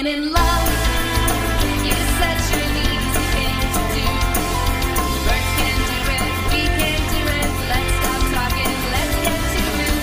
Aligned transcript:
falling 0.00 0.16
in 0.16 0.32
love. 0.32 0.68
You're 1.84 2.08
such 2.20 2.46
an 2.56 2.70
easy 2.76 3.24
thing 3.34 3.60
to 3.74 3.82
do. 3.94 4.06
Birds 5.26 5.50
can 5.58 5.74
do 5.88 5.98
it, 6.16 6.24
we 6.48 6.62
can 6.78 7.00
do 7.12 7.20
it. 7.36 7.50
Let's 7.68 7.92
stop 8.00 8.22
talking, 8.34 8.74
let's 8.94 9.14
get 9.24 9.40
to 9.54 9.62
it. 9.86 9.94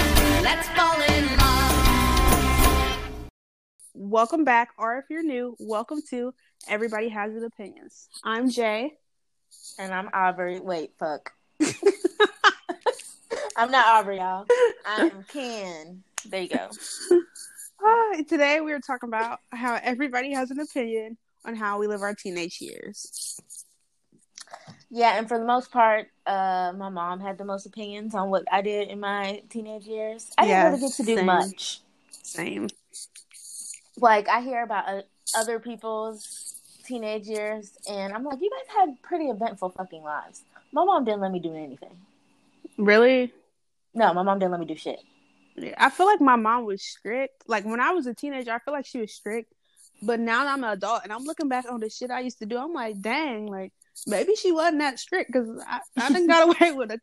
Let's 0.44 0.68
fall 0.70 1.00
in 1.02 1.24
love. 1.38 1.76
Welcome 3.94 4.44
back, 4.44 4.70
or 4.78 4.98
if 5.00 5.06
you're 5.10 5.24
new, 5.24 5.56
welcome 5.60 6.02
to 6.10 6.34
Everybody 6.68 7.10
Has 7.10 7.34
An 7.36 7.44
Opinions. 7.44 8.10
I'm 8.24 8.50
Jay. 8.50 8.94
And 9.80 9.94
I'm 9.94 10.10
Aubrey. 10.14 10.60
Wait, 10.60 10.92
fuck. 11.00 11.32
I'm 13.58 13.72
not 13.72 13.88
Aubrey, 13.88 14.18
y'all. 14.18 14.46
I'm 14.86 15.24
Ken. 15.30 16.04
There 16.30 16.42
you 16.42 16.50
go. 16.50 16.70
Ah, 17.84 18.22
today 18.28 18.62
we 18.62 18.74
are 18.74 18.80
talking 18.80 19.10
about 19.10 19.40
how 19.52 19.80
everybody 19.82 20.34
has 20.34 20.52
an 20.52 20.60
opinion 20.60 21.18
on 21.46 21.56
how 21.56 21.80
we 21.80 21.88
live 21.88 22.02
our 22.02 22.14
teenage 22.14 22.60
years. 22.60 23.40
Yeah, 24.90 25.18
and 25.18 25.28
for 25.28 25.38
the 25.38 25.46
most 25.46 25.72
part, 25.72 26.08
uh, 26.26 26.74
my 26.76 26.90
mom 26.90 27.20
had 27.20 27.38
the 27.38 27.46
most 27.46 27.66
opinions 27.66 28.16
on 28.16 28.30
what 28.30 28.44
I 28.52 28.62
did 28.62 28.88
in 28.88 29.00
my 29.00 29.44
teenage 29.50 29.86
years. 29.86 30.32
I 30.38 30.46
Yeah, 30.46 30.64
didn't 30.64 30.72
really 30.72 30.88
get 30.88 30.96
to 30.98 31.04
do 31.04 31.16
same. 31.16 31.26
much. 31.26 31.82
Same. 32.24 32.68
Like 33.98 34.28
I 34.30 34.42
hear 34.42 34.64
about 34.64 34.88
uh, 34.88 35.02
other 35.36 35.60
people's 35.60 36.54
teenage 36.86 37.28
years, 37.28 37.72
and 37.90 38.14
I'm 38.14 38.24
like, 38.24 38.40
you 38.42 38.50
guys 38.50 38.76
had 38.76 39.02
pretty 39.02 39.26
eventful 39.26 39.70
fucking 39.72 40.04
lives. 40.04 40.44
My 40.72 40.84
mom 40.86 41.04
didn't 41.04 41.22
let 41.22 41.32
me 41.32 41.40
do 41.40 41.54
anything. 41.54 41.98
Really? 42.78 43.34
No, 43.94 44.14
my 44.14 44.24
mom 44.24 44.40
didn't 44.40 44.52
let 44.52 44.60
me 44.60 44.66
do 44.66 44.76
shit. 44.76 45.00
I 45.78 45.90
feel 45.90 46.06
like 46.06 46.22
my 46.22 46.36
mom 46.36 46.66
was 46.66 46.84
strict. 46.84 47.44
Like 47.48 47.66
when 47.66 47.80
I 47.80 47.92
was 47.92 48.08
a 48.08 48.14
teenager, 48.14 48.52
I 48.52 48.60
feel 48.60 48.74
like 48.74 48.86
she 48.86 49.00
was 49.00 49.14
strict. 49.14 49.54
But 50.02 50.20
now 50.20 50.44
that 50.44 50.54
I'm 50.54 50.64
an 50.64 50.72
adult 50.72 51.02
and 51.04 51.12
I'm 51.12 51.24
looking 51.24 51.50
back 51.50 51.66
on 51.70 51.80
the 51.80 51.90
shit 51.90 52.12
I 52.12 52.20
used 52.20 52.40
to 52.40 52.46
do, 52.46 52.58
I'm 52.58 52.74
like, 52.74 53.02
dang, 53.02 53.48
like 53.48 53.74
maybe 54.06 54.36
she 54.36 54.52
wasn't 54.52 54.80
that 54.80 55.00
strict 55.00 55.32
because 55.32 55.50
I, 55.68 55.80
I 55.98 56.10
done 56.12 56.28
got 56.28 56.44
away 56.62 56.72
with 56.72 56.92
a, 56.92 57.00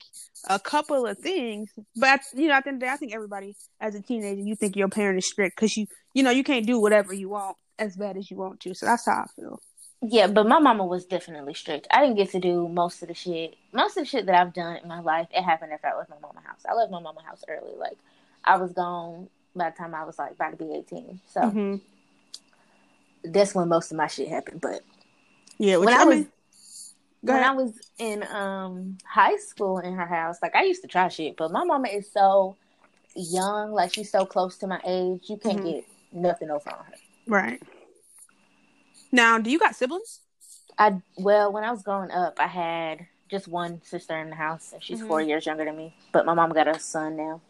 a 0.48 0.60
couple 0.60 1.04
of 1.06 1.18
things. 1.18 1.70
But 1.96 2.20
you 2.34 2.48
know, 2.48 2.54
at 2.54 2.64
the 2.64 2.68
end 2.68 2.76
of 2.76 2.80
the 2.80 2.86
day, 2.86 2.92
I 2.92 2.96
think 2.96 3.14
everybody 3.14 3.56
as 3.80 3.94
a 3.96 4.02
teenager, 4.02 4.40
you 4.40 4.54
think 4.54 4.76
your 4.76 4.88
parent 4.88 5.18
is 5.18 5.26
strict 5.26 5.56
because 5.56 5.76
you, 5.76 5.86
you 6.12 6.22
know, 6.22 6.30
you 6.30 6.44
can't 6.44 6.66
do 6.66 6.78
whatever 6.78 7.12
you 7.12 7.30
want 7.30 7.56
as 7.78 7.96
bad 7.96 8.16
as 8.16 8.30
you 8.30 8.36
want 8.36 8.60
to. 8.60 8.74
So 8.74 8.86
that's 8.86 9.06
how 9.06 9.24
I 9.24 9.26
feel. 9.34 9.60
Yeah, 10.06 10.26
but 10.26 10.46
my 10.46 10.58
mama 10.58 10.84
was 10.84 11.06
definitely 11.06 11.54
strict. 11.54 11.86
I 11.90 12.02
didn't 12.02 12.16
get 12.16 12.30
to 12.32 12.38
do 12.38 12.68
most 12.68 13.00
of 13.00 13.08
the 13.08 13.14
shit. 13.14 13.56
Most 13.72 13.96
of 13.96 14.02
the 14.02 14.08
shit 14.08 14.26
that 14.26 14.34
I've 14.34 14.52
done 14.52 14.76
in 14.76 14.86
my 14.86 15.00
life, 15.00 15.28
it 15.30 15.42
happened 15.42 15.72
after 15.72 15.86
I 15.86 15.96
left 15.96 16.10
my 16.10 16.18
mama 16.20 16.40
house. 16.44 16.60
I 16.68 16.74
left 16.74 16.92
my 16.92 17.00
mama 17.00 17.22
house 17.22 17.42
early. 17.48 17.74
Like 17.76 17.96
I 18.44 18.56
was 18.56 18.72
gone 18.72 19.28
by 19.56 19.70
the 19.70 19.76
time 19.76 19.94
I 19.94 20.04
was 20.04 20.18
like 20.18 20.32
about 20.32 20.50
to 20.50 20.56
be 20.64 20.72
eighteen. 20.74 21.20
So 21.26 21.40
Mhm. 21.42 21.80
that's 23.24 23.54
when 23.54 23.68
most 23.68 23.90
of 23.90 23.96
my 23.96 24.06
shit 24.06 24.28
happened. 24.28 24.60
But 24.60 24.82
Yeah, 25.58 25.76
when 25.78 25.94
I, 25.94 26.02
I 26.02 26.04
was 26.04 26.14
mean, 26.16 26.28
when 27.22 27.36
ahead. 27.36 27.46
I 27.48 27.52
was 27.54 27.72
in 27.98 28.22
um 28.24 28.98
high 29.06 29.36
school 29.36 29.78
in 29.78 29.94
her 29.94 30.06
house, 30.06 30.38
like 30.42 30.54
I 30.54 30.64
used 30.64 30.82
to 30.82 30.88
try 30.88 31.08
shit, 31.08 31.36
but 31.36 31.50
my 31.50 31.64
mama 31.64 31.88
is 31.88 32.10
so 32.12 32.56
young, 33.16 33.72
like 33.72 33.94
she's 33.94 34.10
so 34.10 34.26
close 34.26 34.58
to 34.58 34.66
my 34.66 34.80
age, 34.84 35.22
you 35.30 35.36
can't 35.36 35.60
Mhm. 35.60 35.72
get 35.72 35.84
nothing 36.12 36.50
over 36.50 36.70
on 36.70 36.84
her. 36.84 36.94
right. 37.26 37.62
Now, 39.12 39.38
do 39.38 39.48
you 39.50 39.58
got 39.60 39.76
siblings? 39.76 40.20
I 40.76 41.00
well, 41.16 41.52
when 41.52 41.62
I 41.62 41.70
was 41.70 41.82
growing 41.84 42.10
up, 42.10 42.40
I 42.40 42.48
had 42.48 43.06
just 43.30 43.46
one 43.46 43.80
sister 43.84 44.18
in 44.18 44.30
the 44.30 44.36
house, 44.36 44.72
and 44.72 44.82
she's 44.82 45.00
Mhm. 45.00 45.06
four 45.06 45.20
years 45.22 45.46
younger 45.46 45.64
than 45.64 45.76
me. 45.76 45.92
But 46.12 46.26
my 46.26 46.34
mom 46.34 46.50
got 46.50 46.66
a 46.68 46.78
son 46.80 47.16
now. 47.16 47.40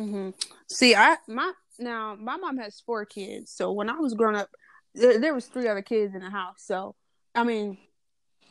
Mm-hmm. 0.00 0.30
See, 0.68 0.94
I 0.94 1.16
my 1.28 1.52
now 1.78 2.16
my 2.18 2.36
mom 2.36 2.58
has 2.58 2.80
four 2.80 3.04
kids. 3.04 3.52
So 3.52 3.72
when 3.72 3.90
I 3.90 3.98
was 3.98 4.14
growing 4.14 4.36
up, 4.36 4.48
there, 4.94 5.18
there 5.18 5.34
was 5.34 5.46
three 5.46 5.68
other 5.68 5.82
kids 5.82 6.14
in 6.14 6.20
the 6.20 6.30
house. 6.30 6.58
So 6.58 6.94
I 7.34 7.44
mean, 7.44 7.78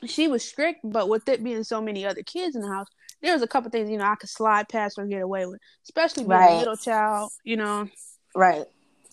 she 0.06 0.28
was 0.28 0.44
strict, 0.44 0.82
but 0.84 1.10
with 1.10 1.28
it 1.28 1.44
being 1.44 1.64
so 1.64 1.82
many 1.82 2.06
other 2.06 2.24
kids 2.24 2.56
in 2.56 2.62
the 2.62 2.70
house, 2.70 2.88
there 3.22 3.34
was 3.34 3.42
a 3.42 3.48
couple 3.48 3.70
things 3.72 3.90
you 3.90 3.98
know 3.98 4.06
I 4.06 4.16
could 4.16 4.30
slide 4.30 4.70
past 4.70 4.98
or 4.98 5.06
get 5.06 5.22
away 5.22 5.46
with, 5.46 5.60
especially 5.84 6.24
being 6.24 6.42
a 6.42 6.58
little 6.58 6.78
child. 6.78 7.32
You 7.44 7.58
know. 7.58 7.90
Right. 8.36 8.66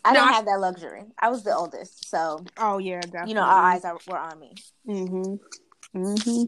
I 0.05 0.13
No, 0.13 0.21
didn't 0.21 0.35
have 0.35 0.45
that 0.45 0.61
luxury. 0.61 1.03
I 1.19 1.31
was 1.31 1.43
the 1.43 1.57
oldest, 1.57 2.09
so 2.09 2.45
Oh 2.59 2.79
yeah, 2.79 3.01
definitely. 3.01 3.31
you 3.31 3.35
know 3.35 3.43
all 3.43 3.49
eyes 3.51 3.85
are, 3.85 3.99
were 4.07 4.19
on 4.19 4.39
me. 4.39 4.55
Mm-hmm. 4.87 5.99
Mm-hmm. 5.99 6.45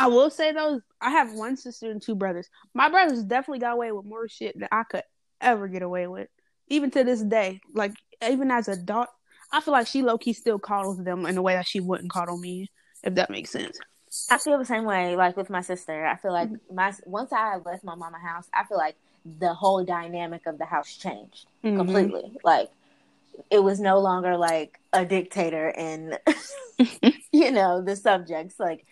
I 0.00 0.06
will 0.06 0.30
say 0.30 0.50
though, 0.52 0.80
I 1.00 1.10
have 1.10 1.34
one 1.34 1.58
sister 1.58 1.90
and 1.90 2.00
two 2.00 2.14
brothers. 2.14 2.48
My 2.72 2.88
brothers 2.88 3.22
definitely 3.22 3.58
got 3.58 3.74
away 3.74 3.92
with 3.92 4.06
more 4.06 4.26
shit 4.28 4.58
than 4.58 4.68
I 4.72 4.84
could 4.84 5.02
ever 5.42 5.68
get 5.68 5.82
away 5.82 6.06
with. 6.06 6.28
Even 6.68 6.90
to 6.92 7.04
this 7.04 7.22
day. 7.22 7.60
Like 7.74 7.92
even 8.26 8.50
as 8.50 8.68
a 8.68 8.72
adult, 8.72 9.08
I 9.52 9.60
feel 9.60 9.72
like 9.72 9.86
she 9.86 10.00
low 10.00 10.16
key 10.16 10.32
still 10.32 10.58
coddles 10.58 11.04
them 11.04 11.26
in 11.26 11.36
a 11.36 11.42
way 11.42 11.52
that 11.54 11.68
she 11.68 11.80
wouldn't 11.80 12.10
coddle 12.10 12.38
me, 12.38 12.68
if 13.02 13.14
that 13.16 13.28
makes 13.28 13.50
sense. 13.50 13.78
I 14.30 14.38
feel 14.38 14.58
the 14.58 14.64
same 14.64 14.84
way, 14.84 15.16
like 15.16 15.36
with 15.36 15.50
my 15.50 15.60
sister. 15.60 16.06
I 16.06 16.16
feel 16.16 16.32
like 16.32 16.48
my 16.72 16.94
once 17.04 17.30
I 17.32 17.56
left 17.56 17.84
my 17.84 17.94
mama 17.94 18.18
house, 18.18 18.48
I 18.54 18.64
feel 18.64 18.78
like 18.78 18.96
the 19.38 19.52
whole 19.52 19.84
dynamic 19.84 20.46
of 20.46 20.56
the 20.56 20.64
house 20.64 20.96
changed 20.96 21.46
Mhm. 21.62 21.76
completely. 21.76 22.38
Like 22.42 22.70
it 23.50 23.62
was 23.62 23.80
no 23.80 23.98
longer 23.98 24.38
like 24.38 24.80
a 24.94 25.04
dictator 25.04 25.68
and 25.68 26.18
you 27.32 27.50
know 27.50 27.82
the 27.82 27.96
subjects. 27.96 28.58
Like 28.58 28.86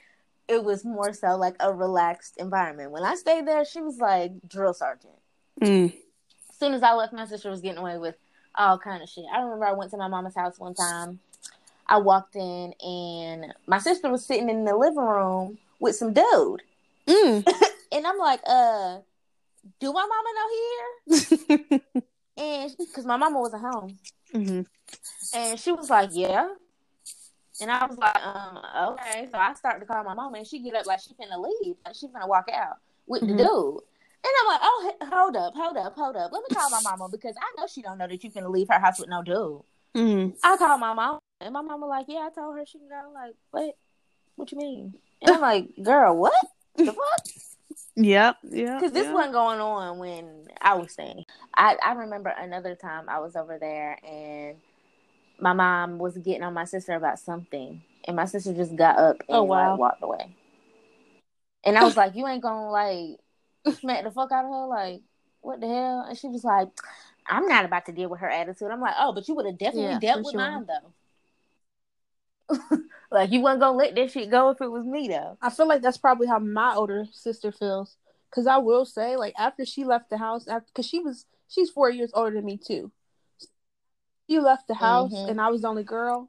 it 0.49 0.65
was 0.65 0.85
more 0.85 1.13
so 1.13 1.37
like 1.37 1.57
a 1.61 1.73
relaxed 1.73 2.37
environment. 2.39 2.91
When 2.91 3.05
I 3.05 3.15
stayed 3.15 3.47
there, 3.47 3.65
she 3.65 3.81
was 3.81 3.99
like 3.99 4.33
drill 4.49 4.75
sergeant. 4.75 5.15
Mm. 5.61 5.93
as 6.51 6.57
soon 6.59 6.73
as 6.75 6.83
I 6.83 6.93
left, 6.95 7.13
my 7.13 7.27
sister 7.27 7.51
was 7.51 7.61
getting 7.61 7.79
away 7.79 7.99
with 7.99 8.15
all 8.55 8.79
kind 8.79 9.03
of 9.03 9.09
shit. 9.09 9.25
I 9.33 9.41
remember 9.41 9.67
I 9.67 9.73
went 9.73 9.91
to 9.91 9.97
my 9.97 10.09
mama's 10.09 10.35
house 10.35 10.59
one 10.59 10.75
time. 10.75 11.21
I 11.87 11.99
walked 11.99 12.37
in 12.37 12.75
and 12.81 13.55
my 13.67 13.79
sister 13.79 14.11
was 14.11 14.25
sitting 14.25 14.49
in 14.51 14.65
the 14.65 14.77
living 14.77 14.99
room 14.99 15.59
with 15.81 15.97
some 15.97 16.13
dude, 16.13 16.63
Mm. 17.07 17.47
and 17.93 18.07
I'm 18.07 18.19
like, 18.19 18.41
"Uh, 18.47 18.99
do 19.81 19.93
my 19.93 20.07
mama 20.07 20.31
know 20.35 20.49
here?" 21.59 21.81
And 22.37 22.73
because 22.79 23.05
my 23.07 23.17
mama 23.17 23.41
wasn't 23.41 23.63
home, 23.63 23.99
hmm 24.33 24.61
and 25.35 25.59
she 25.59 25.73
was 25.73 25.91
like, 25.91 26.11
"Yeah." 26.13 26.49
And 27.61 27.71
I 27.71 27.87
was 27.87 27.99
like, 27.99 28.17
um, 28.25 28.59
okay. 28.93 29.29
So 29.31 29.39
I 29.39 29.55
started 29.55 29.81
to 29.81 29.87
call 29.87 30.05
my 30.05 30.15
mama, 30.15 30.39
and 30.39 30.47
she 30.47 30.61
get 30.61 30.75
up 30.75 30.87
like 30.87 31.01
she 31.01 31.11
finna 31.15 31.39
leave, 31.43 31.77
like 31.85 31.95
she 31.95 32.07
finna 32.07 32.29
walk 32.29 32.49
out 32.53 32.77
with 33.07 33.23
Mhm. 33.23 33.29
the 33.29 33.45
dude. 33.45 33.83
And 34.25 34.33
I'm 34.41 34.47
like, 34.49 34.61
oh, 34.63 34.93
hold 35.05 35.37
up, 35.37 35.55
hold 35.55 35.77
up, 35.77 35.95
hold 35.95 36.17
up. 36.17 36.33
Let 36.33 36.43
me 36.49 36.55
call 36.55 36.71
my 36.71 36.81
mama 36.83 37.09
because 37.09 37.37
I 37.41 37.61
know 37.61 37.67
she 37.67 37.83
don't 37.83 37.99
know 37.99 38.07
that 38.09 38.23
you 38.23 38.31
finna 38.31 38.51
leave 38.51 38.69
her 38.69 38.79
house 38.79 38.99
with 38.99 39.09
no 39.09 39.23
dude. 39.23 39.63
Mm-hmm. 39.95 40.37
I 40.43 40.57
called 40.57 40.81
my 40.81 40.93
mom, 40.93 41.19
and 41.41 41.53
my 41.53 41.63
mama 41.63 41.87
like, 41.87 42.07
yeah, 42.09 42.29
I 42.31 42.31
told 42.31 42.57
her 42.57 42.67
she 42.67 42.79
can 42.79 42.89
go. 42.89 43.11
Like, 43.15 43.35
what? 43.51 43.77
What 44.37 44.53
you 44.53 44.59
mean? 44.59 44.95
And 45.23 45.31
I'm 45.33 45.41
like, 45.41 45.71
girl, 45.83 46.17
what 46.17 46.33
the 46.77 46.87
fuck? 46.87 47.27
Yep. 47.97 48.37
Yep. 48.45 48.81
Because 48.81 48.93
this 48.93 49.07
yep. 49.07 49.15
wasn't 49.15 49.33
going 49.33 49.61
on 49.61 49.99
when 49.99 50.47
I 50.61 50.75
was 50.75 50.93
staying. 50.93 51.25
I 51.55 51.77
I 51.85 51.93
remember 51.95 52.31
another 52.31 52.77
time 52.77 53.09
I 53.09 53.19
was 53.19 53.35
over 53.35 53.59
there, 53.59 53.99
and 54.05 54.57
my 55.41 55.53
mom 55.53 55.99
was 55.99 56.19
getting 56.19 56.43
on 56.43 56.55
my 56.55 56.65
sister 56.65 56.95
about 56.95 57.19
something, 57.19 57.83
and 58.05 58.17
my 58.17 58.25
sister 58.27 58.55
just 58.55 58.77
got 58.77 58.99
up 58.99 59.23
oh, 59.29 59.35
and 59.35 59.39
Oh, 59.41 59.45
wow. 59.45 59.71
like, 59.73 59.79
walked 59.79 60.03
away. 60.03 60.35
And 61.65 61.77
I 61.79 61.85
was 61.85 61.97
like, 61.97 62.15
you 62.17 62.27
ain't 62.27 62.43
gonna 62.43 62.71
like 62.71 63.19
smack 63.81 64.05
the 64.05 64.11
fuck 64.11 64.33
out 64.33 64.45
of 64.45 64.51
her, 64.51 64.67
like 64.67 65.03
what 65.41 65.61
the 65.61 65.69
hell? 65.69 66.05
And 66.09 66.19
she 66.19 66.29
was 66.29 66.45
like, 66.45 66.69
I'm 67.27 67.47
not 67.49 67.65
about 67.65 67.87
to 67.87 67.93
deal 67.93 68.09
with 68.09 68.21
her 68.21 68.31
attitude. 68.31 68.71
I'm 68.71 68.81
like, 68.81 68.95
oh, 68.99 69.13
but 69.13 69.29
you 69.29 69.35
would 69.35 69.47
have 69.47 69.59
definitely 69.59 69.95
Yeah, 69.95 69.99
dealt 69.99 70.25
with 70.25 70.33
sure. 70.33 70.41
mine 70.41 70.67
though. 70.67 70.93
like 73.11 73.31
you 73.31 73.41
wasn't 73.41 73.61
gonna 73.61 73.77
let 73.77 73.95
that 73.95 74.11
shit 74.11 74.31
go 74.31 74.51
if 74.51 74.61
it 74.61 74.71
was 74.71 74.85
me 74.85 75.09
though. 75.09 75.37
I 75.43 75.51
feel 75.51 75.69
like 75.69 75.83
that's 75.83 75.99
probably 75.99 76.27
how 76.27 76.39
my 76.39 76.75
older 76.75 77.07
sister 77.13 77.53
feels. 77.53 77.97
Cause 78.31 78.47
I 78.47 78.59
will 78.59 78.85
say, 78.85 79.17
like 79.17 79.35
after 79.39 79.65
she 79.65 79.85
left 79.85 80.11
the 80.11 80.19
house, 80.19 80.47
after 80.49 80.67
because 80.69 80.87
she 80.87 81.01
was 81.01 81.27
she's 81.49 81.71
four 81.71 81.91
years 81.91 82.11
older 82.15 82.35
than 82.37 82.45
me 82.45 82.59
too. 82.59 82.93
She 84.29 84.39
left 84.39 84.69
the 84.69 84.75
house, 84.75 85.13
Mhm. 85.13 85.31
and 85.31 85.41
I 85.41 85.49
was 85.49 85.63
the 85.63 85.69
only 85.69 85.85
girl. 85.85 86.29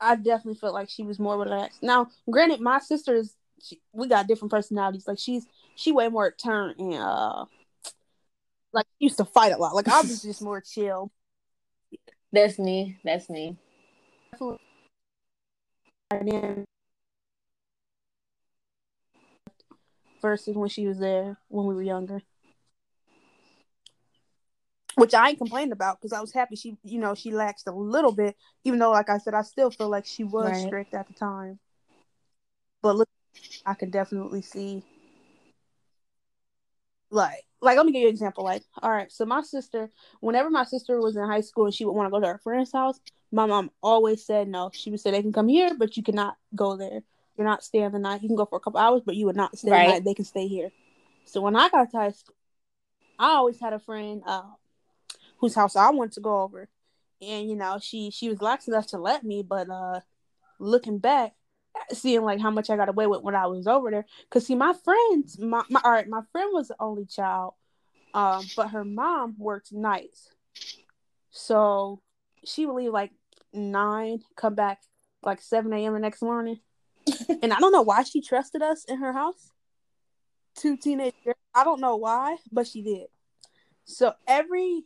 I 0.00 0.16
definitely 0.16 0.56
felt 0.58 0.74
like 0.74 0.88
she 0.90 1.02
was 1.02 1.18
more 1.18 1.38
relaxed. 1.38 1.82
Now, 1.82 2.10
granted, 2.28 2.60
my 2.60 2.80
sisters, 2.80 3.36
she, 3.62 3.80
we 3.92 4.08
got 4.08 4.26
different 4.26 4.50
personalities. 4.50 5.06
Like 5.06 5.18
she's 5.18 5.46
she 5.76 5.92
way 5.92 6.08
more 6.08 6.30
turned 6.32 6.78
and 6.78 6.94
uh, 6.94 7.46
like 8.72 8.86
used 8.98 9.16
to 9.18 9.24
fight 9.24 9.52
a 9.52 9.56
lot. 9.56 9.74
Like 9.74 9.88
I 9.88 10.00
was 10.00 10.22
just 10.22 10.42
more 10.42 10.60
chill. 10.60 11.10
That's 12.32 12.58
me. 12.58 12.98
That's 13.04 13.30
me. 13.30 13.56
And 16.10 16.28
then 16.28 16.64
versus 20.20 20.56
when 20.56 20.68
she 20.68 20.86
was 20.86 20.98
there 20.98 21.36
when 21.48 21.66
we 21.66 21.74
were 21.74 21.82
younger. 21.82 22.22
Which 24.96 25.14
I 25.14 25.30
ain't 25.30 25.38
complaining 25.38 25.72
about 25.72 26.00
because 26.00 26.12
I 26.12 26.20
was 26.20 26.32
happy 26.32 26.56
she, 26.56 26.76
you 26.84 27.00
know, 27.00 27.14
she 27.14 27.30
laxed 27.32 27.66
a 27.66 27.72
little 27.72 28.12
bit, 28.12 28.36
even 28.64 28.78
though, 28.78 28.92
like 28.92 29.10
I 29.10 29.18
said, 29.18 29.34
I 29.34 29.42
still 29.42 29.70
feel 29.70 29.88
like 29.88 30.06
she 30.06 30.24
was 30.24 30.44
Right. 30.44 30.62
strict 30.62 30.94
at 30.94 31.08
the 31.08 31.14
time. 31.14 31.58
But 32.82 32.96
look, 32.96 33.08
I 33.66 33.74
can 33.74 33.90
definitely 33.90 34.42
see, 34.42 34.84
like, 37.10 37.44
like 37.60 37.76
let 37.76 37.86
me 37.86 37.92
give 37.92 38.02
you 38.02 38.08
an 38.08 38.14
example. 38.14 38.44
Like, 38.44 38.62
all 38.82 38.90
right, 38.90 39.10
so 39.10 39.24
my 39.24 39.42
sister, 39.42 39.90
whenever 40.20 40.50
my 40.50 40.64
sister 40.64 41.00
was 41.00 41.16
in 41.16 41.24
high 41.26 41.40
school 41.40 41.64
and 41.66 41.74
she 41.74 41.84
would 41.84 41.92
want 41.92 42.06
to 42.06 42.10
go 42.10 42.20
to 42.20 42.26
her 42.26 42.38
friend's 42.42 42.72
house, 42.72 43.00
my 43.32 43.46
mom 43.46 43.70
always 43.82 44.24
said 44.24 44.48
no. 44.48 44.70
She 44.72 44.90
would 44.90 45.00
say 45.00 45.10
they 45.10 45.22
can 45.22 45.32
come 45.32 45.48
here, 45.48 45.72
but 45.76 45.96
you 45.96 46.02
cannot 46.02 46.36
go 46.54 46.76
there. 46.76 47.02
You're 47.36 47.46
not 47.46 47.64
staying 47.64 47.92
the 47.92 47.98
night. 47.98 48.22
You 48.22 48.28
can 48.28 48.36
go 48.36 48.46
for 48.46 48.56
a 48.56 48.60
couple 48.60 48.80
hours, 48.80 49.02
but 49.04 49.16
you 49.16 49.26
would 49.26 49.36
not 49.36 49.58
stay 49.58 49.70
Right. 49.70 49.86
the 49.86 49.92
night. 49.94 50.04
They 50.04 50.14
can 50.14 50.24
stay 50.24 50.46
here. 50.46 50.70
So 51.24 51.40
when 51.40 51.56
I 51.56 51.68
got 51.68 51.90
to 51.90 51.96
high 51.96 52.10
school, 52.12 52.36
I 53.18 53.30
always 53.30 53.60
had 53.60 53.72
a 53.72 53.78
friend 53.78 54.22
uh, 54.26 54.42
whose 55.38 55.54
house 55.54 55.76
I 55.76 55.90
wanted 55.90 56.12
to 56.12 56.20
go 56.20 56.42
over, 56.42 56.68
and 57.20 57.48
you 57.48 57.56
know 57.56 57.78
she 57.80 58.10
she 58.10 58.28
was 58.28 58.40
lax 58.40 58.68
enough 58.68 58.86
to 58.88 58.98
let 58.98 59.24
me. 59.24 59.42
But 59.42 59.68
uh, 59.70 60.00
looking 60.58 60.98
back, 60.98 61.32
seeing 61.92 62.22
like 62.22 62.40
how 62.40 62.50
much 62.50 62.70
I 62.70 62.76
got 62.76 62.88
away 62.88 63.06
with 63.06 63.22
when 63.22 63.34
I 63.34 63.46
was 63.46 63.66
over 63.66 63.90
there, 63.90 64.06
because 64.24 64.46
see 64.46 64.54
my 64.54 64.72
friends, 64.72 65.38
my, 65.38 65.62
my 65.68 65.80
all 65.84 65.92
right, 65.92 66.08
my 66.08 66.22
friend 66.32 66.50
was 66.52 66.68
the 66.68 66.76
only 66.80 67.06
child, 67.06 67.54
um, 68.14 68.44
but 68.56 68.70
her 68.70 68.84
mom 68.84 69.36
worked 69.38 69.72
nights, 69.72 70.30
so 71.30 72.00
she 72.44 72.66
would 72.66 72.74
leave 72.74 72.92
like 72.92 73.12
nine, 73.52 74.20
come 74.36 74.54
back 74.54 74.80
like 75.22 75.40
seven 75.40 75.72
a.m. 75.72 75.94
the 75.94 75.98
next 75.98 76.22
morning, 76.22 76.60
and 77.42 77.52
I 77.52 77.58
don't 77.58 77.72
know 77.72 77.82
why 77.82 78.02
she 78.02 78.20
trusted 78.20 78.62
us 78.62 78.84
in 78.84 78.98
her 78.98 79.12
house. 79.12 79.50
Two 80.56 80.76
teenage 80.76 81.14
girls. 81.24 81.36
I 81.54 81.64
don't 81.64 81.80
know 81.80 81.96
why, 81.96 82.36
but 82.52 82.66
she 82.66 82.82
did. 82.82 83.06
So 83.84 84.12
every 84.26 84.84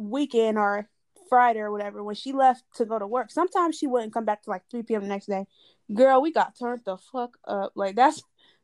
weekend 0.00 0.58
or 0.58 0.88
Friday 1.28 1.60
or 1.60 1.70
whatever, 1.70 2.02
when 2.02 2.14
she 2.14 2.32
left 2.32 2.64
to 2.76 2.84
go 2.84 2.98
to 2.98 3.06
work, 3.06 3.30
sometimes 3.30 3.76
she 3.76 3.86
wouldn't 3.86 4.12
come 4.12 4.24
back 4.24 4.42
to 4.42 4.50
like 4.50 4.62
3 4.70 4.82
p.m. 4.82 5.02
the 5.02 5.08
next 5.08 5.26
day. 5.26 5.46
Girl, 5.94 6.20
we 6.20 6.32
got 6.32 6.58
turned 6.58 6.82
the 6.84 6.96
fuck 6.96 7.36
up. 7.46 7.72
Like 7.74 7.96
that's 7.96 8.22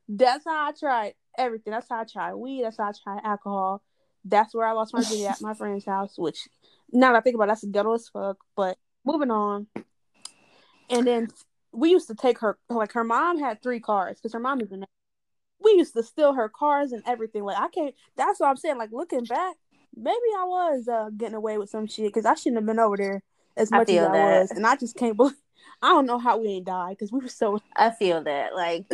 that's 0.09 0.45
how 0.45 0.69
I 0.69 0.71
tried 0.77 1.13
everything. 1.37 1.71
That's 1.71 1.89
how 1.89 2.01
I 2.01 2.05
tried 2.05 2.35
weed. 2.35 2.63
That's 2.63 2.77
how 2.77 2.89
I 2.89 2.91
tried 2.91 3.21
alcohol. 3.23 3.83
That's 4.25 4.53
where 4.53 4.67
I 4.67 4.73
lost 4.73 4.93
my 4.93 5.01
virginity 5.01 5.27
at 5.27 5.41
my 5.41 5.53
friend's 5.57 5.85
house, 5.85 6.17
which 6.17 6.47
now 6.91 7.11
that 7.11 7.17
I 7.17 7.21
think 7.21 7.35
about 7.35 7.45
it, 7.45 7.47
that's 7.47 7.65
ghetto 7.65 7.93
as 7.93 8.09
fuck. 8.09 8.37
But 8.55 8.77
moving 9.05 9.31
on. 9.31 9.67
And 10.89 11.05
then 11.05 11.27
we 11.71 11.89
used 11.91 12.07
to 12.07 12.15
take 12.15 12.39
her 12.39 12.57
like 12.69 12.93
her 12.93 13.03
mom 13.03 13.39
had 13.39 13.61
three 13.61 13.79
cars 13.79 14.17
because 14.17 14.33
her 14.33 14.39
mom 14.39 14.61
is 14.61 14.71
in 14.71 14.85
we 15.63 15.71
used 15.71 15.93
to 15.93 16.03
steal 16.03 16.33
her 16.33 16.49
cars 16.49 16.91
and 16.91 17.03
everything. 17.05 17.43
Like 17.43 17.57
I 17.57 17.67
can't. 17.69 17.95
That's 18.15 18.39
what 18.39 18.47
I'm 18.47 18.57
saying. 18.57 18.77
Like 18.77 18.91
looking 18.91 19.23
back, 19.23 19.55
maybe 19.97 20.15
I 20.37 20.43
was 20.45 20.87
uh, 20.87 21.09
getting 21.17 21.35
away 21.35 21.57
with 21.57 21.69
some 21.69 21.87
shit 21.87 22.05
because 22.07 22.25
I 22.25 22.35
shouldn't 22.35 22.57
have 22.57 22.65
been 22.65 22.79
over 22.79 22.95
there 22.97 23.23
as 23.57 23.71
I 23.71 23.77
much 23.77 23.89
as 23.89 23.95
feel 23.95 24.05
I 24.05 24.11
that. 24.11 24.39
was, 24.41 24.51
and 24.51 24.65
I 24.67 24.75
just 24.75 24.95
can't 24.95 25.17
believe. 25.17 25.33
I 25.81 25.89
don't 25.89 26.05
know 26.05 26.17
how 26.19 26.37
we 26.39 26.47
ain't 26.47 26.65
died 26.65 26.97
because 26.97 27.11
we 27.11 27.19
were 27.19 27.27
so 27.27 27.59
I 27.75 27.89
feel 27.91 28.23
that. 28.23 28.55
Like 28.55 28.85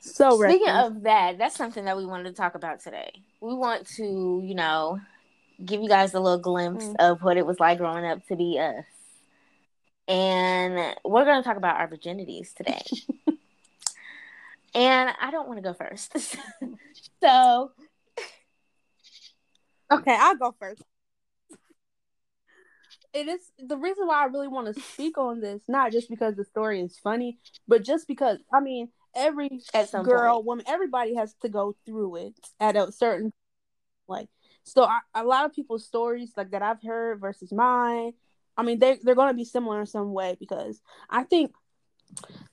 so 0.00 0.36
speaking 0.38 0.66
reckless. 0.66 0.86
of 0.96 1.02
that, 1.02 1.38
that's 1.38 1.56
something 1.56 1.84
that 1.84 1.96
we 1.96 2.04
wanted 2.06 2.24
to 2.30 2.32
talk 2.32 2.54
about 2.54 2.80
today. 2.80 3.12
We 3.40 3.54
want 3.54 3.86
to, 3.96 4.40
you 4.44 4.54
know, 4.54 4.98
give 5.64 5.80
you 5.82 5.88
guys 5.88 6.14
a 6.14 6.20
little 6.20 6.38
glimpse 6.40 6.86
Mm. 6.86 6.96
of 6.98 7.22
what 7.22 7.36
it 7.36 7.46
was 7.46 7.60
like 7.60 7.78
growing 7.78 8.04
up 8.04 8.26
to 8.28 8.36
be 8.36 8.58
us. 8.58 8.84
And 10.08 10.96
we're 11.04 11.24
going 11.24 11.40
to 11.40 11.48
talk 11.48 11.56
about 11.56 11.76
our 11.78 11.86
virginities 11.88 12.52
today. 12.54 12.82
and 14.74 15.10
I 15.20 15.30
don't 15.30 15.46
want 15.46 15.58
to 15.58 15.62
go 15.62 15.74
first. 15.74 16.16
so, 17.22 17.70
Okay, 19.92 20.16
I'll 20.18 20.36
go 20.36 20.54
first. 20.58 20.82
It 23.12 23.28
is 23.28 23.40
the 23.58 23.76
reason 23.76 24.06
why 24.06 24.22
I 24.22 24.26
really 24.26 24.48
want 24.48 24.74
to 24.74 24.80
speak 24.80 25.18
on 25.18 25.40
this, 25.40 25.62
not 25.68 25.92
just 25.92 26.08
because 26.08 26.34
the 26.34 26.44
story 26.44 26.80
is 26.80 26.98
funny, 26.98 27.38
but 27.68 27.84
just 27.84 28.08
because 28.08 28.38
I 28.52 28.60
mean 28.60 28.88
every 29.14 29.60
at 29.74 29.90
some 29.90 30.04
girl, 30.04 30.36
point, 30.36 30.46
woman, 30.46 30.64
everybody 30.66 31.14
has 31.14 31.34
to 31.42 31.50
go 31.50 31.76
through 31.84 32.16
it 32.16 32.34
at 32.58 32.76
a 32.76 32.90
certain 32.90 33.32
like. 34.08 34.28
So 34.64 34.84
I, 34.84 35.00
a 35.14 35.24
lot 35.24 35.44
of 35.44 35.52
people's 35.52 35.84
stories 35.84 36.32
like 36.36 36.52
that 36.52 36.62
I've 36.62 36.82
heard 36.82 37.20
versus 37.20 37.52
mine. 37.52 38.12
I 38.56 38.62
mean, 38.62 38.78
they 38.78 38.98
they're 39.02 39.14
going 39.14 39.28
to 39.28 39.36
be 39.36 39.44
similar 39.44 39.80
in 39.80 39.86
some 39.86 40.12
way 40.12 40.36
because 40.40 40.80
I 41.10 41.24
think 41.24 41.52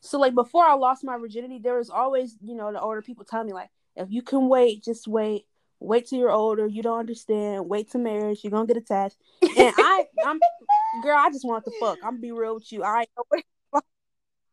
so. 0.02 0.20
Like 0.20 0.36
before 0.36 0.66
I 0.66 0.74
lost 0.74 1.06
my 1.06 1.18
virginity, 1.18 1.60
there 1.60 1.78
was 1.78 1.90
always 1.90 2.36
you 2.42 2.56
know 2.56 2.74
the 2.74 2.82
older 2.82 3.02
people 3.02 3.24
telling 3.24 3.48
me 3.48 3.54
like, 3.54 3.70
if 3.96 4.10
you 4.12 4.24
can 4.24 4.50
wait, 4.50 4.84
just 4.84 5.08
wait. 5.08 5.46
Wait 5.80 6.08
till 6.08 6.20
you're 6.20 6.32
older. 6.32 6.68
You 6.68 6.84
don't 6.84 7.00
understand. 7.00 7.70
Wait 7.70 7.90
till 7.90 8.02
marriage. 8.02 8.44
You're 8.44 8.52
gonna 8.52 8.68
get 8.68 8.78
attached. 8.78 9.18
And 9.42 9.74
I, 9.78 10.06
I'm, 10.26 10.40
girl. 11.02 11.18
I 11.18 11.30
just 11.30 11.46
want 11.46 11.64
to 11.66 11.72
fuck. 11.80 11.98
I'm 12.04 12.12
gonna 12.12 12.22
be 12.22 12.32
real 12.32 12.56
with 12.56 12.72
you. 12.72 12.84
I 12.84 13.02
ain't 13.02 13.10
no 13.18 13.24
way. 13.32 13.44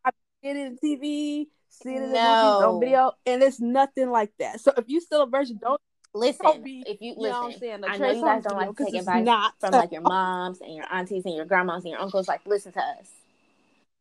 I 0.04 0.10
get 0.42 0.56
it 0.56 0.66
in 0.66 0.78
TV, 0.78 1.46
seeing 1.68 1.96
it 1.96 2.02
in 2.02 2.08
movies 2.08 2.14
No. 2.14 2.74
on 2.74 2.80
video, 2.80 3.12
and 3.26 3.42
it's 3.42 3.60
nothing 3.60 4.10
like 4.10 4.30
that. 4.38 4.60
So 4.60 4.72
if 4.76 4.84
you 4.88 5.00
still 5.00 5.24
a 5.24 5.26
virgin, 5.26 5.58
don't 5.60 5.80
listen, 6.14 6.46
don't 6.46 6.64
be- 6.64 6.84
if 6.86 7.00
you 7.00 7.14
you 7.16 7.22
know 7.22 7.30
what 7.30 7.36
I'm 7.36 7.46
listen, 7.46 7.60
saying? 7.60 7.80
Like 7.80 7.90
I 7.90 7.96
know 7.96 8.10
you 8.12 8.22
guys 8.22 8.42
don't 8.44 8.56
like 8.56 8.76
to 8.76 8.84
take 8.84 8.94
advice 8.94 9.24
not 9.24 9.54
from 9.58 9.70
like 9.72 9.92
your 9.92 10.02
moms 10.02 10.60
and 10.60 10.74
your 10.74 10.86
aunties 10.92 11.24
and 11.24 11.34
your 11.34 11.44
grandmas 11.44 11.84
and 11.84 11.90
your 11.92 12.00
uncles. 12.00 12.28
Like, 12.28 12.42
listen 12.46 12.72
to 12.72 12.80
us. 12.80 13.08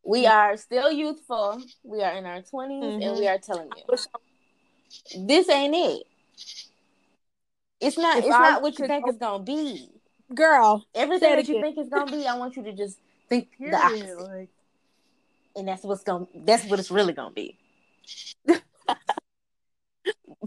We 0.04 0.24
mm. 0.24 0.30
are 0.30 0.56
still 0.56 0.92
youthful. 0.92 1.60
We 1.82 2.02
are 2.02 2.12
in 2.12 2.24
our 2.24 2.40
20s, 2.42 2.84
and 2.84 3.00
we 3.00 3.06
mm-hmm. 3.06 3.26
are 3.26 3.38
telling 3.38 3.68
you, 3.76 5.26
this 5.26 5.48
ain't 5.48 5.74
it. 5.74 6.06
It's 7.80 7.98
not. 7.98 8.18
If 8.18 8.24
it's 8.24 8.34
I 8.34 8.50
not 8.50 8.62
what 8.62 8.78
you 8.78 8.86
think 8.86 9.04
it's 9.06 9.18
gonna 9.18 9.42
be. 9.42 9.90
girl. 10.34 10.86
Everything 10.94 11.36
that 11.36 11.48
you 11.48 11.60
think 11.60 11.76
it's 11.78 11.88
gonna 11.90 12.10
be, 12.10 12.26
I 12.26 12.36
want 12.36 12.56
you 12.56 12.62
to 12.64 12.72
just 12.72 12.98
think 13.28 13.48
the 13.58 13.74
opposite, 13.74 14.20
Like, 14.20 14.48
and 15.54 15.68
that's 15.68 15.82
what's 15.82 16.02
gonna. 16.02 16.26
That's 16.34 16.64
what 16.66 16.78
it's 16.80 16.90
really 16.90 17.12
gonna 17.12 17.32
be. 17.34 17.58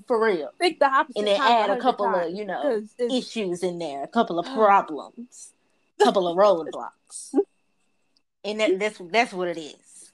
For 0.08 0.24
real, 0.24 0.50
think 0.58 0.80
the 0.80 0.86
opposite. 0.88 1.18
and 1.20 1.28
then 1.28 1.40
add 1.42 1.70
a 1.70 1.80
couple 1.80 2.06
of 2.08 2.32
you 2.32 2.46
know 2.46 2.82
issues 3.12 3.62
in 3.62 3.78
there, 3.78 4.04
a 4.04 4.08
couple 4.08 4.40
of 4.40 4.46
problems, 4.56 5.54
a 6.00 6.04
couple 6.06 6.28
of 6.28 6.36
roadblocks, 6.38 7.36
and 8.44 8.60
that, 8.60 8.80
that's 8.80 9.00
that's 9.12 9.34
what 9.34 9.50
it 9.50 9.58
is. 9.60 10.12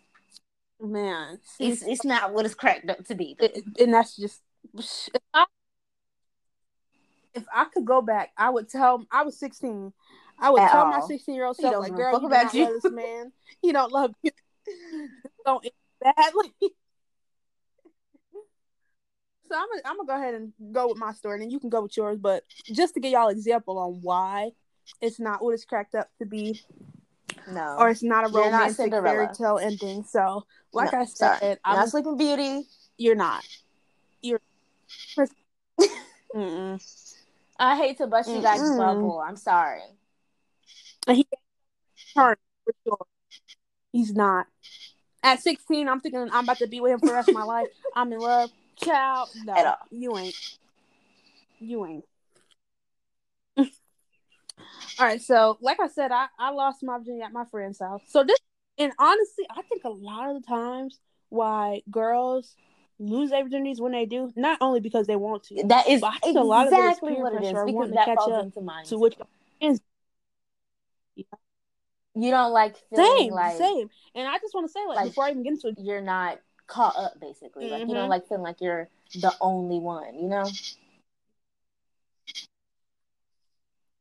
man. 0.81 1.39
It's 1.59 1.81
it's 1.83 2.03
not 2.03 2.33
what 2.33 2.45
it's 2.45 2.55
cracked 2.55 2.89
up 2.89 3.05
to 3.05 3.15
be. 3.15 3.37
it- 3.39 3.63
and 3.79 3.93
that's 3.93 4.17
just 4.17 4.41
if 4.77 5.21
I, 5.33 5.45
if 7.35 7.45
I 7.53 7.65
could 7.65 7.85
go 7.85 8.01
back, 8.01 8.31
I 8.37 8.49
would 8.49 8.69
tell 8.69 9.05
I 9.11 9.23
was 9.23 9.37
16. 9.39 9.93
I 10.39 10.49
would 10.49 10.61
At 10.61 10.71
tell 10.71 10.85
my 10.87 11.01
16 11.01 11.35
year 11.35 11.45
old 11.45 11.57
self, 11.57 11.75
like, 11.75 11.95
girl, 11.95 12.19
you 12.19 12.27
about 12.27 12.45
not 12.45 12.53
you." 12.53 12.63
love 12.65 12.81
this 12.81 12.91
man. 12.91 13.31
He 13.61 13.71
don't 13.71 13.91
love 13.91 14.13
you. 14.23 14.31
don't 15.45 15.65
badly. 16.01 16.53
So 19.47 19.55
I'm 19.55 19.67
gonna 19.69 19.81
I'm 19.85 19.97
gonna 19.97 20.07
go 20.07 20.15
ahead 20.15 20.33
and 20.33 20.53
go 20.71 20.87
with 20.87 20.97
my 20.97 21.13
story, 21.13 21.35
and 21.35 21.43
then 21.43 21.49
you 21.51 21.59
can 21.59 21.69
go 21.69 21.83
with 21.83 21.95
yours. 21.95 22.17
But 22.19 22.43
just 22.71 22.95
to 22.95 22.99
give 22.99 23.11
y'all 23.11 23.27
an 23.27 23.37
example 23.37 23.77
on 23.77 23.99
why 24.01 24.51
it's 25.01 25.19
not 25.19 25.43
what 25.43 25.53
it's 25.53 25.65
cracked 25.65 25.93
up 25.95 26.09
to 26.19 26.25
be, 26.25 26.61
No, 27.47 27.75
or 27.77 27.89
it's 27.89 28.01
not 28.01 28.27
a 28.27 28.31
You're 28.31 28.49
not 28.49 28.77
romantic 28.77 28.91
fairy 28.91 29.27
tale 29.37 29.59
ending. 29.59 30.03
So, 30.03 30.45
like 30.73 30.93
No, 30.93 30.99
I 30.99 31.05
said, 31.05 31.39
sorry. 31.39 31.57
I'm 31.63 31.75
not 31.75 31.89
Sleeping 31.89 32.17
Beauty. 32.17 32.63
you're 32.97 33.15
not. 33.15 33.45
You're. 34.21 34.41
Mm-mm. 36.35 36.81
I 37.57 37.77
hate 37.77 37.97
to 37.99 38.07
bust 38.07 38.29
you 38.29 38.41
guys' 38.41 38.61
bubble. 38.77 39.23
I'm 39.25 39.37
sorry. 39.37 39.81
He 41.07 41.25
turned 42.13 42.37
for 42.63 42.73
sure. 42.83 43.05
He's 43.91 44.13
not. 44.13 44.47
At 45.23 45.39
16, 45.41 45.87
I'm 45.87 46.01
thinking 46.01 46.29
I'm 46.31 46.43
about 46.43 46.59
to 46.59 46.67
be 46.67 46.81
with 46.81 46.91
him 46.91 46.99
for 46.99 47.07
the 47.07 47.13
rest 47.13 47.29
of 47.29 47.35
my 47.35 47.43
life. 47.43 47.67
I'm 47.95 48.11
in 48.11 48.19
love. 48.19 48.51
Child, 48.75 49.29
no, 49.45 49.55
At 49.55 49.65
all. 49.65 49.77
you 49.89 50.17
ain't. 50.17 50.35
You 51.59 51.85
ain't. 51.85 52.05
all 53.57 53.65
right, 54.99 55.21
so 55.21 55.57
like 55.61 55.79
I 55.79 55.87
said, 55.87 56.11
I, 56.11 56.27
I 56.37 56.51
lost 56.51 56.83
my 56.83 56.97
virginity 56.97 57.23
at 57.23 57.31
my 57.31 57.45
friend's 57.45 57.79
house. 57.79 58.01
So 58.07 58.23
this, 58.23 58.37
and 58.77 58.91
honestly, 58.99 59.45
I 59.49 59.61
think 59.61 59.85
a 59.85 59.89
lot 59.89 60.35
of 60.35 60.41
the 60.41 60.47
times 60.47 60.99
why 61.29 61.81
girls 61.89 62.55
lose 62.99 63.29
their 63.29 63.43
virginities 63.43 63.79
when 63.79 63.91
they 63.91 64.05
do, 64.05 64.31
not 64.35 64.57
only 64.61 64.79
because 64.79 65.07
they 65.07 65.15
want 65.15 65.43
to, 65.45 65.63
That 65.65 65.87
is 65.87 66.01
I 66.03 66.17
a 66.25 66.43
lot 66.43 66.67
of 66.67 66.73
it 66.73 66.77
is 66.77 66.85
exactly 66.85 67.13
peer 67.13 67.23
what 67.23 67.33
it 67.33 67.43
is 67.43 67.63
because 67.65 67.91
that 67.91 68.05
catch 68.05 68.17
falls 68.17 68.43
into 68.45 68.61
mine. 68.61 68.85
to 68.85 68.97
which 68.97 69.15
you 72.15 72.31
don't 72.31 72.53
like 72.53 72.77
feeling 72.89 73.05
same, 73.17 73.33
like 73.33 73.57
same. 73.57 73.89
And 74.15 74.27
I 74.27 74.37
just 74.39 74.53
want 74.53 74.67
to 74.67 74.71
say, 74.71 74.79
like, 74.87 74.95
like- 74.97 75.07
before 75.07 75.25
I 75.25 75.31
even 75.31 75.43
get 75.43 75.53
into 75.53 75.67
it, 75.69 75.75
you're 75.77 76.01
not 76.01 76.39
caught 76.67 76.95
up. 76.95 77.19
Basically, 77.19 77.69
like 77.69 77.81
you 77.87 77.93
don't 77.93 78.07
Mhm. 78.07 78.09
like 78.09 78.27
feeling 78.27 78.43
like 78.43 78.61
you're 78.61 78.89
the 79.13 79.33
only 79.41 79.79
one. 79.79 80.15
You 80.15 80.29
know. 80.29 80.49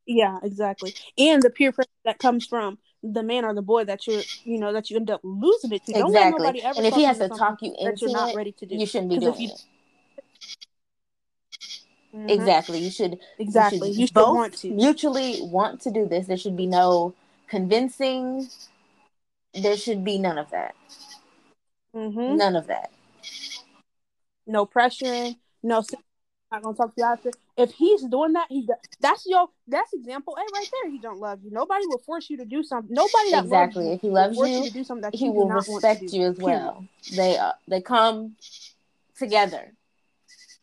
Yeah, 0.07 0.39
exactly. 0.43 0.95
And 1.17 1.43
the 1.43 1.51
peer 1.51 1.73
pressure 1.73 1.89
that 2.05 2.19
comes 2.19 2.47
from 2.47 2.79
the 3.13 3.23
man 3.23 3.45
or 3.45 3.53
the 3.55 3.63
boy 3.63 3.85
that 3.85 4.07
you're, 4.07 4.23
you 4.45 4.59
know, 4.59 4.73
that 4.73 4.91
you 4.91 4.97
end 4.97 5.11
up 5.11 5.21
losing 5.23 5.73
it 5.73 5.85
to. 5.87 5.93
Don't 5.93 6.13
let 6.13 6.29
Exactly. 6.29 6.39
nobody 6.43 6.63
ever 6.63 6.79
And 6.79 6.87
if 6.87 6.95
he 6.95 7.05
has 7.05 7.19
to 7.19 7.29
talk 7.29 7.61
you 7.63 7.75
into 7.79 8.07
you're 8.07 8.13
not 8.13 8.31
it, 8.31 8.37
ready 8.37 8.53
to 8.53 8.67
do. 8.67 8.75
you 8.77 8.87
shouldn't 8.87 9.11
be 9.11 9.19
doing 9.19 9.41
you- 9.41 9.51
it. 9.51 9.65
Mhm. 12.15 12.31
Exactly. 12.31 12.79
You 12.79 12.91
should 12.91 13.19
Exactly. 13.39 13.89
You 13.89 13.95
should, 13.95 14.01
You 14.01 14.07
should 14.07 14.15
both 14.15 14.35
want 14.35 14.57
to. 14.59 14.71
mutually 14.71 15.43
want 15.43 15.81
to 15.83 15.91
do 15.91 16.07
this. 16.07 16.27
There 16.27 16.37
should 16.37 16.57
be 16.57 16.67
no 16.67 17.15
convincing. 17.49 18.49
There 19.53 19.77
should 19.77 20.05
be 20.05 20.19
none 20.19 20.39
of 20.39 20.51
that. 20.51 20.75
hmm 21.93 22.37
None 22.37 22.57
of 22.57 22.67
that. 22.69 22.91
No 24.47 24.65
pressuring. 24.67 25.37
No. 25.63 25.83
Not 26.55 26.63
gonna 26.63 26.77
talk 26.77 26.95
to 26.95 27.01
you 27.01 27.05
after. 27.05 27.31
If 27.57 27.73
he's 27.73 28.03
doing 28.03 28.33
that, 28.35 28.47
he 28.49 28.69
that's 29.01 29.27
your 29.27 29.49
that's 29.69 29.93
example 29.93 30.37
A 30.37 30.41
right 30.55 30.67
there. 30.83 30.91
He 30.91 30.99
don't 30.99 31.19
love 31.19 31.41
you. 31.45 31.51
Nobody 31.51 31.87
will 31.87 31.99
force 31.99 32.31
you 32.31 32.39
to 32.39 32.45
do 32.45 32.63
something. 32.63 32.95
Nobody 32.95 33.31
that 33.33 33.45
Exactly. 33.45 33.85
loves 33.87 33.95
If 33.97 34.01
he 34.01 34.11
loves 34.11 34.37
force 34.37 34.51
you, 34.51 34.65
to 34.65 34.71
do 34.71 34.85
something 34.85 35.03
that 35.03 35.15
he 35.15 35.27
you 35.27 35.33
will 35.33 35.49
not 35.49 35.57
want 35.57 35.67
to 35.67 35.75
respect 35.75 36.13
you 36.13 36.23
as 36.23 36.39
period. 36.39 36.59
well. 36.61 36.85
They 37.13 37.37
uh, 37.37 37.53
they 37.69 37.81
come 37.81 38.37
together. 39.19 39.73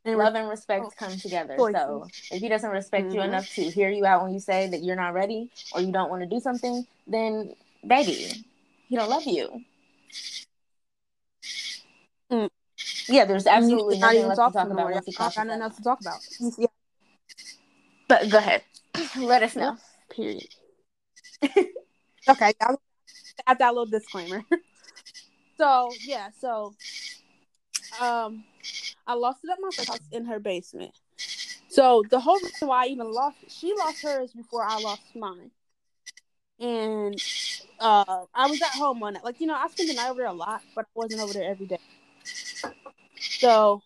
And 0.04 0.18
Love 0.18 0.34
and 0.34 0.50
respect 0.50 0.86
Oh, 0.88 0.92
come 0.98 1.20
together. 1.20 1.56
choices. 1.58 1.80
So 1.80 2.08
if 2.32 2.42
he 2.42 2.50
doesn't 2.50 2.72
respect 2.72 3.14
you 3.14 3.20
Mhm. 3.20 3.26
enough 3.26 3.54
to 3.56 3.70
hear 3.70 3.90
you 3.92 4.04
out 4.04 4.24
when 4.24 4.34
you 4.34 4.40
say 4.40 4.68
that 4.68 4.84
you're 4.84 4.96
not 4.96 5.14
ready 5.14 5.50
or 5.72 5.82
you 5.82 5.92
don't 5.92 6.10
want 6.10 6.24
to 6.24 6.28
do 6.28 6.40
something, 6.40 6.88
then 7.06 7.54
baby, 7.86 8.44
he 8.90 8.96
don't 8.96 9.10
love 9.12 9.28
you. 9.28 9.64
Yeah, 13.12 13.26
there's 13.26 13.46
absolutely 13.46 14.00
not 14.00 14.08
nothing 14.08 14.18
even 14.18 14.30
left 14.30 14.38
to 14.40 14.44
talk 14.44 14.54
talk 14.54 14.66
about 14.68 14.76
more. 14.78 14.92
once 14.92 15.08
I 15.08 15.10
don't 15.10 15.16
crosses 15.16 15.36
got 15.36 15.48
nothing 15.48 15.60
that 15.60 15.66
else 15.66 15.76
to 15.76 15.84
talk 15.84 16.00
about. 16.02 16.20
Yeah, 16.58 16.68
But 18.08 18.30
go 18.30 18.38
ahead. 18.38 18.64
Let 19.18 19.44
us 19.44 19.56
know. 19.56 19.78
period. 20.10 20.48
okay, 22.30 22.54
I'll 22.62 22.82
add 23.48 23.60
that 23.60 23.70
little 23.70 23.86
disclaimer. 23.86 24.44
so 25.58 25.92
yeah, 26.06 26.30
so 26.40 26.74
um, 28.00 28.44
I 29.06 29.14
lost 29.14 29.44
it 29.44 29.50
at 29.50 29.58
my 29.60 29.72
house 29.86 30.00
in 30.12 30.26
her 30.26 30.40
basement. 30.40 30.94
So 31.68 32.04
the 32.10 32.20
whole 32.20 32.40
reason 32.40 32.68
why 32.68 32.86
I 32.86 32.88
even 32.88 33.12
lost 33.12 33.38
it, 33.44 33.52
she 33.52 33.74
lost 33.74 34.02
hers 34.02 34.32
before 34.34 34.64
I 34.64 34.80
lost 34.80 35.04
mine. 35.16 35.52
And 36.60 37.16
uh, 37.80 38.26
I 38.34 38.48
was 38.48 38.62
at 38.62 38.70
home 38.70 39.00
one 39.00 39.14
night. 39.14 39.24
Like 39.24 39.42
you 39.42 39.48
know, 39.48 39.56
I 39.56 39.68
spent 39.70 39.90
the 39.90 39.96
night 39.96 40.10
over 40.10 40.20
there 40.20 40.28
a 40.28 40.34
lot, 40.34 40.62
but 40.76 40.86
I 40.86 40.90
wasn't 40.94 41.22
over 41.22 41.34
there 41.34 41.50
every 41.50 41.66
day. 41.66 41.80
So 43.22 43.82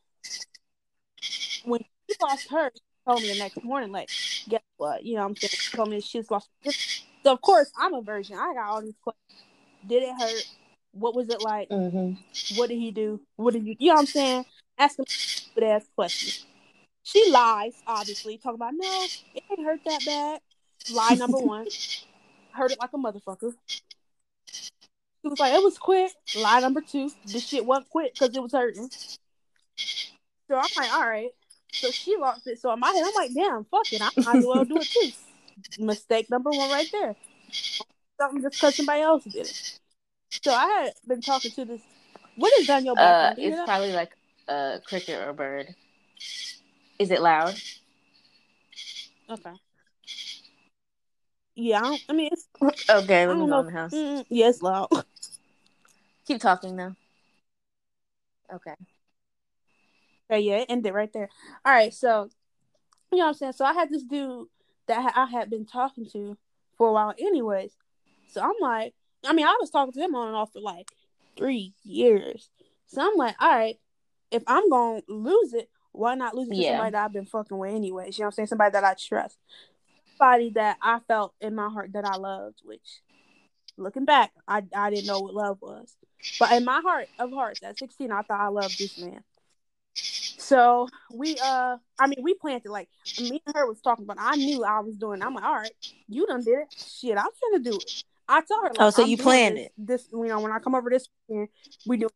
when 1.66 1.82
she 2.10 2.16
lost 2.22 2.50
hers, 2.50 2.72
she 2.76 2.82
told 3.08 3.22
me 3.22 3.34
the 3.34 3.40
next 3.40 3.64
morning, 3.64 3.92
like, 3.92 4.10
guess 4.48 4.62
what? 4.78 5.06
You 5.06 5.16
know, 5.16 5.22
what 5.22 5.30
I'm 5.30 5.36
saying, 5.36 5.52
she 5.52 5.76
told 5.78 5.90
me 5.90 6.02
she's 6.02 6.32
lost. 6.32 6.50
So 7.24 7.32
of 7.32 7.42
course, 7.42 7.72
I'm 7.78 7.94
a 7.94 8.02
virgin. 8.02 8.38
I 8.38 8.54
got 8.54 8.68
all 8.68 8.82
these 8.82 8.96
questions. 9.02 9.44
Did 9.88 10.04
it 10.04 10.16
hurt? 10.20 10.46
What 10.92 11.16
was 11.16 11.30
it 11.30 11.42
like? 11.42 11.70
Mm-hmm. 11.70 12.58
What 12.58 12.70
did 12.70 12.78
he 12.78 12.92
do? 12.92 13.20
What 13.36 13.54
did 13.54 13.66
you? 13.66 13.76
You 13.78 13.90
know 13.90 13.96
what 13.96 14.02
I'm 14.02 14.06
saying? 14.08 14.46
Asking 14.78 15.06
stupid 15.08 15.64
ass 15.64 15.86
questions. 15.96 16.46
She 17.04 17.30
lies, 17.30 17.74
obviously, 17.86 18.38
talking 18.38 18.56
about 18.56 18.74
no, 18.76 19.06
it 19.36 19.44
ain't 19.52 19.66
hurt 19.66 19.82
that 19.86 20.06
bad. 20.06 20.40
Lie 20.92 21.16
number 21.16 21.38
one. 21.40 21.68
Hurt 22.52 22.72
it 22.72 22.80
like 22.80 22.92
a 22.94 22.98
motherfucker. 22.98 23.54
She 23.68 25.30
was 25.30 25.40
like, 25.40 25.54
it 25.54 25.64
was 25.64 25.78
quick. 25.78 26.12
Lie 26.36 26.60
number 26.62 26.82
two. 26.82 27.12
This 27.26 27.48
shit 27.48 27.66
wasn't 27.66 27.90
quick 27.90 28.14
because 28.14 28.36
it 28.36 28.42
was 28.42 28.54
hurting. 28.54 28.90
So 30.48 30.56
I'm 30.56 30.68
like, 30.78 30.94
all 30.94 31.08
right. 31.08 31.30
So 31.74 31.92
she 31.92 32.16
lost 32.18 32.48
it. 32.48 32.60
So 32.60 32.72
in 32.74 32.80
my 32.80 32.90
head, 32.90 33.04
I'm 33.06 33.14
like, 33.16 33.34
damn, 33.34 33.66
fuck 33.66 33.92
it. 33.92 34.02
I 34.02 34.10
might 34.24 34.38
as 34.38 34.46
well 34.46 34.64
do 34.66 34.78
it 34.78 34.90
too. 34.90 35.12
Mistake 35.80 36.30
number 36.30 36.52
one 36.52 36.70
right 36.70 36.88
there. 36.92 37.16
Something 38.20 38.42
just 38.42 38.56
because 38.56 38.76
somebody 38.76 39.02
else 39.02 39.24
did 39.26 39.36
it. 39.48 39.80
So 40.44 40.54
I 40.54 40.66
had 40.68 40.94
been 41.08 41.22
talking 41.22 41.52
to 41.52 41.66
this. 41.66 41.82
What 42.36 42.54
is 42.60 42.70
on 42.70 42.86
your 42.86 42.96
Uh, 42.96 42.98
background? 42.98 43.36
Do 43.36 43.42
you 43.42 43.52
it's 43.52 43.62
probably 43.66 43.92
like 43.92 44.12
a 44.48 44.80
cricket 44.86 45.20
or 45.20 45.30
a 45.30 45.34
bird. 45.34 45.76
Is 47.00 47.12
it 47.12 47.22
loud? 47.22 47.56
Okay. 49.30 49.52
Yeah, 51.56 51.82
I, 51.84 51.98
I 52.10 52.14
mean, 52.14 52.30
it's 52.32 52.48
Okay, 52.90 53.28
let 53.28 53.38
me 53.38 53.48
go 53.48 53.60
in 53.60 53.66
the 53.68 53.72
house. 53.72 53.94
Mm, 53.94 54.26
yeah, 54.30 54.50
it's 54.50 54.62
loud. 54.62 54.90
Keep 56.28 56.42
talking 56.42 56.76
though. 56.76 56.96
Okay. 58.54 58.76
Okay, 60.30 60.42
yeah, 60.42 60.58
it 60.58 60.66
ended 60.70 60.94
right 60.94 61.12
there. 61.14 61.30
All 61.64 61.74
right, 61.74 61.94
so 61.94 62.30
you 63.12 63.20
know 63.20 63.26
what 63.26 63.30
I'm 63.30 63.34
saying. 63.36 63.54
So 63.54 63.66
I 63.66 63.74
had 63.74 63.90
this 63.90 64.04
dude 64.04 64.48
that 64.88 65.14
I 65.16 65.26
had 65.26 65.50
been 65.50 65.66
talking 65.66 66.06
to 66.14 66.38
for 66.78 66.90
a 66.90 66.94
while, 66.94 67.14
anyways. 67.18 67.72
So 68.28 68.42
I'm 68.42 68.56
like, 68.60 68.94
I 69.26 69.34
mean, 69.34 69.46
I 69.46 69.58
was 69.60 69.70
talking 69.70 69.94
to 69.94 70.00
him 70.00 70.16
on 70.16 70.28
and 70.28 70.36
off 70.36 70.54
for 70.54 70.62
like 70.62 70.92
three 71.38 71.74
years. 71.84 72.50
So 72.88 73.02
I'm 73.02 73.16
like, 73.18 73.36
all 73.40 73.50
right, 73.50 73.78
if 74.32 74.44
I'm 74.48 74.70
gonna 74.70 75.02
lose 75.08 75.54
it, 75.54 75.70
why 75.92 76.16
not 76.16 76.36
lose 76.36 76.50
it 76.50 76.56
to 76.56 76.64
somebody 76.64 76.92
that 76.92 77.06
I've 77.06 77.14
been 77.14 77.26
fucking 77.26 77.58
with, 77.58 77.74
anyways? 77.74 78.18
You 78.18 78.24
know 78.24 78.28
what 78.28 78.34
I'm 78.34 78.36
saying? 78.36 78.48
Somebody 78.48 78.72
that 78.72 78.84
I 78.84 78.96
trust, 78.96 79.38
somebody 80.18 80.50
that 80.52 80.78
I 80.82 81.00
felt 81.08 81.34
in 81.40 81.56
my 81.56 81.70
heart 81.70 81.94
that 81.94 82.06
I 82.06 82.18
loved. 82.18 82.60
Which, 82.64 83.02
looking 83.78 84.06
back, 84.06 84.32
I 84.48 84.64
I 84.76 84.90
didn't 84.90 85.08
know 85.08 85.20
what 85.20 85.34
love 85.34 85.58
was, 85.62 85.96
but 86.40 86.52
in 86.52 86.66
my 86.66 86.82
heart 86.82 87.08
of 87.20 87.32
hearts, 87.32 87.64
at 87.64 87.78
16, 87.78 88.12
I 88.12 88.22
thought 88.24 88.42
I 88.42 88.48
loved 88.48 88.78
this 88.78 88.98
man. 88.98 89.24
So 90.46 90.88
we 91.12 91.38
uh 91.44 91.78
I 92.00 92.08
mean 92.08 92.20
we 92.22 92.36
planted 92.36 92.70
like 92.70 92.88
me 93.20 93.42
and 93.48 93.56
her 93.56 93.68
was 93.68 93.82
talking 93.82 94.06
about 94.06 94.18
I 94.20 94.36
knew 94.36 94.64
I 94.64 94.80
was 94.82 94.96
doing 94.96 95.22
it. 95.22 95.26
I'm 95.26 95.34
like, 95.34 95.44
all 95.44 95.56
right, 95.56 95.72
you 96.08 96.28
done 96.28 96.44
did 96.44 96.60
it. 96.60 96.76
Shit, 96.78 97.18
I'm 97.18 97.26
finna 97.26 97.64
do 97.64 97.78
it. 97.78 98.04
I 98.28 98.42
told 98.42 98.62
her 98.62 98.70
like, 98.70 98.80
Oh, 98.80 98.90
so 98.92 99.04
I'm 99.04 99.10
you 99.10 99.18
planned 99.18 99.58
this, 99.58 99.70
This 99.78 100.08
you 100.12 100.28
know, 100.28 100.40
when 100.40 100.52
I 100.52 100.60
come 100.60 100.76
over 100.76 100.92
this 100.92 101.08
weekend, 101.28 101.50
we 101.88 101.98
do 101.98 102.10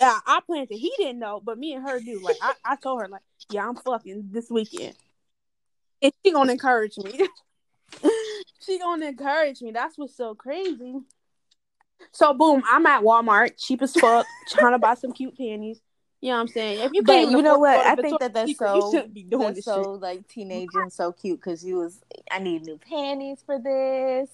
yeah, 0.00 0.18
I 0.26 0.40
planned 0.46 0.68
it. 0.70 0.78
He 0.78 0.92
didn't 0.96 1.18
know, 1.18 1.40
but 1.44 1.58
me 1.58 1.74
and 1.74 1.86
her 1.86 2.00
do. 2.00 2.20
Like 2.22 2.36
I, 2.40 2.54
I 2.64 2.76
told 2.76 3.02
her 3.02 3.08
like, 3.08 3.22
yeah, 3.50 3.68
I'm 3.68 3.76
fucking 3.76 4.28
this 4.30 4.50
weekend. 4.50 4.94
And 6.02 6.12
she 6.24 6.32
gonna 6.32 6.52
encourage 6.52 6.96
me. 6.96 7.28
she 8.60 8.78
gonna 8.78 9.06
encourage 9.06 9.60
me. 9.60 9.72
That's 9.72 9.98
what's 9.98 10.16
so 10.16 10.34
crazy. 10.34 10.94
So 12.12 12.32
boom, 12.32 12.62
I'm 12.66 12.86
at 12.86 13.02
Walmart, 13.02 13.58
cheap 13.58 13.82
as 13.82 13.92
fuck, 13.94 14.26
trying 14.48 14.72
to 14.72 14.78
buy 14.78 14.94
some 14.94 15.12
cute 15.12 15.36
panties. 15.36 15.80
You 16.20 16.30
know 16.30 16.36
what 16.36 16.40
I'm 16.42 16.48
saying? 16.48 16.80
If 16.80 16.92
you 16.94 17.02
But 17.02 17.30
you 17.30 17.42
know 17.42 17.58
what? 17.58 17.78
I 17.78 17.94
think 17.94 18.18
that 18.20 18.32
that's 18.32 18.56
so 18.56 18.74
you 18.74 18.90
shouldn't 18.90 19.14
be 19.14 19.22
doing 19.22 19.54
that's 19.54 19.64
so 19.64 19.82
shit. 19.82 20.02
like 20.02 20.28
teenage 20.28 20.70
and 20.74 20.92
so 20.92 21.12
cute 21.12 21.40
because 21.40 21.64
you 21.64 21.76
was 21.76 22.00
I 22.30 22.38
need 22.38 22.62
new 22.62 22.78
panties 22.78 23.42
for 23.44 23.58
this. 23.58 24.30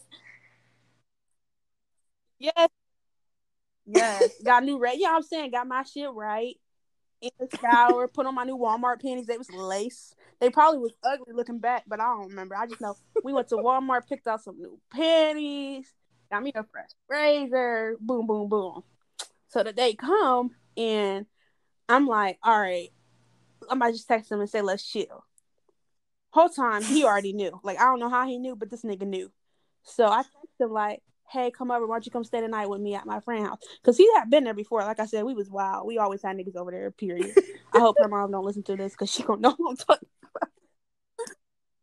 Yes, 2.39 2.69
yes. 3.87 4.31
Got 4.45 4.65
new 4.65 4.79
red. 4.79 4.95
You 4.95 5.03
know 5.03 5.11
what 5.11 5.17
I'm 5.17 5.23
saying? 5.23 5.51
Got 5.51 5.67
my 5.67 5.83
shit 5.83 6.11
right. 6.11 6.57
In 7.21 7.31
the 7.39 7.49
shower, 7.61 8.09
put 8.09 8.27
on 8.27 8.35
my 8.35 8.45
new 8.45 8.57
Walmart 8.57 9.01
panties. 9.01 9.27
They 9.27 9.39
was 9.39 9.51
lace. 9.51 10.15
They 10.41 10.51
probably 10.51 10.81
was 10.81 10.93
ugly 11.05 11.35
looking 11.35 11.61
back, 11.61 11.85
but 11.87 12.01
I 12.01 12.05
don't 12.05 12.31
remember. 12.31 12.57
I 12.57 12.67
just 12.67 12.81
know 12.81 12.97
we 13.23 13.33
went 13.33 13.49
to 13.49 13.57
Walmart, 13.57 14.09
picked 14.09 14.27
out 14.27 14.43
some 14.43 14.59
new 14.59 14.81
panties, 14.93 15.93
got 16.33 16.43
me 16.43 16.51
a 16.57 16.65
fresh 16.65 16.91
razor. 17.09 17.97
Boom, 18.01 18.27
boom, 18.27 18.49
boom. 18.49 18.83
So 19.49 19.63
the 19.63 19.73
day 19.73 19.95
come 19.95 20.51
and 20.77 21.27
I'm 21.93 22.07
like, 22.07 22.39
all 22.43 22.59
right, 22.59 22.89
I 23.71 23.75
might 23.75 23.93
just 23.93 24.09
text 24.09 24.31
him 24.31 24.41
and 24.41 24.49
say, 24.49 24.63
let's 24.63 24.87
chill. 24.87 25.25
Whole 26.31 26.49
time 26.49 26.83
he 26.83 27.05
already 27.05 27.33
knew. 27.33 27.61
Like 27.63 27.79
I 27.79 27.85
don't 27.85 28.01
know 28.01 28.09
how 28.09 28.27
he 28.27 28.39
knew, 28.39 28.57
but 28.57 28.71
this 28.71 28.83
nigga 28.83 29.07
knew. 29.07 29.31
So 29.83 30.07
I 30.07 30.23
texted 30.23 30.65
him 30.65 30.73
like, 30.73 31.03
hey, 31.31 31.51
come 31.51 31.71
over. 31.71 31.87
Why 31.87 31.97
don't 31.97 32.07
you 32.07 32.13
come 32.13 32.25
stay 32.25 32.41
the 32.41 32.49
night 32.49 32.69
with 32.69 32.81
me 32.81 32.95
at 32.95 33.07
my 33.07 33.21
friend's 33.21 33.49
house? 33.49 33.59
Because 33.83 33.97
he 33.97 34.09
had 34.15 34.31
been 34.31 34.45
there 34.45 34.55
before. 34.55 34.81
Like 34.81 35.01
I 35.01 35.07
said, 35.07 35.25
we 35.25 35.35
was 35.35 35.51
wild. 35.51 35.87
We 35.87 35.99
always 35.99 36.23
had 36.23 36.37
niggas 36.37 36.57
over 36.57 36.71
there. 36.71 36.91
Period. 36.91 37.35
I 37.75 37.81
hope 37.81 37.97
her 37.99 38.09
mom 38.09 38.31
don't 38.31 38.45
listen 38.45 38.63
to 38.65 38.77
this 38.77 38.93
because 38.93 39.11
she 39.11 39.23
don't 39.23 39.41
know 39.41 39.55
what 39.57 39.71
I'm 39.71 39.77
talking 39.77 40.09
about. 40.35 40.51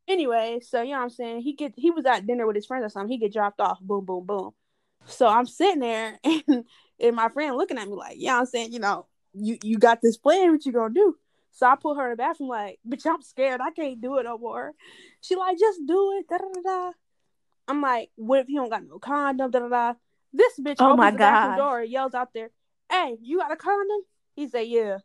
Anyway, 0.07 0.59
so 0.63 0.81
you 0.81 0.91
know 0.91 0.97
what 0.97 1.03
I'm 1.03 1.09
saying. 1.11 1.41
He 1.41 1.53
get 1.53 1.73
he 1.75 1.91
was 1.91 2.05
at 2.05 2.25
dinner 2.25 2.47
with 2.47 2.55
his 2.55 2.65
friends 2.65 2.85
or 2.85 2.89
something. 2.89 3.11
He 3.11 3.19
get 3.19 3.33
dropped 3.33 3.59
off. 3.59 3.79
Boom, 3.79 4.05
boom, 4.05 4.25
boom. 4.25 4.51
So 5.05 5.27
I'm 5.27 5.45
sitting 5.45 5.81
there 5.81 6.19
and 6.23 6.65
and 6.99 7.15
my 7.15 7.29
friend 7.29 7.55
looking 7.55 7.77
at 7.77 7.87
me 7.87 7.93
like, 7.93 8.15
yeah, 8.17 8.31
you 8.31 8.33
know 8.33 8.39
I'm 8.39 8.45
saying, 8.47 8.73
you 8.73 8.79
know, 8.79 9.05
you 9.33 9.57
you 9.63 9.77
got 9.77 10.01
this 10.01 10.17
plan. 10.17 10.51
What 10.51 10.65
you 10.65 10.71
gonna 10.71 10.93
do? 10.93 11.15
So 11.51 11.67
I 11.67 11.75
put 11.75 11.97
her 11.97 12.05
in 12.05 12.11
the 12.11 12.15
bathroom 12.17 12.49
like, 12.49 12.79
bitch, 12.87 13.05
I'm 13.05 13.21
scared. 13.21 13.61
I 13.61 13.71
can't 13.71 13.99
do 13.99 14.17
it 14.17 14.23
no 14.23 14.37
more. 14.37 14.73
She 15.21 15.35
like, 15.35 15.57
just 15.57 15.81
do 15.85 16.17
it. 16.19 16.27
Da 16.29 16.37
da 16.37 16.45
da. 16.53 16.61
da. 16.61 16.91
I'm 17.67 17.81
like, 17.81 18.09
what 18.15 18.39
if 18.39 18.47
he 18.47 18.55
don't 18.55 18.69
got 18.69 18.83
no 18.87 18.97
condom? 18.99 19.51
Da 19.51 19.59
da 19.59 19.67
da. 19.67 19.93
This 20.33 20.59
bitch 20.59 20.77
Oh 20.79 20.91
opens 20.91 20.97
my 20.97 21.11
the 21.11 21.17
bathroom 21.17 21.51
God. 21.51 21.57
door, 21.57 21.83
yells 21.83 22.13
out 22.13 22.33
there, 22.33 22.51
"Hey, 22.91 23.17
you 23.21 23.39
got 23.39 23.51
a 23.51 23.55
condom?" 23.55 24.01
He 24.35 24.47
said, 24.47 24.67
"Yeah." 24.67 24.99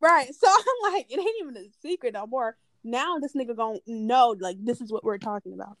Right. 0.00 0.34
So 0.34 0.48
I'm 0.50 0.92
like, 0.92 1.06
it 1.10 1.18
ain't 1.18 1.36
even 1.40 1.56
a 1.56 1.68
secret 1.80 2.14
no 2.14 2.26
more. 2.26 2.56
Now 2.84 3.18
this 3.18 3.34
nigga 3.34 3.56
gonna 3.56 3.78
know 3.86 4.34
like 4.38 4.56
this 4.60 4.80
is 4.80 4.90
what 4.90 5.04
we're 5.04 5.18
talking 5.18 5.52
about. 5.52 5.76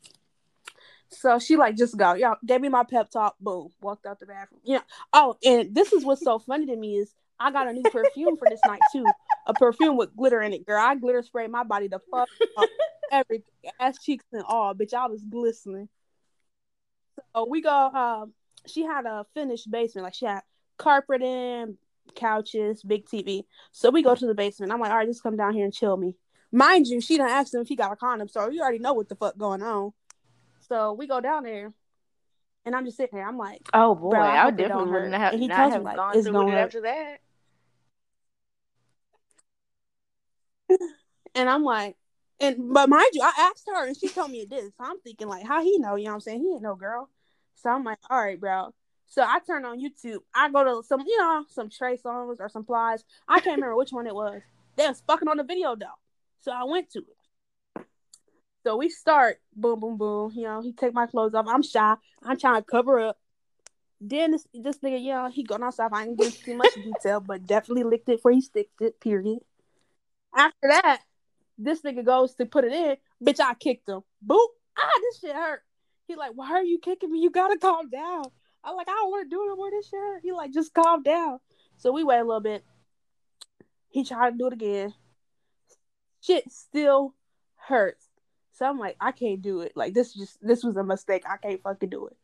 So 1.08 1.38
she 1.38 1.56
like 1.56 1.76
just 1.76 1.96
go, 1.96 2.14
y'all 2.14 2.36
gave 2.44 2.60
me 2.60 2.68
my 2.68 2.84
pep 2.84 3.10
talk, 3.10 3.36
boom, 3.40 3.70
walked 3.80 4.06
out 4.06 4.18
the 4.20 4.26
bathroom. 4.26 4.60
Yeah. 4.64 4.80
Oh, 5.12 5.36
and 5.44 5.74
this 5.74 5.92
is 5.92 6.04
what's 6.04 6.22
so 6.22 6.38
funny 6.38 6.66
to 6.66 6.76
me 6.76 6.96
is 6.98 7.14
I 7.42 7.50
got 7.50 7.68
a 7.68 7.72
new 7.72 7.82
perfume 7.90 8.36
for 8.36 8.48
this 8.48 8.60
night 8.66 8.80
too. 8.92 9.04
A 9.46 9.54
perfume 9.54 9.96
with 9.96 10.14
glitter 10.16 10.40
in 10.40 10.52
it, 10.52 10.64
girl. 10.64 10.80
I 10.80 10.94
glitter 10.94 11.22
sprayed 11.22 11.50
my 11.50 11.64
body 11.64 11.88
the 11.88 12.00
fuck 12.10 12.28
up, 12.56 12.68
everything, 13.12 13.44
ass 13.80 13.98
cheeks 14.02 14.24
and 14.32 14.44
all, 14.46 14.74
bitch. 14.74 14.94
I 14.94 15.06
was 15.08 15.22
glistening. 15.24 15.88
So 17.34 17.46
we 17.48 17.60
go. 17.60 17.70
Um, 17.70 18.32
she 18.66 18.82
had 18.82 19.06
a 19.06 19.26
finished 19.34 19.70
basement, 19.70 20.04
like 20.04 20.14
she 20.14 20.26
had 20.26 20.42
carpeting, 20.78 21.76
couches, 22.14 22.82
big 22.82 23.06
TV. 23.06 23.44
So 23.72 23.90
we 23.90 24.02
go 24.02 24.14
to 24.14 24.26
the 24.26 24.34
basement. 24.34 24.72
I'm 24.72 24.80
like, 24.80 24.90
all 24.90 24.98
right, 24.98 25.08
just 25.08 25.22
come 25.22 25.36
down 25.36 25.54
here 25.54 25.64
and 25.64 25.74
chill 25.74 25.96
me. 25.96 26.14
Mind 26.52 26.86
you, 26.86 27.00
she 27.00 27.16
done 27.16 27.30
asked 27.30 27.54
him 27.54 27.62
if 27.62 27.68
he 27.68 27.76
got 27.76 27.92
a 27.92 27.96
condom, 27.96 28.28
so 28.28 28.50
you 28.50 28.60
already 28.60 28.78
know 28.78 28.92
what 28.92 29.08
the 29.08 29.16
fuck 29.16 29.38
going 29.38 29.62
on. 29.62 29.92
So 30.68 30.92
we 30.92 31.06
go 31.06 31.20
down 31.20 31.44
there, 31.44 31.72
and 32.66 32.76
I'm 32.76 32.84
just 32.84 32.98
sitting 32.98 33.16
there. 33.16 33.26
I'm 33.26 33.38
like, 33.38 33.66
Oh 33.72 33.94
boy, 33.94 34.10
Bro, 34.10 34.20
I 34.20 34.26
I, 34.26 34.36
hope 34.42 34.52
would 34.52 34.60
it 34.60 34.68
don't 34.68 34.68
definitely 34.68 34.92
wouldn't 34.92 35.14
have 35.14 35.32
And 35.32 35.42
he 35.42 35.48
not 35.48 35.56
tells 35.56 35.74
me, 35.74 35.80
like, 35.80 35.96
gone 35.96 36.16
it's 36.16 36.28
through 36.28 36.48
it 36.48 36.54
after 36.54 36.82
that. 36.82 37.20
And 41.34 41.48
I'm 41.48 41.64
like, 41.64 41.96
and 42.40 42.72
but 42.72 42.88
mind 42.88 43.10
you, 43.12 43.22
I 43.22 43.32
asked 43.50 43.68
her 43.68 43.86
and 43.86 43.96
she 43.96 44.08
told 44.08 44.30
me 44.30 44.40
it 44.40 44.50
did. 44.50 44.64
So 44.64 44.84
I'm 44.84 45.00
thinking 45.00 45.28
like, 45.28 45.46
how 45.46 45.62
he 45.62 45.78
know? 45.78 45.94
You 45.96 46.04
know 46.04 46.10
what 46.10 46.14
I'm 46.16 46.20
saying? 46.20 46.40
He 46.40 46.52
ain't 46.52 46.62
no 46.62 46.74
girl. 46.74 47.08
So 47.54 47.70
I'm 47.70 47.84
like, 47.84 47.98
all 48.10 48.22
right, 48.22 48.38
bro. 48.38 48.74
So 49.06 49.22
I 49.22 49.38
turn 49.46 49.64
on 49.64 49.80
YouTube. 49.80 50.20
I 50.34 50.50
go 50.50 50.64
to 50.64 50.86
some, 50.86 51.00
you 51.06 51.18
know, 51.18 51.44
some 51.48 51.70
Trey 51.70 51.96
Songz 51.96 52.40
or 52.40 52.48
some 52.48 52.64
Plies. 52.64 53.04
I 53.28 53.40
can't 53.40 53.56
remember 53.56 53.76
which 53.76 53.92
one 53.92 54.06
it 54.06 54.14
was. 54.14 54.42
They 54.76 54.88
was 54.88 55.02
fucking 55.06 55.28
on 55.28 55.36
the 55.36 55.44
video 55.44 55.76
though. 55.76 55.86
So 56.40 56.50
I 56.50 56.64
went 56.64 56.90
to 56.92 57.00
it. 57.00 57.84
So 58.64 58.76
we 58.76 58.88
start 58.88 59.40
boom, 59.54 59.80
boom, 59.80 59.96
boom. 59.96 60.32
You 60.34 60.44
know, 60.44 60.62
he 60.62 60.72
take 60.72 60.94
my 60.94 61.06
clothes 61.06 61.34
off. 61.34 61.46
I'm 61.48 61.62
shy. 61.62 61.94
I'm 62.22 62.38
trying 62.38 62.62
to 62.62 62.66
cover 62.66 63.00
up. 63.00 63.18
Then 64.00 64.32
this 64.32 64.46
this 64.52 64.78
nigga, 64.78 65.00
you 65.00 65.12
know, 65.12 65.28
he 65.30 65.44
going 65.44 65.62
outside. 65.62 65.90
I 65.92 66.04
ain't 66.04 66.18
getting 66.18 66.32
too 66.32 66.56
much 66.56 66.74
detail, 66.74 67.20
but 67.20 67.46
definitely 67.46 67.84
licked 67.84 68.08
it 68.08 68.16
before 68.16 68.32
he 68.32 68.40
sticked 68.40 68.80
it. 68.80 68.98
Period. 69.00 69.38
After 70.34 70.68
that, 70.68 71.00
this 71.58 71.82
nigga 71.82 72.04
goes 72.04 72.34
to 72.36 72.46
put 72.46 72.64
it 72.64 72.72
in. 72.72 72.96
Bitch, 73.24 73.40
I 73.40 73.54
kicked 73.54 73.88
him. 73.88 74.00
Boop. 74.26 74.46
Ah, 74.78 75.00
this 75.02 75.20
shit 75.20 75.34
hurt. 75.34 75.62
He 76.06 76.16
like, 76.16 76.32
why 76.34 76.50
are 76.50 76.64
you 76.64 76.78
kicking 76.78 77.10
me? 77.10 77.20
You 77.20 77.30
gotta 77.30 77.58
calm 77.58 77.90
down. 77.90 78.24
I'm 78.64 78.76
like, 78.76 78.88
I 78.88 78.92
don't 78.92 79.10
want 79.10 79.28
to 79.28 79.34
do 79.34 79.52
it 79.52 79.56
more 79.56 79.70
this 79.70 79.86
shit. 79.86 79.98
hurt. 79.98 80.20
He 80.22 80.32
like, 80.32 80.52
just 80.52 80.74
calm 80.74 81.02
down. 81.02 81.38
So 81.76 81.92
we 81.92 82.04
wait 82.04 82.20
a 82.20 82.24
little 82.24 82.40
bit. 82.40 82.64
He 83.90 84.04
tried 84.04 84.30
to 84.30 84.38
do 84.38 84.46
it 84.46 84.52
again. 84.52 84.94
Shit 86.20 86.50
still 86.50 87.14
hurts. 87.56 88.08
So 88.52 88.66
I'm 88.66 88.78
like, 88.78 88.96
I 89.00 89.12
can't 89.12 89.42
do 89.42 89.60
it. 89.60 89.72
Like 89.74 89.94
this 89.94 90.14
just 90.14 90.38
this 90.40 90.62
was 90.62 90.76
a 90.76 90.84
mistake. 90.84 91.24
I 91.28 91.36
can't 91.36 91.62
fucking 91.62 91.88
do 91.88 92.06
it. 92.06 92.16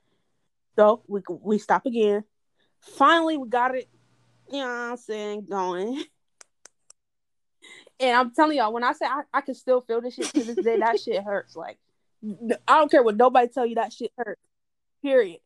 So 0.76 1.02
we 1.08 1.20
we 1.28 1.58
stop 1.58 1.86
again. 1.86 2.24
Finally, 2.80 3.38
we 3.38 3.48
got 3.48 3.74
it. 3.74 3.88
You 4.50 4.60
know 4.60 4.66
what 4.66 4.90
I'm 4.92 4.96
saying? 4.96 5.46
Going. 5.48 6.04
And 8.00 8.16
I'm 8.16 8.30
telling 8.32 8.56
y'all, 8.58 8.72
when 8.72 8.84
I 8.84 8.92
say 8.92 9.06
I, 9.06 9.22
I 9.32 9.40
can 9.40 9.54
still 9.54 9.80
feel 9.80 10.00
this 10.00 10.14
shit 10.14 10.26
to 10.26 10.44
this 10.44 10.56
day, 10.56 10.78
that 10.78 11.00
shit 11.00 11.22
hurts. 11.22 11.56
Like, 11.56 11.78
I 12.22 12.78
don't 12.78 12.90
care 12.90 13.02
what 13.02 13.16
nobody 13.16 13.48
tell 13.48 13.66
you, 13.66 13.76
that 13.76 13.92
shit 13.92 14.12
hurts. 14.16 14.40
Period. 15.02 15.40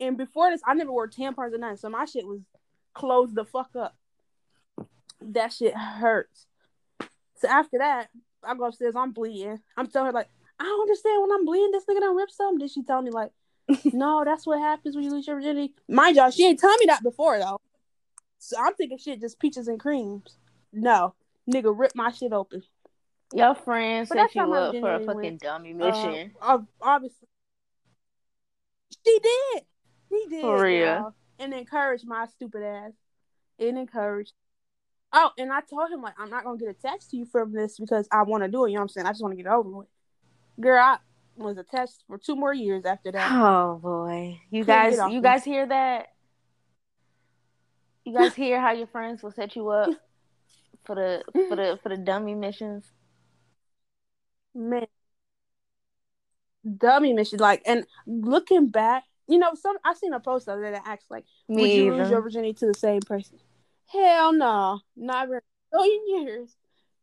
And 0.00 0.16
before 0.16 0.50
this, 0.50 0.60
I 0.66 0.74
never 0.74 0.92
wore 0.92 1.08
tampons 1.08 1.52
or 1.52 1.58
nothing, 1.58 1.76
so 1.76 1.88
my 1.88 2.04
shit 2.04 2.26
was 2.26 2.40
closed 2.94 3.34
the 3.34 3.44
fuck 3.44 3.70
up. 3.76 3.96
That 5.20 5.52
shit 5.52 5.74
hurts. 5.74 6.46
So 7.36 7.48
after 7.48 7.78
that, 7.78 8.08
I 8.42 8.54
go 8.54 8.66
upstairs, 8.66 8.94
I'm 8.96 9.12
bleeding. 9.12 9.60
I'm 9.76 9.86
telling 9.86 10.06
her 10.06 10.12
like, 10.12 10.28
I 10.58 10.64
don't 10.64 10.80
understand 10.82 11.22
when 11.22 11.32
I'm 11.32 11.44
bleeding, 11.44 11.70
this 11.72 11.84
nigga 11.84 12.00
don't 12.00 12.16
rip 12.16 12.30
something. 12.30 12.58
Then 12.58 12.68
she 12.68 12.82
tell 12.82 13.02
me 13.02 13.10
like, 13.10 13.32
no, 13.84 14.24
that's 14.24 14.46
what 14.46 14.58
happens 14.58 14.94
when 14.94 15.04
you 15.04 15.10
lose 15.10 15.26
your 15.26 15.36
virginity. 15.36 15.74
Mind 15.88 16.16
y'all, 16.16 16.30
she 16.30 16.46
ain't 16.46 16.58
telling 16.58 16.78
me 16.80 16.86
that 16.86 17.02
before 17.02 17.38
though. 17.38 17.60
So 18.38 18.56
I'm 18.58 18.74
thinking 18.74 18.98
shit 18.98 19.20
just 19.20 19.38
peaches 19.40 19.68
and 19.68 19.80
creams. 19.80 20.38
No, 20.72 21.14
nigga, 21.48 21.72
rip 21.76 21.92
my 21.94 22.10
shit 22.10 22.32
open. 22.32 22.62
Your 23.34 23.54
friend 23.54 24.06
But 24.08 24.16
set 24.18 24.34
you 24.34 24.52
up 24.52 24.74
for 24.76 24.94
a 24.94 25.00
fucking 25.00 25.14
went. 25.16 25.40
dummy 25.40 25.72
Uh, 25.72 25.76
mission. 25.76 26.32
ob- 26.40 26.66
obviously, 26.80 27.28
she 29.04 29.18
did. 29.18 29.62
She 30.10 30.26
did. 30.30 30.40
For 30.42 30.62
real. 30.62 30.86
y'all. 30.86 31.14
And 31.38 31.52
encouraged 31.52 32.06
my 32.06 32.26
stupid 32.26 32.62
ass. 32.62 32.92
It 33.58 33.74
encouraged. 33.76 34.32
Oh, 35.12 35.30
and 35.38 35.52
I 35.52 35.60
told 35.60 35.90
him 35.90 36.02
like 36.02 36.14
I'm 36.18 36.30
not 36.30 36.44
gonna 36.44 36.58
get 36.58 36.68
attached 36.68 37.10
to 37.10 37.16
you 37.16 37.26
from 37.26 37.52
this 37.52 37.78
because 37.78 38.06
I 38.12 38.22
want 38.22 38.42
to 38.44 38.48
do 38.48 38.64
it. 38.64 38.70
You 38.70 38.74
know 38.76 38.80
what 38.80 38.84
I'm 38.84 38.88
saying? 38.90 39.06
I 39.06 39.10
just 39.10 39.22
want 39.22 39.36
to 39.36 39.42
get 39.42 39.50
over 39.50 39.68
with. 39.68 39.88
Girl, 40.60 40.80
I 40.82 40.98
was 41.36 41.58
attached 41.58 42.04
for 42.06 42.16
two 42.18 42.36
more 42.36 42.54
years 42.54 42.84
after 42.84 43.12
that. 43.12 43.30
Oh 43.32 43.78
boy, 43.82 44.40
you 44.50 44.64
Couldn't 44.64 44.98
guys, 44.98 45.12
you 45.12 45.20
guys 45.20 45.44
hear 45.44 45.66
that? 45.66 46.08
You 48.04 48.14
guys 48.14 48.34
hear 48.34 48.60
how 48.60 48.72
your 48.72 48.86
friends 48.86 49.22
will 49.22 49.32
set 49.32 49.56
you 49.56 49.68
up 49.68 49.90
for 50.86 50.94
the 50.94 51.22
for 51.48 51.56
the 51.56 51.78
for 51.82 51.88
the 51.88 51.96
dummy 51.96 52.34
missions? 52.34 52.92
Man, 54.54 54.86
dummy 56.76 57.12
mission. 57.12 57.38
Like, 57.38 57.62
and 57.66 57.86
looking 58.06 58.68
back, 58.68 59.04
you 59.28 59.38
know, 59.38 59.54
some 59.54 59.76
I 59.84 59.94
seen 59.94 60.12
a 60.12 60.20
post 60.20 60.46
the 60.46 60.52
other 60.52 60.70
that 60.70 60.82
asked 60.86 61.10
like, 61.10 61.24
Me 61.48 61.62
would 61.62 61.70
you 61.70 61.94
lose 61.94 62.10
your 62.10 62.22
virginity 62.22 62.54
to 62.54 62.66
the 62.66 62.74
same 62.74 63.00
person? 63.00 63.38
Hell 63.86 64.32
no, 64.32 64.80
not 64.96 65.28
in 65.28 65.34
a 65.34 65.76
million 65.76 66.00
years. 66.08 66.56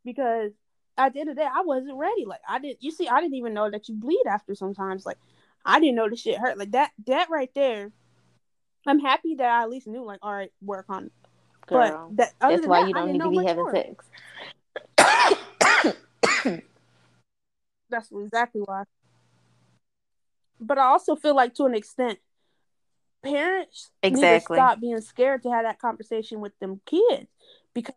Because 0.05 0.51
at 0.97 1.13
the 1.13 1.21
end 1.21 1.29
of 1.29 1.35
the 1.35 1.41
day, 1.41 1.47
I 1.47 1.61
wasn't 1.61 1.97
ready. 1.97 2.25
Like 2.25 2.41
I 2.47 2.59
didn't. 2.59 2.83
You 2.83 2.91
see, 2.91 3.07
I 3.07 3.21
didn't 3.21 3.35
even 3.35 3.53
know 3.53 3.69
that 3.69 3.87
you 3.87 3.95
bleed 3.95 4.23
after 4.27 4.55
sometimes. 4.55 5.05
Like 5.05 5.17
I 5.65 5.79
didn't 5.79 5.95
know 5.95 6.09
the 6.09 6.17
shit 6.17 6.39
hurt. 6.39 6.57
Like 6.57 6.71
that. 6.71 6.91
That 7.05 7.29
right 7.29 7.51
there. 7.55 7.91
I'm 8.85 8.99
happy 8.99 9.35
that 9.35 9.45
I 9.47 9.63
at 9.63 9.69
least 9.69 9.87
knew. 9.87 10.03
Like, 10.03 10.19
all 10.21 10.33
right, 10.33 10.51
work 10.61 10.87
on. 10.89 11.05
It. 11.05 11.11
Girl, 11.67 12.09
But 12.09 12.17
that 12.17 12.33
that's 12.39 12.67
why 12.67 12.79
that, 12.79 12.87
you 12.87 12.93
don't 12.93 13.11
need 13.11 13.19
to 13.21 13.29
be 13.29 13.43
having 13.45 13.63
more. 13.63 13.71
sex. 13.71 14.05
That's 17.89 18.11
exactly 18.11 18.61
why. 18.61 18.83
But 20.59 20.77
I 20.77 20.85
also 20.85 21.15
feel 21.15 21.35
like 21.35 21.53
to 21.55 21.65
an 21.65 21.75
extent, 21.75 22.19
parents 23.23 23.91
Exactly. 24.01 24.33
need 24.33 24.39
to 24.39 24.45
stop 24.45 24.81
being 24.81 25.01
scared 25.01 25.43
to 25.43 25.51
have 25.51 25.63
that 25.63 25.79
conversation 25.79 26.41
with 26.41 26.57
them 26.59 26.81
kids 26.85 27.27
because 27.73 27.95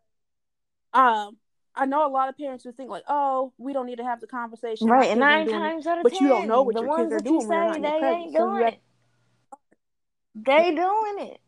um 0.92 1.36
I 1.78 1.84
know 1.84 2.06
a 2.06 2.08
lot 2.08 2.30
of 2.30 2.38
parents 2.38 2.64
would 2.64 2.76
think 2.76 2.88
like, 2.88 3.04
oh, 3.06 3.52
we 3.58 3.74
don't 3.74 3.84
need 3.86 3.98
to 3.98 4.04
have 4.04 4.20
the 4.20 4.26
conversation. 4.26 4.88
Right, 4.88 5.10
and 5.10 5.20
nine 5.20 5.46
doing 5.46 5.58
times 5.60 5.86
out 5.86 5.98
of 5.98 6.04
But 6.04 6.12
ten, 6.12 6.22
you 6.22 6.28
don't 6.28 6.46
know 6.46 6.62
what 6.62 6.74
the 6.74 6.80
your 6.80 6.88
ones 6.88 7.12
kids 7.12 7.22
are 7.22 7.24
doing 7.24 7.48
say 7.48 7.80
they 7.80 7.88
ain't 7.88 8.00
present. 8.00 8.32
So 8.32 8.38
doing 8.38 8.62
have 8.62 8.74
it. 8.74 8.80
They 10.34 10.74
doing 10.74 11.28
it. 11.28 11.40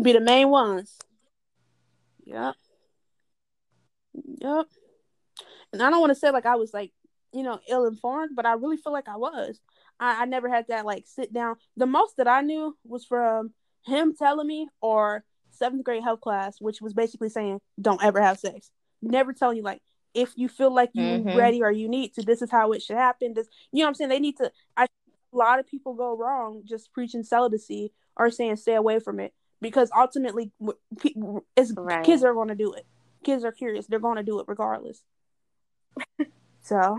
Be 0.00 0.12
the 0.12 0.20
main 0.20 0.48
ones. 0.50 0.98
Yep. 2.24 2.54
Yep. 4.40 4.66
And 5.72 5.82
I 5.82 5.90
don't 5.90 6.00
want 6.00 6.10
to 6.10 6.18
say 6.18 6.30
like 6.30 6.46
I 6.46 6.56
was 6.56 6.74
like, 6.74 6.92
you 7.32 7.42
know, 7.42 7.58
ill 7.68 7.86
informed, 7.86 8.36
but 8.36 8.44
I 8.46 8.52
really 8.54 8.76
feel 8.76 8.92
like 8.92 9.08
I 9.08 9.16
was. 9.16 9.60
I, 9.98 10.22
I 10.22 10.24
never 10.26 10.48
had 10.48 10.66
that 10.68 10.84
like 10.84 11.04
sit 11.06 11.32
down. 11.32 11.56
The 11.76 11.86
most 11.86 12.16
that 12.18 12.28
I 12.28 12.42
knew 12.42 12.76
was 12.84 13.04
from 13.04 13.52
him 13.86 14.14
telling 14.14 14.46
me 14.46 14.68
or 14.80 15.24
seventh 15.50 15.84
grade 15.84 16.02
health 16.02 16.20
class, 16.20 16.60
which 16.60 16.80
was 16.80 16.92
basically 16.92 17.28
saying, 17.30 17.60
don't 17.80 18.02
ever 18.02 18.20
have 18.20 18.38
sex. 18.38 18.70
Never 19.00 19.32
telling 19.32 19.56
you 19.56 19.62
like 19.62 19.80
if 20.14 20.32
you 20.36 20.48
feel 20.48 20.72
like 20.72 20.90
you 20.94 21.02
Mhm. 21.24 21.34
ready 21.34 21.62
or 21.62 21.70
you 21.70 21.88
need 21.88 22.14
to, 22.14 22.22
this 22.22 22.42
is 22.42 22.50
how 22.50 22.72
it 22.72 22.82
should 22.82 22.96
happen. 22.96 23.32
This 23.32 23.48
you 23.72 23.78
know 23.78 23.84
what 23.86 23.88
I'm 23.88 23.94
saying? 23.94 24.10
They 24.10 24.20
need 24.20 24.36
to 24.38 24.52
I 24.76 24.86
a 25.32 25.36
lot 25.36 25.58
of 25.58 25.66
people 25.66 25.94
go 25.94 26.14
wrong 26.14 26.62
just 26.66 26.92
preaching 26.92 27.22
celibacy 27.22 27.92
or 28.16 28.30
saying 28.30 28.56
stay 28.56 28.74
away 28.74 29.00
from 29.00 29.18
it 29.18 29.32
because 29.62 29.90
ultimately 29.96 30.50
it's, 31.56 31.72
Right. 31.74 32.04
kids 32.04 32.22
are 32.22 32.34
going 32.34 32.48
to 32.48 32.54
do 32.54 32.72
it 32.74 32.84
kids 33.24 33.44
are 33.44 33.52
curious 33.52 33.86
they're 33.86 33.98
going 33.98 34.16
to 34.16 34.22
do 34.22 34.38
it 34.40 34.44
regardless 34.48 35.02
so 36.62 36.98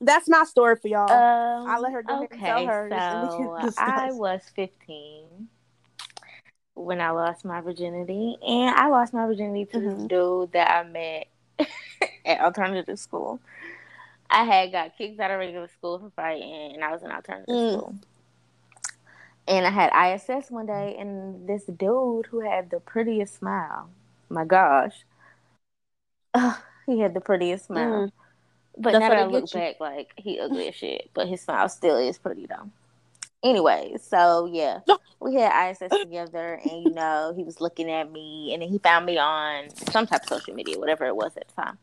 that's 0.00 0.28
my 0.28 0.44
story 0.44 0.76
for 0.76 0.88
y'all 0.88 1.10
Um, 1.10 1.68
I'll 1.68 1.80
let 1.82 1.92
her 1.92 2.02
go 2.02 2.26
tell 2.44 2.58
okay, 2.58 2.66
hers, 2.66 2.92
and 2.92 3.22
we 3.22 3.28
can 3.58 3.72
so. 3.72 3.82
I 3.82 4.12
was 4.12 4.42
15 4.54 5.48
when 6.74 7.00
I 7.00 7.10
lost 7.10 7.44
my 7.44 7.60
virginity, 7.60 8.36
and 8.46 8.74
I 8.74 8.88
lost 8.88 9.12
my 9.12 9.26
virginity 9.26 9.66
to 9.66 9.80
this 9.80 9.94
Mhm. 9.94 10.08
dude 10.08 10.52
that 10.52 10.70
I 10.70 10.82
met 10.88 11.26
at 12.24 12.40
alternative 12.40 12.98
school. 12.98 13.40
I 14.30 14.44
had 14.44 14.72
got 14.72 14.96
kicked 14.96 15.20
out 15.20 15.30
of 15.32 15.38
regular 15.38 15.68
school 15.68 15.98
for 15.98 16.10
fighting, 16.10 16.74
and 16.74 16.84
I 16.84 16.92
was 16.92 17.02
in 17.02 17.10
alternative 17.10 17.54
Mm. 17.54 17.72
school. 17.72 17.94
And 19.48 19.66
I 19.66 19.70
had 19.70 19.90
ISS 19.92 20.50
one 20.50 20.66
day, 20.66 20.96
and 20.98 21.48
this 21.48 21.64
dude 21.64 22.26
who 22.26 22.40
had 22.40 22.70
the 22.70 22.78
prettiest 22.80 23.36
smile, 23.36 23.90
my 24.28 24.44
gosh, 24.44 25.04
he 26.86 27.00
had 27.00 27.14
the 27.14 27.20
prettiest 27.20 27.66
smile. 27.66 28.06
Mm. 28.06 28.12
But 28.78 28.92
That's 28.92 29.00
now 29.00 29.08
that 29.10 29.18
I 29.18 29.24
look 29.26 29.52
you. 29.52 29.60
back, 29.60 29.80
like 29.80 30.12
he 30.16 30.38
ugly 30.38 30.68
as 30.68 30.74
shit, 30.74 31.10
but 31.14 31.28
his 31.28 31.40
smile 31.40 31.68
still 31.68 31.96
is 31.96 32.18
pretty 32.18 32.46
though. 32.46 32.70
Anyway, 33.42 33.96
so 34.00 34.46
yeah, 34.46 34.80
we 35.18 35.34
had 35.34 35.70
ISS 35.70 35.90
together, 36.00 36.60
and 36.62 36.82
you 36.84 36.90
know 36.90 37.32
he 37.34 37.42
was 37.42 37.60
looking 37.60 37.90
at 37.90 38.10
me, 38.12 38.52
and 38.52 38.62
then 38.62 38.68
he 38.68 38.78
found 38.78 39.06
me 39.06 39.18
on 39.18 39.70
some 39.90 40.06
type 40.06 40.22
of 40.22 40.28
social 40.28 40.54
media, 40.54 40.78
whatever 40.78 41.06
it 41.06 41.16
was 41.16 41.36
at 41.36 41.48
the 41.48 41.54
time, 41.62 41.78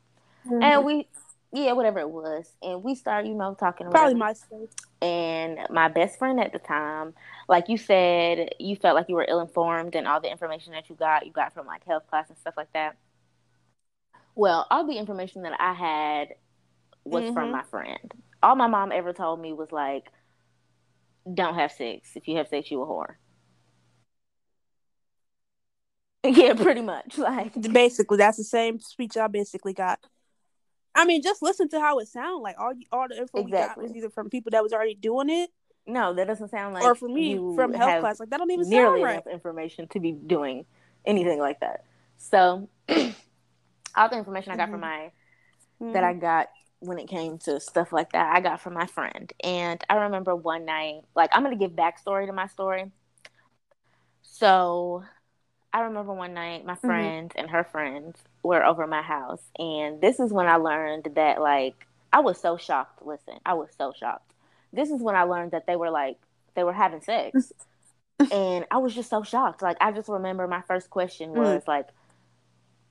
Mhm. 0.48 0.64
and 0.64 0.86
we, 0.86 1.08
yeah, 1.52 1.74
whatever 1.74 2.00
it 2.00 2.10
was, 2.10 2.52
and 2.62 2.84
we 2.84 2.96
started, 2.96 3.28
you 3.28 3.36
know, 3.36 3.54
talking. 3.56 3.90
probably. 3.90 4.16
MySpace. 4.16 4.70
And 5.02 5.60
my 5.70 5.88
best 5.88 6.18
friend 6.20 6.40
at 6.40 6.54
the 6.54 6.60
time, 6.60 7.14
like 7.48 7.70
you 7.70 7.78
said, 7.78 8.50
you 8.60 8.76
felt 8.76 8.96
like 8.96 9.08
you 9.10 9.16
were 9.16 9.26
ill 9.28 9.40
informed, 9.40 9.96
and 9.96 10.08
all 10.08 10.20
the 10.22 10.32
information 10.32 10.74
that 10.74 10.90
you 10.90 10.96
got, 10.96 11.26
you 11.26 11.32
got 11.32 11.54
from 11.54 11.66
like 11.68 11.86
health 11.86 12.08
class 12.08 12.30
and 12.30 12.38
stuff 12.38 12.56
like 12.58 12.72
that. 12.74 12.98
Well, 14.36 14.68
all 14.70 14.86
the 14.86 14.98
information 14.98 15.42
that 15.44 15.60
I 15.60 15.74
had 15.74 16.36
was 17.06 17.30
from 17.30 17.50
Mhm. 17.50 17.52
my 17.52 17.64
friend. 17.64 18.14
All 18.44 18.56
my 18.56 18.68
mom 18.68 18.92
ever 18.92 19.14
told 19.14 19.40
me 19.42 19.54
was 19.54 19.72
like, 19.72 20.12
"Don't 21.32 21.56
have 21.56 21.72
sex. 21.72 22.16
If 22.16 22.28
you 22.28 22.38
have 22.38 22.48
sex, 22.50 22.70
you 22.72 22.82
a 22.82 22.86
whore." 22.86 23.16
Yeah, 26.24 26.54
pretty 26.54 26.82
much. 26.82 27.18
Like, 27.28 27.54
basically 27.72 28.18
that's 28.18 28.38
the 28.38 28.44
same 28.44 28.80
speech 28.80 29.18
I 29.18 29.28
basically 29.28 29.74
got 29.74 30.00
I 30.96 31.06
mean 31.06 31.22
just 31.22 31.42
listen 31.42 31.70
to 31.70 31.80
how 31.80 32.00
it 32.00 32.08
sounded 32.08 32.42
like 32.42 32.56
all 32.60 32.74
all 32.92 33.08
the 33.08 33.18
info 33.18 33.42
we 33.42 33.52
got 33.52 33.78
was 33.78 33.96
either 33.96 34.10
from 34.10 34.30
people 34.30 34.52
that 34.52 34.64
was 34.64 34.74
already 34.74 34.96
doing 34.96 35.30
it 35.30 35.50
no, 35.88 36.14
that 36.14 36.28
doesn't 36.28 36.50
sound 36.50 36.74
like 36.74 36.84
or 36.84 36.96
for 36.96 37.08
me 37.08 37.36
from 37.56 37.74
health 37.74 38.02
class 38.02 38.20
like 38.20 38.30
that 38.30 38.38
don't 38.38 38.52
even 38.52 38.70
nearly 38.70 39.00
sound 39.00 39.04
right 39.04 39.14
enough 39.14 39.28
information 39.28 39.88
to 39.90 40.00
be 40.00 40.12
doing 40.12 40.66
anything 41.06 41.40
like 41.40 41.60
that. 41.62 41.86
So 42.18 42.70
all 42.90 44.10
the 44.10 44.18
information 44.18 44.52
I 44.52 44.58
got 44.58 44.70
from 44.70 44.82
mm-hmm. 44.82 44.90
my 44.90 45.12
mm-hmm. 45.82 45.94
that 45.94 46.04
I 46.04 46.14
got 46.14 46.50
when 46.80 47.00
it 47.00 47.08
came 47.08 47.40
to 47.40 47.60
stuff 47.60 47.92
like 47.92 48.12
that, 48.12 48.36
I 48.36 48.40
got 48.40 48.62
from 48.62 48.74
my 48.74 48.86
friend. 48.86 49.32
And 49.44 49.84
I 49.90 49.96
remember 49.96 50.36
one 50.36 50.66
night, 50.66 51.02
like 51.16 51.32
I'm 51.34 51.44
gonna 51.44 51.56
give 51.56 51.72
backstory 51.72 52.28
to 52.28 52.34
my 52.34 52.48
story. 52.48 52.92
So 54.22 55.04
I 55.74 55.82
remember 55.82 56.14
one 56.14 56.34
night 56.34 56.66
my 56.66 56.74
mm-hmm. 56.74 56.88
friend 56.88 57.34
and 57.36 57.50
her 57.50 57.64
friends 57.64 58.18
were 58.44 58.64
over 58.64 58.84
at 58.84 58.90
my 58.90 59.02
house, 59.02 59.42
and 59.58 60.02
this 60.02 60.20
is 60.20 60.32
when 60.32 60.48
I 60.48 60.58
learned 60.58 61.10
that 61.16 61.42
like 61.42 61.88
I 62.14 62.20
was 62.20 62.40
so 62.40 62.58
shocked. 62.58 63.06
Listen, 63.06 63.40
I 63.46 63.54
was 63.54 63.70
so 63.78 63.94
shocked. 63.98 64.27
This 64.78 64.92
is 64.92 65.02
when 65.02 65.16
I 65.16 65.24
learned 65.24 65.52
that 65.52 65.66
they 65.68 65.76
were 65.76 65.90
like 65.90 66.18
they 66.56 66.64
were 66.64 66.72
having 66.74 67.02
sex. 67.02 67.52
and 68.32 68.66
I 68.72 68.78
was 68.78 68.96
just 68.96 69.10
so 69.10 69.24
shocked. 69.24 69.62
Like 69.62 69.78
I 69.82 69.92
just 69.92 70.08
remember 70.08 70.48
my 70.48 70.62
first 70.62 70.90
question 70.90 71.32
was 71.32 71.64
like, 71.68 71.88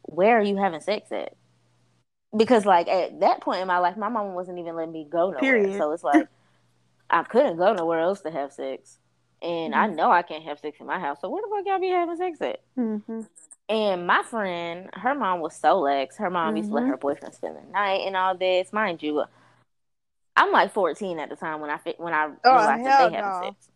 "Where 0.02 0.38
are 0.38 0.42
you 0.42 0.56
having 0.56 0.80
sex 0.80 1.10
at?" 1.12 1.32
Because 2.36 2.66
like 2.66 2.88
at 2.88 3.20
that 3.20 3.40
point 3.40 3.60
in 3.60 3.66
my 3.66 3.78
life, 3.78 3.96
my 3.96 4.08
mom 4.08 4.34
wasn't 4.34 4.58
even 4.58 4.76
letting 4.76 4.92
me 4.92 5.06
go 5.08 5.30
nowhere. 5.30 5.40
Period. 5.40 5.78
So 5.78 5.92
it's 5.92 6.04
like 6.12 6.28
I 7.08 7.22
couldn't 7.22 7.56
go 7.56 7.72
nowhere 7.72 8.00
else 8.00 8.20
to 8.22 8.30
have 8.30 8.52
sex, 8.52 8.98
and 9.40 9.74
I 9.74 9.86
know 9.86 10.10
I 10.10 10.22
can't 10.22 10.44
have 10.44 10.58
sex 10.58 10.78
in 10.80 10.86
my 10.86 10.98
house. 11.00 11.20
So 11.20 11.30
where 11.30 11.42
the 11.42 11.48
fuck 11.48 11.66
y'all 11.66 11.80
be 11.80 11.88
having 11.88 12.16
sex 12.16 12.40
at? 12.40 12.60
Mm-hmm. 12.78 13.22
And 13.68 14.06
my 14.06 14.22
friend, 14.22 14.90
her 14.92 15.14
mom 15.14 15.40
was 15.40 15.56
so 15.56 15.80
lax. 15.80 16.16
Her 16.18 16.30
mom 16.30 16.56
used 16.56 16.68
to 16.68 16.74
let 16.76 16.84
Mhm. 16.84 16.88
her 16.90 16.96
boyfriend 16.96 17.34
spend 17.34 17.56
the 17.56 17.72
night 17.72 18.02
and 18.06 18.16
all 18.16 18.36
this. 18.36 18.72
Mind 18.72 19.02
you, 19.02 19.24
I'm 20.36 20.52
like 20.52 20.72
14 20.72 21.18
at 21.18 21.30
the 21.30 21.36
time 21.36 21.60
when 21.60 21.70
I 21.70 21.78
when 21.98 22.12
I 22.12 22.26
Oh, 22.44 22.50
realized 22.56 22.84
that 22.84 23.08
they 23.10 23.16
had 23.16 23.24
no. 23.24 23.40
sex. 23.44 23.68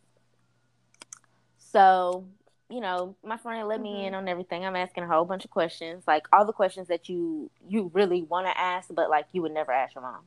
So, 1.59 2.27
you 2.69 2.81
know, 2.81 3.17
my 3.25 3.37
friend 3.37 3.67
let 3.69 3.81
me 3.81 3.95
Mhm. 3.95 4.07
in 4.09 4.15
on 4.15 4.29
everything. 4.29 4.65
I'm 4.65 4.77
asking 4.77 5.05
a 5.05 5.07
whole 5.07 5.25
bunch 5.25 5.45
of 5.45 5.51
questions, 5.51 6.05
like 6.07 6.27
all 6.33 6.45
the 6.45 6.53
questions 6.53 6.89
that 6.89 7.09
you 7.09 7.51
you 7.67 7.91
really 7.95 8.23
want 8.23 8.47
to 8.47 8.59
ask, 8.59 8.93
but 8.93 9.09
like 9.11 9.27
you 9.33 9.43
would 9.43 9.53
never 9.53 9.73
ask 9.73 9.95
your 9.95 10.03
mom. 10.03 10.25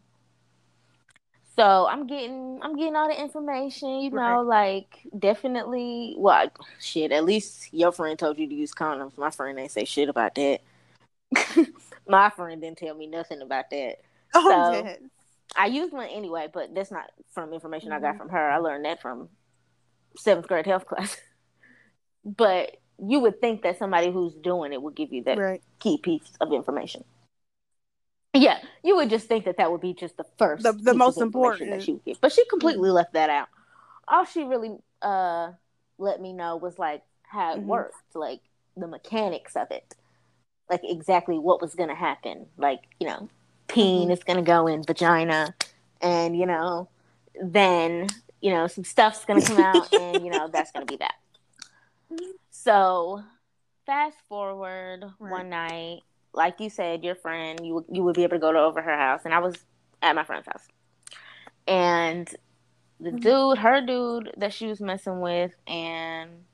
So 1.55 1.85
I'm 1.87 2.07
getting 2.07 2.59
I'm 2.63 2.75
getting 2.75 2.95
all 2.95 3.07
the 3.07 3.19
information, 3.19 3.99
you 3.99 4.09
know, 4.09 4.41
like 4.41 5.01
definitely. 5.17 6.15
Well, 6.17 6.33
I- 6.35 6.51
shit. 6.79 7.11
At 7.11 7.25
least 7.25 7.71
your 7.73 7.91
friend 7.91 8.17
told 8.17 8.39
you 8.39 8.47
to 8.47 8.55
use 8.55 8.73
condoms. 8.73 9.17
My 9.17 9.29
friend 9.29 9.59
ain't 9.59 9.71
say 9.71 9.85
shit 9.85 10.09
about 10.09 10.33
that. 10.35 10.61
my 12.07 12.29
friend 12.31 12.59
didn't 12.61 12.77
tell 12.79 12.95
me 12.95 13.05
nothing 13.07 13.41
about 13.41 13.69
that. 13.69 13.99
Oh, 14.33 14.49
So- 14.73 14.81
dead. 14.83 15.09
I 15.55 15.67
used 15.67 15.93
one 15.93 16.07
anyway, 16.07 16.47
but 16.53 16.73
that's 16.73 16.91
not 16.91 17.11
from 17.31 17.53
information 17.53 17.91
I 17.91 17.95
Mm-hmm. 17.95 18.03
got 18.05 18.17
from 18.17 18.29
her. 18.29 18.49
I 18.51 18.57
learned 18.57 18.85
that 18.85 19.01
from 19.01 19.29
seventh 20.17 20.47
grade 20.47 20.65
health 20.65 20.85
class. 20.87 21.17
but 22.25 22.77
you 22.99 23.19
would 23.19 23.41
think 23.41 23.63
that 23.63 23.77
somebody 23.77 24.11
who's 24.11 24.33
doing 24.35 24.73
it 24.73 24.81
would 24.81 24.95
give 24.95 25.11
you 25.11 25.23
that 25.23 25.37
right. 25.37 25.61
key 25.79 25.97
piece 25.97 26.31
of 26.39 26.53
information. 26.53 27.03
Yeah, 28.35 28.57
you 28.83 28.95
would 28.95 29.09
just 29.11 29.27
think 29.27 29.45
that 29.45 29.57
that 29.57 29.71
would 29.71 29.81
be 29.81 29.93
just 29.93 30.17
the 30.17 30.25
first, 30.37 30.63
The- 30.63 30.73
the 30.73 30.93
most 30.95 31.21
important. 31.21 31.69
that 31.69 31.83
she 31.83 31.93
would 31.93 32.03
give, 32.05 32.19
but 32.21 32.31
she 32.31 32.43
completely 32.45 32.89
left 32.89 33.13
that 33.13 33.29
out. 33.29 33.47
All 34.07 34.25
she 34.25 34.43
really 34.43 34.77
uh 35.01 35.51
let 35.99 36.19
me 36.19 36.33
know 36.33 36.55
was 36.57 36.79
like 36.79 37.03
how 37.23 37.53
it 37.53 37.59
Mhm. 37.61 37.65
worked, 37.65 38.15
like 38.15 38.41
the 38.75 38.87
mechanics 38.87 39.55
of 39.55 39.69
it, 39.71 39.95
like 40.69 40.81
exactly 40.83 41.37
what 41.37 41.61
was 41.61 41.75
gonna 41.75 41.95
happen. 41.95 42.47
Like 42.57 42.81
you 42.99 43.07
know, 43.07 43.29
peen 43.67 44.09
Mhm. 44.09 44.11
is 44.13 44.23
gonna 44.23 44.41
go 44.41 44.67
in 44.67 44.83
vagina, 44.83 45.53
and 46.01 46.37
you 46.37 46.45
know, 46.45 46.87
then 47.41 48.07
you 48.41 48.51
know 48.51 48.67
some 48.67 48.83
stuff's 48.83 49.25
gonna 49.25 49.41
come 49.45 49.59
out, 49.59 49.91
and 49.99 50.23
you 50.23 50.31
know 50.31 50.47
that's 50.47 50.71
gonna 50.71 50.85
be 50.85 50.97
that. 50.97 51.15
So, 52.51 53.23
fast 53.85 54.17
forward 54.29 55.03
Right. 55.19 55.31
one 55.31 55.49
night, 55.49 56.01
like 56.33 56.59
you 56.59 56.69
said, 56.69 57.03
your 57.03 57.15
friend, 57.15 57.65
you 57.65 57.75
would- 57.75 57.85
you 57.89 58.03
would 58.03 58.15
be 58.15 58.23
able 58.23 58.35
to 58.37 58.39
go 58.39 58.51
to 58.51 58.59
over 58.59 58.81
her 58.81 58.97
house, 58.97 59.21
and 59.25 59.33
I 59.33 59.39
was 59.39 59.55
at 60.01 60.15
my 60.15 60.23
friend's 60.23 60.47
house, 60.47 60.67
and 61.67 62.33
the 62.99 63.11
Mhm. 63.11 63.21
dude, 63.21 63.57
her 63.59 63.81
dude 63.81 64.33
that 64.37 64.53
she 64.53 64.67
was 64.67 64.79
messing 64.79 65.19
with, 65.21 65.53
and 65.67 66.45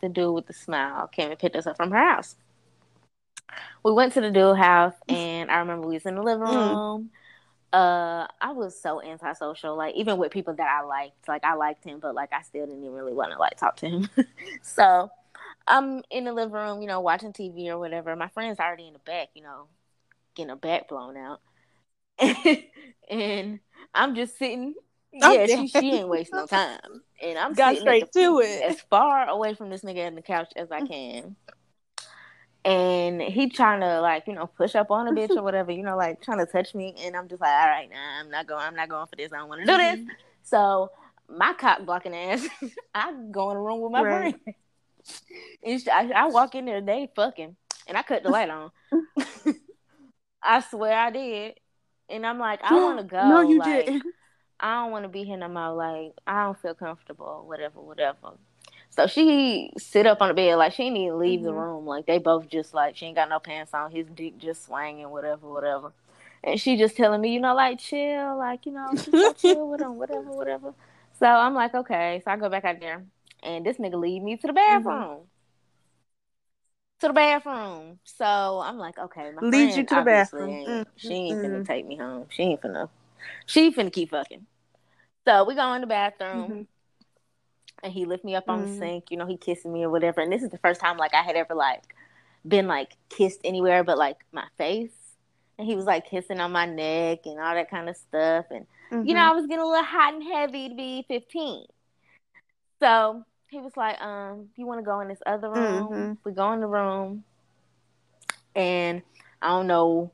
the 0.00 0.08
dude 0.08 0.34
with 0.34 0.46
the 0.46 0.52
smile 0.52 1.06
came 1.08 1.30
and 1.30 1.38
picked 1.38 1.56
us 1.56 1.66
up 1.66 1.76
from 1.76 1.90
her 1.90 2.10
house. 2.10 2.36
We 3.84 3.92
went 3.92 4.12
to 4.14 4.20
the 4.20 4.30
dual 4.30 4.54
house, 4.54 4.94
and 5.08 5.50
I 5.50 5.58
remember 5.58 5.86
we 5.86 5.94
was 5.94 6.06
in 6.06 6.14
the 6.16 6.22
living 6.22 6.46
Mm. 6.46 6.68
room. 6.68 7.10
Uh, 7.72 8.26
I 8.40 8.52
was 8.52 8.80
so 8.80 9.02
antisocial, 9.02 9.76
like 9.76 9.94
even 9.96 10.16
with 10.16 10.32
people 10.32 10.54
that 10.54 10.66
I 10.66 10.82
liked, 10.86 11.28
like 11.28 11.44
I 11.44 11.54
liked 11.54 11.84
him, 11.84 11.98
but 12.00 12.14
like 12.14 12.32
I 12.32 12.42
still 12.42 12.64
didn't 12.66 12.82
even 12.82 12.94
really 12.94 13.12
want 13.12 13.32
to 13.32 13.38
like 13.38 13.56
talk 13.56 13.76
to 13.78 13.88
him. 13.88 14.08
so 14.62 15.10
I'm 15.66 16.02
in 16.10 16.24
the 16.24 16.32
living 16.32 16.54
room, 16.54 16.80
you 16.80 16.88
know, 16.88 17.00
watching 17.00 17.32
TV 17.32 17.68
or 17.68 17.78
whatever. 17.78 18.16
My 18.16 18.28
friend's 18.28 18.60
already 18.60 18.86
in 18.86 18.94
the 18.94 18.98
back, 19.00 19.28
you 19.34 19.42
know, 19.42 19.66
getting 20.34 20.50
her 20.50 20.56
back 20.56 20.88
blown 20.88 21.16
out, 21.18 21.40
and 23.10 23.60
I'm 23.94 24.14
just 24.14 24.38
sitting. 24.38 24.74
I'm 25.22 25.32
yeah, 25.34 25.46
she, 25.46 25.66
she 25.68 25.92
ain't 25.92 26.08
waste 26.08 26.32
no 26.32 26.46
time, 26.46 27.02
and 27.22 27.38
I'm 27.38 27.54
Got 27.54 27.70
sitting 27.76 27.80
straight 27.82 28.12
the- 28.12 28.20
to 28.20 28.40
it. 28.40 28.62
as 28.62 28.80
far 28.82 29.28
away 29.28 29.54
from 29.54 29.70
this 29.70 29.82
nigga 29.82 30.06
on 30.06 30.14
the 30.14 30.22
couch 30.22 30.52
as 30.56 30.70
I 30.72 30.80
can. 30.82 31.36
And 32.66 33.22
he 33.22 33.48
trying 33.48 33.80
to 33.80 34.00
like, 34.00 34.26
you 34.26 34.34
know, 34.34 34.46
push 34.48 34.74
up 34.74 34.90
on 34.90 35.06
a 35.06 35.12
bitch 35.12 35.30
or 35.36 35.42
whatever, 35.44 35.70
you 35.70 35.82
know, 35.84 35.96
like 35.96 36.20
trying 36.20 36.38
to 36.44 36.46
touch 36.46 36.74
me. 36.74 36.94
And 36.98 37.16
I'm 37.16 37.28
just 37.28 37.40
like, 37.40 37.50
all 37.50 37.68
right, 37.68 37.88
nah, 37.88 38.20
I'm 38.20 38.30
not 38.30 38.46
going, 38.48 38.60
I'm 38.60 38.74
not 38.74 38.88
going 38.88 39.06
for 39.06 39.14
this. 39.16 39.32
I 39.32 39.38
don't 39.38 39.48
want 39.48 39.60
to 39.60 39.66
do 39.66 39.76
this. 39.76 40.00
Mm-hmm. 40.00 40.08
So 40.42 40.90
my 41.28 41.52
cock 41.52 41.84
blocking 41.86 42.14
ass, 42.14 42.46
I 42.94 43.12
go 43.30 43.50
in 43.50 43.56
the 43.56 43.60
room 43.62 43.80
with 43.80 43.92
my 43.92 44.02
Right. 44.02 44.34
friend. 44.44 44.56
And 45.64 45.80
she- 45.80 45.90
I, 45.90 46.10
I 46.14 46.26
walk 46.26 46.56
in 46.56 46.64
there, 46.64 46.80
they 46.80 47.08
fucking, 47.14 47.54
and 47.86 47.96
I 47.96 48.02
cut 48.02 48.24
the 48.24 48.30
light 48.30 48.50
on. 48.50 48.70
I 50.42 50.60
swear 50.60 50.92
I 50.98 51.10
did. 51.10 51.54
And 52.08 52.26
I'm 52.26 52.38
like, 52.38 52.60
I 52.64 52.74
want 52.74 52.98
to 52.98 53.04
go. 53.16 53.28
No, 53.28 53.40
you 53.42 53.58
like, 53.58 53.86
didn't. 53.86 54.02
I 54.58 54.82
don't 54.82 54.90
want 54.90 55.04
to 55.04 55.08
be 55.08 55.22
here 55.24 55.36
no 55.36 55.48
more. 55.48 55.72
Like, 55.72 56.12
I 56.26 56.44
don't 56.44 56.58
feel 56.60 56.74
comfortable, 56.74 57.44
whatever, 57.46 57.80
whatever. 57.80 58.32
So 58.96 59.06
she 59.06 59.72
sit 59.78 60.06
up 60.06 60.22
on 60.22 60.28
the 60.28 60.34
bed, 60.34 60.56
like 60.56 60.72
she 60.72 60.84
didn't 60.84 60.96
even 60.98 61.18
leave 61.18 61.42
the 61.42 61.52
Mhm. 61.52 61.54
room. 61.54 61.86
Like 61.86 62.06
they 62.06 62.18
both 62.18 62.48
just 62.48 62.72
like 62.74 62.96
she 62.96 63.06
ain't 63.06 63.16
got 63.16 63.28
no 63.28 63.38
pants 63.38 63.74
on, 63.74 63.90
his 63.90 64.06
dick 64.08 64.38
just 64.38 64.64
swinging, 64.64 65.10
whatever, 65.10 65.46
whatever. 65.48 65.92
And 66.42 66.60
she 66.60 66.76
just 66.76 66.96
telling 66.96 67.20
me, 67.20 67.32
you 67.34 67.40
know, 67.40 67.54
like 67.54 67.78
chill, 67.78 68.38
like 68.38 68.64
you 68.66 68.72
know, 68.72 68.94
just 68.96 69.36
chill 69.40 69.68
with 69.68 69.80
him, 69.82 69.96
whatever, 69.96 70.22
whatever. 70.32 70.74
So 71.18 71.26
I'm 71.26 71.54
like, 71.54 71.74
okay. 71.74 72.22
So 72.24 72.30
I 72.30 72.36
go 72.36 72.48
back 72.48 72.64
out 72.64 72.80
there, 72.80 73.04
and 73.42 73.66
this 73.66 73.76
nigga 73.78 74.00
lead 74.00 74.22
me 74.22 74.36
to 74.36 74.46
the 74.46 74.52
bathroom. 74.52 75.26
To 77.00 77.08
the 77.08 77.12
bathroom. 77.12 77.98
So 78.04 78.24
I'm 78.24 78.78
like, 78.78 78.98
okay, 78.98 79.30
my 79.30 79.42
Leads 79.42 79.76
friend 79.76 79.76
you 79.76 79.84
to 79.84 79.94
the 79.96 80.02
bathroom. 80.02 80.50
ain't- 80.50 80.68
Mm, 80.68 80.86
she 80.96 81.14
ain't 81.14 81.42
finna 81.42 81.62
mm. 81.62 81.66
take 81.66 81.86
me 81.86 81.96
home. 81.96 82.26
She 82.30 82.42
ain't 82.44 82.60
finna. 82.62 82.88
She 83.44 83.70
finna 83.72 83.92
keep 83.92 84.10
fucking. 84.10 84.46
So 85.26 85.44
we 85.44 85.54
go 85.54 85.72
in 85.74 85.82
the 85.82 85.86
bathroom 85.86 86.50
Mhm. 86.50 86.66
And 87.82 87.92
he 87.92 88.04
lift 88.04 88.24
me 88.24 88.34
up 88.34 88.48
on 88.48 88.60
the 88.60 88.66
Mhm. 88.66 88.78
sink, 88.78 89.10
you 89.10 89.16
know, 89.16 89.26
he 89.26 89.36
kissing 89.36 89.72
me 89.72 89.84
or 89.84 89.90
whatever. 89.90 90.20
And 90.20 90.32
this 90.32 90.42
is 90.42 90.50
the 90.50 90.58
first 90.58 90.80
time 90.80 90.96
like 90.96 91.14
I 91.14 91.22
had 91.22 91.36
ever 91.36 91.54
like 91.54 91.94
been 92.46 92.66
like 92.68 92.96
kissed 93.08 93.40
anywhere 93.44 93.82
but 93.84 93.98
like 93.98 94.24
my 94.32 94.46
face. 94.56 95.16
And 95.58 95.66
he 95.66 95.74
was 95.74 95.86
like 95.86 96.06
kissing 96.06 96.40
on 96.40 96.52
my 96.52 96.66
neck 96.66 97.20
and 97.26 97.40
all 97.40 97.54
that 97.54 97.70
kind 97.70 97.88
of 97.88 97.96
stuff. 97.96 98.46
And 98.50 98.66
you 99.02 99.14
know, 99.14 99.20
I 99.22 99.32
was 99.32 99.46
getting 99.46 99.62
a 99.64 99.66
little 99.66 99.84
hot 99.84 100.14
and 100.14 100.22
heavy 100.22 100.68
to 100.68 100.74
be 100.74 101.04
15. 101.08 101.66
So 102.80 103.24
he 103.50 103.60
was 103.60 103.76
like, 103.76 104.00
um, 104.02 104.50
you 104.56 104.66
want 104.66 104.80
to 104.80 104.84
go 104.84 105.00
in 105.00 105.08
this 105.08 105.22
other 105.26 105.48
room? 105.50 105.92
Mhm. 105.92 106.18
We 106.24 106.32
go 106.32 106.52
in 106.52 106.60
the 106.60 106.66
room 106.66 107.24
and 108.54 109.02
I 109.42 109.48
don't 109.48 109.66
know 109.66 110.10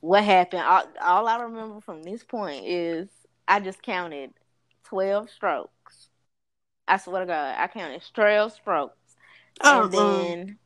what 0.00 0.24
happened. 0.24 0.62
All, 0.62 0.84
all 1.00 1.28
I 1.28 1.40
remember 1.42 1.80
from 1.80 2.02
this 2.02 2.22
point 2.24 2.64
is 2.66 3.08
I 3.46 3.60
just 3.60 3.82
counted 3.82 4.32
12 4.84 5.30
strokes. 5.30 5.72
I 6.88 6.96
swear 6.98 7.20
to 7.22 7.26
God, 7.26 7.54
I 7.58 7.68
counted 7.68 8.02
12 8.14 8.52
strokes. 8.52 8.96
And 9.68 9.92
Uh-uh. 9.92 9.92
then 9.92 10.58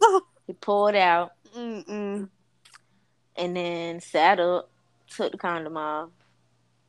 he 0.46 0.52
pulled 0.54 0.94
out 0.96 1.32
Mm-mm. 1.54 2.30
and 3.36 3.56
then 3.56 4.00
sat 4.00 4.40
up, 4.40 4.70
took 5.08 5.32
the 5.32 5.38
condom 5.38 5.76
off, 5.76 6.10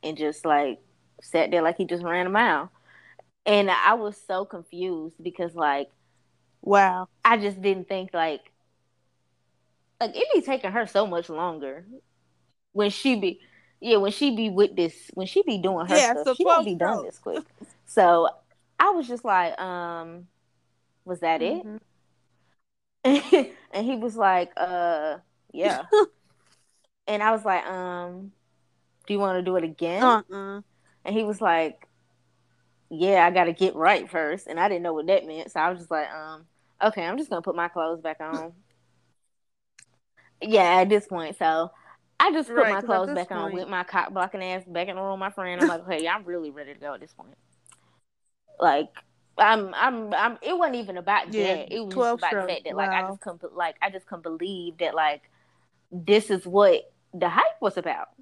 and 0.04 0.18
just 0.18 0.46
like 0.46 0.80
sat 1.22 1.52
there 1.52 1.62
like 1.64 1.78
he 1.78 1.86
just 1.86 2.04
ran 2.04 2.28
a 2.28 2.30
mile. 2.30 2.72
And 3.46 3.72
I 3.72 3.96
was 3.96 4.18
so 4.28 4.46
confused 4.46 5.16
because 5.24 5.56
like 5.56 5.90
Wow. 6.62 7.10
I 7.24 7.38
just 7.38 7.62
didn't 7.62 7.88
think 7.88 8.14
like 8.14 8.52
like 10.00 10.12
it'd 10.16 10.24
be 10.34 10.42
taking 10.42 10.72
her 10.72 10.86
so 10.86 11.08
much 11.08 11.30
longer 11.30 11.86
when 12.74 12.92
she 12.92 13.20
be 13.20 13.42
yeah 13.82 13.98
when 13.98 14.12
she 14.12 14.36
be 14.36 14.50
with 14.52 14.76
this 14.76 15.12
when 15.16 15.28
she 15.28 15.44
be 15.44 15.58
doing 15.60 15.88
her 15.88 16.02
Yeah, 16.02 16.02
stuff 16.02 16.28
so 16.28 16.34
she 16.34 16.44
12 16.44 16.46
don't 16.46 16.66
be 16.66 16.76
done 16.76 17.02
this 17.02 17.20
quick. 17.20 17.44
So 17.86 18.30
I 18.80 18.92
was 18.92 19.08
just 19.08 19.26
like, 19.26 19.60
um, 19.60 20.28
was 21.06 21.22
that 21.22 21.42
Mhm. 21.42 21.78
it? 23.04 23.56
and 23.74 23.86
he 23.86 23.96
was 23.96 24.16
like, 24.16 24.52
uh, 24.58 25.18
yeah. 25.54 25.86
and 27.08 27.24
I 27.24 27.32
was 27.32 27.46
like, 27.46 27.66
um, 27.66 28.32
do 29.08 29.14
you 29.14 29.20
want 29.20 29.38
to 29.40 29.44
do 29.44 29.56
it 29.58 29.64
again? 29.64 30.18
Uh-uh. 30.30 30.62
And 31.06 31.16
he 31.16 31.24
was 31.24 31.42
like, 31.42 31.88
Yeah, 32.90 33.26
I 33.26 33.32
gotta 33.32 33.54
get 33.54 33.76
right 33.76 34.10
first. 34.10 34.48
And 34.48 34.60
I 34.60 34.70
didn't 34.70 34.84
know 34.84 34.94
what 34.94 35.08
that 35.08 35.26
meant. 35.28 35.52
So 35.52 35.60
I 35.60 35.70
was 35.70 35.80
just 35.80 35.92
like, 35.92 36.10
um, 36.12 36.46
okay, 36.82 37.06
I'm 37.06 37.18
just 37.18 37.30
gonna 37.30 37.42
put 37.42 37.56
my 37.56 37.68
clothes 37.68 38.02
back 38.02 38.22
on. 38.22 38.54
yeah, 40.42 40.82
at 40.82 40.90
this 40.90 41.08
point, 41.08 41.38
so 41.38 41.72
I 42.20 42.32
just 42.32 42.54
put 42.54 42.68
Right, 42.68 42.70
my 42.70 42.82
clothes 42.82 43.12
back 43.12 43.32
on 43.32 43.52
with 43.52 43.68
my 43.68 43.84
cock 43.84 44.14
blocking 44.14 44.44
ass 44.44 44.64
back 44.66 44.88
in 44.88 44.96
the 44.96 45.02
room 45.02 45.12
with 45.14 45.20
my 45.20 45.30
friend. 45.32 45.60
I'm 45.62 45.68
like, 45.68 45.88
hey, 45.88 46.08
I'm 46.08 46.24
really 46.26 46.50
ready 46.52 46.74
to 46.74 46.80
go 46.80 46.94
at 46.94 47.00
this 47.02 47.14
point. 47.14 47.36
Like, 48.60 48.90
I'm, 49.38 49.74
I'm, 49.74 50.14
I'm. 50.14 50.38
It 50.42 50.58
wasn't 50.58 50.78
even 50.78 50.98
about 50.98 51.34
Yeah, 51.34 51.56
that. 51.56 51.72
It 51.72 51.80
was 51.80 51.94
just 51.94 51.96
12 51.96 52.20
about 52.20 52.34
the 52.34 52.54
fact 52.54 52.64
that, 52.66 52.76
like, 52.76 52.90
I 52.90 53.08
just 53.08 53.22
couldn't, 53.22 53.56
like, 53.56 53.76
I 53.82 53.90
just 53.90 54.08
couldn't 54.08 54.24
believe 54.24 54.78
that, 54.80 54.96
like, 54.96 55.30
this 55.92 56.30
is 56.30 56.46
what 56.46 56.92
the 57.14 57.30
hype 57.30 57.62
was 57.62 57.78
about. 57.78 58.10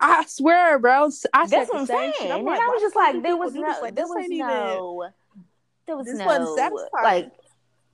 I 0.00 0.24
swear, 0.26 0.78
bro. 0.78 1.10
I 1.32 1.46
That's 1.46 1.70
what 1.70 1.80
I'm 1.80 1.86
saying. 1.86 2.12
shit. 2.18 2.30
I'm 2.30 2.40
and 2.40 2.48
I 2.48 2.68
was 2.68 2.82
just 2.82 2.96
like, 2.96 3.22
there 3.22 3.36
was 3.36 3.54
no. 3.54 3.78
Like, 3.80 3.94
there 3.94 4.06
was 4.06 4.28
no, 4.28 5.06
there 5.86 5.96
was 5.96 6.06
no, 6.08 6.70
like, 7.02 7.30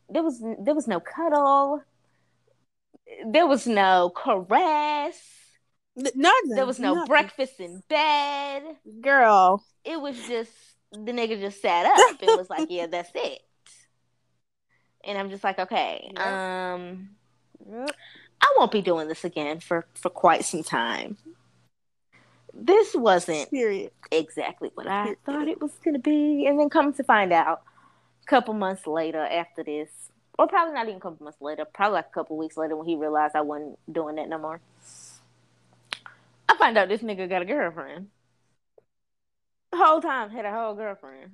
there 0.08 0.22
was, 0.22 0.42
there 0.58 0.74
was 0.74 0.88
no 0.88 1.00
cuddle. 1.00 1.82
There 3.26 3.46
was 3.46 3.66
no 3.66 4.10
caress. 4.14 5.41
Nothing. 5.96 6.50
There 6.54 6.66
was 6.66 6.78
no 6.78 6.94
nothing. 6.94 7.06
breakfast 7.08 7.60
in 7.60 7.82
bed. 7.88 8.62
girl. 9.00 9.64
It 9.84 10.00
was 10.00 10.16
just 10.26 10.50
the 10.92 11.12
nigga 11.12 11.38
just 11.40 11.60
sat 11.60 11.86
up 11.86 12.20
and 12.22 12.36
was 12.38 12.48
like, 12.50 12.68
"Yeah, 12.70 12.86
that's 12.86 13.10
it." 13.14 13.40
And 15.04 15.18
I'm 15.18 15.30
just 15.30 15.42
like, 15.44 15.58
"Okay, 15.58 16.10
Yeah. 16.16 16.74
um, 16.74 17.10
I 18.40 18.54
won't 18.58 18.72
be 18.72 18.80
doing 18.82 19.08
this 19.08 19.24
again 19.24 19.60
for 19.60 19.86
for 19.94 20.08
quite 20.10 20.44
some 20.44 20.62
time." 20.62 21.16
This 22.54 22.94
wasn't 22.94 23.50
Period. 23.50 23.92
exactly 24.10 24.70
what 24.74 24.86
I 24.86 25.16
thought 25.24 25.48
it 25.48 25.60
was 25.60 25.72
gonna 25.84 25.98
be, 25.98 26.46
and 26.46 26.58
then 26.60 26.68
come 26.68 26.92
to 26.94 27.02
find 27.04 27.32
out, 27.32 27.62
a 28.22 28.26
couple 28.26 28.52
months 28.54 28.86
later 28.86 29.20
after 29.20 29.64
this, 29.64 29.88
or 30.38 30.46
probably 30.46 30.74
not 30.74 30.86
even 30.86 30.98
a 30.98 31.00
couple 31.00 31.24
months 31.24 31.40
later, 31.40 31.64
probably 31.64 31.94
like 31.96 32.06
a 32.08 32.12
couple 32.12 32.36
weeks 32.36 32.56
later 32.58 32.76
when 32.76 32.86
he 32.86 32.94
realized 32.94 33.34
I 33.34 33.40
wasn't 33.40 33.78
doing 33.90 34.16
that 34.16 34.28
no 34.28 34.38
more. 34.38 34.60
I 36.62 36.66
find 36.66 36.78
out 36.78 36.88
this 36.88 37.02
nigga 37.02 37.28
got 37.28 37.42
a 37.42 37.44
girlfriend. 37.44 38.06
Whole 39.74 40.00
time 40.00 40.30
had 40.30 40.44
a 40.44 40.52
whole 40.52 40.76
girlfriend. 40.76 41.32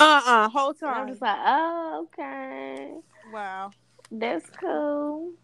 Uh 0.00 0.20
uh 0.26 0.48
Whole 0.48 0.74
And 0.82 0.90
I'm 0.90 1.06
just 1.06 1.22
like, 1.22 1.38
oh, 1.40 2.08
okay. 2.12 2.94
wow. 3.32 3.70
That's 4.10 4.50
cool. 4.60 5.34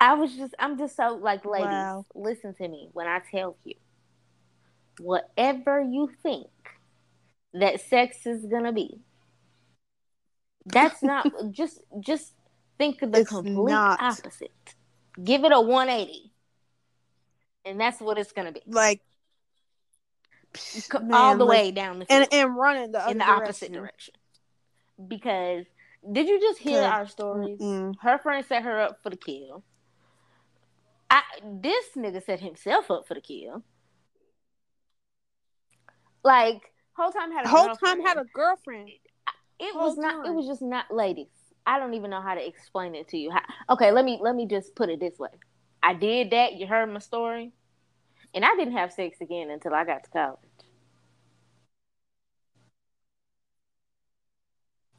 I 0.00 0.14
was 0.14 0.34
just, 0.34 0.54
I'm 0.58 0.78
just 0.78 0.96
so 0.96 1.18
like, 1.20 1.44
ladies, 1.44 1.88
Wow. 1.88 2.06
listen 2.14 2.54
to 2.54 2.68
me 2.68 2.88
when 2.94 3.06
I 3.06 3.20
tell 3.30 3.58
you, 3.64 3.74
whatever 5.00 5.82
you 5.82 6.10
think 6.22 6.48
that 7.52 7.82
sex 7.82 8.26
is 8.26 8.46
gonna 8.46 8.72
be, 8.72 9.00
that's 10.64 11.02
not 11.02 11.28
just 11.50 11.80
just 12.00 12.32
think 12.78 13.02
of 13.02 13.12
the 13.12 13.20
It's 13.20 13.30
complete 13.30 13.70
not. 13.74 13.98
opposite. 13.98 14.74
Give 15.22 15.44
it 15.44 15.52
a 15.52 15.60
180, 15.60 16.32
and 17.64 17.80
that's 17.80 18.00
what 18.00 18.18
it's 18.18 18.32
gonna 18.32 18.52
be. 18.52 18.62
Like 18.66 19.00
man, 20.92 21.12
all 21.12 21.36
the 21.36 21.44
like- 21.44 21.58
way 21.58 21.70
down 21.72 21.98
the 22.00 22.06
field. 22.06 22.28
and 22.32 22.32
and 22.32 22.56
running 22.56 22.92
the 22.92 23.00
other 23.00 23.12
in 23.12 23.18
the 23.18 23.24
opposite 23.24 23.72
direction. 23.72 24.14
Because 25.08 25.64
did 26.10 26.28
you 26.28 26.40
just 26.40 26.58
hear 26.58 26.82
our 26.82 27.06
stories? 27.06 27.58
Mm-mm. 27.58 27.94
Her 28.00 28.18
friend 28.18 28.44
set 28.44 28.62
her 28.64 28.80
up 28.80 29.02
for 29.02 29.10
the 29.10 29.16
kill. 29.16 29.62
I 31.10 31.22
this 31.42 31.84
nigga 31.96 32.24
set 32.24 32.40
himself 32.40 32.90
up 32.90 33.06
for 33.06 33.14
the 33.14 33.20
kill. 33.20 33.62
Like 36.22 36.60
whole 36.96 37.10
time 37.12 37.32
had 37.32 37.44
a 37.46 37.48
Whole 37.48 37.66
girlfriend. 37.66 37.98
time 37.98 38.06
had 38.06 38.16
a 38.18 38.24
girlfriend. 38.32 38.88
it 39.58 39.72
whole 39.74 39.88
was 39.88 39.96
not 39.96 40.26
it 40.26 40.32
was 40.32 40.46
just 40.46 40.62
not 40.62 40.92
ladies. 40.94 41.26
I 41.66 41.78
don't 41.78 41.94
even 41.94 42.10
know 42.10 42.20
how 42.20 42.34
to 42.34 42.46
explain 42.46 42.94
it 42.94 43.08
to 43.08 43.18
you. 43.18 43.30
How, 43.30 43.42
okay, 43.74 43.90
let 43.92 44.04
me 44.04 44.18
let 44.20 44.34
me 44.34 44.46
just 44.46 44.74
put 44.74 44.90
it 44.90 45.00
this 45.00 45.18
way. 45.18 45.30
I 45.82 45.94
did 45.94 46.30
that. 46.30 46.54
You 46.54 46.66
heard 46.66 46.86
my 46.92 46.98
story, 47.00 47.52
and 48.34 48.44
I 48.44 48.54
didn't 48.56 48.74
have 48.76 48.92
sex 48.92 49.20
again 49.20 49.50
until 49.50 49.74
I 49.74 49.84
got 49.84 50.04
to 50.04 50.10
college. 50.10 50.38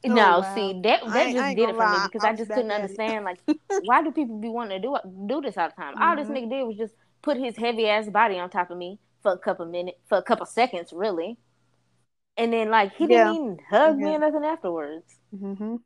Oh, 0.08 0.28
no, 0.28 0.40
wow. 0.40 0.42
see 0.42 0.80
that 0.84 1.00
that 1.12 1.32
just 1.32 1.54
did 1.54 1.68
it 1.68 1.76
for 1.76 1.86
me 1.86 1.98
because 1.98 2.22
I 2.24 2.30
I 2.30 2.32
just 2.32 2.52
couldn't 2.52 2.70
understand 2.70 3.24
like 3.24 3.38
why 3.78 4.02
do 4.02 4.12
people 4.12 4.38
be 4.40 4.48
wanting 4.48 4.80
to 4.80 4.88
do 4.88 4.96
do 5.26 5.40
this 5.40 5.56
all 5.58 5.68
the 5.68 5.74
time? 5.74 5.94
All 6.00 6.16
this 6.16 6.28
Mhm. 6.28 6.28
nigga 6.28 6.48
did 6.50 6.64
was 6.64 6.76
just 6.76 6.94
put 7.22 7.36
his 7.36 7.56
heavy 7.56 7.88
ass 7.88 8.08
body 8.08 8.38
on 8.38 8.50
top 8.50 8.70
of 8.70 8.78
me 8.78 8.98
for 9.22 9.32
a 9.32 9.38
couple 9.38 9.66
minutes, 9.66 9.98
for 10.08 10.18
a 10.18 10.22
couple 10.22 10.46
seconds, 10.46 10.92
really, 10.92 11.38
and 12.36 12.52
then 12.52 12.70
like 12.70 12.94
he 12.96 13.06
Yeah. 13.06 13.08
didn't 13.08 13.34
even 13.34 13.58
hug 13.70 13.98
me 13.98 14.14
or 14.14 14.18
nothing 14.18 14.44
afterwards. 14.44 15.18
Mm-hmm. 15.34 15.76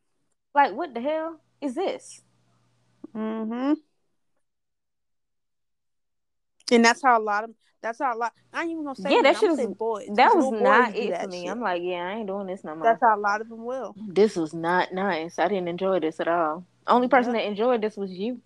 Like 0.55 0.73
what 0.75 0.95
the 0.95 1.01
hell 1.01 1.41
is 1.61 1.75
this? 1.75 2.23
Mm-hmm. 3.15 3.75
And 6.73 6.85
that's 6.85 7.03
how 7.03 7.19
a 7.19 7.23
lot 7.23 7.45
of 7.45 7.51
that's 7.83 7.99
how 7.99 8.15
a 8.15 8.19
lot. 8.19 8.33
I 8.53 8.63
ain't 8.63 8.73
even 8.73 8.85
gonna 8.85 8.95
say 8.97 9.11
Yeah, 9.15 9.23
that 9.23 9.39
shit 9.39 9.51
was- 9.51 9.67
boys. 9.77 10.09
That 10.15 10.37
was 10.37 10.51
not 10.53 10.95
it 10.95 11.19
for 11.21 11.29
me. 11.29 11.43
shit. 11.43 11.51
I'm 11.51 11.61
like, 11.61 11.83
yeah, 11.83 12.07
I 12.09 12.13
ain't 12.19 12.27
doing 12.27 12.47
this 12.47 12.63
no 12.63 12.75
more. 12.75 12.85
That's 12.85 13.01
how 13.01 13.17
a 13.17 13.21
lot 13.21 13.41
of 13.41 13.49
them 13.49 13.65
will. 13.65 13.95
This 14.09 14.37
was 14.37 14.53
not 14.53 14.93
nice. 14.93 15.39
I 15.39 15.49
didn't 15.49 15.69
enjoy 15.69 15.99
this 16.01 16.21
at 16.21 16.29
all. 16.29 16.67
Only 16.87 17.09
person 17.09 17.35
Yep. 17.35 17.43
that 17.43 17.49
enjoyed 17.49 17.81
this 17.83 17.97
was 17.97 18.11
you. 18.11 18.41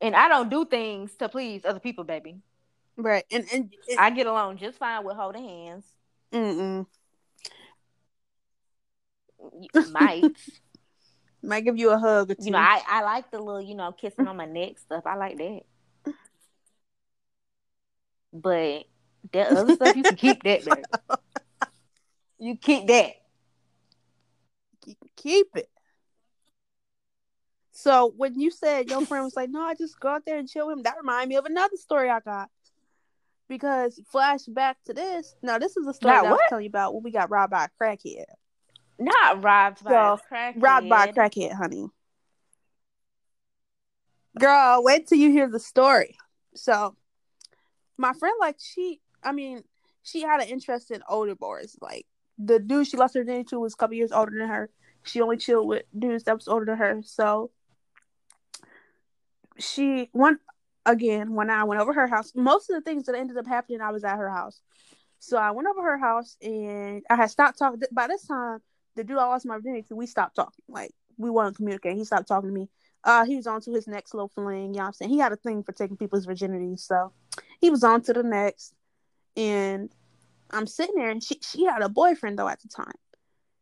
And 0.00 0.16
I 0.16 0.28
don't 0.28 0.48
do 0.50 0.64
things 0.64 1.14
to 1.16 1.28
please 1.28 1.64
other 1.64 1.80
people, 1.80 2.04
baby. 2.04 2.36
Right. 2.96 3.24
And 3.30 3.44
and 3.52 3.72
it, 3.88 3.98
I 3.98 4.10
get 4.10 4.26
along 4.26 4.58
just 4.58 4.78
fine 4.78 5.04
with 5.04 5.16
holding 5.16 5.44
hands. 5.44 5.84
mm-mm. 6.32 6.86
You 9.74 9.90
might. 9.92 10.24
might 11.44 11.64
give 11.64 11.78
you 11.78 11.90
a 11.90 11.98
hug 11.98 12.30
or 12.30 12.34
two. 12.34 12.44
you 12.44 12.50
know, 12.50 12.58
I, 12.58 12.80
I 12.86 13.02
like 13.02 13.30
the 13.30 13.38
little, 13.38 13.60
you 13.60 13.74
know, 13.74 13.92
kissing 13.92 14.26
on 14.26 14.36
my 14.36 14.46
neck 14.46 14.78
stuff. 14.78 15.04
I 15.06 15.16
like 15.16 15.38
that. 15.38 15.60
But 18.32 18.84
that 19.32 19.50
other 19.50 19.74
stuff, 19.74 19.96
you 19.96 20.02
can 20.02 20.16
keep 20.16 20.42
that. 20.42 20.84
You 22.40 22.56
keep 22.56 22.88
that. 22.88 23.12
keep, 24.84 24.98
keep 25.16 25.46
it. 25.54 25.70
So 27.70 28.12
when 28.16 28.38
you 28.38 28.50
said 28.50 28.90
your 28.90 29.06
friend 29.06 29.24
was 29.24 29.36
like, 29.36 29.50
"No, 29.50 29.62
I 29.62 29.74
just 29.74 29.98
go 29.98 30.08
out 30.08 30.24
there 30.26 30.38
and 30.38 30.48
chill 30.48 30.66
with 30.66 30.76
him," 30.78 30.82
that 30.82 30.96
reminded 30.98 31.28
me 31.28 31.36
of 31.36 31.46
another 31.46 31.76
story 31.76 32.10
I 32.10 32.20
got. 32.20 32.50
Because 33.48 34.00
flashback 34.12 34.74
to 34.86 34.94
this. 34.94 35.34
Now 35.42 35.58
this 35.58 35.76
is 35.76 35.86
a 35.86 35.94
story 35.94 36.14
Now 36.14 36.26
I 36.26 36.30
was 36.30 36.40
telling 36.48 36.64
you 36.64 36.68
about 36.68 36.94
when 36.94 37.02
we 37.02 37.10
got 37.10 37.30
robbed 37.30 37.52
by 37.52 37.64
a 37.66 37.68
crackhead. 37.82 38.24
Not 38.98 39.42
robbed 39.42 39.84
by 39.84 39.90
a 39.92 40.16
crackhead. 40.32 40.62
Robbed 40.62 40.88
by 40.88 41.12
crackhead, 41.12 41.52
honey. 41.52 41.88
Girl, 44.38 44.82
wait 44.82 45.06
till 45.06 45.18
you 45.18 45.30
hear 45.30 45.48
the 45.48 45.60
story. 45.60 46.16
So, 46.54 46.96
my 47.96 48.12
friend, 48.12 48.34
like, 48.40 48.56
she, 48.58 49.00
I 49.22 49.32
mean, 49.32 49.62
she 50.02 50.22
had 50.22 50.40
an 50.40 50.48
interest 50.48 50.90
in 50.90 51.02
older 51.08 51.34
boys. 51.34 51.76
Like, 51.80 52.06
the 52.38 52.58
dude 52.58 52.86
she 52.86 52.96
lost 52.96 53.14
her 53.14 53.20
virginity 53.20 53.44
to 53.50 53.60
was 53.60 53.74
a 53.74 53.76
couple 53.76 53.96
years 53.96 54.12
older 54.12 54.36
than 54.36 54.48
her. 54.48 54.70
She 55.02 55.20
only 55.20 55.36
chilled 55.36 55.68
with 55.68 55.84
dudes 55.96 56.24
that 56.24 56.34
was 56.34 56.48
older 56.48 56.64
than 56.64 56.76
her. 56.78 57.00
So, 57.04 57.50
she, 59.58 60.08
one, 60.12 60.38
again, 60.84 61.34
when 61.34 61.50
I 61.50 61.64
went 61.64 61.80
over 61.80 61.92
her 61.92 62.06
house, 62.08 62.32
most 62.34 62.70
of 62.70 62.74
the 62.74 62.80
things 62.80 63.06
that 63.06 63.14
ended 63.14 63.36
up 63.36 63.46
happening, 63.46 63.80
I 63.80 63.92
was 63.92 64.04
at 64.04 64.16
her 64.16 64.30
house. 64.30 64.60
So, 65.20 65.36
I 65.36 65.52
went 65.52 65.68
over 65.68 65.82
her 65.82 65.98
house 65.98 66.36
and 66.42 67.02
I 67.08 67.16
had 67.16 67.30
stopped 67.30 67.58
talking. 67.58 67.82
By 67.92 68.08
this 68.08 68.26
time, 68.26 68.60
the 68.96 69.04
dude 69.04 69.18
I 69.18 69.26
lost 69.26 69.46
my 69.46 69.56
virginity 69.56 69.82
to, 69.88 69.96
we 69.96 70.06
stopped 70.06 70.36
talking. 70.36 70.64
Like, 70.68 70.92
we 71.16 71.30
weren't 71.30 71.56
communicating. 71.56 71.98
He 71.98 72.04
stopped 72.04 72.28
talking 72.28 72.50
to 72.50 72.54
me. 72.54 72.68
Uh, 73.04 73.24
he 73.24 73.36
was 73.36 73.46
on 73.46 73.60
to 73.62 73.72
his 73.72 73.86
next 73.86 74.14
little 74.14 74.28
fling. 74.28 74.74
You 74.74 74.78
know 74.78 74.78
what 74.80 74.86
I'm 74.86 74.92
saying? 74.94 75.10
He 75.10 75.18
had 75.18 75.32
a 75.32 75.36
thing 75.36 75.62
for 75.62 75.72
taking 75.72 75.96
people's 75.96 76.24
virginity. 76.24 76.76
So 76.76 77.12
he 77.60 77.70
was 77.70 77.84
on 77.84 78.02
to 78.02 78.12
the 78.12 78.22
next. 78.22 78.74
And 79.36 79.90
I'm 80.50 80.66
sitting 80.66 80.94
there 80.96 81.10
and 81.10 81.22
she, 81.22 81.38
she 81.42 81.64
had 81.64 81.82
a 81.82 81.88
boyfriend 81.88 82.38
though 82.38 82.48
at 82.48 82.60
the 82.60 82.68
time. 82.68 82.94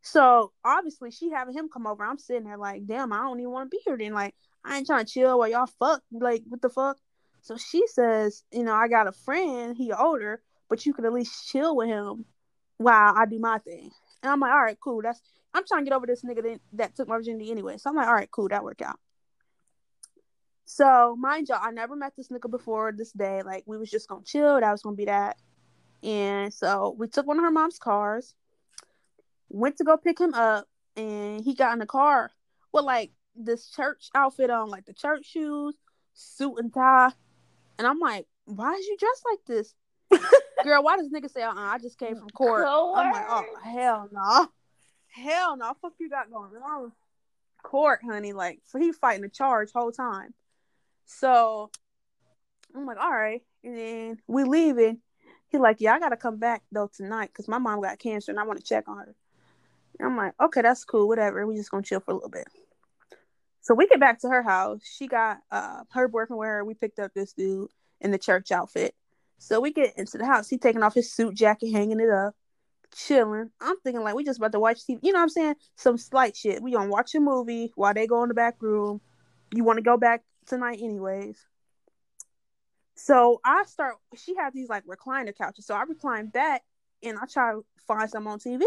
So 0.03 0.53
obviously 0.65 1.11
she 1.11 1.31
having 1.31 1.55
him 1.55 1.69
come 1.73 1.87
over. 1.87 2.05
I'm 2.05 2.19
sitting 2.19 2.45
there 2.45 2.59
like, 2.59 2.87
damn, 2.87 3.13
I 3.13 3.19
don't 3.19 3.41
even 3.41 3.53
want 3.53 3.71
to 3.71 3.77
be 3.77 3.81
here 3.85 3.97
then. 3.97 4.13
Like, 4.13 4.35
I 4.65 4.77
ain't 4.77 4.87
trying 4.87 5.05
to 5.05 5.11
chill 5.13 5.39
while 5.39 5.49
y'all 5.49 5.67
fuck. 5.79 6.03
Like, 6.13 6.43
what 6.49 6.63
the 6.63 6.71
fuck? 6.71 6.99
So 7.41 7.57
she 7.57 7.87
says, 7.89 8.45
you 8.53 8.63
know, 8.63 8.75
I 8.75 8.87
got 8.87 9.09
a 9.09 9.13
friend, 9.13 9.77
he 9.77 9.93
older, 9.93 10.41
but 10.69 10.87
you 10.87 10.93
could 10.93 11.05
at 11.05 11.13
least 11.13 11.49
chill 11.49 11.75
with 11.75 11.89
him 11.89 12.27
while 12.79 13.15
I 13.17 13.27
do 13.27 13.41
my 13.41 13.59
thing. 13.59 13.91
And 14.23 14.31
I'm 14.31 14.41
like, 14.41 14.53
all 14.53 14.63
right, 14.63 14.79
cool. 14.81 15.03
That's 15.03 15.21
I'm 15.55 15.65
trying 15.67 15.85
to 15.85 15.91
get 15.91 15.97
over 15.97 16.07
this 16.07 16.23
nigga 16.23 16.43
that, 16.43 16.61
that 16.75 16.97
took 16.97 17.09
my 17.09 17.17
virginity 17.17 17.51
anyway. 17.51 17.77
So 17.77 17.91
I'm 17.91 17.97
like, 17.97 18.07
all 18.07 18.15
right, 18.15 18.31
cool, 18.31 18.49
that 18.49 18.65
worked 18.65 18.83
out. 18.83 18.99
So 20.65 21.17
mind 21.17 21.49
y'all, 21.49 21.59
I 21.61 21.71
never 21.71 21.97
met 21.97 22.15
this 22.17 22.29
nigga 22.29 22.51
before 22.51 22.93
this 22.93 23.13
day. 23.13 23.43
Like 23.43 23.65
we 23.67 23.77
was 23.77 23.91
just 23.91 24.09
gonna 24.09 24.25
chill. 24.25 24.61
That 24.61 24.73
was 24.73 24.83
gonna 24.83 24.97
be 24.97 25.05
that. 25.07 25.37
And 26.03 26.53
so 26.53 26.95
we 26.99 27.09
took 27.09 27.27
one 27.27 27.39
of 27.39 27.45
her 27.45 27.51
mom's 27.51 27.79
cars, 27.79 28.35
went 29.49 29.77
to 29.77 29.85
go 29.85 29.97
pick 29.97 30.19
him 30.19 30.35
up, 30.35 30.67
and 30.97 31.45
he 31.45 31.55
got 31.55 31.75
in 31.75 31.79
the 31.79 31.87
car 31.87 32.31
with 32.73 32.85
like 32.85 33.13
this 33.37 33.71
church 33.71 34.09
outfit 34.15 34.51
on, 34.51 34.69
like 34.69 34.87
the 34.87 34.93
church 34.93 35.27
shoes, 35.27 35.75
suit 36.15 36.57
and 36.59 36.73
tie. 36.73 37.13
And 37.79 37.87
I'm 37.87 37.99
like, 37.99 38.27
why 38.47 38.75
is 38.75 38.87
you 38.87 38.97
dressed 38.97 39.25
like 39.31 39.45
this? 39.47 39.75
Girl, 40.65 40.83
why 40.83 40.97
does 40.97 41.09
nigga 41.09 41.31
say, 41.31 41.43
uh 41.43 41.51
uh 41.51 41.55
I 41.57 41.79
just 41.79 41.99
came 41.99 42.17
from 42.17 42.31
court. 42.31 42.67
I'm 42.67 43.13
like, 43.13 43.27
oh 43.29 43.45
hell 43.63 44.09
no. 44.13 44.49
hell 45.09 45.57
no, 45.57 45.75
fuck 45.81 45.93
you 45.99 46.09
got 46.09 46.31
going 46.31 46.53
on? 46.57 46.93
Court, 47.63 48.01
honey. 48.05 48.33
Like, 48.33 48.61
so 48.65 48.79
he 48.79 48.93
fighting 48.93 49.23
the 49.23 49.29
charge 49.29 49.71
whole 49.73 49.93
time. 49.93 50.35
So 51.05 51.71
I'm 52.75 52.87
like, 52.87 52.99
all 52.99 53.11
right. 53.11 53.43
And 53.65 53.77
then 53.77 54.19
we 54.27 54.45
leaving. 54.45 54.99
He 55.49 55.59
like, 55.59 55.77
yeah, 55.81 55.95
I 55.95 55.99
gotta 55.99 56.17
come 56.17 56.39
back 56.39 56.63
though 56.73 56.91
tonight 56.95 57.29
because 57.29 57.49
my 57.49 57.59
mom 57.59 57.83
got 57.83 57.99
cancer 57.99 58.33
and 58.33 58.41
I 58.41 58.45
want 58.45 58.59
to 58.59 58.65
check 58.65 58.89
on 58.89 58.99
her. 58.99 59.15
And 59.99 60.09
I'm 60.09 60.17
like, 60.17 60.33
okay, 60.41 60.63
that's 60.63 60.85
cool, 60.85 61.09
whatever. 61.09 61.47
We 61.47 61.57
just 61.57 61.71
gonna 61.71 61.83
chill 61.83 62.01
for 62.01 62.13
a 62.13 62.15
little 62.15 62.31
bit. 62.31 62.49
So 63.61 63.75
we 63.75 63.87
get 63.87 64.01
back 64.01 64.21
to 64.21 64.29
her 64.29 64.43
house. 64.43 64.81
She 64.83 65.07
got 65.07 65.39
uh 65.51 65.85
her 65.93 66.09
boyfriend 66.09 66.39
with 66.39 66.47
her. 66.47 66.65
We 66.65 66.75
picked 66.75 66.99
up 66.99 67.13
this 67.15 67.33
dude 67.33 67.69
in 68.01 68.11
the 68.11 68.19
church 68.19 68.51
outfit. 68.51 68.95
So 69.43 69.61
we 69.61 69.73
get 69.73 69.99
into 69.99 70.19
the 70.19 70.25
house. 70.25 70.49
He 70.49 70.57
taking 70.57 70.85
off 70.85 70.95
his 70.95 71.13
suit 71.13 71.35
jacket, 71.35 71.73
hanging 71.73 71.99
it 71.99 72.09
up, 72.09 72.35
chilling. 72.95 73.51
I'm 73.61 73.77
thinking 73.81 74.05
like 74.05 74.15
we 74.15 74.25
just 74.25 74.39
about 74.39 74.53
to 74.53 74.61
watch 74.61 74.87
TV. 74.87 75.01
You 75.03 75.13
know 75.13 75.19
what 75.19 75.25
I'm 75.25 75.29
saying? 75.31 75.55
Some 75.75 75.99
slight 75.99 76.37
shit. 76.37 76.63
We 76.63 76.73
gonna 76.73 76.89
watch 76.89 77.15
a 77.17 77.21
movie 77.21 77.73
while 77.75 77.93
they 77.93 78.07
go 78.07 78.23
in 78.23 78.29
the 78.29 78.35
back 78.35 78.63
room. 78.63 79.01
You 79.53 79.65
want 79.65 79.79
to 79.79 79.83
go 79.83 79.97
back 79.97 80.23
tonight, 80.47 80.79
anyways. 80.81 81.45
So 82.95 83.41
I 83.45 83.65
start. 83.65 83.97
She 84.17 84.37
had 84.37 84.55
these 84.55 84.69
like 84.69 84.85
recliner 84.87 85.37
couches. 85.37 85.67
So 85.67 85.75
I 85.75 85.83
recline 85.83 86.29
back 86.29 86.63
and 87.03 87.19
I 87.19 87.27
try 87.27 87.53
to 87.53 87.65
find 87.89 88.09
some 88.09 88.29
on 88.29 88.39
TV. 88.39 88.63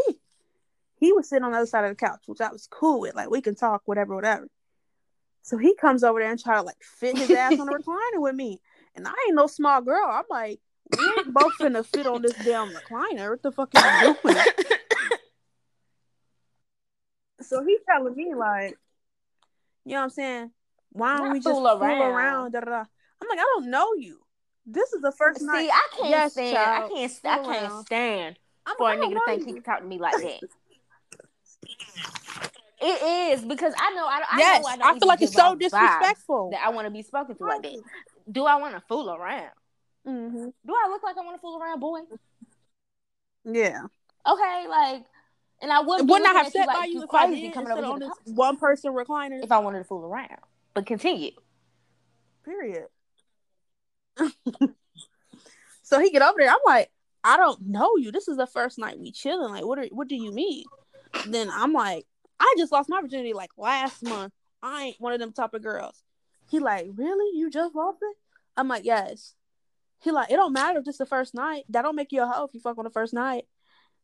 He 0.97 1.13
was 1.13 1.29
sitting 1.29 1.45
on 1.45 1.53
the 1.53 1.59
other 1.59 1.67
side 1.67 1.85
of 1.85 1.91
the 1.91 1.95
couch, 1.95 2.23
which 2.25 2.41
I 2.41 2.51
was 2.51 2.67
cool 2.69 2.99
with. 2.99 3.15
Like 3.15 3.29
we 3.29 3.39
can 3.39 3.55
talk, 3.55 3.83
whatever, 3.85 4.13
whatever. 4.13 4.49
So 5.41 5.57
he 5.57 5.73
comes 5.75 6.03
over 6.03 6.19
there 6.19 6.31
and 6.31 6.39
try 6.39 6.55
to 6.55 6.63
like 6.63 6.81
fit 6.81 7.17
his 7.17 7.31
ass 7.31 7.57
on 7.59 7.67
the 7.67 7.73
recliner 7.79 8.21
with 8.21 8.35
me. 8.35 8.59
And 8.95 9.07
I 9.07 9.11
ain't 9.27 9.35
no 9.35 9.47
small 9.47 9.81
girl. 9.81 10.07
I'm 10.07 10.23
like, 10.29 10.59
we 10.97 11.05
ain't 11.05 11.33
both 11.33 11.57
finna 11.57 11.85
fit 11.85 12.07
on 12.07 12.21
this 12.21 12.33
damn 12.35 12.73
recliner. 12.73 13.31
What 13.31 13.41
the 13.43 13.51
fuck 13.51 13.69
are 13.75 14.05
you 14.05 14.15
doing? 14.23 14.37
so 17.41 17.63
he 17.65 17.77
telling 17.89 18.15
me 18.15 18.33
like, 18.35 18.77
you 19.83 19.91
know 19.91 19.97
what 19.97 20.03
I'm 20.03 20.09
saying? 20.11 20.51
Why 20.91 21.17
don't 21.17 21.25
Not 21.25 21.33
we 21.33 21.39
just 21.39 21.49
fool 21.49 21.67
fool 21.67 21.83
around. 21.83 22.01
around? 22.01 22.51
Da, 22.53 22.59
da, 22.61 22.65
da. 22.65 22.83
I'm 23.21 23.27
like, 23.29 23.39
I 23.39 23.51
don't 23.55 23.69
know 23.69 23.93
you. 23.95 24.19
This 24.65 24.93
is 24.93 25.01
the 25.01 25.11
first 25.11 25.41
See, 25.41 25.45
night. 25.45 25.69
I 25.71 25.87
can't 25.97 26.09
Yes, 26.09 26.31
stand. 26.33 26.55
child. 26.55 26.91
I 26.91 26.95
can't. 26.95 27.19
I 27.25 27.37
can't 27.37 27.47
around. 27.47 27.85
stand 27.85 28.39
I'm 28.65 28.75
for 28.77 28.89
a 28.89 28.95
like, 28.95 28.99
I 28.99 29.05
nigga 29.05 29.13
to 29.13 29.21
think 29.25 29.41
you. 29.41 29.47
he 29.47 29.53
can 29.53 29.63
talk 29.63 29.79
to 29.79 29.85
me 29.85 29.99
like 29.99 30.13
that. 30.13 30.39
It 32.81 33.39
is 33.39 33.45
because 33.45 33.73
I 33.79 33.95
know 33.95 34.05
I, 34.05 34.21
I 34.31 34.37
yes, 34.37 34.61
know 34.61 34.69
I, 34.69 34.73
I, 34.73 34.77
don't 34.77 34.99
feel 34.99 35.07
like 35.07 35.21
it's 35.21 35.33
so 35.33 35.55
disrespectful. 35.55 36.49
that 36.51 36.61
I 36.63 36.69
want 36.69 36.85
to 36.85 36.91
be 36.91 37.01
spoken 37.03 37.35
to 37.37 37.43
like 37.43 37.61
that. 37.63 37.81
Do 38.31 38.45
I 38.45 38.55
want 38.55 38.75
to 38.75 38.81
fool 38.81 39.09
around? 39.09 39.51
hmm 40.05 40.47
Do 40.65 40.73
I 40.73 40.89
look 40.89 41.03
like 41.03 41.17
I 41.17 41.21
want 41.21 41.35
to 41.37 41.41
fool 41.41 41.59
around, 41.61 41.79
boy? 41.79 41.99
Yeah. 43.43 43.81
Okay, 44.27 44.65
like, 44.67 45.03
and 45.61 45.71
I 45.71 45.81
wouldn't. 45.81 46.07
be 46.07 46.11
Wouldn't 46.11 46.29
I 46.29 46.33
have 46.33 46.47
at 46.47 46.55
you 46.55 46.61
sat 46.61 46.67
like 46.67 46.77
by 46.77 46.85
you 46.85 46.93
you 46.93 47.03
if 47.03 47.13
I 47.13 47.27
crazy 47.27 47.41
did 47.41 47.53
coming 47.53 47.71
over 47.71 47.79
of 47.79 47.85
here 47.85 47.93
on 47.93 47.99
this 47.99 48.11
one 48.25 48.57
person 48.57 48.93
recliner? 48.93 49.43
if 49.43 49.51
I 49.51 49.59
wanted 49.59 49.79
to 49.79 49.83
fool 49.83 50.03
around. 50.03 50.39
But 50.73 50.85
continue. 50.85 51.31
Period. 52.43 52.85
so 55.83 55.99
he 55.99 56.11
get 56.11 56.21
over 56.21 56.37
there. 56.37 56.49
I'm 56.49 56.57
like, 56.65 56.89
I 57.23 57.37
don't 57.37 57.67
know 57.67 57.97
you. 57.97 58.11
This 58.11 58.27
is 58.27 58.37
the 58.37 58.47
first 58.47 58.77
night 58.77 58.99
we 58.99 59.11
chilling. 59.11 59.51
Like, 59.51 59.65
what 59.65 59.79
are 59.79 59.85
what 59.85 60.07
do 60.07 60.15
you 60.15 60.31
mean? 60.31 60.63
Then 61.27 61.49
I'm 61.51 61.73
like, 61.73 62.05
I 62.39 62.53
just 62.57 62.71
lost 62.71 62.89
my 62.89 63.01
virginity 63.01 63.33
like 63.33 63.51
last 63.57 64.03
month. 64.03 64.33
I 64.61 64.83
ain't 64.85 65.01
one 65.01 65.13
of 65.13 65.19
them 65.19 65.33
type 65.33 65.53
of 65.53 65.61
girls. 65.61 66.01
He 66.49 66.59
like, 66.59 66.87
really? 66.95 67.37
You 67.37 67.49
just 67.49 67.75
lost 67.75 67.99
it? 68.01 68.17
I'm 68.57 68.67
like, 68.67 68.85
yes. 68.85 69.33
He 70.01 70.11
like, 70.11 70.31
it 70.31 70.35
don't 70.35 70.53
matter 70.53 70.79
if 70.79 70.85
this 70.85 70.97
the 70.97 71.05
first 71.05 71.33
night. 71.33 71.63
That 71.69 71.81
don't 71.81 71.95
make 71.95 72.11
you 72.11 72.21
a 72.21 72.27
hoe 72.27 72.45
if 72.45 72.53
you 72.53 72.59
fuck 72.59 72.77
on 72.77 72.83
the 72.83 72.91
first 72.91 73.13
night. 73.13 73.45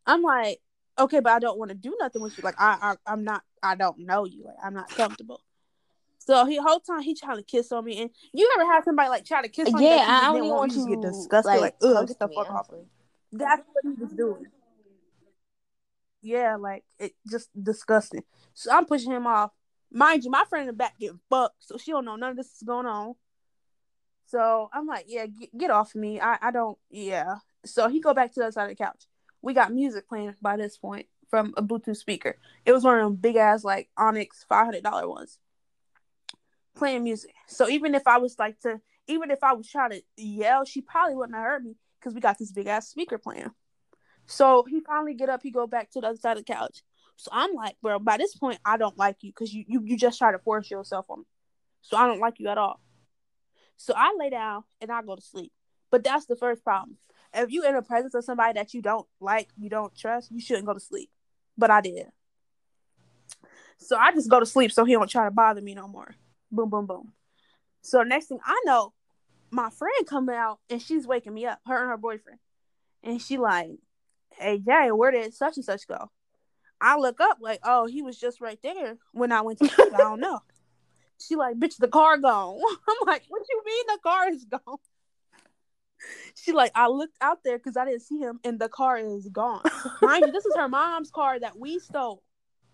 I'm 0.05 0.21
like, 0.21 0.59
okay, 0.97 1.19
but 1.19 1.31
I 1.31 1.39
don't 1.39 1.59
want 1.59 1.69
to 1.69 1.75
do 1.75 1.95
nothing 1.99 2.21
with 2.21 2.37
you. 2.37 2.43
Like, 2.43 2.59
I, 2.59 2.95
I 3.05 3.11
I'm 3.11 3.23
not. 3.23 3.43
I 3.61 3.75
don't 3.75 3.99
know 3.99 4.25
you. 4.25 4.45
Like, 4.45 4.55
I'm 4.63 4.73
not 4.73 4.89
comfortable. 4.89 5.41
So 6.17 6.45
he 6.45 6.57
whole 6.57 6.79
time 6.79 7.01
he 7.01 7.15
trying 7.15 7.37
to 7.37 7.43
kiss 7.43 7.71
on 7.71 7.83
me, 7.83 8.01
and 8.01 8.09
you 8.33 8.49
ever 8.55 8.71
have 8.71 8.83
somebody 8.83 9.09
like 9.09 9.25
try 9.25 9.41
to 9.41 9.49
kiss 9.49 9.73
on 9.73 9.81
you? 9.81 9.89
Yeah, 9.89 10.05
I 10.07 10.21
don't 10.25 10.37
even 10.37 10.49
want 10.49 10.73
you 10.73 10.81
you 10.87 10.95
get 10.95 11.01
disgusted, 11.01 11.51
like, 11.51 11.61
like, 11.61 11.75
ugh, 11.81 12.07
get 12.07 12.19
the 12.19 12.27
fuck 12.27 12.49
off. 12.49 12.67
honestly. 12.69 12.87
That's 13.31 13.63
what 13.71 13.83
he 13.83 14.01
was 14.01 14.13
doing. 14.13 14.45
Yeah, 16.21 16.57
like 16.57 16.83
it 16.99 17.13
just 17.29 17.49
disgusting. 17.61 18.23
So 18.53 18.71
I'm 18.71 18.85
pushing 18.85 19.11
him 19.11 19.25
off. 19.25 19.51
Mind 19.91 20.23
you, 20.23 20.31
my 20.31 20.45
friend 20.45 20.61
in 20.61 20.67
the 20.67 20.73
back 20.73 20.97
getting 20.99 21.19
fucked, 21.29 21.55
so 21.59 21.77
she 21.77 21.91
don't 21.91 22.05
know 22.05 22.15
none 22.15 22.31
of 22.31 22.37
this 22.37 22.47
is 22.47 22.63
going 22.65 22.85
on. 22.85 23.15
So 24.27 24.69
I'm 24.71 24.87
like, 24.87 25.05
yeah, 25.07 25.25
get, 25.25 25.57
get 25.57 25.69
off 25.71 25.93
me. 25.93 26.21
I, 26.21 26.37
I 26.41 26.51
don't, 26.51 26.77
yeah. 26.89 27.35
So 27.65 27.89
he 27.89 27.99
go 27.99 28.13
back 28.13 28.33
to 28.33 28.39
the 28.39 28.45
other 28.45 28.51
side 28.53 28.63
of 28.63 28.77
the 28.77 28.83
couch. 28.83 29.05
We 29.41 29.53
got 29.53 29.73
music 29.73 30.07
playing 30.07 30.35
by 30.41 30.55
this 30.55 30.77
point 30.77 31.07
from 31.29 31.53
a 31.57 31.61
Bluetooth 31.61 31.97
speaker. 31.97 32.37
It 32.65 32.71
was 32.71 32.83
one 32.83 32.97
of 32.97 33.03
them 33.03 33.15
big 33.15 33.35
ass 33.35 33.63
like 33.63 33.89
Onyx 33.97 34.45
five 34.47 34.65
hundred 34.65 34.83
dollar 34.83 35.09
ones. 35.09 35.39
Playing 36.75 37.03
music. 37.03 37.33
So 37.47 37.67
even 37.67 37.93
if 37.93 38.07
I 38.07 38.19
was 38.19 38.37
like 38.39 38.59
to, 38.61 38.79
even 39.07 39.31
if 39.31 39.43
I 39.43 39.53
was 39.53 39.67
trying 39.67 39.91
to 39.91 40.01
yell, 40.15 40.63
she 40.63 40.81
probably 40.81 41.15
wouldn't 41.15 41.35
have 41.35 41.43
heard 41.43 41.65
me 41.65 41.75
because 41.99 42.13
we 42.13 42.21
got 42.21 42.37
this 42.37 42.51
big 42.51 42.67
ass 42.67 42.87
speaker 42.87 43.17
playing. 43.17 43.51
So 44.27 44.63
he 44.69 44.79
finally 44.79 45.13
get 45.13 45.29
up, 45.29 45.43
he 45.43 45.51
go 45.51 45.67
back 45.67 45.91
to 45.91 46.01
the 46.01 46.07
other 46.07 46.17
side 46.17 46.37
of 46.37 46.45
the 46.45 46.53
couch. 46.53 46.83
So 47.21 47.29
I'm 47.31 47.53
like, 47.53 47.75
bro, 47.83 47.99
by 47.99 48.17
this 48.17 48.35
point, 48.35 48.57
I 48.65 48.77
don't 48.77 48.97
like 48.97 49.17
you 49.21 49.29
because 49.31 49.53
you, 49.53 49.63
you 49.67 49.83
you 49.83 49.95
just 49.95 50.17
try 50.17 50.31
to 50.31 50.39
force 50.39 50.71
yourself 50.71 51.05
on 51.07 51.19
me. 51.19 51.25
So 51.81 51.95
I 51.95 52.07
don't 52.07 52.19
like 52.19 52.39
you 52.39 52.47
at 52.47 52.57
all. 52.57 52.81
So 53.77 53.93
I 53.95 54.15
lay 54.17 54.31
down 54.31 54.63
and 54.81 54.91
I 54.91 55.03
go 55.03 55.15
to 55.15 55.21
sleep. 55.21 55.51
But 55.91 56.03
that's 56.03 56.25
the 56.25 56.35
first 56.35 56.63
problem. 56.63 56.97
If 57.31 57.51
you 57.51 57.63
in 57.63 57.75
the 57.75 57.83
presence 57.83 58.15
of 58.15 58.23
somebody 58.23 58.53
that 58.53 58.73
you 58.73 58.81
don't 58.81 59.05
like, 59.19 59.49
you 59.55 59.69
don't 59.69 59.95
trust, 59.95 60.31
you 60.31 60.41
shouldn't 60.41 60.65
go 60.65 60.73
to 60.73 60.79
sleep. 60.79 61.11
But 61.55 61.69
I 61.69 61.81
did. 61.81 62.07
So 63.77 63.97
I 63.97 64.11
just 64.13 64.27
go 64.27 64.39
to 64.39 64.45
sleep 64.47 64.71
so 64.71 64.83
he 64.83 64.93
don't 64.93 65.07
try 65.07 65.25
to 65.25 65.31
bother 65.31 65.61
me 65.61 65.75
no 65.75 65.87
more. 65.87 66.15
Boom, 66.51 66.71
boom, 66.71 66.87
boom. 66.87 67.13
So 67.83 68.01
next 68.01 68.29
thing 68.29 68.39
I 68.43 68.59
know, 68.65 68.93
my 69.51 69.69
friend 69.69 70.07
coming 70.07 70.35
out 70.35 70.57
and 70.71 70.81
she's 70.81 71.05
waking 71.05 71.35
me 71.35 71.45
up, 71.45 71.59
her 71.67 71.81
and 71.81 71.89
her 71.91 71.97
boyfriend. 71.97 72.39
And 73.03 73.21
she 73.21 73.37
like, 73.37 73.69
hey 74.31 74.57
Jay, 74.57 74.89
where 74.91 75.11
did 75.11 75.35
such 75.35 75.57
and 75.57 75.65
such 75.65 75.87
go? 75.87 76.09
I 76.81 76.97
look 76.97 77.21
up 77.21 77.37
like, 77.39 77.59
oh, 77.63 77.85
he 77.85 78.01
was 78.01 78.17
just 78.17 78.41
right 78.41 78.59
there 78.63 78.97
when 79.13 79.31
I 79.31 79.41
went 79.41 79.59
to. 79.59 79.69
I 79.93 79.97
don't 79.97 80.19
know. 80.19 80.39
She 81.27 81.35
like, 81.35 81.57
bitch, 81.57 81.77
the 81.77 81.87
car 81.87 82.17
gone. 82.17 82.59
I'm 82.89 82.95
like, 83.05 83.21
what 83.29 83.43
you 83.47 83.61
mean 83.63 83.83
the 83.89 83.99
car 84.01 84.29
is 84.29 84.43
gone? 84.43 84.77
She 86.33 86.51
like, 86.51 86.71
I 86.73 86.87
looked 86.87 87.17
out 87.21 87.43
there 87.43 87.59
because 87.59 87.77
I 87.77 87.85
didn't 87.85 88.01
see 88.01 88.17
him, 88.17 88.39
and 88.43 88.57
the 88.57 88.69
car 88.69 88.97
is 88.97 89.29
gone. 89.29 89.61
Mind 90.01 90.25
you, 90.25 90.31
this 90.31 90.47
is 90.47 90.55
her 90.55 90.67
mom's 90.67 91.11
car 91.11 91.39
that 91.39 91.59
we 91.59 91.77
stole 91.77 92.23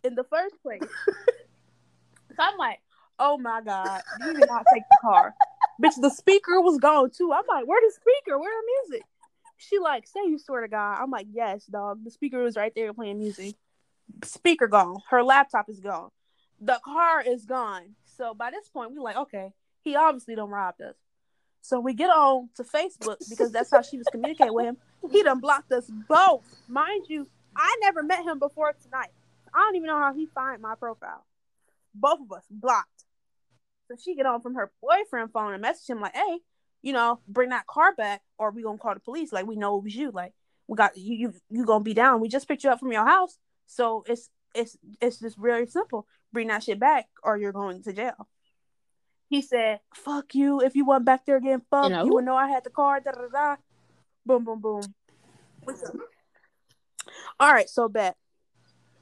in 0.05 0.15
the 0.15 0.23
first 0.23 0.55
place. 0.63 0.81
so 0.81 2.35
I'm 2.39 2.57
like, 2.57 2.79
oh 3.19 3.37
my 3.37 3.59
god, 3.59 4.01
you 4.23 4.33
did 4.33 4.47
not 4.47 4.63
take 4.73 4.83
the 4.89 4.97
car. 5.01 5.35
Bitch, 5.83 5.99
the 5.99 6.09
speaker 6.09 6.61
was 6.61 6.77
gone 6.77 7.09
too. 7.11 7.33
I'm 7.33 7.43
like, 7.49 7.67
where 7.67 7.81
the 7.81 7.91
speaker? 7.93 8.39
Where 8.39 8.61
the 8.61 8.89
music? 8.89 9.05
She 9.57 9.77
like, 9.79 10.07
say 10.07 10.21
you 10.25 10.39
swear 10.39 10.61
to 10.61 10.69
God. 10.69 10.99
I'm 11.01 11.11
like, 11.11 11.27
yes, 11.33 11.65
dog. 11.65 12.03
The 12.05 12.11
speaker 12.11 12.41
was 12.41 12.55
right 12.55 12.71
there 12.73 12.93
playing 12.93 13.19
music. 13.19 13.55
Speaker 14.23 14.67
gone. 14.67 14.97
Her 15.09 15.23
laptop 15.23 15.69
is 15.69 15.79
gone. 15.79 16.09
The 16.59 16.79
car 16.83 17.21
is 17.21 17.45
gone. 17.45 17.95
So 18.17 18.33
by 18.33 18.51
this 18.51 18.67
point, 18.69 18.93
we're 18.93 19.01
like, 19.01 19.17
okay, 19.17 19.53
he 19.83 19.95
obviously 19.95 20.35
done 20.35 20.49
robbed 20.49 20.81
us. 20.81 20.95
So 21.61 21.79
we 21.79 21.93
get 21.93 22.09
on 22.09 22.49
to 22.55 22.63
Facebook 22.63 23.17
because 23.29 23.51
that's 23.51 23.71
how 23.71 23.81
she 23.81 23.97
was 23.97 24.07
communicating 24.11 24.53
with 24.53 24.65
him. 24.65 24.77
He 25.11 25.21
done 25.21 25.39
blocked 25.39 25.71
us 25.71 25.89
both. 26.07 26.43
Mind 26.67 27.05
you, 27.09 27.27
I 27.55 27.77
never 27.81 28.03
met 28.03 28.23
him 28.23 28.39
before 28.39 28.73
tonight. 28.81 29.09
I 29.53 29.59
don't 29.59 29.75
even 29.75 29.87
know 29.87 29.97
how 29.97 30.13
he 30.13 30.27
find 30.27 30.61
my 30.61 30.75
profile. 30.75 31.25
Both 31.93 32.21
of 32.21 32.31
us 32.31 32.43
blocked. 32.49 33.05
So 33.87 33.95
she 34.01 34.15
get 34.15 34.25
on 34.25 34.41
from 34.41 34.55
her 34.55 34.71
boyfriend 34.81 35.31
phone 35.31 35.53
and 35.53 35.61
message 35.61 35.89
him 35.89 36.01
like, 36.01 36.15
hey, 36.15 36.39
you 36.81 36.93
know, 36.93 37.19
bring 37.27 37.49
that 37.49 37.67
car 37.67 37.93
back 37.95 38.21
or 38.37 38.51
we 38.51 38.63
gonna 38.63 38.77
call 38.77 38.93
the 38.93 38.99
police. 38.99 39.31
Like 39.31 39.47
we 39.47 39.55
know 39.55 39.77
it 39.77 39.83
was 39.83 39.95
you. 39.95 40.11
Like 40.11 40.33
we 40.67 40.75
got 40.75 40.97
you 40.97 41.15
you 41.15 41.33
you 41.49 41.65
gonna 41.65 41.83
be 41.83 41.93
down. 41.93 42.21
We 42.21 42.29
just 42.29 42.47
picked 42.47 42.63
you 42.63 42.69
up 42.69 42.79
from 42.79 42.91
your 42.91 43.05
house. 43.05 43.37
So 43.67 44.03
it's 44.07 44.29
it's 44.55 44.77
it's 44.99 45.19
just 45.19 45.37
very 45.37 45.67
simple. 45.67 46.07
Bring 46.33 46.47
that 46.47 46.63
shit 46.63 46.79
back 46.79 47.07
or 47.23 47.37
you're 47.37 47.53
going 47.53 47.83
to 47.83 47.93
jail. 47.93 48.27
He 49.29 49.41
said, 49.41 49.81
Fuck 49.93 50.33
you. 50.35 50.61
If 50.61 50.75
you 50.75 50.85
went 50.85 51.05
back 51.05 51.25
there 51.25 51.37
again, 51.37 51.61
fuck 51.69 51.85
You 51.85 51.89
know 51.91 52.05
you 52.05 52.13
would 52.13 52.25
know 52.25 52.35
I 52.35 52.47
had 52.47 52.63
the 52.63 52.69
car, 52.69 52.99
da 52.99 53.11
da 53.11 53.27
da. 53.31 53.55
Boom, 54.25 54.43
boom, 54.43 54.61
boom. 54.61 54.81
All 57.39 57.51
right, 57.51 57.69
so 57.69 57.87
bet. 57.87 58.15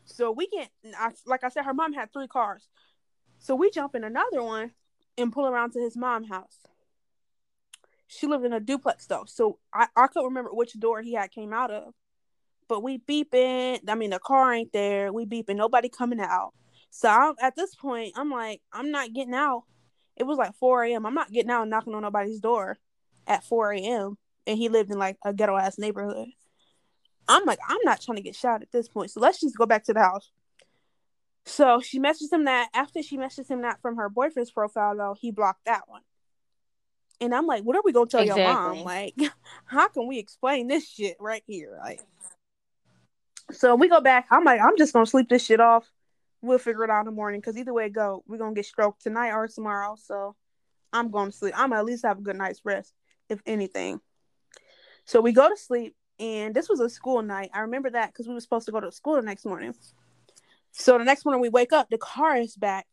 So 0.06 0.32
we 0.32 0.48
can 0.48 0.68
I, 0.98 1.12
like 1.26 1.44
I 1.44 1.50
said, 1.50 1.66
her 1.66 1.74
mom 1.74 1.94
had 1.94 2.12
three 2.12 2.28
cars. 2.28 2.68
So 3.40 3.56
we 3.56 3.70
jump 3.70 3.96
in 3.96 4.04
another 4.04 4.42
one 4.44 4.72
and 5.18 5.32
pull 5.32 5.46
around 5.46 5.72
to 5.72 5.80
his 5.80 5.96
mom's 5.96 6.30
house. 6.30 6.58
She 8.08 8.28
lived 8.28 8.46
in 8.46 8.54
a 8.54 8.60
duplex 8.60 9.08
though, 9.08 9.26
so 9.28 9.60
I, 9.74 9.88
I 9.96 10.08
couldn't 10.08 10.30
remember 10.30 10.52
which 10.54 10.80
door 10.80 11.02
he 11.02 11.14
had 11.14 11.32
came 11.32 11.54
out 11.54 11.72
of. 11.72 11.94
But 12.68 12.84
we 12.84 13.00
beeping. 13.00 13.80
I 13.88 13.96
mean, 13.96 14.10
the 14.10 14.20
car 14.20 14.54
ain't 14.54 14.74
there. 14.74 15.14
We 15.14 15.26
beeping. 15.26 15.56
Nobody 15.56 15.90
coming 15.90 16.20
out. 16.20 16.54
So 16.90 17.10
I'm, 17.10 17.36
at 17.42 17.56
this 17.56 17.76
point, 17.76 18.14
I'm 18.16 18.32
like, 18.32 18.62
I'm 18.72 18.92
not 18.92 19.14
getting 19.14 19.34
out. 19.34 19.64
It 20.16 20.24
was 20.24 20.38
like 20.38 20.56
4 20.56 20.86
a.m. 20.86 21.06
I'm 21.06 21.14
not 21.14 21.32
getting 21.32 21.52
out 21.52 21.64
and 21.64 21.70
knocking 21.70 21.94
on 21.94 22.04
nobody's 22.04 22.40
door 22.40 22.78
at 23.28 23.44
4 23.44 23.74
a.m. 23.74 24.18
And 24.48 24.58
he 24.58 24.70
lived 24.70 24.92
in 24.92 24.98
like 24.98 25.18
a 25.24 25.34
ghetto 25.34 25.58
ass 25.58 25.78
neighborhood. 25.78 26.30
I'm 27.28 27.46
like, 27.46 27.60
I'm 27.68 27.80
not 27.84 28.02
trying 28.02 28.18
to 28.18 28.24
get 28.24 28.36
shot 28.36 28.62
at 28.62 28.72
this 28.72 28.88
point. 28.88 29.12
So 29.12 29.20
let's 29.20 29.42
just 29.42 29.58
go 29.58 29.66
back 29.66 29.84
to 29.86 29.94
the 29.94 30.00
house. 30.00 30.32
So 31.46 31.80
she 31.80 32.00
messaged 32.00 32.32
him 32.32 32.46
that. 32.46 32.70
After 32.74 33.04
she 33.04 33.18
messaged 33.18 33.50
him 33.50 33.62
that 33.62 33.82
from 33.82 33.98
her 33.98 34.10
boyfriend's 34.10 34.52
profile, 34.52 34.96
though, 34.96 35.16
he 35.20 35.32
blocked 35.32 35.66
that 35.66 35.88
one. 35.88 36.02
And 37.22 37.34
I'm 37.34 37.46
like, 37.46 37.64
what 37.64 37.76
are 37.76 37.82
we 37.84 37.94
gonna 37.94 38.08
tell 38.08 38.24
your 38.24 38.38
mom? 38.38 38.84
Like, 38.84 39.16
how 39.66 39.88
can 39.88 40.08
we 40.08 40.20
explain 40.20 40.68
this 40.68 40.88
shit 40.88 41.18
right 41.20 41.44
here? 41.48 41.78
Like, 41.84 42.02
so 43.52 43.76
we 43.76 43.90
go 43.90 44.02
back. 44.02 44.28
I'm 44.32 44.44
like, 44.44 44.62
I'm 44.62 44.78
just 44.78 44.94
gonna 44.94 45.06
sleep 45.06 45.30
this 45.30 45.46
shit 45.46 45.60
off. 45.60 45.90
We'll 46.42 46.60
figure 46.60 46.84
it 46.84 46.90
out 46.90 47.02
in 47.02 47.06
the 47.06 47.12
morning. 47.12 47.42
Cause 47.42 47.58
either 47.58 47.74
way 47.74 47.86
it 47.86 47.94
go, 47.94 48.24
we're 48.28 48.38
gonna 48.38 48.54
get 48.54 48.66
stroked 48.66 49.02
tonight 49.02 49.32
or 49.32 49.48
tomorrow. 49.48 49.96
So 50.02 50.36
I'm 50.94 51.12
going 51.12 51.32
to 51.32 51.38
sleep. 51.38 51.54
I'm 51.56 51.70
gonna 51.70 51.82
at 51.82 51.86
least 51.86 52.06
have 52.06 52.20
a 52.20 52.22
good 52.22 52.38
night's 52.38 52.62
rest, 52.64 52.94
if 53.30 53.42
anything. 53.46 54.00
So 55.06 55.22
we 55.22 55.34
go 55.34 55.50
to 55.50 55.58
sleep, 55.58 55.96
and 56.20 56.56
this 56.56 56.70
was 56.70 56.80
a 56.80 56.90
school 56.90 57.22
night. 57.22 57.52
I 57.54 57.62
remember 57.62 57.90
that 57.92 58.08
because 58.08 58.28
we 58.28 58.34
were 58.34 58.40
supposed 58.40 58.66
to 58.68 58.72
go 58.72 58.80
to 58.80 58.92
school 58.92 59.16
the 59.16 59.22
next 59.22 59.46
morning. 59.46 59.76
So 60.72 60.98
the 60.98 61.04
next 61.04 61.26
morning 61.26 61.42
we 61.42 61.50
wake 61.50 61.74
up, 61.74 61.90
the 61.90 61.98
car 61.98 62.38
is 62.38 62.56
back, 62.56 62.88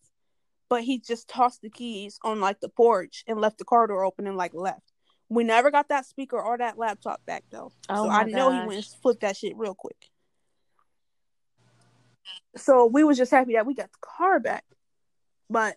but 0.68 0.82
he 0.82 0.98
just 0.98 1.28
tossed 1.28 1.62
the 1.62 1.70
keys 1.70 2.18
on 2.22 2.40
like 2.40 2.60
the 2.60 2.68
porch 2.68 3.24
and 3.26 3.40
left 3.40 3.58
the 3.58 3.64
car 3.64 3.86
door 3.86 4.04
open 4.04 4.26
and 4.26 4.36
like 4.36 4.54
left. 4.54 4.92
We 5.28 5.44
never 5.44 5.70
got 5.70 5.88
that 5.88 6.04
speaker 6.06 6.40
or 6.40 6.58
that 6.58 6.78
laptop 6.78 7.24
back 7.24 7.44
though. 7.50 7.72
Oh 7.88 8.04
so 8.04 8.10
I 8.10 8.24
know 8.24 8.50
he 8.50 8.66
went 8.66 8.74
and 8.74 9.00
flipped 9.02 9.22
that 9.22 9.36
shit 9.36 9.56
real 9.56 9.74
quick. 9.74 10.10
So 12.56 12.86
we 12.86 13.04
was 13.04 13.16
just 13.16 13.30
happy 13.30 13.54
that 13.54 13.66
we 13.66 13.74
got 13.74 13.90
the 13.90 13.98
car 14.00 14.40
back. 14.40 14.64
But 15.48 15.76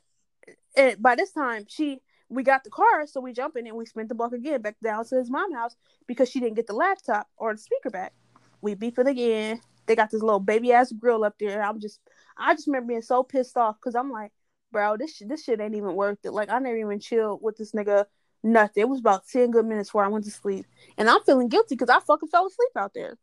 it, 0.76 1.02
by 1.02 1.16
this 1.16 1.32
time, 1.32 1.66
she 1.68 2.02
we 2.30 2.44
got 2.44 2.64
the 2.64 2.70
car, 2.70 3.06
so 3.06 3.22
we 3.22 3.34
jump 3.34 3.56
in 3.56 3.68
and 3.68 3.78
we 3.78 3.86
spent 3.86 4.10
the 4.10 4.16
buck 4.16 4.34
again 4.34 4.62
back 4.62 4.76
down 4.84 5.06
to 5.06 5.16
his 5.18 5.30
mom's 5.30 5.56
house 5.56 5.76
because 6.08 6.30
she 6.30 6.40
didn't 6.40 6.56
get 6.56 6.68
the 6.68 6.74
laptop 6.74 7.28
or 7.38 7.54
the 7.54 7.60
speaker 7.60 7.90
back. 7.90 8.14
We 8.62 8.74
beef 8.74 8.98
it 8.98 9.08
again. 9.08 9.62
They 9.86 9.96
got 9.96 10.10
this 10.10 10.24
little 10.24 10.40
baby 10.40 10.74
ass 10.74 10.92
grill 10.92 11.24
up 11.24 11.36
there. 11.40 11.62
I'm 11.62 11.80
just, 11.80 12.00
I 12.38 12.56
just 12.56 12.68
remember 12.68 12.88
being 12.88 13.04
so 13.04 13.22
pissed 13.22 13.56
off 13.56 13.76
because 13.80 13.96
I'm 13.96 14.12
like, 14.12 14.32
bro, 14.72 14.98
this 14.98 15.16
shit, 15.16 15.30
this 15.30 15.44
shit 15.44 15.62
ain't 15.62 15.76
even 15.76 15.94
worth 15.94 16.18
it. 16.24 16.32
Like 16.32 16.50
I 16.50 16.58
never 16.58 16.78
even 16.78 17.00
chilled 17.00 17.42
with 17.44 17.58
this 17.58 17.74
nigga. 17.74 18.06
Nothing. 18.44 18.82
It 18.82 18.90
was 18.90 19.00
about 19.00 19.28
ten 19.28 19.52
good 19.52 19.66
minutes 19.66 19.90
before 19.90 20.06
I 20.06 20.08
went 20.08 20.26
to 20.26 20.32
sleep, 20.32 20.66
and 20.98 21.10
I'm 21.10 21.24
feeling 21.24 21.48
guilty 21.48 21.74
because 21.76 21.90
I 21.90 22.00
fucking 22.00 22.30
fell 22.30 22.46
asleep 22.46 22.72
out 22.76 22.94
there. 22.94 23.18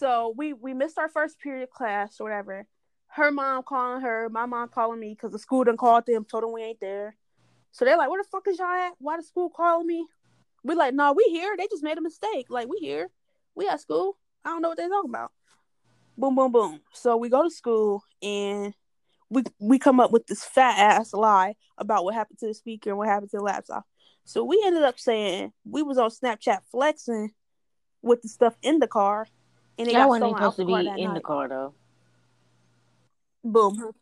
So 0.00 0.32
we 0.34 0.54
we 0.54 0.72
missed 0.72 0.98
our 0.98 1.10
first 1.10 1.38
period 1.38 1.62
of 1.62 1.68
class 1.68 2.18
or 2.20 2.24
whatever. 2.24 2.66
Her 3.08 3.30
mom 3.30 3.62
calling 3.64 4.00
her, 4.00 4.30
my 4.30 4.46
mom 4.46 4.70
calling 4.70 4.98
me 4.98 5.10
because 5.10 5.30
the 5.30 5.38
school 5.38 5.62
done 5.62 5.76
called 5.76 6.06
them, 6.06 6.24
told 6.24 6.42
them 6.42 6.54
we 6.54 6.62
ain't 6.62 6.80
there. 6.80 7.16
So 7.72 7.84
they're 7.84 7.98
like, 7.98 8.08
"Where 8.08 8.22
the 8.22 8.28
fuck 8.30 8.48
is 8.48 8.58
y'all 8.58 8.68
at? 8.68 8.94
Why 8.98 9.18
the 9.18 9.22
school 9.22 9.50
calling 9.50 9.86
me?" 9.86 10.06
We 10.64 10.74
like, 10.74 10.94
"No, 10.94 11.12
we 11.12 11.24
here. 11.24 11.54
They 11.54 11.66
just 11.66 11.82
made 11.82 11.98
a 11.98 12.00
mistake. 12.00 12.46
Like 12.48 12.66
we 12.66 12.78
here. 12.78 13.10
We 13.54 13.68
at 13.68 13.82
school. 13.82 14.16
I 14.42 14.48
don't 14.48 14.62
know 14.62 14.70
what 14.70 14.78
they're 14.78 14.88
talking 14.88 15.10
about." 15.10 15.32
Boom, 16.16 16.34
boom, 16.34 16.50
boom. 16.50 16.80
So 16.94 17.18
we 17.18 17.28
go 17.28 17.42
to 17.42 17.50
school 17.50 18.02
and 18.22 18.72
we 19.28 19.42
we 19.58 19.78
come 19.78 20.00
up 20.00 20.12
with 20.12 20.26
this 20.26 20.42
fat 20.42 20.78
ass 20.78 21.12
lie 21.12 21.56
about 21.76 22.04
what 22.04 22.14
happened 22.14 22.38
to 22.38 22.46
the 22.46 22.54
speaker 22.54 22.88
and 22.88 22.96
what 22.96 23.08
happened 23.08 23.32
to 23.32 23.36
the 23.36 23.42
laptop. 23.42 23.84
So 24.24 24.44
we 24.44 24.62
ended 24.64 24.82
up 24.82 24.98
saying 24.98 25.52
we 25.66 25.82
was 25.82 25.98
on 25.98 26.08
Snapchat 26.08 26.60
flexing 26.70 27.32
with 28.00 28.22
the 28.22 28.28
stuff 28.28 28.56
in 28.62 28.78
the 28.78 28.88
car, 28.88 29.26
and 29.80 29.88
it 29.88 29.92
Y'all 29.92 30.02
got 30.02 30.08
wasn't 30.08 30.20
stolen 30.20 30.34
even 30.34 30.42
out 30.44 30.54
supposed 30.54 30.68
to 30.68 30.76
be 30.76 30.84
that 30.84 30.98
in 30.98 31.14
the 31.14 31.20
car 31.20 31.48
though. 31.48 31.74
Boom. 33.42 33.92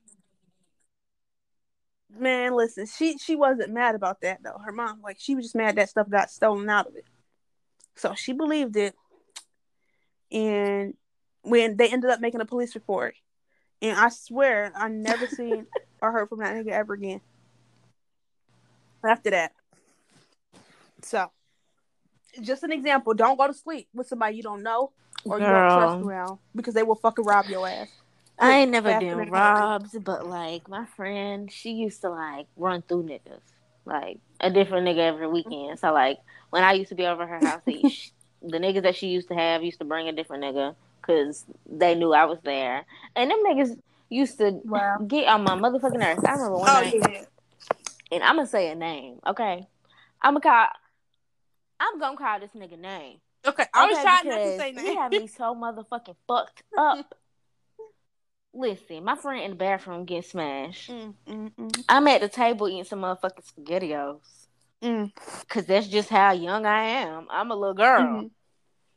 Man, 2.11 2.57
listen, 2.57 2.87
she 2.87 3.16
she 3.18 3.37
wasn't 3.37 3.72
mad 3.72 3.95
about 3.95 4.20
that 4.22 4.43
though. 4.43 4.59
Her 4.64 4.72
mom, 4.72 5.01
like, 5.03 5.18
she 5.20 5.37
was 5.37 5.45
just 5.45 5.55
mad 5.55 5.76
that 5.76 5.89
stuff 5.89 6.11
got 6.11 6.31
stolen 6.31 6.68
out 6.68 6.89
of 6.89 6.97
it. 6.97 7.05
So 7.95 8.14
she 8.14 8.33
believed 8.33 8.76
it, 8.76 8.95
and 10.33 10.95
when 11.43 11.76
they 11.76 11.89
ended 11.89 12.11
up 12.11 12.20
making 12.20 12.41
a 12.41 12.45
police 12.45 12.74
report, 12.74 13.14
and 13.81 13.97
I 13.97 14.09
swear 14.09 14.72
I 14.74 14.89
never 14.89 15.26
seen 15.29 15.66
or 16.03 16.11
heard 16.11 16.29
from 16.29 16.41
that 16.41 16.57
nigga 16.57 16.72
ever 16.72 16.95
again. 16.95 17.20
After 19.05 19.31
that, 19.31 19.53
so 21.03 21.31
just 22.41 22.62
an 22.62 22.72
example: 22.72 23.14
don't 23.14 23.37
go 23.39 23.47
to 23.47 23.55
sleep 23.55 23.89
with 23.95 24.09
somebody 24.09 24.37
you 24.37 24.43
don't 24.43 24.62
know 24.62 24.93
or 25.24 25.41
you 25.41 25.47
don't 25.47 25.68
trust 25.68 25.97
around 26.01 26.39
because 26.55 26.74
they 26.74 26.83
will 26.83 26.95
fucking 26.95 27.24
rob 27.24 27.49
your 27.49 27.66
ass. 27.68 27.89
I 28.39 28.59
ain't 28.61 28.70
never 28.70 28.95
been 28.95 29.31
robbed, 29.31 30.05
but 30.05 30.26
like 30.26 30.68
my 30.68 30.87
friend, 30.87 31.51
she 31.51 31.72
used 31.72 32.03
to 32.03 32.11
like 32.11 32.47
run 32.57 32.83
through 32.83 33.05
niggas, 33.05 33.41
like 33.85 34.18
a 34.41 34.51
different 34.51 34.87
nigga 34.87 34.99
every 34.99 35.26
weekend. 35.29 35.79
So 35.79 35.93
like 35.93 36.18
when 36.51 36.62
I 36.62 36.72
used 36.72 36.91
to 36.91 36.95
be 36.95 37.07
over 37.07 37.26
her 37.26 37.41
house, 37.41 37.62
they, 37.66 37.83
sh- 37.89 38.12
the 38.43 38.59
niggas 38.59 38.83
that 38.83 38.97
she 38.97 39.09
used 39.09 39.29
to 39.29 39.35
have 39.35 39.62
used 39.62 39.79
to 39.81 39.85
bring 39.85 40.09
a 40.09 40.12
different 40.12 40.45
nigga 40.45 40.74
because 41.01 41.45
they 41.68 41.95
knew 41.95 42.12
I 42.12 42.26
was 42.26 42.39
there, 42.45 42.85
and 43.16 43.31
them 43.31 43.39
niggas 43.45 43.76
used 44.09 44.39
to 44.39 44.53
Wow. 44.64 44.99
get 45.07 45.26
on 45.29 45.43
my 45.43 45.57
motherfucking 45.57 45.99
nerves. 45.99 46.24
I 46.24 46.33
remember 46.33 46.59
one 46.59 46.68
Oh 46.68 46.81
night, 46.81 46.95
yeah. 46.95 47.24
and 48.12 48.22
I'm 48.22 48.37
gonna 48.37 48.47
say 48.47 48.70
a 48.70 48.74
name, 48.74 49.18
okay? 49.26 49.66
I'm 50.22 50.35
gonna 50.35 50.41
call. 50.41 50.66
I'm 51.81 51.99
gonna 51.99 52.16
call 52.16 52.41
this 52.41 52.51
nigga 52.53 52.79
name. 52.79 53.18
Okay, 53.47 53.64
I 53.74 53.87
was 53.87 53.95
Okay, 53.95 54.03
trying 54.03 54.29
not 54.29 54.43
to 54.43 54.57
say 54.59 54.72
He 54.72 54.83
name. 54.85 54.97
had 54.97 55.12
me 55.12 55.26
so 55.26 55.55
motherfucking 55.55 56.16
fucked 56.26 56.62
up. 56.79 57.14
Listen, 58.55 59.05
my 59.05 59.14
friend 59.14 59.45
in 59.45 59.51
the 59.51 59.57
bathroom 59.57 60.05
getting 60.05 60.22
smashed. 60.22 60.91
Mm, 60.91 61.14
mm, 61.29 61.53
mm, 61.55 61.85
I'm 61.89 62.09
at 62.09 62.20
the 62.20 62.29
table 62.29 62.68
eating 62.68 62.85
some 62.85 63.01
motherfucking 63.03 63.45
spaghettios. 63.53 64.47
mm, 64.83 65.12
Cause 65.49 65.66
that's 65.66 65.87
just 65.87 66.09
how 66.09 66.33
young 66.33 66.66
I 66.66 66.83
am. 67.03 67.26
I'm 67.31 67.51
a 67.51 67.55
little 67.55 67.74
girl 67.74 68.22
mhm. 68.24 68.31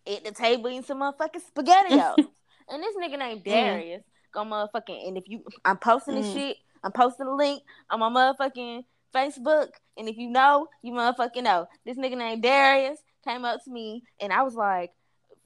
at 0.07 0.23
the 0.23 0.31
table 0.31 0.69
eating 0.69 0.83
some 0.83 0.99
motherfucking 0.99 1.41
spaghettios. 1.53 2.25
and 2.69 2.81
this 2.81 2.95
nigga 2.95 3.19
named 3.19 3.41
Mm. 3.41 3.45
Darius 3.45 4.03
go 4.33 4.43
motherfucking 4.45 5.07
and 5.07 5.17
if 5.17 5.25
you 5.27 5.43
I'm 5.65 5.77
posting 5.77 6.15
this 6.15 6.29
Mm. 6.29 6.33
shit, 6.33 6.57
I'm 6.83 6.91
posting 6.93 7.27
a 7.27 7.35
link 7.35 7.61
on 7.89 7.99
my 7.99 8.09
motherfucking 8.09 8.83
Facebook. 9.13 9.69
And 9.97 10.07
if 10.09 10.17
you 10.17 10.29
know, 10.29 10.67
you 10.81 10.93
motherfucking 10.93 11.43
know. 11.43 11.67
This 11.85 11.97
nigga 11.97 12.17
named 12.17 12.43
Darius 12.43 12.99
came 13.25 13.45
up 13.45 13.63
to 13.63 13.71
me 13.71 14.03
and 14.19 14.31
I 14.33 14.43
was 14.43 14.55
like 14.55 14.91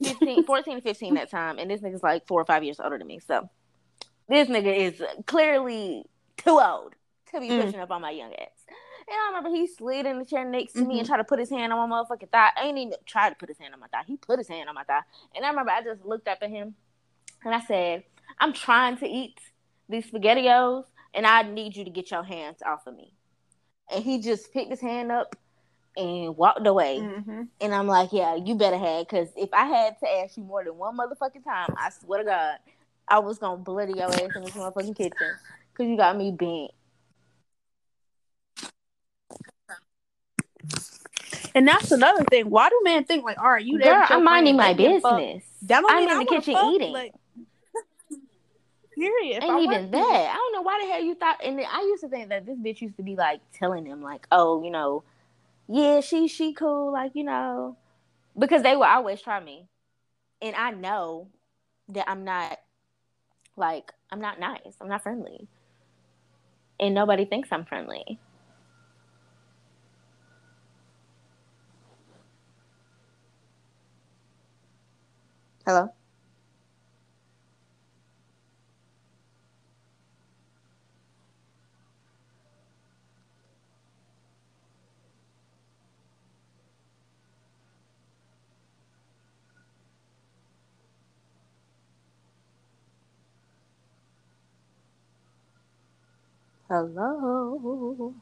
15, 0.02 0.42
14 0.46 0.76
to 0.76 0.80
15 0.82 1.14
that 1.14 1.30
time. 1.30 1.58
And 1.58 1.70
this 1.70 1.80
nigga's 1.80 2.02
like 2.02 2.26
four 2.26 2.40
or 2.40 2.44
five 2.44 2.64
years 2.64 2.80
older 2.80 2.98
than 2.98 3.06
me. 3.06 3.18
So 3.20 3.48
this 4.28 4.48
nigga 4.48 4.74
is 4.76 5.02
clearly 5.26 6.04
too 6.36 6.60
old 6.60 6.94
to 7.32 7.40
be 7.40 7.48
Mm. 7.48 7.64
pushing 7.64 7.80
up 7.80 7.90
on 7.90 8.00
my 8.02 8.10
young 8.10 8.32
ass. 8.34 8.48
And 9.08 9.14
I 9.16 9.28
remember 9.28 9.50
he 9.56 9.66
slid 9.68 10.04
in 10.06 10.18
the 10.18 10.24
chair 10.24 10.44
next 10.44 10.72
to 10.74 10.84
me 10.84 10.98
and 10.98 11.04
Mhm. 11.04 11.08
tried 11.08 11.18
to 11.18 11.24
put 11.24 11.38
his 11.38 11.50
hand 11.50 11.72
on 11.72 11.88
my 11.88 11.96
motherfucking 12.04 12.30
thigh. 12.30 12.50
I 12.56 12.66
ain't 12.66 12.78
even 12.78 12.94
tried 13.04 13.30
to 13.30 13.36
put 13.36 13.48
his 13.48 13.58
hand 13.58 13.72
on 13.74 13.78
my 13.80 13.86
thigh. 13.88 14.02
He 14.06 14.16
put 14.16 14.38
his 14.38 14.48
hand 14.48 14.68
on 14.68 14.74
my 14.74 14.82
thigh. 14.84 15.02
And 15.34 15.44
I 15.44 15.48
remember 15.50 15.70
I 15.70 15.82
just 15.82 16.04
looked 16.04 16.26
up 16.28 16.38
at 16.42 16.50
him 16.50 16.74
and 17.44 17.54
I 17.54 17.60
said, 17.60 18.04
I'm 18.40 18.52
trying 18.52 18.96
to 18.98 19.06
eat 19.06 19.38
these 19.88 20.10
spaghettios 20.10 20.84
and 21.14 21.24
I 21.26 21.42
need 21.42 21.76
you 21.76 21.84
to 21.84 21.90
get 21.90 22.10
your 22.10 22.24
hands 22.24 22.62
off 22.66 22.86
of 22.88 22.96
me. 22.96 23.12
And 23.92 24.02
he 24.02 24.20
just 24.20 24.52
picked 24.52 24.70
his 24.70 24.80
hand 24.80 25.12
up 25.12 25.36
and 25.96 26.36
walked 26.36 26.66
away. 26.66 26.98
Mhm. 27.00 27.48
And 27.60 27.74
I'm 27.74 27.86
like, 27.86 28.12
yeah, 28.12 28.34
you 28.34 28.54
better 28.54 28.76
have, 28.76 29.06
because 29.06 29.28
if 29.36 29.48
I 29.52 29.64
had 29.64 29.98
to 30.00 30.08
ask 30.18 30.36
you 30.36 30.42
more 30.42 30.62
than 30.62 30.76
one 30.76 30.96
motherfucking 30.96 31.44
time, 31.44 31.74
I 31.76 31.90
swear 31.90 32.18
to 32.18 32.24
God, 32.24 32.58
I 33.08 33.18
was 33.20 33.38
gonna 33.38 33.56
bloody 33.56 33.94
your 33.94 34.12
ass 34.12 34.34
in 34.34 34.42
this 34.42 34.52
motherfucking 34.52 34.96
kitchen, 34.96 35.34
because 35.72 35.88
you 35.88 35.96
got 35.96 36.16
me 36.16 36.32
bent. 36.32 36.72
And 41.54 41.66
that's 41.66 41.90
another 41.90 42.24
thing. 42.24 42.50
Why 42.50 42.68
do 42.68 42.78
men 42.84 43.04
think 43.04 43.24
like, 43.24 43.38
all 43.38 43.50
right, 43.50 43.64
you 43.64 43.78
there? 43.78 43.94
Girl, 43.94 44.06
I'm 44.10 44.24
minding 44.24 44.56
my 44.56 44.64
friend, 44.64 44.78
they 44.78 44.82
getting 44.82 45.00
fucked. 45.00 45.16
business. 45.16 45.44
That 45.62 45.80
don't 45.80 45.90
I'm 45.90 46.02
in 46.02 46.08
I 46.10 46.24
the 46.24 46.24
kitchen 46.26 46.54
fuck, 46.54 46.74
eating. 46.74 46.92
Like, 46.92 47.14
period. 48.96 49.42
If 49.42 49.50
I 49.50 49.54
Ain't 49.58 49.72
even 49.72 49.90
that. 49.92 50.30
I 50.32 50.34
don't 50.34 50.52
know 50.54 50.62
why 50.62 50.80
the 50.82 50.90
hell 50.90 51.02
you 51.02 51.14
thought. 51.14 51.38
And 51.44 51.58
then 51.58 51.66
I 51.70 51.80
used 51.82 52.02
to 52.02 52.08
think 52.08 52.30
that 52.30 52.46
this 52.46 52.58
bitch 52.58 52.80
used 52.80 52.96
to 52.96 53.02
be 53.02 53.14
like 53.14 53.40
telling 53.52 53.84
them 53.84 54.02
like, 54.02 54.26
oh, 54.32 54.62
you 54.64 54.70
know, 54.70 55.04
yeah, 55.68 56.00
she 56.00 56.28
she 56.28 56.52
cool, 56.52 56.92
like 56.92 57.12
you 57.14 57.24
know, 57.24 57.76
because 58.38 58.62
they 58.62 58.76
would 58.76 58.86
always 58.86 59.20
try 59.20 59.40
me, 59.40 59.66
and 60.40 60.54
I 60.54 60.70
know 60.70 61.28
that 61.88 62.08
I'm 62.08 62.24
not 62.24 62.58
like 63.56 63.92
I'm 64.12 64.20
not 64.20 64.38
nice. 64.40 64.76
I'm 64.80 64.88
not 64.88 65.02
friendly, 65.02 65.48
and 66.80 66.94
nobody 66.94 67.24
thinks 67.24 67.48
I'm 67.52 67.64
friendly. 67.64 68.18
Hello. 75.66 75.92
Hello. 96.68 98.14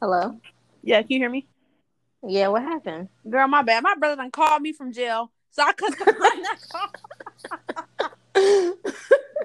Hello. 0.00 0.40
Yeah, 0.82 1.02
can 1.02 1.10
you 1.12 1.18
hear 1.18 1.30
me? 1.30 1.48
Yeah, 2.26 2.48
what 2.48 2.62
happened? 2.62 3.08
Girl, 3.28 3.46
my 3.48 3.62
bad. 3.62 3.82
My 3.82 3.94
brother 3.94 4.16
done 4.16 4.30
called 4.30 4.62
me 4.62 4.72
from 4.72 4.92
jail, 4.92 5.30
so 5.50 5.62
I 5.62 5.72
couldn't 5.72 5.98
decline 5.98 6.42
that 6.42 6.58
call. 6.70 6.88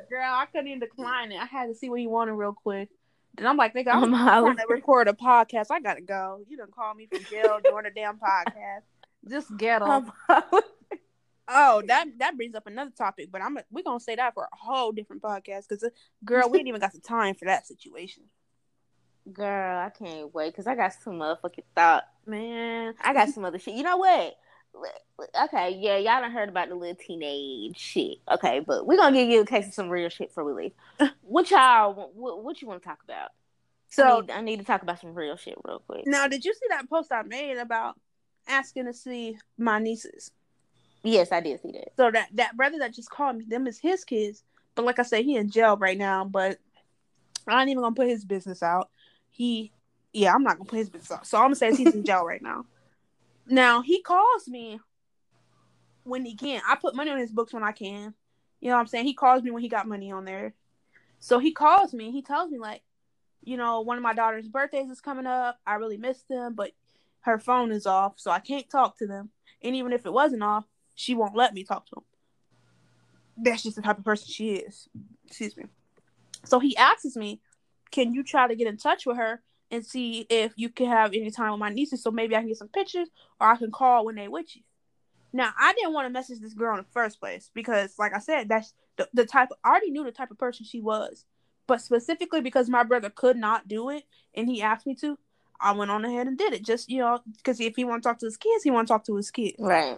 Girl, 0.10 0.34
I 0.34 0.46
couldn't 0.52 0.68
even 0.68 0.80
decline 0.80 1.32
it. 1.32 1.40
I 1.40 1.46
had 1.46 1.68
to 1.68 1.76
see 1.76 1.90
what 1.90 2.00
he 2.00 2.08
wanted 2.08 2.34
real 2.34 2.54
quick. 2.54 2.90
Then 3.36 3.48
I'm 3.48 3.58
like, 3.58 3.74
nigga, 3.74 3.94
I'm 3.94 4.12
trying 4.14 4.58
to 4.58 4.66
record 4.70 5.08
a 5.08 5.14
podcast. 5.14 5.68
I 5.72 5.80
gotta 5.80 6.02
go. 6.02 6.42
You 6.48 6.58
done 6.58 6.72
call 6.74 6.94
me 6.94 7.08
from 7.08 7.24
jail 7.26 7.60
during 7.64 7.86
a 7.86 7.92
damn 7.92 8.18
podcast. 8.18 8.84
Just 9.28 9.56
ghetto. 9.58 9.86
Um, 9.86 10.12
oh, 11.48 11.82
that 11.88 12.08
that 12.20 12.36
brings 12.36 12.56
up 12.56 12.68
another 12.68 12.92
topic, 12.96 13.30
but 13.32 13.42
I'm 13.42 13.58
we're 13.72 13.84
gonna 13.84 14.00
say 14.00 14.16
that 14.16 14.34
for 14.34 14.44
a 14.44 14.56
whole 14.56 14.92
different 14.92 15.22
podcast 15.22 15.68
because, 15.70 15.90
girl, 16.26 16.50
we 16.50 16.60
ain't 16.60 16.68
even 16.68 16.82
got 16.82 16.94
the 16.94 17.00
time 17.00 17.36
for 17.36 17.46
that 17.46 17.66
situation. 17.66 18.24
Girl, 19.32 19.80
I 19.80 19.90
can't 19.90 20.34
wait 20.34 20.52
because 20.52 20.68
I 20.68 20.76
got 20.76 20.94
some 20.94 21.14
motherfucking 21.14 21.64
thought. 21.76 22.04
Man, 22.26 22.94
I 23.02 23.14
got 23.14 23.30
some 23.30 23.46
other 23.46 23.60
shit. 23.60 23.76
You 23.76 23.84
know 23.84 23.98
what? 23.98 24.36
Okay, 25.44 25.78
yeah, 25.80 25.98
y'all 25.98 26.22
done 26.22 26.32
heard 26.32 26.50
about 26.50 26.70
the 26.70 26.76
little 26.76 26.96
teenage 26.96 27.78
shit. 27.78 28.18
Okay, 28.32 28.60
but 28.60 28.88
we're 28.88 28.98
gonna 28.98 29.16
give 29.16 29.30
you 29.30 29.42
a 29.42 29.46
case 29.46 29.68
of 29.68 29.74
some 29.74 29.90
real 29.90 30.10
shit 30.10 30.30
before 30.30 30.44
we 30.44 30.54
leave. 30.54 30.72
What 31.22 31.50
y'all? 31.52 32.12
What, 32.14 32.44
what 32.44 32.62
you 32.62 32.68
want 32.68 32.82
to 32.82 32.88
talk 32.88 33.00
about? 33.04 33.30
so 33.90 34.18
I 34.18 34.22
need, 34.22 34.32
I 34.32 34.42
need 34.42 34.60
to 34.60 34.66
talk 34.66 34.82
about 34.82 35.00
some 35.00 35.14
real 35.14 35.38
shit 35.38 35.56
real 35.64 35.84
quick. 35.88 36.08
now 36.08 36.28
did 36.28 36.44
you 36.44 36.54
see 36.54 36.66
that 36.70 36.90
post 36.90 37.12
I 37.12 37.22
made 37.22 37.58
about 37.58 37.96
asking 38.48 38.86
to 38.86 38.94
see 38.94 39.38
my 39.58 39.80
nieces? 39.80 40.32
Yes, 41.04 41.32
I 41.32 41.42
did 41.42 41.62
see 41.62 41.72
that. 41.74 41.96
So 41.98 42.10
that 42.10 42.30
that 42.34 42.56
brother 42.58 42.80
that 42.80 42.94
just 42.94 43.10
called 43.10 43.38
me, 43.38 43.46
them 43.48 43.68
is 43.68 43.78
his 43.78 44.04
kids. 44.04 44.44
But 44.76 44.86
like 44.86 45.00
I 45.00 45.04
said, 45.04 45.26
he 45.26 45.36
in 45.36 45.52
jail 45.52 45.78
right 45.78 45.98
now. 45.98 46.26
But 46.26 46.58
I 47.48 47.62
ain't 47.62 47.70
even 47.70 47.84
gonna 47.84 47.96
put 47.96 48.08
his 48.08 48.26
business 48.26 48.64
out. 48.64 48.90
He, 49.30 49.72
yeah, 50.14 50.34
I'm 50.34 50.44
not 50.44 50.58
gonna 50.58 50.70
put 50.70 50.80
his 50.80 50.90
business. 50.90 51.28
So 51.28 51.38
I'm 51.38 51.46
gonna 51.46 51.56
say 51.56 51.76
he's 51.76 51.94
in 51.94 52.06
jail 52.06 52.26
right 52.26 52.42
now. 52.42 52.66
Now 53.46 53.82
he 53.82 54.02
calls 54.02 54.48
me 54.48 54.80
when 56.06 56.24
he 56.24 56.34
can. 56.34 56.62
I 56.66 56.76
put 56.76 56.96
money 56.96 57.12
on 57.12 57.18
his 57.18 57.30
books 57.30 57.54
when 57.54 57.62
I 57.62 57.74
can. 57.74 58.14
You 58.62 58.70
know 58.70 58.76
what 58.76 58.80
I'm 58.80 58.88
saying? 58.88 59.06
He 59.06 59.14
calls 59.14 59.44
me 59.44 59.52
when 59.52 59.62
he 59.62 59.68
got 59.68 59.86
money 59.86 60.14
on 60.14 60.24
there. 60.24 60.54
So 61.20 61.40
he 61.40 61.52
calls 61.52 61.94
me. 61.94 62.10
He 62.12 62.22
tells 62.22 62.52
me 62.52 62.58
like, 62.58 62.84
you 63.44 63.58
know, 63.58 63.82
one 63.82 63.98
of 63.98 64.02
my 64.04 64.14
daughter's 64.14 64.48
birthdays 64.48 64.90
is 64.90 65.02
coming 65.02 65.26
up. 65.26 65.60
I 65.68 65.76
really 65.76 65.98
miss 65.98 66.24
them, 66.30 66.56
but 66.56 66.72
her 67.22 67.38
phone 67.38 67.74
is 67.74 67.86
off, 67.86 68.14
so 68.16 68.32
I 68.32 68.40
can't 68.40 68.70
talk 68.70 68.98
to 69.00 69.08
them. 69.08 69.30
And 69.62 69.76
even 69.76 69.92
if 69.92 70.06
it 70.06 70.14
wasn't 70.14 70.44
off, 70.44 70.66
she 70.96 71.16
won't 71.16 71.36
let 71.36 71.54
me 71.54 71.66
talk 71.66 71.86
to 71.88 71.96
them. 71.96 72.04
That's 73.36 73.64
just 73.64 73.76
the 73.76 73.82
type 73.82 73.98
of 73.98 74.06
person 74.06 74.28
she 74.30 74.52
is. 74.52 74.88
Excuse 75.28 75.58
me. 75.58 75.66
So 76.46 76.60
he 76.60 76.78
asks 76.78 77.16
me, 77.16 77.42
"Can 77.92 78.14
you 78.14 78.24
try 78.24 78.48
to 78.48 78.56
get 78.56 78.68
in 78.68 78.78
touch 78.78 79.06
with 79.06 79.18
her 79.18 79.42
and 79.74 79.84
see 79.86 80.28
if 80.30 80.54
you 80.56 80.70
can 80.70 80.88
have 80.88 81.14
any 81.14 81.32
time 81.32 81.52
with 81.52 81.60
my 81.60 81.70
nieces, 81.70 82.04
so 82.04 82.12
maybe 82.12 82.36
I 82.36 82.40
can 82.40 82.48
get 82.48 82.58
some 82.58 82.68
pictures, 82.70 83.10
or 83.42 83.48
I 83.48 83.58
can 83.58 83.72
call 83.72 84.06
when 84.06 84.16
they 84.16 84.28
with 84.28 84.56
you." 84.56 84.62
Now, 85.34 85.52
I 85.60 85.74
didn't 85.74 85.94
want 85.94 86.06
to 86.06 86.12
message 86.12 86.40
this 86.40 86.54
girl 86.54 86.78
in 86.78 86.84
the 86.84 86.92
first 86.92 87.20
place 87.20 87.50
because, 87.56 87.98
like 87.98 88.14
I 88.14 88.20
said, 88.20 88.48
that's 88.48 88.76
the, 88.98 89.10
the 89.16 89.26
type. 89.26 89.50
I 89.64 89.70
already 89.70 89.90
knew 89.90 90.04
the 90.04 90.12
type 90.12 90.30
of 90.30 90.38
person 90.38 90.64
she 90.64 90.80
was, 90.80 91.26
but 91.66 91.82
specifically 91.82 92.40
because 92.40 92.70
my 92.70 92.84
brother 92.84 93.10
could 93.10 93.36
not 93.36 93.68
do 93.68 93.90
it 93.90 94.04
and 94.36 94.48
he 94.48 94.62
asked 94.62 94.86
me 94.86 94.94
to, 94.98 95.18
I 95.60 95.72
went 95.72 95.90
on 95.90 96.06
ahead 96.06 96.28
and 96.28 96.38
did 96.38 96.54
it. 96.54 96.64
Just 96.64 96.88
you 96.88 97.00
know, 97.00 97.20
because 97.36 97.60
if 97.60 97.76
he 97.76 97.84
want 97.84 98.04
to 98.04 98.10
talk 98.10 98.20
to 98.20 98.28
his 98.28 98.38
kids, 98.38 98.64
he 98.64 98.70
want 98.70 98.88
to 98.88 98.94
talk 98.94 99.06
to 99.06 99.16
his 99.16 99.32
kids. 99.32 99.56
Right. 99.58 99.98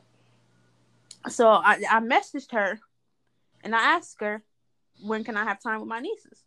So 1.28 1.50
I, 1.50 1.82
I 1.92 2.00
messaged 2.00 2.54
her 2.54 2.80
and 3.62 3.76
I 3.76 3.80
asked 3.80 4.22
her, 4.22 4.42
when 5.04 5.26
can 5.26 5.36
I 5.36 5.44
have 5.44 5.60
time 5.60 5.82
with 5.82 5.90
my 5.90 6.00
nieces? 6.00 6.45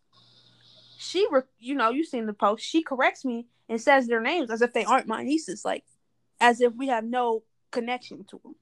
She, 1.01 1.25
re- 1.31 1.43
you 1.59 1.75
know, 1.75 1.91
you 1.91 2.03
seen 2.03 2.25
the 2.25 2.33
post. 2.33 2.61
She 2.61 2.83
corrects 2.83 3.23
me 3.23 3.47
and 3.69 3.79
says 3.79 4.07
their 4.07 4.19
names 4.19 4.51
as 4.51 4.61
if 4.61 4.73
they 4.73 4.83
aren't 4.83 5.07
my 5.07 5.23
nieces, 5.23 5.63
like 5.63 5.85
as 6.41 6.59
if 6.59 6.73
we 6.75 6.87
have 6.87 7.05
no 7.05 7.43
connection 7.71 8.25
to 8.25 8.41
them. 8.43 8.55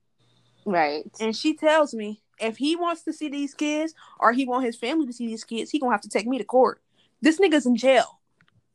Right. 0.64 1.10
And 1.20 1.36
she 1.36 1.56
tells 1.56 1.96
me 1.96 2.22
if 2.40 2.58
he 2.58 2.76
wants 2.76 3.02
to 3.06 3.14
see 3.14 3.28
these 3.30 3.56
kids 3.56 3.96
or 4.20 4.34
he 4.34 4.46
want 4.46 4.66
his 4.66 4.76
family 4.76 5.08
to 5.08 5.14
see 5.14 5.26
these 5.26 5.44
kids, 5.44 5.72
he 5.72 5.80
gonna 5.80 5.94
have 5.94 6.02
to 6.02 6.10
take 6.10 6.28
me 6.28 6.38
to 6.38 6.44
court. 6.44 6.80
This 7.24 7.40
nigga's 7.40 7.66
in 7.66 7.76
jail. 7.76 8.20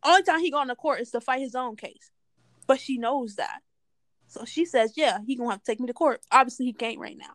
Only 0.02 0.24
time 0.24 0.40
he 0.40 0.50
going 0.50 0.66
to 0.66 0.74
court 0.74 1.00
is 1.00 1.12
to 1.12 1.20
fight 1.20 1.42
his 1.42 1.54
own 1.54 1.76
case. 1.76 2.10
But 2.66 2.80
she 2.80 2.98
knows 2.98 3.36
that. 3.36 3.60
So 4.26 4.44
she 4.44 4.64
says, 4.64 4.94
yeah, 4.96 5.18
he 5.24 5.36
gonna 5.36 5.52
have 5.52 5.62
to 5.62 5.70
take 5.70 5.78
me 5.78 5.86
to 5.86 5.92
court. 5.92 6.20
Obviously 6.32 6.66
he 6.66 6.72
can't 6.72 6.98
right 6.98 7.16
now. 7.16 7.34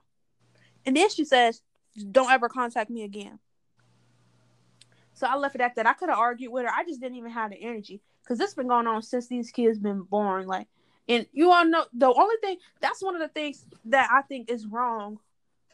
And 0.85 0.97
then 0.97 1.09
she 1.09 1.23
says, 1.23 1.61
don't 2.11 2.31
ever 2.31 2.49
contact 2.49 2.89
me 2.89 3.03
again. 3.03 3.39
So 5.17 5.25
I 5.25 5.35
left 5.35 5.55
it 5.55 5.61
at 5.61 5.75
that. 5.75 5.87
I 5.87 5.93
could 5.93 6.09
have 6.09 6.19
argued 6.19 6.51
with 6.51 6.65
her. 6.65 6.71
I 6.71 6.83
just 6.83 7.01
didn't 7.01 7.17
even 7.17 7.31
have 7.31 7.49
the 7.49 7.57
energy. 7.57 8.01
Cause 8.27 8.37
this 8.37 8.53
been 8.53 8.67
going 8.67 8.85
on 8.85 9.01
since 9.01 9.27
these 9.27 9.49
kids 9.49 9.79
been 9.79 10.03
born. 10.03 10.45
Like 10.45 10.67
and 11.07 11.25
you 11.31 11.51
all 11.51 11.65
know 11.65 11.85
the 11.91 12.13
only 12.13 12.35
thing 12.41 12.57
that's 12.81 13.01
one 13.01 13.15
of 13.15 13.21
the 13.21 13.27
things 13.29 13.65
that 13.85 14.09
I 14.11 14.21
think 14.21 14.51
is 14.51 14.67
wrong 14.67 15.17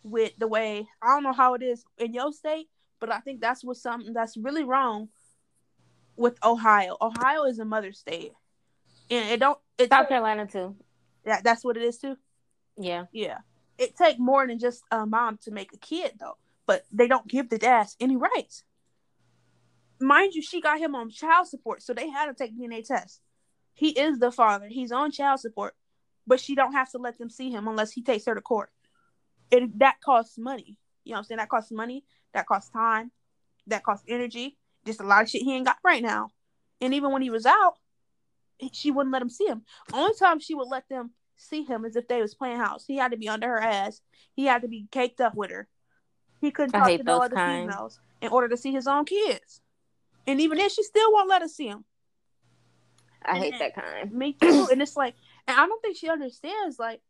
with 0.03 0.31
the 0.37 0.47
way 0.47 0.87
I 1.01 1.07
don't 1.07 1.23
know 1.23 1.33
how 1.33 1.55
it 1.55 1.63
is 1.63 1.83
in 1.97 2.13
your 2.13 2.31
state, 2.31 2.69
but 3.01 3.11
I 3.11 3.19
think 3.19 3.41
that's 3.41 3.65
what 3.65 3.75
something 3.75 4.13
that's 4.13 4.37
really 4.37 4.63
wrong 4.63 5.09
with 6.15 6.37
Ohio. 6.43 6.95
Ohio 7.01 7.43
is 7.43 7.59
a 7.59 7.65
mother 7.65 7.91
state, 7.91 8.31
and 9.09 9.29
it 9.29 9.41
don't 9.41 9.59
it 9.77 9.89
South 9.89 10.07
Carolina 10.07 10.47
too. 10.47 10.75
that 11.25 11.43
that's 11.43 11.65
what 11.65 11.75
it 11.75 11.83
is 11.83 11.97
too. 11.97 12.15
Yeah. 12.77 13.05
Yeah, 13.11 13.39
it 13.77 13.97
take 13.97 14.19
more 14.19 14.47
than 14.47 14.59
just 14.59 14.83
a 14.89 15.05
mom 15.05 15.37
to 15.43 15.51
make 15.51 15.73
a 15.73 15.77
kid 15.77 16.13
though, 16.17 16.37
but 16.65 16.85
they 16.93 17.09
don't 17.09 17.27
give 17.27 17.49
the 17.49 17.57
dads 17.57 17.97
any 17.99 18.15
rights. 18.15 18.63
Mind 20.03 20.33
you, 20.33 20.41
she 20.41 20.59
got 20.59 20.79
him 20.79 20.95
on 20.95 21.09
child 21.09 21.47
support, 21.47 21.81
so 21.81 21.93
they 21.93 22.09
had 22.09 22.25
to 22.25 22.33
take 22.33 22.57
DNA 22.57 22.85
tests. 22.85 23.21
He 23.73 23.89
is 23.89 24.19
the 24.19 24.31
father. 24.31 24.67
He's 24.67 24.91
on 24.91 25.11
child 25.11 25.39
support, 25.39 25.75
but 26.27 26.41
she 26.41 26.55
don't 26.55 26.73
have 26.73 26.91
to 26.91 26.97
let 26.97 27.17
them 27.17 27.29
see 27.29 27.49
him 27.49 27.69
unless 27.69 27.91
he 27.93 28.03
takes 28.03 28.25
her 28.25 28.35
to 28.35 28.41
court. 28.41 28.69
And 29.49 29.71
that 29.77 30.01
costs 30.03 30.37
money. 30.37 30.77
You 31.05 31.11
know 31.11 31.15
what 31.15 31.19
I'm 31.19 31.23
saying? 31.23 31.37
That 31.37 31.49
costs 31.49 31.71
money. 31.71 32.03
That 32.33 32.47
costs 32.47 32.69
time. 32.69 33.11
That 33.67 33.83
costs 33.83 34.03
energy. 34.09 34.57
Just 34.85 34.99
a 34.99 35.05
lot 35.05 35.23
of 35.23 35.29
shit 35.29 35.43
he 35.43 35.55
ain't 35.55 35.65
got 35.65 35.77
right 35.85 36.03
now. 36.03 36.31
And 36.81 36.93
even 36.93 37.13
when 37.13 37.21
he 37.21 37.29
was 37.29 37.45
out, 37.45 37.75
she 38.73 38.91
wouldn't 38.91 39.13
let 39.13 39.21
him 39.21 39.29
see 39.29 39.45
him. 39.45 39.61
Only 39.93 40.15
time 40.19 40.39
she 40.41 40.53
would 40.53 40.67
let 40.67 40.89
them 40.89 41.11
see 41.37 41.63
him 41.63 41.85
is 41.85 41.95
if 41.95 42.09
they 42.09 42.21
was 42.21 42.35
playing 42.35 42.57
house. 42.57 42.85
He 42.85 42.97
had 42.97 43.11
to 43.11 43.17
be 43.17 43.29
under 43.29 43.47
her 43.47 43.61
ass. 43.61 44.01
He 44.33 44.45
had 44.45 44.63
to 44.63 44.67
be 44.67 44.85
caked 44.91 45.21
up 45.21 45.33
with 45.33 45.51
her. 45.51 45.67
He 46.41 46.51
couldn't 46.51 46.73
talk 46.73 46.87
to 46.87 47.03
no 47.03 47.21
other 47.21 47.37
kind. 47.37 47.69
females 47.69 48.01
in 48.21 48.29
order 48.29 48.49
to 48.49 48.57
see 48.57 48.73
his 48.73 48.85
own 48.85 49.05
kids. 49.05 49.61
And 50.27 50.39
even 50.41 50.57
then, 50.57 50.69
she 50.69 50.83
still 50.83 51.11
won't 51.11 51.29
let 51.29 51.41
us 51.41 51.55
see 51.55 51.67
him. 51.67 51.85
I 53.25 53.35
And 53.35 53.39
hate 53.39 53.59
that 53.59 53.75
kind. 53.75 54.11
Me 54.11 54.33
too. 54.41 54.67
and 54.71 54.81
it's 54.81 54.95
like, 54.97 55.15
and 55.47 55.59
I 55.59 55.65
don't 55.65 55.81
think 55.81 55.97
she 55.97 56.09
understands. 56.09 56.79
Like, 56.79 57.01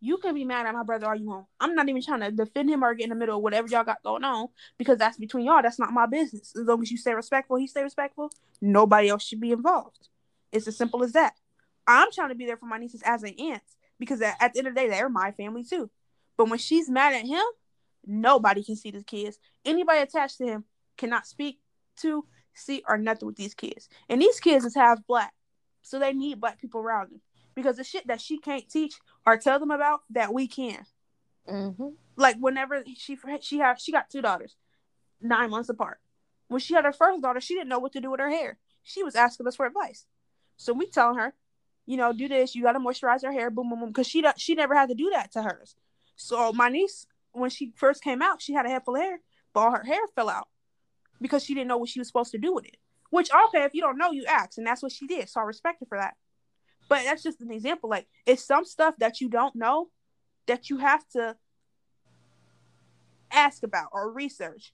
you 0.00 0.16
can 0.18 0.34
be 0.34 0.44
mad 0.44 0.66
at 0.66 0.74
my 0.74 0.82
brother 0.84 1.06
all 1.06 1.14
you 1.16 1.26
want. 1.26 1.46
I'm 1.60 1.74
not 1.74 1.88
even 1.88 2.02
trying 2.02 2.20
to 2.20 2.30
defend 2.30 2.70
him 2.70 2.84
or 2.84 2.94
get 2.94 3.04
in 3.04 3.10
the 3.10 3.16
middle 3.16 3.36
of 3.36 3.42
whatever 3.42 3.68
y'all 3.68 3.84
got 3.84 4.02
going 4.02 4.24
on 4.24 4.48
because 4.78 4.98
that's 4.98 5.16
between 5.18 5.46
y'all. 5.46 5.62
That's 5.62 5.78
not 5.78 5.92
my 5.92 6.06
business. 6.06 6.54
As 6.56 6.66
long 6.66 6.82
as 6.82 6.90
you 6.90 6.96
stay 6.96 7.14
respectful, 7.14 7.56
he 7.56 7.66
stay 7.66 7.82
respectful. 7.82 8.30
Nobody 8.60 9.08
else 9.08 9.24
should 9.24 9.40
be 9.40 9.52
involved. 9.52 10.08
It's 10.52 10.68
as 10.68 10.76
simple 10.76 11.02
as 11.02 11.12
that. 11.12 11.34
I'm 11.86 12.12
trying 12.12 12.28
to 12.28 12.34
be 12.34 12.46
there 12.46 12.56
for 12.56 12.66
my 12.66 12.78
nieces 12.78 13.02
as 13.04 13.22
an 13.22 13.34
aunt 13.40 13.62
because 13.98 14.20
at, 14.22 14.36
at 14.40 14.52
the 14.52 14.60
end 14.60 14.68
of 14.68 14.74
the 14.74 14.80
day, 14.80 14.88
they're 14.88 15.08
my 15.08 15.32
family 15.32 15.64
too. 15.64 15.90
But 16.36 16.48
when 16.48 16.58
she's 16.58 16.88
mad 16.88 17.14
at 17.14 17.26
him, 17.26 17.42
nobody 18.06 18.62
can 18.62 18.76
see 18.76 18.90
the 18.90 19.02
kids. 19.02 19.38
Anybody 19.64 20.00
attached 20.00 20.38
to 20.38 20.46
him 20.46 20.64
cannot 20.96 21.26
speak 21.26 21.58
to, 22.02 22.24
see, 22.58 22.82
or 22.88 22.98
nothing 22.98 23.26
with 23.26 23.36
these 23.36 23.54
kids. 23.54 23.88
And 24.08 24.20
these 24.20 24.40
kids 24.40 24.64
is 24.64 24.74
half 24.74 25.04
black. 25.06 25.32
So 25.82 25.98
they 25.98 26.12
need 26.12 26.40
black 26.40 26.60
people 26.60 26.80
around 26.80 27.10
them. 27.10 27.20
Because 27.54 27.76
the 27.76 27.84
shit 27.84 28.06
that 28.06 28.20
she 28.20 28.38
can't 28.38 28.68
teach 28.68 28.94
or 29.26 29.36
tell 29.36 29.58
them 29.58 29.70
about 29.70 30.00
that 30.10 30.32
we 30.32 30.46
can. 30.46 30.84
Mm-hmm. 31.48 31.88
Like 32.16 32.36
whenever 32.38 32.84
she 32.96 33.18
she 33.40 33.58
had 33.58 33.80
she 33.80 33.92
got 33.92 34.10
two 34.10 34.22
daughters, 34.22 34.56
nine 35.20 35.50
months 35.50 35.68
apart. 35.68 35.98
When 36.48 36.60
she 36.60 36.74
had 36.74 36.84
her 36.84 36.92
first 36.92 37.22
daughter, 37.22 37.40
she 37.40 37.54
didn't 37.54 37.68
know 37.68 37.78
what 37.78 37.92
to 37.92 38.00
do 38.00 38.10
with 38.10 38.20
her 38.20 38.30
hair. 38.30 38.58
She 38.82 39.02
was 39.02 39.16
asking 39.16 39.46
us 39.46 39.56
for 39.56 39.66
advice. 39.66 40.06
So 40.56 40.72
we 40.72 40.86
telling 40.86 41.18
her, 41.18 41.34
you 41.86 41.96
know, 41.96 42.12
do 42.12 42.28
this. 42.28 42.54
You 42.54 42.62
got 42.62 42.72
to 42.72 42.80
moisturize 42.80 43.22
her 43.22 43.32
hair. 43.32 43.50
Boom, 43.50 43.70
boom, 43.70 43.80
boom. 43.80 43.88
Because 43.88 44.06
she 44.06 44.24
she 44.36 44.54
never 44.54 44.74
had 44.74 44.88
to 44.88 44.94
do 44.94 45.10
that 45.10 45.32
to 45.32 45.42
hers. 45.42 45.74
So 46.16 46.52
my 46.52 46.68
niece, 46.68 47.06
when 47.32 47.50
she 47.50 47.72
first 47.76 48.02
came 48.02 48.22
out, 48.22 48.42
she 48.42 48.52
had 48.52 48.66
a 48.66 48.68
head 48.68 48.84
full 48.84 48.96
of 48.96 49.02
hair, 49.02 49.20
but 49.52 49.60
all 49.60 49.70
her 49.70 49.84
hair 49.84 50.00
fell 50.14 50.28
out 50.28 50.48
because 51.20 51.44
she 51.44 51.54
didn't 51.54 51.68
know 51.68 51.76
what 51.78 51.88
she 51.88 51.98
was 52.00 52.08
supposed 52.08 52.32
to 52.32 52.38
do 52.38 52.54
with 52.54 52.66
it. 52.66 52.76
Which 53.10 53.30
okay, 53.32 53.64
if 53.64 53.74
you 53.74 53.80
don't 53.80 53.98
know, 53.98 54.10
you 54.10 54.24
ask, 54.26 54.58
and 54.58 54.66
that's 54.66 54.82
what 54.82 54.92
she 54.92 55.06
did. 55.06 55.28
So 55.28 55.40
I 55.40 55.44
respect 55.44 55.80
her 55.80 55.86
for 55.86 55.98
that. 55.98 56.14
But 56.88 57.04
that's 57.04 57.22
just 57.22 57.40
an 57.40 57.50
example. 57.50 57.88
Like 57.90 58.06
it's 58.26 58.44
some 58.44 58.64
stuff 58.64 58.94
that 58.98 59.20
you 59.20 59.28
don't 59.28 59.54
know 59.56 59.88
that 60.46 60.70
you 60.70 60.78
have 60.78 61.06
to 61.10 61.36
ask 63.30 63.62
about 63.62 63.88
or 63.92 64.10
research 64.12 64.72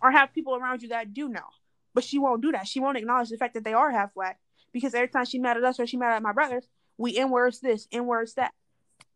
or 0.00 0.10
have 0.10 0.32
people 0.32 0.54
around 0.54 0.82
you 0.82 0.88
that 0.88 1.12
do 1.12 1.28
know. 1.28 1.46
But 1.94 2.04
she 2.04 2.18
won't 2.18 2.42
do 2.42 2.52
that. 2.52 2.68
She 2.68 2.80
won't 2.80 2.96
acknowledge 2.96 3.28
the 3.30 3.36
fact 3.36 3.54
that 3.54 3.64
they 3.64 3.72
are 3.72 3.90
half 3.90 4.14
black 4.14 4.38
because 4.72 4.94
every 4.94 5.08
time 5.08 5.24
she 5.24 5.38
mad 5.38 5.56
at 5.56 5.64
us 5.64 5.80
or 5.80 5.86
she 5.86 5.96
mad 5.96 6.14
at 6.14 6.22
my 6.22 6.32
brothers, 6.32 6.66
we 6.96 7.16
in 7.16 7.30
words 7.30 7.60
this, 7.60 7.88
in 7.90 8.06
words 8.06 8.34
that. 8.34 8.52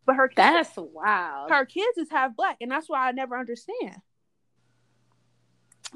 But 0.04 0.16
her 0.16 0.26
kids, 0.26 0.36
That's 0.36 0.72
wild. 0.76 1.50
her 1.50 1.64
kids 1.64 1.96
is 1.96 2.10
half 2.10 2.34
black, 2.34 2.56
and 2.60 2.70
that's 2.70 2.88
why 2.88 3.08
I 3.08 3.12
never 3.12 3.38
understand. 3.38 3.98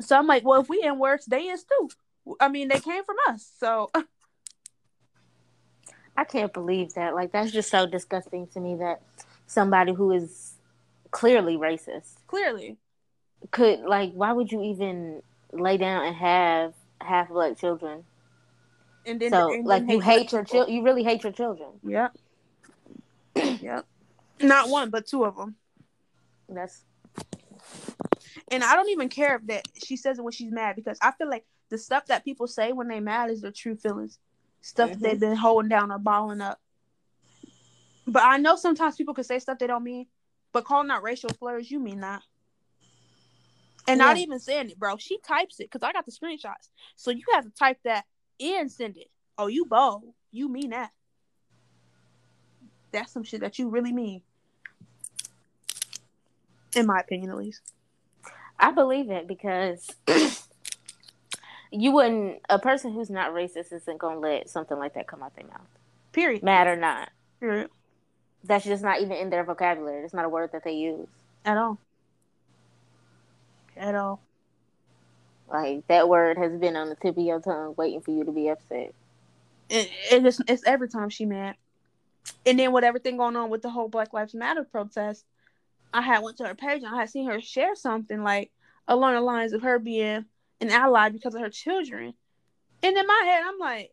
So 0.00 0.16
I'm 0.16 0.26
like, 0.26 0.44
well, 0.44 0.60
if 0.60 0.68
we 0.68 0.82
in 0.82 0.98
words, 0.98 1.26
they 1.26 1.42
is 1.42 1.64
too. 1.64 1.90
I 2.40 2.48
mean, 2.48 2.68
they 2.68 2.80
came 2.80 3.04
from 3.04 3.16
us, 3.28 3.48
so 3.58 3.90
I 6.16 6.24
can't 6.24 6.52
believe 6.52 6.94
that. 6.94 7.14
Like 7.14 7.32
that's 7.32 7.52
just 7.52 7.70
so 7.70 7.86
disgusting 7.86 8.46
to 8.48 8.60
me 8.60 8.76
that 8.76 9.02
somebody 9.46 9.92
who 9.92 10.12
is 10.12 10.54
clearly 11.10 11.56
racist 11.56 12.16
Clearly. 12.26 12.76
could 13.50 13.80
like 13.80 14.12
why 14.12 14.32
would 14.32 14.50
you 14.50 14.62
even 14.62 15.22
lay 15.52 15.76
down 15.76 16.04
and 16.04 16.16
have 16.16 16.74
half 17.00 17.28
black 17.28 17.58
children? 17.58 18.04
And 19.04 19.20
then 19.20 19.30
so 19.30 19.52
and 19.52 19.60
then 19.60 19.64
like 19.64 19.82
you 19.82 20.00
black 20.00 20.18
hate 20.18 20.32
your 20.32 20.44
children 20.44 20.74
you 20.74 20.82
really 20.82 21.04
hate 21.04 21.22
your 21.22 21.32
children. 21.32 21.68
Yep. 21.84 22.16
yep. 23.60 23.86
Not 24.40 24.68
one, 24.68 24.90
but 24.90 25.06
two 25.06 25.24
of 25.24 25.36
them. 25.36 25.54
That's 26.48 26.82
And 28.50 28.62
I 28.62 28.76
don't 28.76 28.90
even 28.90 29.08
care 29.08 29.36
if 29.36 29.46
that 29.46 29.66
she 29.84 29.96
says 29.96 30.18
it 30.18 30.22
when 30.22 30.32
she's 30.32 30.52
mad 30.52 30.76
because 30.76 30.98
I 31.02 31.10
feel 31.12 31.28
like 31.28 31.44
the 31.68 31.78
stuff 31.78 32.06
that 32.06 32.24
people 32.24 32.46
say 32.46 32.72
when 32.72 32.88
they 32.88 33.00
mad 33.00 33.30
is 33.30 33.40
their 33.40 33.50
true 33.50 33.76
feelings. 33.76 34.18
Stuff 34.60 34.90
Mhm. 34.90 35.00
they've 35.00 35.20
been 35.20 35.36
holding 35.36 35.68
down 35.68 35.90
or 35.90 35.98
balling 35.98 36.40
up. 36.40 36.60
But 38.06 38.22
I 38.22 38.36
know 38.36 38.54
sometimes 38.56 38.96
people 38.96 39.14
can 39.14 39.24
say 39.24 39.40
stuff 39.40 39.58
they 39.58 39.66
don't 39.66 39.82
mean, 39.82 40.06
but 40.52 40.64
calling 40.64 40.90
out 40.90 41.02
racial 41.02 41.30
slurs, 41.30 41.70
you 41.70 41.80
mean 41.80 42.00
that. 42.00 42.22
And 43.88 43.98
not 43.98 44.16
even 44.16 44.38
saying 44.38 44.70
it, 44.70 44.78
bro. 44.78 44.96
She 44.96 45.18
types 45.18 45.60
it 45.60 45.70
because 45.70 45.82
I 45.82 45.92
got 45.92 46.06
the 46.06 46.12
screenshots. 46.12 46.68
So 46.96 47.10
you 47.10 47.22
have 47.32 47.44
to 47.44 47.50
type 47.50 47.78
that 47.84 48.04
and 48.40 48.70
send 48.70 48.96
it. 48.96 49.10
Oh, 49.38 49.46
you 49.48 49.64
bold. 49.64 50.14
You 50.32 50.48
mean 50.48 50.70
that. 50.70 50.92
That's 52.90 53.12
some 53.12 53.22
shit 53.22 53.40
that 53.40 53.58
you 53.58 53.68
really 53.68 53.92
mean. 53.92 54.22
In 56.74 56.86
my 56.86 57.00
opinion, 57.00 57.30
at 57.30 57.36
least. 57.36 57.60
I 58.58 58.70
believe 58.72 59.10
it 59.10 59.26
because 59.26 59.90
you 61.70 61.92
wouldn't 61.92 62.40
a 62.48 62.58
person 62.58 62.92
who's 62.92 63.10
not 63.10 63.32
racist 63.32 63.72
isn't 63.72 63.98
gonna 63.98 64.18
let 64.18 64.48
something 64.48 64.78
like 64.78 64.94
that 64.94 65.06
come 65.06 65.22
out 65.22 65.34
their 65.34 65.46
mouth. 65.46 65.68
Period. 66.12 66.42
Mad 66.42 66.66
or 66.66 66.76
not. 66.76 67.10
Period. 67.40 67.70
That's 68.44 68.64
just 68.64 68.82
not 68.82 69.00
even 69.00 69.12
in 69.12 69.30
their 69.30 69.44
vocabulary. 69.44 70.04
It's 70.04 70.14
not 70.14 70.24
a 70.24 70.28
word 70.28 70.52
that 70.52 70.64
they 70.64 70.72
use. 70.72 71.08
At 71.44 71.56
all. 71.56 71.78
At 73.76 73.94
all. 73.94 74.20
Like 75.48 75.86
that 75.88 76.08
word 76.08 76.38
has 76.38 76.52
been 76.58 76.76
on 76.76 76.88
the 76.88 76.96
tip 76.96 77.16
of 77.16 77.24
your 77.24 77.40
tongue 77.40 77.74
waiting 77.76 78.00
for 78.00 78.12
you 78.12 78.24
to 78.24 78.32
be 78.32 78.48
upset. 78.48 78.94
It, 79.68 79.90
it 80.10 80.24
is, 80.24 80.40
it's 80.48 80.64
every 80.66 80.88
time 80.88 81.08
she 81.08 81.24
mad. 81.24 81.56
And 82.44 82.58
then 82.58 82.72
with 82.72 82.84
everything 82.84 83.16
going 83.16 83.36
on 83.36 83.50
with 83.50 83.62
the 83.62 83.70
whole 83.70 83.88
Black 83.88 84.12
Lives 84.12 84.34
Matter 84.34 84.64
protest, 84.64 85.24
I 85.92 86.02
had 86.02 86.22
went 86.22 86.38
to 86.38 86.46
her 86.46 86.54
page 86.54 86.82
and 86.82 86.94
I 86.94 87.00
had 87.00 87.10
seen 87.10 87.26
her 87.28 87.40
share 87.40 87.74
something 87.74 88.22
like 88.22 88.50
along 88.88 89.14
the 89.14 89.20
lines 89.20 89.52
of 89.52 89.62
her 89.62 89.78
being 89.78 90.24
an 90.60 90.70
ally 90.70 91.08
because 91.08 91.34
of 91.34 91.40
her 91.40 91.50
children. 91.50 92.14
And 92.82 92.96
in 92.96 93.06
my 93.06 93.22
head, 93.24 93.42
I'm 93.44 93.58
like, 93.58 93.92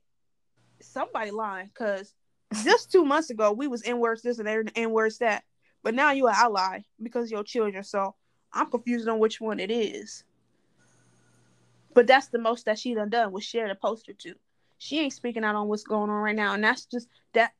somebody 0.81 1.31
lying 1.31 1.67
because 1.67 2.13
just 2.63 2.91
two 2.91 3.05
months 3.05 3.29
ago 3.29 3.51
we 3.51 3.67
was 3.67 3.81
in 3.83 3.99
words 3.99 4.21
this 4.21 4.39
and 4.39 4.71
in 4.75 4.91
words 4.91 5.19
that, 5.19 5.43
but 5.81 5.93
now 5.93 6.11
you 6.11 6.27
an 6.27 6.35
ally 6.37 6.79
because 7.01 7.25
of 7.25 7.31
your 7.31 7.43
children. 7.43 7.83
So 7.83 8.15
I'm 8.51 8.69
confused 8.69 9.07
on 9.07 9.19
which 9.19 9.41
one 9.41 9.59
it 9.59 9.71
is. 9.71 10.23
But 11.93 12.07
that's 12.07 12.27
the 12.27 12.39
most 12.39 12.65
that 12.65 12.79
she 12.79 12.93
done 12.93 13.09
done 13.09 13.31
was 13.31 13.43
share 13.43 13.67
the 13.67 13.75
poster 13.75 14.13
to. 14.13 14.35
She 14.77 14.99
ain't 14.99 15.13
speaking 15.13 15.43
out 15.43 15.55
on 15.55 15.67
what's 15.67 15.83
going 15.83 16.09
on 16.09 16.21
right 16.21 16.35
now, 16.35 16.53
and 16.53 16.63
that's 16.63 16.85
just 16.85 17.07
that. 17.33 17.53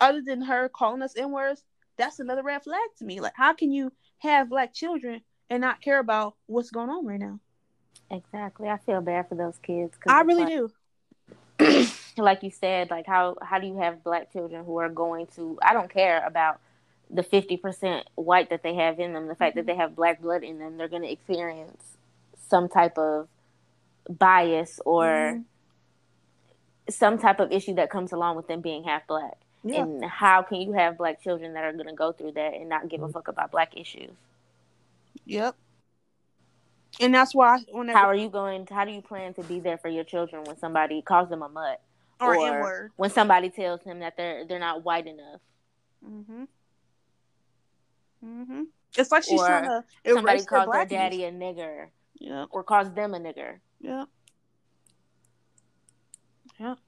Other 0.00 0.22
than 0.24 0.40
her 0.42 0.68
calling 0.68 1.02
us 1.02 1.16
n 1.16 1.30
words, 1.30 1.62
that's 2.00 2.18
another 2.18 2.42
red 2.42 2.62
flag 2.64 2.80
to 2.98 3.04
me. 3.04 3.20
Like, 3.20 3.34
how 3.36 3.52
can 3.52 3.70
you 3.70 3.92
have 4.18 4.48
black 4.48 4.72
children 4.74 5.20
and 5.48 5.60
not 5.60 5.80
care 5.80 5.98
about 5.98 6.34
what's 6.46 6.70
going 6.70 6.88
on 6.88 7.06
right 7.06 7.20
now? 7.20 7.38
Exactly. 8.10 8.68
I 8.68 8.78
feel 8.78 9.00
bad 9.00 9.28
for 9.28 9.34
those 9.36 9.58
kids. 9.62 9.96
I 10.08 10.22
really 10.22 10.44
like, 10.44 10.70
do. 11.58 11.86
like 12.16 12.42
you 12.42 12.50
said, 12.50 12.90
like 12.90 13.06
how 13.06 13.36
how 13.42 13.58
do 13.58 13.66
you 13.66 13.78
have 13.78 14.02
black 14.02 14.32
children 14.32 14.64
who 14.64 14.78
are 14.78 14.88
going 14.88 15.26
to? 15.36 15.58
I 15.62 15.72
don't 15.74 15.92
care 15.92 16.24
about 16.26 16.60
the 17.10 17.22
fifty 17.22 17.56
percent 17.56 18.08
white 18.14 18.50
that 18.50 18.62
they 18.62 18.74
have 18.74 18.98
in 18.98 19.12
them. 19.12 19.28
The 19.28 19.34
fact 19.34 19.56
that 19.56 19.66
they 19.66 19.76
have 19.76 19.94
black 19.94 20.20
blood 20.20 20.42
in 20.42 20.58
them, 20.58 20.76
they're 20.76 20.88
going 20.88 21.02
to 21.02 21.10
experience 21.12 21.98
some 22.48 22.68
type 22.68 22.98
of 22.98 23.28
bias 24.08 24.80
or 24.84 25.04
Mhm. 25.04 25.44
some 26.88 27.18
type 27.18 27.38
of 27.38 27.52
issue 27.52 27.74
that 27.74 27.90
comes 27.90 28.10
along 28.12 28.36
with 28.36 28.48
them 28.48 28.60
being 28.60 28.84
half 28.84 29.06
black. 29.06 29.38
Yeah. 29.62 29.82
And 29.82 30.04
how 30.04 30.42
can 30.42 30.60
you 30.60 30.72
have 30.72 30.96
black 30.98 31.22
children 31.22 31.52
that 31.54 31.64
are 31.64 31.72
going 31.72 31.86
to 31.88 31.94
go 31.94 32.12
through 32.12 32.32
that 32.32 32.54
and 32.54 32.68
not 32.68 32.88
give 32.88 33.02
a 33.02 33.08
fuck 33.08 33.28
about 33.28 33.50
black 33.50 33.76
issues? 33.76 34.10
Yep. 35.26 35.54
And 37.00 37.14
that's 37.14 37.34
why 37.34 37.58
whenever 37.70 37.98
How 37.98 38.06
are 38.06 38.14
you 38.14 38.28
going? 38.28 38.66
How 38.68 38.84
do 38.84 38.90
you 38.90 39.02
plan 39.02 39.34
to 39.34 39.42
be 39.42 39.60
there 39.60 39.78
for 39.78 39.88
your 39.88 40.04
children 40.04 40.44
when 40.44 40.58
somebody 40.58 41.02
calls 41.02 41.28
them 41.28 41.42
a 41.42 41.48
mutt, 41.48 41.80
or 42.20 42.36
or- 42.36 42.90
when 42.96 43.10
somebody 43.10 43.48
tells 43.50 43.80
them 43.82 44.00
that 44.00 44.16
they're 44.16 44.44
they're 44.46 44.58
not 44.58 44.84
white 44.84 45.06
enough? 45.06 45.40
Mhm. 46.04 46.48
Mhm. 48.24 48.66
It's 48.96 49.12
like 49.12 49.22
she's 49.22 49.40
Or 49.40 49.46
trying 49.46 49.64
to 49.64 49.84
Somebody 50.14 50.44
calls 50.44 50.72
their 50.72 50.84
daddy 50.86 51.24
a 51.24 51.32
nigger 51.32 51.90
Yep. 52.18 52.48
or 52.50 52.64
calls 52.64 52.92
them 52.92 53.14
a 53.14 53.18
nigger. 53.20 53.60
Yep. 53.80 54.08
Yep. 56.58 56.78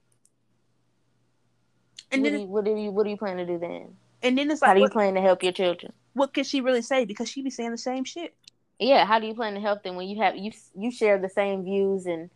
And 2.13 2.23
what, 2.23 2.31
then, 2.31 2.39
do 2.39 2.45
you, 2.45 2.49
what 2.49 2.65
do 2.65 2.71
you 2.77 2.91
what 2.91 3.05
do 3.05 3.11
you 3.11 3.17
plan 3.17 3.39
to 3.39 3.47
do 3.47 3.59
then? 3.59 3.97
and 4.23 4.39
then 4.39 4.51
it's 4.51 4.61
How 4.61 4.69
like, 4.69 4.77
do 4.77 4.81
you 4.81 4.85
what, 4.85 4.93
plan 4.93 5.15
to 5.15 5.21
help 5.21 5.43
your 5.43 5.53
children? 5.53 5.93
what 6.15 6.35
can 6.35 6.45
she 6.45 6.61
really 6.61 6.83
say? 6.83 7.05
Because 7.05 7.29
she 7.29 7.43
be 7.43 7.51
saying 7.51 7.71
the 7.71 7.79
same 7.79 8.05
shit. 8.05 8.35
Yeah, 8.79 9.05
how 9.05 9.19
do 9.19 9.27
you 9.27 9.35
plan 9.35 9.55
to 9.55 9.61
help 9.61 9.83
them 9.83 9.97
when 9.97 10.09
you 10.09 10.21
have 10.23 10.37
you 10.37 10.53
you 10.77 10.91
share 10.91 11.19
the 11.19 11.29
same 11.29 11.65
views 11.65 12.07
and 12.07 12.31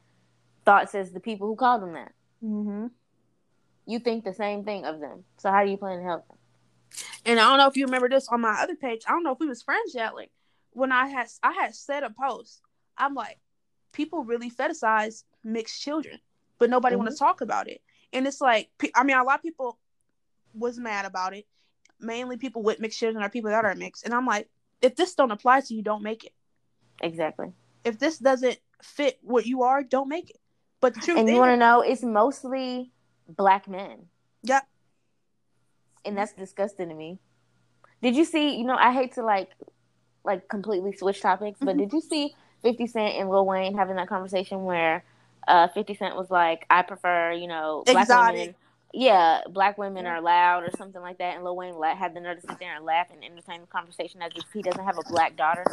thoughts 0.64 0.95
as 0.95 1.12
the 1.12 1.20
people 1.20 1.47
who 1.49 1.57
call 1.57 1.81
them 1.81 1.93
that? 1.95 2.12
Mm-hmm. 2.43 2.87
You 3.87 3.99
think 3.99 4.24
the 4.24 4.35
same 4.35 4.64
thing 4.64 4.85
of 4.85 5.01
them. 5.01 5.24
So 5.39 5.51
how 5.51 5.64
do 5.64 5.70
you 5.70 5.77
plan 5.77 5.99
to 5.99 6.05
help 6.05 6.27
them? 6.29 6.37
And 7.24 7.41
I 7.41 7.49
don't 7.49 7.59
know 7.59 7.66
if 7.66 7.77
you 7.77 7.85
remember 7.85 8.09
this 8.09 8.29
on 8.29 8.41
my 8.41 8.61
other 8.61 8.77
page. 8.77 9.03
I 9.07 9.11
don't 9.11 9.24
know 9.24 9.33
if 9.33 9.41
we 9.41 9.49
was 9.49 9.62
friends 9.62 9.95
yet. 9.95 10.14
Like 10.14 10.31
when 10.72 10.93
I 10.93 11.09
had 11.09 11.27
I 11.43 11.53
had 11.53 11.74
said 11.74 12.03
a 12.03 12.11
post, 12.11 12.61
I'm 12.97 13.14
like, 13.14 13.39
people 13.93 14.24
really 14.24 14.51
fetishize 14.51 15.24
mixed 15.43 15.83
children, 15.83 16.20
but 16.59 16.70
nobody 16.70 16.97
want 16.97 17.11
to 17.11 17.16
talk 17.16 17.41
about 17.41 17.68
it. 17.68 17.81
And 18.12 18.26
it's 18.26 18.40
like, 18.40 18.70
I 18.94 19.04
mean, 19.04 19.16
a 19.16 19.24
lot 19.24 19.36
of 19.36 19.42
people 19.42 19.78
was 20.54 20.78
mad 20.78 21.04
about 21.04 21.34
it. 21.34 21.46
Mainly 22.00 22.36
people 22.36 22.62
with 22.62 22.80
mixed 22.80 22.98
children 22.98 23.22
are 23.22 23.30
people 23.30 23.50
that 23.50 23.64
are 23.64 23.74
mixed. 23.74 24.04
And 24.04 24.14
I'm 24.14 24.26
like, 24.26 24.48
if 24.82 24.96
this 24.96 25.14
don't 25.14 25.30
apply 25.30 25.61
to 25.61 25.74
you, 25.74 25.82
don't 25.82 26.02
make 26.02 26.24
it. 26.24 26.32
Exactly. 27.02 27.52
If 27.84 27.98
this 27.98 28.18
doesn't 28.18 28.59
fit 28.82 29.18
what 29.22 29.46
you 29.46 29.62
are, 29.62 29.82
don't 29.82 30.09
make 30.09 30.30
it. 30.30 30.40
But 30.80 30.94
the 30.94 31.00
truth 31.00 31.18
And 31.18 31.28
you 31.28 31.36
want 31.36 31.52
to 31.52 31.57
know, 31.57 31.80
it's 31.80 32.02
mostly 32.02 32.92
black 33.28 33.66
men. 33.68 34.07
Yep. 34.42 34.66
And 36.04 36.16
that's 36.16 36.32
disgusting 36.32 36.88
to 36.88 36.94
me. 36.94 37.18
Did 38.02 38.14
you 38.14 38.24
see, 38.24 38.57
you 38.57 38.64
know, 38.64 38.76
I 38.76 38.92
hate 38.92 39.14
to 39.14 39.22
like 39.22 39.50
like 40.24 40.48
completely 40.48 40.92
switch 40.92 41.20
topics, 41.20 41.61
but 41.61 41.76
Mhm. 41.76 41.78
did 41.78 41.92
you 41.92 42.00
see 42.00 42.34
50 42.62 42.86
Cent 42.88 43.14
and 43.14 43.30
Lil 43.30 43.46
Wayne 43.46 43.76
having 43.76 43.94
that 43.96 44.09
conversation 44.09 44.64
where 44.64 45.04
uh 45.47 45.68
50 45.68 45.94
Cent 45.94 46.16
was 46.16 46.30
like, 46.30 46.66
I 46.70 46.82
prefer, 46.82 47.32
you 47.32 47.47
know, 47.47 47.82
black 47.86 48.05
Exotic. 48.05 48.40
women. 48.40 48.55
Yeah, 48.92 49.40
black 49.51 49.76
women 49.76 50.07
are 50.07 50.20
loud 50.20 50.62
or 50.62 50.70
something 50.76 51.03
like 51.03 51.18
that. 51.18 51.34
And 51.34 51.44
Lil 51.44 51.57
Wayne 51.57 51.74
la- 51.74 51.94
had 51.94 52.14
the 52.14 52.20
nerve 52.20 52.40
to 52.40 52.47
sit 52.47 52.59
there 52.59 52.74
and 52.74 52.84
laugh 52.84 53.09
and 53.12 53.22
entertain 53.22 53.61
the 53.61 53.66
conversation 53.66 54.22
as 54.22 54.32
if 54.34 54.44
he 54.55 54.62
doesn't 54.62 54.84
have 54.84 54.97
a 54.97 55.11
black 55.11 55.36
daughter. 55.36 55.64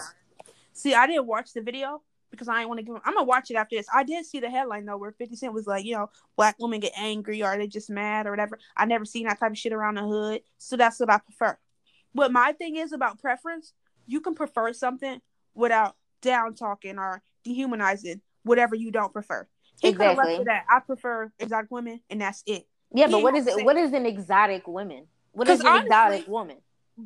See, 0.73 0.93
I 0.93 1.07
didn't 1.07 1.27
watch 1.27 1.53
the 1.53 1.61
video 1.61 2.01
because 2.31 2.49
I 2.49 2.57
didn't 2.57 2.69
want 2.69 2.79
to 2.79 2.83
give. 2.83 2.95
Him. 2.95 3.01
I'm 3.05 3.13
gonna 3.13 3.25
watch 3.25 3.51
it 3.51 3.55
after 3.55 3.75
this. 3.75 3.85
I 3.93 4.03
did 4.03 4.25
see 4.25 4.39
the 4.39 4.49
headline 4.49 4.85
though, 4.85 4.97
where 4.97 5.11
50 5.11 5.35
Cent 5.35 5.53
was 5.53 5.67
like, 5.67 5.85
you 5.85 5.95
know, 5.95 6.09
black 6.35 6.55
women 6.59 6.79
get 6.79 6.93
angry 6.97 7.43
or 7.43 7.55
they 7.57 7.67
just 7.67 7.89
mad 7.89 8.25
or 8.25 8.31
whatever. 8.31 8.57
I 8.75 8.85
never 8.85 9.05
seen 9.05 9.27
that 9.27 9.39
type 9.39 9.51
of 9.51 9.57
shit 9.57 9.71
around 9.71 9.95
the 9.95 10.01
hood, 10.01 10.41
so 10.57 10.75
that's 10.75 10.99
what 10.99 11.11
I 11.11 11.19
prefer. 11.19 11.57
But 12.15 12.31
my 12.31 12.51
thing 12.53 12.75
is 12.75 12.91
about 12.91 13.19
preference, 13.19 13.73
you 14.07 14.19
can 14.19 14.35
prefer 14.35 14.73
something 14.73 15.21
without 15.53 15.95
down 16.21 16.55
talking 16.55 16.97
or 16.97 17.21
dehumanizing 17.43 18.21
whatever 18.43 18.75
you 18.75 18.91
don't 18.91 19.13
prefer. 19.13 19.47
He 19.83 19.93
could 19.93 20.01
have 20.07 20.17
left 20.17 20.29
Exactly. 20.29 20.51
it 20.53 20.55
at 20.55 20.65
I 20.69 20.79
prefer 20.79 21.31
exotic 21.39 21.69
women, 21.71 21.99
and 22.09 22.21
that's 22.21 22.43
it. 22.45 22.67
Yeah, 22.93 23.07
He 23.07 23.11
but 23.13 23.23
what 23.23 23.35
is 23.35 23.47
it? 23.47 23.55
say- 23.55 23.63
What 23.63 23.77
is 23.77 23.93
an 23.93 24.05
exotic 24.05 24.67
woman? 24.67 25.07
What 25.33 25.47
is 25.49 25.59
an 25.61 25.67
honestly- 25.67 25.87
exotic 25.87 26.27
woman? 26.27 26.57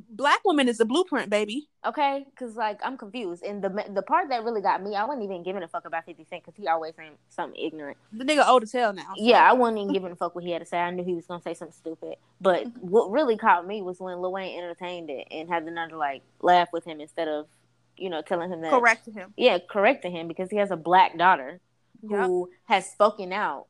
Black 0.10 0.44
woman 0.44 0.68
is 0.68 0.78
the 0.80 0.84
blueprint, 0.84 1.30
baby. 1.30 1.70
Okay, 1.86 2.26
because 2.32 2.58
like 2.58 2.82
I'm 2.84 2.98
confused, 2.98 3.42
and 3.42 3.64
the 3.64 3.70
the 3.94 4.02
part 4.02 4.28
that 4.30 4.44
really 4.44 4.60
got 4.60 4.84
me, 4.84 4.96
I 4.96 5.06
wasn't 5.06 5.24
even 5.24 5.44
giving 5.44 5.64
a 5.64 5.68
fuck 5.70 5.86
about 5.86 6.04
Fifty 6.04 6.26
Cent 6.26 6.44
because 6.44 6.58
he 6.58 6.68
always 6.68 6.94
saying 6.98 7.14
something 7.30 7.58
ignorant. 7.58 7.98
The 8.12 8.26
nigga 8.26 8.46
old 8.46 8.64
as 8.64 8.74
hell 8.74 8.92
now. 8.92 9.04
so- 9.16 9.24
Yeah, 9.24 9.50
I 9.50 9.54
wasn't 9.54 9.78
even 9.78 9.94
giving 9.94 10.12
a 10.12 10.16
fuck 10.18 10.36
what 10.36 10.44
he 10.44 10.52
had 10.52 10.60
to 10.60 10.66
say. 10.66 10.78
I 10.78 10.92
knew 10.92 11.06
he 11.06 11.14
was 11.14 11.26
gonna 11.26 11.42
say 11.42 11.54
something 11.54 11.72
stupid. 11.74 12.16
But 12.42 12.66
what 12.82 13.10
really 13.12 13.38
caught 13.38 13.66
me 13.66 13.82
was 13.82 14.02
when 14.02 14.20
Lil 14.20 14.34
Wayne 14.34 14.58
entertained 14.58 15.10
it 15.10 15.26
and 15.32 15.48
had 15.48 15.66
the 15.66 15.72
nerve 15.72 15.92
to 15.92 15.98
like 15.98 16.22
laugh 16.42 16.68
with 16.74 16.84
him 16.84 17.00
instead 17.00 17.30
of, 17.30 17.48
you 17.96 18.10
know, 18.10 18.22
telling 18.22 18.52
him 18.52 18.60
that. 18.64 18.72
corrected 18.72 19.14
him. 19.14 19.34
Yeah, 19.38 19.60
correcting 19.70 20.12
him 20.12 20.28
because 20.28 20.50
he 20.50 20.58
has 20.58 20.70
a 20.70 20.76
black 20.78 21.18
daughter 21.18 21.62
who 22.02 22.50
has 22.66 22.90
spoken 22.90 23.34
out 23.34 23.68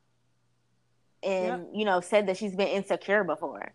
and 1.23 1.65
you 1.73 1.85
know 1.85 2.01
said 2.01 2.27
that 2.27 2.37
she's 2.37 2.55
been 2.55 2.67
insecure 2.67 3.23
before, 3.23 3.73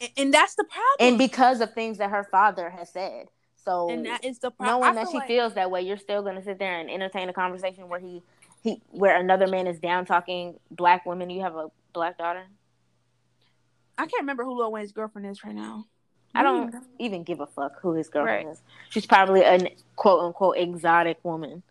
And, 0.00 0.10
and 0.16 0.34
that's 0.34 0.54
the 0.54 0.64
problem. 0.64 1.08
and 1.08 1.18
because 1.18 1.60
of 1.60 1.72
things 1.74 1.98
that 1.98 2.10
her 2.10 2.24
father 2.30 2.70
has 2.70 2.90
said. 2.92 3.26
So 3.64 3.90
and 3.90 4.06
that 4.06 4.24
is 4.24 4.38
the 4.38 4.50
problem. 4.50 4.80
knowing 4.80 4.94
that 4.94 5.08
she 5.10 5.20
feels 5.26 5.54
that 5.54 5.70
way, 5.70 5.82
you're 5.82 5.96
still 5.96 6.22
gonna 6.22 6.42
sit 6.42 6.58
there 6.58 6.78
and 6.78 6.90
entertain 6.90 7.28
a 7.28 7.32
conversation 7.32 7.88
where 7.88 7.98
he 7.98 8.22
he 8.62 8.80
where 8.90 9.16
another 9.18 9.46
man 9.46 9.66
is 9.66 9.78
down 9.80 10.04
talking 10.06 10.58
black 10.70 11.04
women. 11.06 11.30
You 11.30 11.40
have 11.42 11.56
a 11.56 11.68
black 11.92 12.18
daughter. 12.18 12.44
I 13.98 14.02
can't 14.02 14.20
remember 14.20 14.44
who 14.44 14.58
Lil 14.58 14.70
Wayne's 14.72 14.92
girlfriend 14.92 15.26
is 15.26 15.42
right 15.42 15.54
now. 15.54 15.86
I 16.34 16.42
don't 16.42 16.74
even 16.98 17.22
give 17.24 17.40
a 17.40 17.46
fuck 17.46 17.80
who 17.80 17.94
his 17.94 18.08
girlfriend 18.10 18.50
is. 18.50 18.62
She's 18.90 19.06
probably 19.06 19.42
an 19.42 19.68
quote 19.96 20.22
unquote 20.22 20.58
exotic 20.58 21.18
woman. 21.24 21.62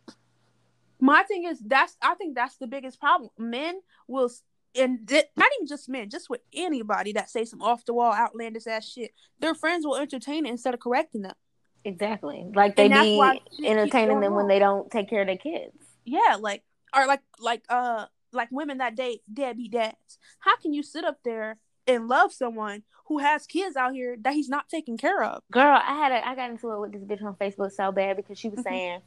My 0.99 1.23
thing 1.23 1.45
is 1.45 1.59
that's 1.59 1.97
I 2.01 2.15
think 2.15 2.35
that's 2.35 2.57
the 2.57 2.67
biggest 2.67 2.99
problem. 2.99 3.29
Men 3.37 3.81
will 4.07 4.29
and 4.77 5.07
th- 5.07 5.25
not 5.37 5.49
even 5.57 5.67
just 5.67 5.87
men, 5.87 6.09
just 6.09 6.29
with 6.29 6.41
anybody 6.53 7.13
that 7.13 7.29
say 7.29 7.45
some 7.45 7.61
off 7.61 7.85
the 7.85 7.93
wall 7.93 8.13
outlandish 8.13 8.67
ass 8.67 8.85
shit. 8.89 9.11
Their 9.39 9.55
friends 9.55 9.85
will 9.85 9.95
entertain 9.95 10.45
it 10.45 10.49
instead 10.49 10.73
of 10.73 10.79
correcting 10.79 11.21
them. 11.21 11.35
Exactly. 11.83 12.45
Like 12.53 12.75
they 12.75 12.87
be 12.89 13.15
why 13.15 13.33
shit 13.33 13.43
keeps 13.51 13.67
entertaining 13.67 14.19
them 14.19 14.33
when 14.33 14.47
they 14.47 14.59
don't 14.59 14.89
take 14.91 15.09
care 15.09 15.21
of 15.21 15.27
their 15.27 15.37
kids. 15.37 15.77
Yeah, 16.03 16.37
like 16.39 16.63
or 16.95 17.05
like 17.07 17.21
like 17.39 17.63
uh 17.69 18.05
like 18.31 18.49
women 18.51 18.79
that 18.79 18.95
date 18.95 19.21
deadbeat 19.33 19.71
dads. 19.71 20.17
How 20.39 20.57
can 20.57 20.73
you 20.73 20.83
sit 20.83 21.05
up 21.05 21.19
there 21.23 21.57
and 21.87 22.07
love 22.07 22.33
someone 22.33 22.83
who 23.05 23.19
has 23.19 23.45
kids 23.45 23.75
out 23.75 23.93
here 23.93 24.17
that 24.21 24.33
he's 24.33 24.49
not 24.49 24.67
taking 24.67 24.97
care 24.97 25.23
of? 25.23 25.41
Girl, 25.51 25.79
I 25.81 25.93
had 25.95 26.11
a 26.11 26.27
I 26.27 26.35
got 26.35 26.49
into 26.49 26.71
it 26.71 26.79
with 26.79 26.91
this 26.91 27.03
bitch 27.03 27.23
on 27.23 27.35
Facebook 27.35 27.71
so 27.71 27.91
bad 27.91 28.17
because 28.17 28.37
she 28.39 28.49
was 28.49 28.59
Mhm. 28.59 28.63
saying, 28.63 28.99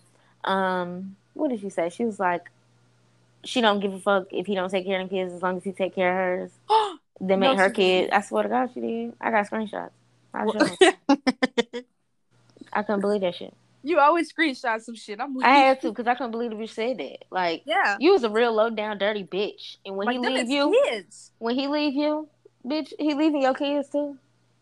um, 0.45 1.17
what 1.35 1.51
did 1.51 1.61
she 1.61 1.71
say? 1.71 1.89
She 1.91 2.05
was 2.05 2.19
like, 2.21 2.51
she 3.45 3.61
don't 3.61 3.81
give 3.81 3.93
a 3.95 3.99
fuck 4.01 4.27
if 4.33 4.47
he 4.47 4.55
don't 4.55 4.71
take 4.71 4.85
care 4.87 5.01
of 5.01 5.09
the 5.09 5.15
kids 5.15 5.33
as 5.33 5.43
long 5.43 5.57
as 5.59 5.65
he 5.65 5.73
take 5.73 5.95
care 5.95 6.11
of 6.11 6.51
hers. 6.51 6.53
They 7.21 7.35
No, 7.35 7.49
make 7.51 7.59
her 7.59 7.69
she 7.71 7.75
kid. 7.75 8.11
I 8.11 8.21
swear 8.21 8.45
to 8.45 8.49
God, 8.49 8.71
she 8.73 8.81
did. 8.81 9.13
I 9.21 9.33
got 9.33 9.51
screenshots. 9.51 9.91
I, 10.33 10.45
her. 10.45 11.83
Couldn't 12.85 13.01
believe 13.01 13.23
that 13.23 13.35
shit. 13.35 13.53
you 13.83 13.99
always 13.99 14.33
screenshot 14.33 14.81
some 14.83 14.95
shit. 14.95 15.21
I'm 15.21 15.37
I 15.43 15.49
had 15.57 15.81
to 15.83 15.89
because 15.91 16.07
I 16.07 16.15
couldn't 16.15 16.31
believe 16.31 16.53
bitch 16.53 16.71
said 16.71 16.99
that. 16.99 17.25
Like, 17.31 17.63
Yeah. 17.67 17.97
you 17.99 18.13
was 18.13 18.23
a 18.23 18.31
real 18.31 18.53
low 18.53 18.71
down 18.71 18.99
dirty 18.99 19.25
bitch, 19.25 19.79
and 19.85 19.97
when 19.97 20.07
Like 20.07 20.15
he 20.17 20.21
leave 20.21 20.49
you, 20.49 20.81
kids. 20.87 21.33
when 21.39 21.57
he 21.57 21.67
leave 21.67 21.95
you, 21.95 22.29
bitch, 22.65 22.93
he 22.99 23.15
leaving 23.15 23.43
your 23.43 23.55
kids 23.55 23.89
too. 23.91 24.17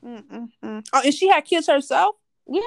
Mm-mm-mm. 0.04 0.86
Oh, 0.92 1.00
and 1.04 1.12
she 1.14 1.28
had 1.28 1.44
kids 1.44 1.66
herself. 1.66 2.16
Yeah, 2.48 2.60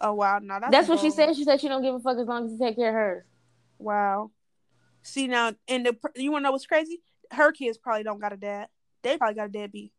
Oh 0.00 0.12
wow, 0.14 0.40
no, 0.42 0.58
that's 0.60 0.70
that's, 0.70 0.88
what 0.88 1.00
she 1.00 1.10
said. 1.10 1.34
She 1.36 1.44
said 1.44 1.60
she 1.60 1.68
don't 1.68 1.82
give 1.82 1.94
a 1.94 2.00
fuck 2.00 2.18
as 2.18 2.26
long 2.26 2.46
as 2.46 2.52
you 2.52 2.58
take 2.58 2.76
care 2.76 2.88
of 2.88 2.94
hers. 2.94 3.24
Wow. 3.78 4.30
See 5.02 5.26
now, 5.26 5.52
and 5.68 5.86
the 5.86 5.96
you 6.16 6.32
want 6.32 6.42
to 6.42 6.44
know 6.44 6.52
what's 6.52 6.66
crazy? 6.66 7.00
Her 7.30 7.52
kids 7.52 7.78
probably 7.78 8.02
don't 8.02 8.20
got 8.20 8.32
a 8.32 8.36
dad. 8.36 8.68
They 9.02 9.16
probably 9.18 9.34
got 9.34 9.46
a 9.46 9.52
deadbeat, 9.52 9.92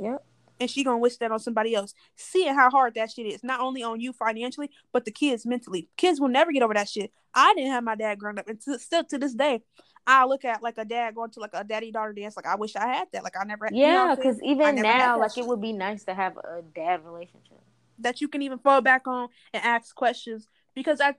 Yep. 0.00 0.24
and 0.60 0.68
she 0.70 0.82
gonna 0.82 0.98
wish 0.98 1.16
that 1.18 1.30
on 1.30 1.38
somebody 1.38 1.74
else. 1.74 1.94
Seeing 2.16 2.54
how 2.54 2.68
hard 2.68 2.94
that 2.94 3.12
shit 3.12 3.26
is, 3.26 3.44
not 3.44 3.60
only 3.60 3.82
on 3.82 4.00
you 4.00 4.12
financially, 4.12 4.70
but 4.92 5.04
the 5.04 5.12
kids 5.12 5.46
mentally. 5.46 5.88
Kids 5.96 6.20
will 6.20 6.28
never 6.28 6.50
get 6.52 6.62
over 6.62 6.74
that 6.74 6.88
shit. 6.88 7.12
I 7.32 7.54
didn't 7.54 7.72
have 7.72 7.84
my 7.84 7.94
dad 7.94 8.18
growing 8.18 8.38
up, 8.38 8.48
and 8.48 8.60
to, 8.62 8.78
still 8.78 9.04
to 9.04 9.18
this 9.18 9.34
day, 9.34 9.62
I 10.06 10.24
look 10.26 10.44
at 10.44 10.62
like 10.62 10.78
a 10.78 10.84
dad 10.84 11.14
going 11.14 11.30
to 11.30 11.40
like 11.40 11.50
a 11.54 11.64
daddy 11.64 11.90
daughter 11.92 12.12
dance. 12.12 12.36
Like 12.36 12.46
I 12.46 12.56
wish 12.56 12.76
I 12.76 12.86
had 12.86 13.08
that. 13.12 13.22
Like 13.24 13.34
I 13.40 13.44
never. 13.44 13.68
you 13.70 13.80
Yeah, 13.82 14.02
I'm 14.02 14.16
saying? 14.16 14.34
because 14.34 14.42
even 14.42 14.74
now, 14.76 15.18
like 15.18 15.38
it 15.38 15.46
would 15.46 15.60
be 15.60 15.72
nice 15.72 16.04
to 16.04 16.14
have 16.14 16.36
a 16.36 16.62
dad 16.74 17.04
relationship. 17.04 17.60
That 17.98 18.20
you 18.20 18.28
can 18.28 18.42
even 18.42 18.58
fall 18.58 18.80
back 18.80 19.06
on 19.06 19.28
and 19.52 19.62
ask 19.64 19.94
questions 19.94 20.46
because 20.74 21.00
I 21.00 21.14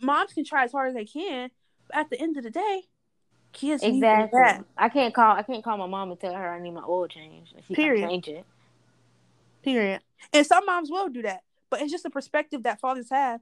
moms 0.00 0.32
can 0.32 0.44
try 0.44 0.64
as 0.64 0.72
hard 0.72 0.88
as 0.88 0.94
they 0.94 1.04
can, 1.04 1.50
but 1.88 1.96
at 1.96 2.10
the 2.10 2.20
end 2.20 2.36
of 2.36 2.44
the 2.44 2.50
day, 2.50 2.82
kids 3.52 3.82
Exactly. 3.82 4.40
I 4.76 4.88
can't 4.88 5.14
call. 5.14 5.36
I 5.36 5.42
can't 5.42 5.62
call 5.62 5.76
my 5.78 5.86
mom 5.86 6.10
and 6.10 6.18
tell 6.20 6.34
her 6.34 6.54
I 6.54 6.60
need 6.60 6.72
my 6.72 6.82
oil 6.86 7.06
change. 7.08 7.52
She 7.68 7.74
Period. 7.74 8.08
change 8.08 8.28
it. 8.28 8.44
Period. 9.62 10.00
And 10.32 10.46
some 10.46 10.64
moms 10.66 10.90
will 10.90 11.08
do 11.08 11.22
that, 11.22 11.42
but 11.70 11.80
it's 11.80 11.92
just 11.92 12.04
a 12.04 12.10
perspective 12.10 12.62
that 12.64 12.80
fathers 12.80 13.10
have 13.10 13.40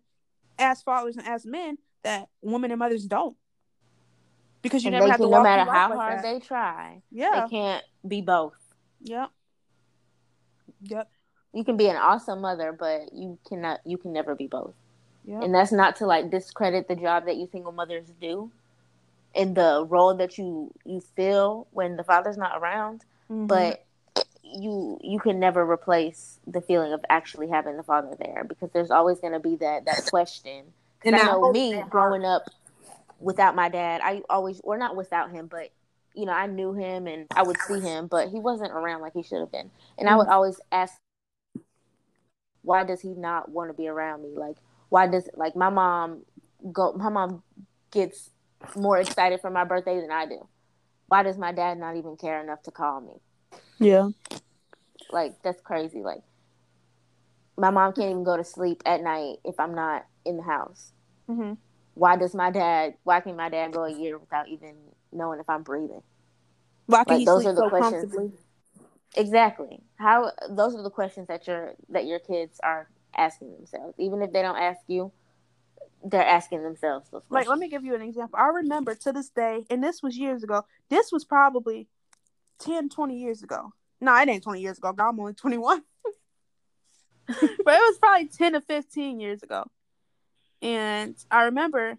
as 0.58 0.82
fathers 0.82 1.16
and 1.16 1.26
as 1.26 1.46
men 1.46 1.78
that 2.02 2.28
women 2.42 2.70
and 2.70 2.78
mothers 2.78 3.06
don't. 3.06 3.36
Because 4.60 4.84
you 4.84 4.88
And 4.88 4.94
never 4.94 5.10
have 5.10 5.20
to 5.20 5.26
walk 5.28 5.38
no 5.38 5.42
matter 5.44 5.70
how 5.70 5.90
like 5.90 5.98
hard 5.98 6.18
that. 6.18 6.22
they 6.22 6.38
try, 6.38 7.02
Yeah. 7.10 7.42
they 7.42 7.48
can't 7.50 7.84
be 8.06 8.20
both. 8.22 8.54
Yep. 9.00 9.30
Yep. 10.82 11.10
You 11.52 11.64
can 11.64 11.76
be 11.76 11.88
an 11.88 11.96
awesome 11.96 12.40
mother, 12.40 12.72
but 12.72 13.12
you 13.12 13.38
cannot. 13.48 13.80
You 13.84 13.98
can 13.98 14.12
never 14.12 14.34
be 14.34 14.46
both. 14.46 14.74
Yep. 15.24 15.40
And 15.42 15.54
that's 15.54 15.72
not 15.72 15.96
to 15.96 16.06
like 16.06 16.30
discredit 16.30 16.88
the 16.88 16.96
job 16.96 17.26
that 17.26 17.36
you 17.36 17.46
single 17.50 17.72
mothers 17.72 18.08
do, 18.20 18.52
and 19.34 19.56
the 19.56 19.86
role 19.88 20.14
that 20.14 20.38
you 20.38 20.72
you 20.84 21.00
feel 21.00 21.66
when 21.72 21.96
the 21.96 22.04
father's 22.04 22.36
not 22.38 22.58
around. 22.60 23.04
Mhm. 23.30 23.48
But 23.48 23.84
you 24.42 24.98
you 25.02 25.20
can 25.20 25.40
never 25.40 25.64
replace 25.70 26.40
the 26.46 26.60
feeling 26.60 26.92
of 26.92 27.04
actually 27.10 27.48
having 27.48 27.76
the 27.76 27.82
father 27.82 28.16
there 28.18 28.44
because 28.48 28.70
there's 28.72 28.90
always 28.90 29.20
going 29.20 29.32
to 29.34 29.40
be 29.40 29.56
that 29.56 29.86
that 29.86 30.04
question. 30.04 30.74
And 31.04 31.16
I 31.16 31.22
know 31.22 31.44
me 31.44 31.84
growing 31.88 32.24
up 32.24 32.50
without 33.20 33.54
my 33.54 33.68
dad, 33.68 34.00
I 34.04 34.22
always 34.30 34.60
or 34.64 34.78
not 34.78 34.96
without 34.96 35.30
him, 35.30 35.46
but 35.48 35.70
you 36.14 36.26
know 36.26 36.32
I 36.32 36.46
knew 36.46 36.72
him 36.74 37.06
and 37.06 37.28
I 37.34 37.42
would 37.42 37.60
see 37.60 37.80
him, 37.80 38.06
but 38.08 38.28
he 38.28 38.40
wasn't 38.40 38.72
around 38.72 39.02
like 39.02 39.14
he 39.14 39.22
should 39.22 39.40
have 39.40 39.52
been, 39.52 39.70
and 39.98 40.08
I 40.08 40.16
would 40.16 40.28
Mm-hmm. 40.28 40.28
always 40.28 40.60
ask, 40.72 40.94
why 42.62 42.84
does 42.84 43.00
he 43.00 43.10
not 43.10 43.48
want 43.50 43.70
to 43.70 43.74
be 43.74 43.88
around 43.88 44.22
me? 44.22 44.30
Like 44.36 44.56
why 44.88 45.06
does 45.06 45.28
like 45.34 45.56
my 45.56 45.70
mom 45.70 46.22
go? 46.72 46.92
My 46.92 47.08
mom 47.08 47.42
gets 47.90 48.30
more 48.76 48.98
excited 48.98 49.40
for 49.40 49.50
my 49.50 49.64
birthday 49.64 50.00
than 50.00 50.10
I 50.10 50.26
do. 50.26 50.46
Why 51.08 51.22
does 51.22 51.36
my 51.38 51.52
dad 51.52 51.78
not 51.78 51.96
even 51.96 52.16
care 52.16 52.42
enough 52.42 52.62
to 52.64 52.70
call 52.70 53.00
me? 53.00 53.14
yeah. 53.78 54.08
Like 55.10 55.42
that's 55.42 55.60
crazy. 55.60 56.02
Like 56.02 56.22
my 57.56 57.70
mom 57.70 57.92
can't 57.92 58.10
even 58.10 58.24
go 58.24 58.36
to 58.36 58.44
sleep 58.44 58.82
at 58.86 59.02
night 59.02 59.36
if 59.44 59.58
I'm 59.60 59.74
not 59.74 60.06
in 60.24 60.36
the 60.36 60.42
house. 60.42 60.92
hmm 61.26 61.54
Why 61.94 62.16
does 62.16 62.34
my 62.34 62.50
dad? 62.50 62.94
Why 63.04 63.20
can 63.20 63.36
my 63.36 63.48
dad 63.48 63.72
go 63.72 63.84
a 63.84 63.92
year 63.92 64.18
without 64.18 64.48
even 64.48 64.74
knowing 65.12 65.40
if 65.40 65.48
I'm 65.48 65.62
breathing? 65.62 66.02
Why 66.86 67.04
can 67.04 67.14
Like, 67.14 67.20
he 67.20 67.26
those 67.26 67.44
sleep 67.44 67.48
are 67.48 67.54
the 67.54 67.60
so 67.62 67.68
questions. 67.70 68.04
comfortably? 68.12 68.32
Exactly. 69.16 69.82
How 69.96 70.32
those 70.48 70.74
are 70.74 70.82
the 70.82 70.90
questions 70.90 71.28
that 71.28 71.46
your 71.46 71.74
that 71.90 72.06
your 72.06 72.18
kids 72.18 72.58
are 72.62 72.88
asking 73.16 73.52
themselves. 73.52 73.94
Even 73.98 74.22
if 74.22 74.32
they 74.32 74.42
don't 74.42 74.56
ask 74.56 74.80
you, 74.86 75.12
they're 76.04 76.26
asking 76.26 76.62
themselves 76.62 77.08
those 77.10 77.22
Like, 77.28 77.48
let 77.48 77.58
me 77.58 77.68
give 77.68 77.84
you 77.84 77.94
an 77.94 78.02
example. 78.02 78.38
I 78.38 78.48
remember 78.48 78.94
to 78.94 79.12
this 79.12 79.30
day, 79.30 79.64
and 79.70 79.82
this 79.82 80.02
was 80.02 80.16
years 80.16 80.42
ago. 80.42 80.64
This 80.88 81.12
was 81.12 81.24
probably 81.24 81.88
10, 82.58 82.88
20 82.88 83.18
years 83.18 83.42
ago. 83.42 83.72
No, 84.00 84.16
it 84.16 84.28
ain't 84.28 84.42
20 84.42 84.60
years 84.60 84.78
ago. 84.78 84.94
I'm 84.98 85.20
only 85.20 85.34
21. 85.34 85.82
but 87.26 87.38
it 87.38 87.64
was 87.64 87.98
probably 87.98 88.28
10 88.28 88.54
to 88.54 88.60
15 88.60 89.20
years 89.20 89.42
ago. 89.42 89.64
And 90.60 91.16
I 91.30 91.44
remember, 91.44 91.98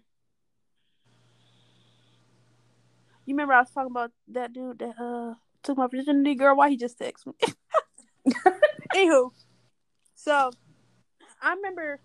you 3.24 3.34
remember 3.34 3.54
I 3.54 3.60
was 3.60 3.70
talking 3.70 3.90
about 3.90 4.10
that 4.28 4.52
dude 4.52 4.78
that 4.80 4.98
uh 4.98 5.34
took 5.64 5.76
my 5.76 5.88
virginity, 5.88 6.34
girl? 6.34 6.56
Why 6.56 6.70
he 6.70 6.76
just 6.76 6.98
texted 6.98 7.26
me? 7.26 8.32
Anywho, 8.94 9.30
so 10.14 10.50
I 11.42 11.54
remember 11.54 12.00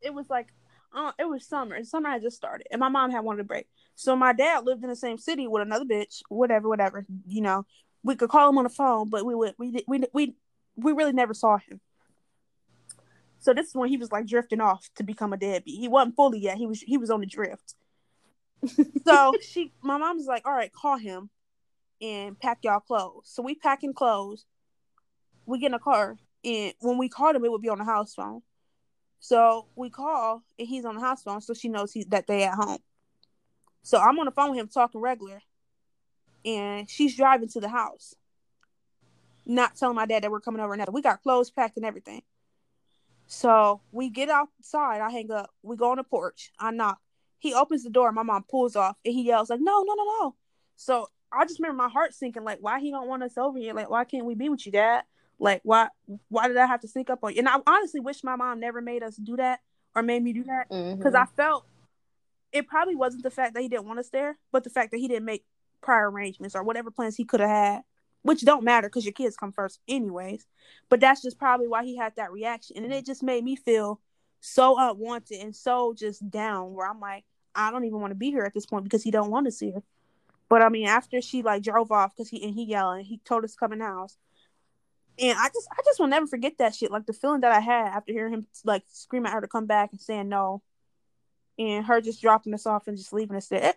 it 0.00 0.14
was 0.14 0.30
like 0.30 0.48
uh, 0.94 1.12
it 1.18 1.28
was 1.28 1.46
summer, 1.46 1.82
summer 1.84 2.10
had 2.10 2.22
just 2.22 2.36
started, 2.36 2.66
and 2.70 2.80
my 2.80 2.88
mom 2.88 3.10
had 3.10 3.24
wanted 3.24 3.40
a 3.40 3.44
break. 3.44 3.66
So 3.94 4.14
my 4.14 4.32
dad 4.32 4.64
lived 4.64 4.82
in 4.84 4.90
the 4.90 4.96
same 4.96 5.18
city 5.18 5.46
with 5.46 5.62
another 5.62 5.84
bitch, 5.84 6.22
whatever, 6.28 6.68
whatever. 6.68 7.04
You 7.26 7.42
know, 7.42 7.66
we 8.02 8.14
could 8.14 8.30
call 8.30 8.48
him 8.48 8.58
on 8.58 8.64
the 8.64 8.70
phone, 8.70 9.10
but 9.10 9.26
we 9.26 9.34
would 9.34 9.54
we 9.58 9.72
did- 9.72 9.84
we 9.88 10.04
we 10.12 10.34
we 10.76 10.92
really 10.92 11.12
never 11.12 11.34
saw 11.34 11.58
him. 11.58 11.80
So 13.40 13.54
this 13.54 13.68
is 13.68 13.74
when 13.74 13.88
he 13.88 13.96
was 13.96 14.10
like 14.10 14.26
drifting 14.26 14.60
off 14.60 14.88
to 14.96 15.02
become 15.02 15.32
a 15.32 15.36
deadbeat. 15.36 15.78
He 15.78 15.88
wasn't 15.88 16.16
fully 16.16 16.38
yet. 16.38 16.58
He 16.58 16.66
was 16.66 16.80
he 16.80 16.96
was 16.96 17.10
on 17.10 17.20
the 17.20 17.26
drift. 17.26 17.74
so 19.06 19.32
she, 19.40 19.72
my 19.82 19.98
mom's 19.98 20.26
like, 20.26 20.46
all 20.46 20.52
right, 20.52 20.72
call 20.72 20.98
him 20.98 21.30
and 22.00 22.38
pack 22.38 22.58
y'all 22.62 22.80
clothes. 22.80 23.24
So 23.24 23.42
we 23.42 23.54
packing 23.54 23.94
clothes. 23.94 24.44
We 25.46 25.58
get 25.58 25.68
in 25.68 25.74
a 25.74 25.78
car, 25.78 26.16
and 26.44 26.74
when 26.80 26.98
we 26.98 27.08
called 27.08 27.36
him, 27.36 27.44
it 27.44 27.50
would 27.50 27.62
be 27.62 27.70
on 27.70 27.78
the 27.78 27.84
house 27.84 28.14
phone. 28.14 28.42
So 29.20 29.66
we 29.74 29.90
call, 29.90 30.42
and 30.58 30.68
he's 30.68 30.84
on 30.84 30.94
the 30.94 31.00
house 31.00 31.22
phone, 31.22 31.40
so 31.40 31.54
she 31.54 31.68
knows 31.68 31.92
he 31.92 32.04
that 32.10 32.26
they 32.26 32.44
at 32.44 32.54
home. 32.54 32.78
So 33.82 33.98
I'm 33.98 34.18
on 34.18 34.26
the 34.26 34.32
phone 34.32 34.50
with 34.50 34.60
him 34.60 34.68
talking 34.68 35.00
regular, 35.00 35.40
and 36.44 36.88
she's 36.88 37.16
driving 37.16 37.48
to 37.48 37.60
the 37.60 37.68
house, 37.68 38.14
not 39.46 39.76
telling 39.76 39.96
my 39.96 40.06
dad 40.06 40.22
that 40.22 40.30
we're 40.30 40.40
coming 40.40 40.60
over. 40.60 40.76
Now 40.76 40.84
we 40.92 41.02
got 41.02 41.22
clothes 41.22 41.50
packed 41.50 41.76
and 41.76 41.86
everything. 41.86 42.22
So 43.26 43.80
we 43.92 44.08
get 44.08 44.28
outside. 44.28 45.00
I 45.00 45.10
hang 45.10 45.30
up. 45.30 45.50
We 45.62 45.76
go 45.76 45.90
on 45.90 45.96
the 45.96 46.04
porch. 46.04 46.50
I 46.58 46.70
knock. 46.70 46.98
He 47.38 47.54
opens 47.54 47.84
the 47.84 47.90
door. 47.90 48.10
My 48.12 48.22
mom 48.22 48.44
pulls 48.48 48.76
off, 48.76 48.96
and 49.04 49.14
he 49.14 49.22
yells 49.22 49.50
like, 49.50 49.60
"No, 49.60 49.82
no, 49.82 49.94
no, 49.94 50.04
no!" 50.04 50.34
So 50.76 51.08
I 51.32 51.44
just 51.44 51.60
remember 51.60 51.82
my 51.82 51.88
heart 51.88 52.14
sinking. 52.14 52.44
Like, 52.44 52.58
why 52.60 52.80
he 52.80 52.90
don't 52.90 53.08
want 53.08 53.22
us 53.22 53.36
over 53.36 53.58
here? 53.58 53.74
Like, 53.74 53.90
why 53.90 54.04
can't 54.04 54.24
we 54.24 54.34
be 54.34 54.48
with 54.48 54.64
you, 54.66 54.72
Dad? 54.72 55.04
Like, 55.38 55.60
why? 55.62 55.88
Why 56.28 56.48
did 56.48 56.56
I 56.56 56.66
have 56.66 56.80
to 56.80 56.88
sneak 56.88 57.10
up 57.10 57.20
on 57.22 57.32
you? 57.32 57.38
And 57.38 57.48
I 57.48 57.58
honestly 57.66 58.00
wish 58.00 58.24
my 58.24 58.36
mom 58.36 58.60
never 58.60 58.80
made 58.80 59.02
us 59.02 59.16
do 59.16 59.36
that 59.36 59.60
or 59.94 60.02
made 60.02 60.22
me 60.22 60.32
do 60.32 60.44
that 60.44 60.68
because 60.68 61.14
I 61.14 61.24
mm-hmm. 61.24 61.34
felt 61.34 61.66
it 62.52 62.66
probably 62.66 62.94
wasn't 62.94 63.22
the 63.22 63.30
fact 63.30 63.54
that 63.54 63.62
he 63.62 63.68
didn't 63.68 63.86
want 63.86 63.98
us 63.98 64.08
there, 64.08 64.38
but 64.52 64.64
the 64.64 64.70
fact 64.70 64.90
that 64.90 64.98
he 64.98 65.08
didn't 65.08 65.24
make 65.24 65.44
prior 65.80 66.10
arrangements 66.10 66.54
or 66.54 66.62
whatever 66.62 66.90
plans 66.90 67.16
he 67.16 67.24
could 67.24 67.40
have 67.40 67.48
had, 67.48 67.82
which 68.22 68.42
don't 68.42 68.64
matter 68.64 68.88
because 68.88 69.04
your 69.04 69.12
kids 69.12 69.36
come 69.36 69.52
first, 69.52 69.80
anyways. 69.88 70.46
But 70.88 71.00
that's 71.00 71.22
just 71.22 71.38
probably 71.38 71.68
why 71.68 71.84
he 71.84 71.96
had 71.96 72.14
that 72.16 72.32
reaction, 72.32 72.84
and 72.84 72.92
it 72.92 73.06
just 73.06 73.22
made 73.22 73.44
me 73.44 73.56
feel 73.56 74.00
so 74.40 74.78
unwanted 74.78 75.40
and 75.40 75.54
so 75.54 75.94
just 75.96 76.28
down. 76.30 76.72
Where 76.72 76.88
I'm 76.88 77.00
like, 77.00 77.24
I 77.54 77.70
don't 77.70 77.84
even 77.84 78.00
want 78.00 78.12
to 78.12 78.16
be 78.16 78.30
here 78.30 78.44
at 78.44 78.54
this 78.54 78.66
point 78.66 78.84
because 78.84 79.02
he 79.02 79.10
don't 79.10 79.30
want 79.30 79.46
to 79.46 79.52
see 79.52 79.72
her. 79.72 79.82
But 80.48 80.62
I 80.62 80.68
mean, 80.68 80.86
after 80.86 81.20
she 81.20 81.42
like 81.42 81.62
drove 81.62 81.92
off 81.92 82.16
because 82.16 82.30
he 82.30 82.42
and 82.44 82.54
he 82.54 82.64
yelling, 82.64 83.04
he 83.04 83.18
told 83.24 83.44
us 83.44 83.52
to 83.52 83.58
come 83.58 83.72
in 83.72 83.80
the 83.80 83.84
house. 83.84 84.16
And 85.18 85.36
I 85.36 85.48
just 85.48 85.68
I 85.70 85.82
just 85.84 85.98
will 85.98 86.06
never 86.06 86.26
forget 86.26 86.58
that 86.58 86.74
shit. 86.74 86.90
Like 86.90 87.06
the 87.06 87.12
feeling 87.12 87.40
that 87.40 87.52
I 87.52 87.60
had 87.60 87.88
after 87.88 88.12
hearing 88.12 88.32
him 88.32 88.46
like 88.64 88.84
scream 88.88 89.26
at 89.26 89.32
her 89.32 89.40
to 89.40 89.48
come 89.48 89.66
back 89.66 89.90
and 89.92 90.00
saying 90.00 90.28
no. 90.28 90.62
And 91.58 91.84
her 91.84 92.00
just 92.00 92.22
dropping 92.22 92.54
us 92.54 92.66
off 92.66 92.86
and 92.86 92.96
just 92.96 93.12
leaving 93.12 93.36
us 93.36 93.48
there. 93.48 93.70
It, 93.70 93.76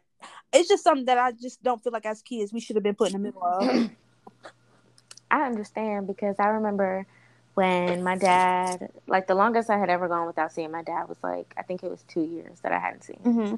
it's 0.53 0.69
just 0.69 0.83
something 0.83 1.05
that 1.05 1.17
I 1.17 1.31
just 1.31 1.63
don't 1.63 1.83
feel 1.83 1.91
like 1.91 2.05
as 2.05 2.21
kids 2.21 2.53
we 2.53 2.59
should 2.59 2.75
have 2.75 2.83
been 2.83 2.95
put 2.95 3.07
in 3.07 3.13
the 3.13 3.19
middle 3.19 3.43
of. 3.43 3.89
I 5.31 5.45
understand 5.45 6.07
because 6.07 6.35
I 6.39 6.47
remember 6.47 7.07
when 7.55 8.03
my 8.03 8.15
dad, 8.17 8.91
like 9.07 9.27
the 9.27 9.35
longest 9.35 9.69
I 9.69 9.77
had 9.77 9.89
ever 9.89 10.07
gone 10.07 10.27
without 10.27 10.51
seeing 10.51 10.71
my 10.71 10.83
dad 10.83 11.09
was 11.09 11.17
like 11.23 11.53
I 11.57 11.63
think 11.63 11.83
it 11.83 11.89
was 11.89 12.03
two 12.03 12.21
years 12.21 12.59
that 12.61 12.71
I 12.71 12.79
hadn't 12.79 13.03
seen. 13.03 13.19
him. 13.23 13.33
mm-hmm. 13.33 13.55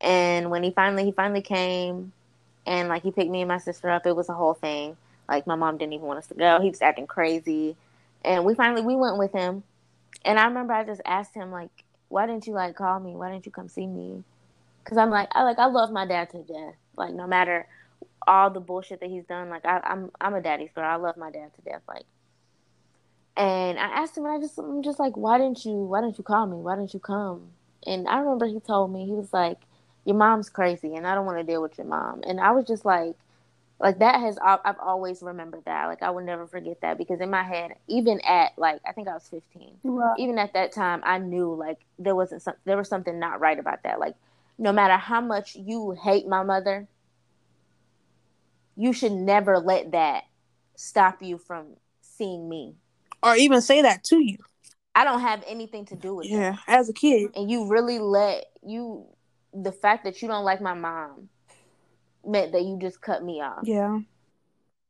And 0.00 0.50
when 0.50 0.62
he 0.62 0.70
finally 0.70 1.04
he 1.04 1.12
finally 1.12 1.42
came, 1.42 2.12
and 2.68 2.90
like 2.90 3.02
he 3.02 3.10
picked 3.10 3.30
me 3.30 3.40
and 3.40 3.48
my 3.48 3.56
sister 3.56 3.88
up, 3.88 4.06
it 4.06 4.14
was 4.14 4.28
a 4.28 4.34
whole 4.34 4.52
thing. 4.52 4.96
Like 5.26 5.46
my 5.46 5.54
mom 5.54 5.78
didn't 5.78 5.94
even 5.94 6.06
want 6.06 6.18
us 6.18 6.26
to 6.28 6.34
go. 6.34 6.60
He 6.60 6.68
was 6.68 6.82
acting 6.82 7.06
crazy, 7.06 7.76
and 8.22 8.44
we 8.44 8.54
finally 8.54 8.82
we 8.82 8.94
went 8.94 9.16
with 9.16 9.32
him. 9.32 9.62
And 10.24 10.38
I 10.38 10.44
remember 10.44 10.74
I 10.74 10.84
just 10.84 11.00
asked 11.06 11.34
him 11.34 11.50
like, 11.50 11.70
"Why 12.08 12.26
didn't 12.26 12.46
you 12.46 12.52
like 12.52 12.76
call 12.76 13.00
me? 13.00 13.16
Why 13.16 13.32
didn't 13.32 13.46
you 13.46 13.52
come 13.52 13.68
see 13.68 13.86
me?" 13.86 14.22
Because 14.84 14.98
I'm 14.98 15.08
like 15.08 15.28
I 15.32 15.44
like 15.44 15.58
I 15.58 15.66
love 15.66 15.90
my 15.90 16.06
dad 16.06 16.30
to 16.30 16.42
death. 16.42 16.74
Like 16.94 17.14
no 17.14 17.26
matter 17.26 17.66
all 18.26 18.50
the 18.50 18.60
bullshit 18.60 19.00
that 19.00 19.08
he's 19.08 19.24
done, 19.24 19.48
like 19.48 19.64
I, 19.64 19.80
I'm 19.84 20.10
I'm 20.20 20.34
a 20.34 20.42
daddy's 20.42 20.70
girl. 20.74 20.84
I 20.84 20.96
love 20.96 21.16
my 21.16 21.30
dad 21.30 21.54
to 21.54 21.62
death. 21.62 21.82
Like, 21.88 22.04
and 23.34 23.78
I 23.78 24.02
asked 24.02 24.16
him, 24.18 24.26
I 24.26 24.38
just 24.38 24.58
I'm 24.58 24.82
just 24.82 24.98
like, 24.98 25.16
"Why 25.16 25.38
didn't 25.38 25.64
you 25.64 25.72
Why 25.72 26.02
didn't 26.02 26.18
you 26.18 26.24
call 26.24 26.46
me? 26.46 26.58
Why 26.58 26.76
didn't 26.76 26.92
you 26.92 27.00
come?" 27.00 27.52
And 27.86 28.06
I 28.08 28.18
remember 28.18 28.46
he 28.46 28.60
told 28.60 28.92
me 28.92 29.06
he 29.06 29.12
was 29.12 29.32
like 29.32 29.58
your 30.08 30.16
mom's 30.16 30.48
crazy 30.48 30.94
and 30.94 31.06
I 31.06 31.14
don't 31.14 31.26
want 31.26 31.36
to 31.38 31.44
deal 31.44 31.60
with 31.60 31.76
your 31.76 31.86
mom. 31.86 32.22
And 32.26 32.40
I 32.40 32.52
was 32.52 32.64
just 32.66 32.86
like, 32.86 33.14
like 33.78 33.98
that 33.98 34.20
has, 34.20 34.38
I've 34.42 34.78
always 34.80 35.22
remembered 35.22 35.66
that. 35.66 35.84
Like 35.86 36.02
I 36.02 36.08
will 36.10 36.24
never 36.24 36.46
forget 36.46 36.80
that 36.80 36.96
because 36.96 37.20
in 37.20 37.30
my 37.30 37.42
head, 37.42 37.72
even 37.88 38.18
at 38.22 38.52
like, 38.56 38.80
I 38.88 38.92
think 38.92 39.06
I 39.06 39.12
was 39.12 39.28
15, 39.28 39.74
Right. 39.84 40.18
even 40.18 40.38
at 40.38 40.54
that 40.54 40.72
time, 40.72 41.02
I 41.04 41.18
knew 41.18 41.54
like 41.54 41.78
there 41.98 42.14
wasn't 42.16 42.40
some, 42.40 42.54
there 42.64 42.78
was 42.78 42.88
something 42.88 43.18
not 43.18 43.38
right 43.40 43.58
about 43.58 43.82
that. 43.82 44.00
Like 44.00 44.14
no 44.56 44.72
matter 44.72 44.96
how 44.96 45.20
much 45.20 45.54
you 45.56 45.90
hate 46.02 46.26
my 46.26 46.42
mother, 46.42 46.88
you 48.76 48.94
should 48.94 49.12
never 49.12 49.58
let 49.58 49.92
that 49.92 50.24
stop 50.74 51.22
you 51.22 51.36
from 51.36 51.66
seeing 52.00 52.48
me. 52.48 52.76
Or 53.22 53.36
even 53.36 53.60
say 53.60 53.82
that 53.82 54.04
to 54.04 54.24
you. 54.24 54.38
I 54.94 55.04
don't 55.04 55.20
have 55.20 55.44
anything 55.46 55.84
to 55.86 55.96
do 55.96 56.14
with 56.14 56.26
it. 56.26 56.30
Yeah. 56.30 56.56
As 56.66 56.88
a 56.88 56.94
kid. 56.94 57.30
and 57.36 57.50
you 57.50 57.68
really 57.68 57.98
let 57.98 58.46
you 58.66 59.04
the 59.54 59.72
fact 59.72 60.04
that 60.04 60.20
you 60.22 60.28
don't 60.28 60.44
like 60.44 60.60
my 60.60 60.74
mom 60.74 61.28
meant 62.26 62.52
that 62.52 62.62
you 62.62 62.78
just 62.80 63.00
cut 63.00 63.22
me 63.24 63.40
off. 63.40 63.60
Yeah. 63.64 63.94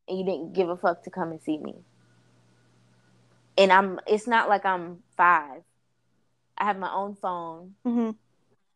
and 0.09 0.19
you 0.19 0.25
didn't 0.25 0.53
give 0.55 0.69
a 0.69 0.77
fuck 0.77 1.05
to 1.05 1.11
come 1.11 1.31
and 1.31 1.41
see 1.43 1.59
me. 1.59 1.75
And 3.57 3.73
i'm 3.73 4.01
it's 4.07 4.27
not 4.27 4.49
like 4.49 4.65
i'm 4.65 5.03
five. 5.17 5.63
I 6.57 6.65
have 6.65 6.79
my 6.79 6.93
own 6.93 7.15
phone. 7.15 7.75
Mm-hmm. 7.87 8.11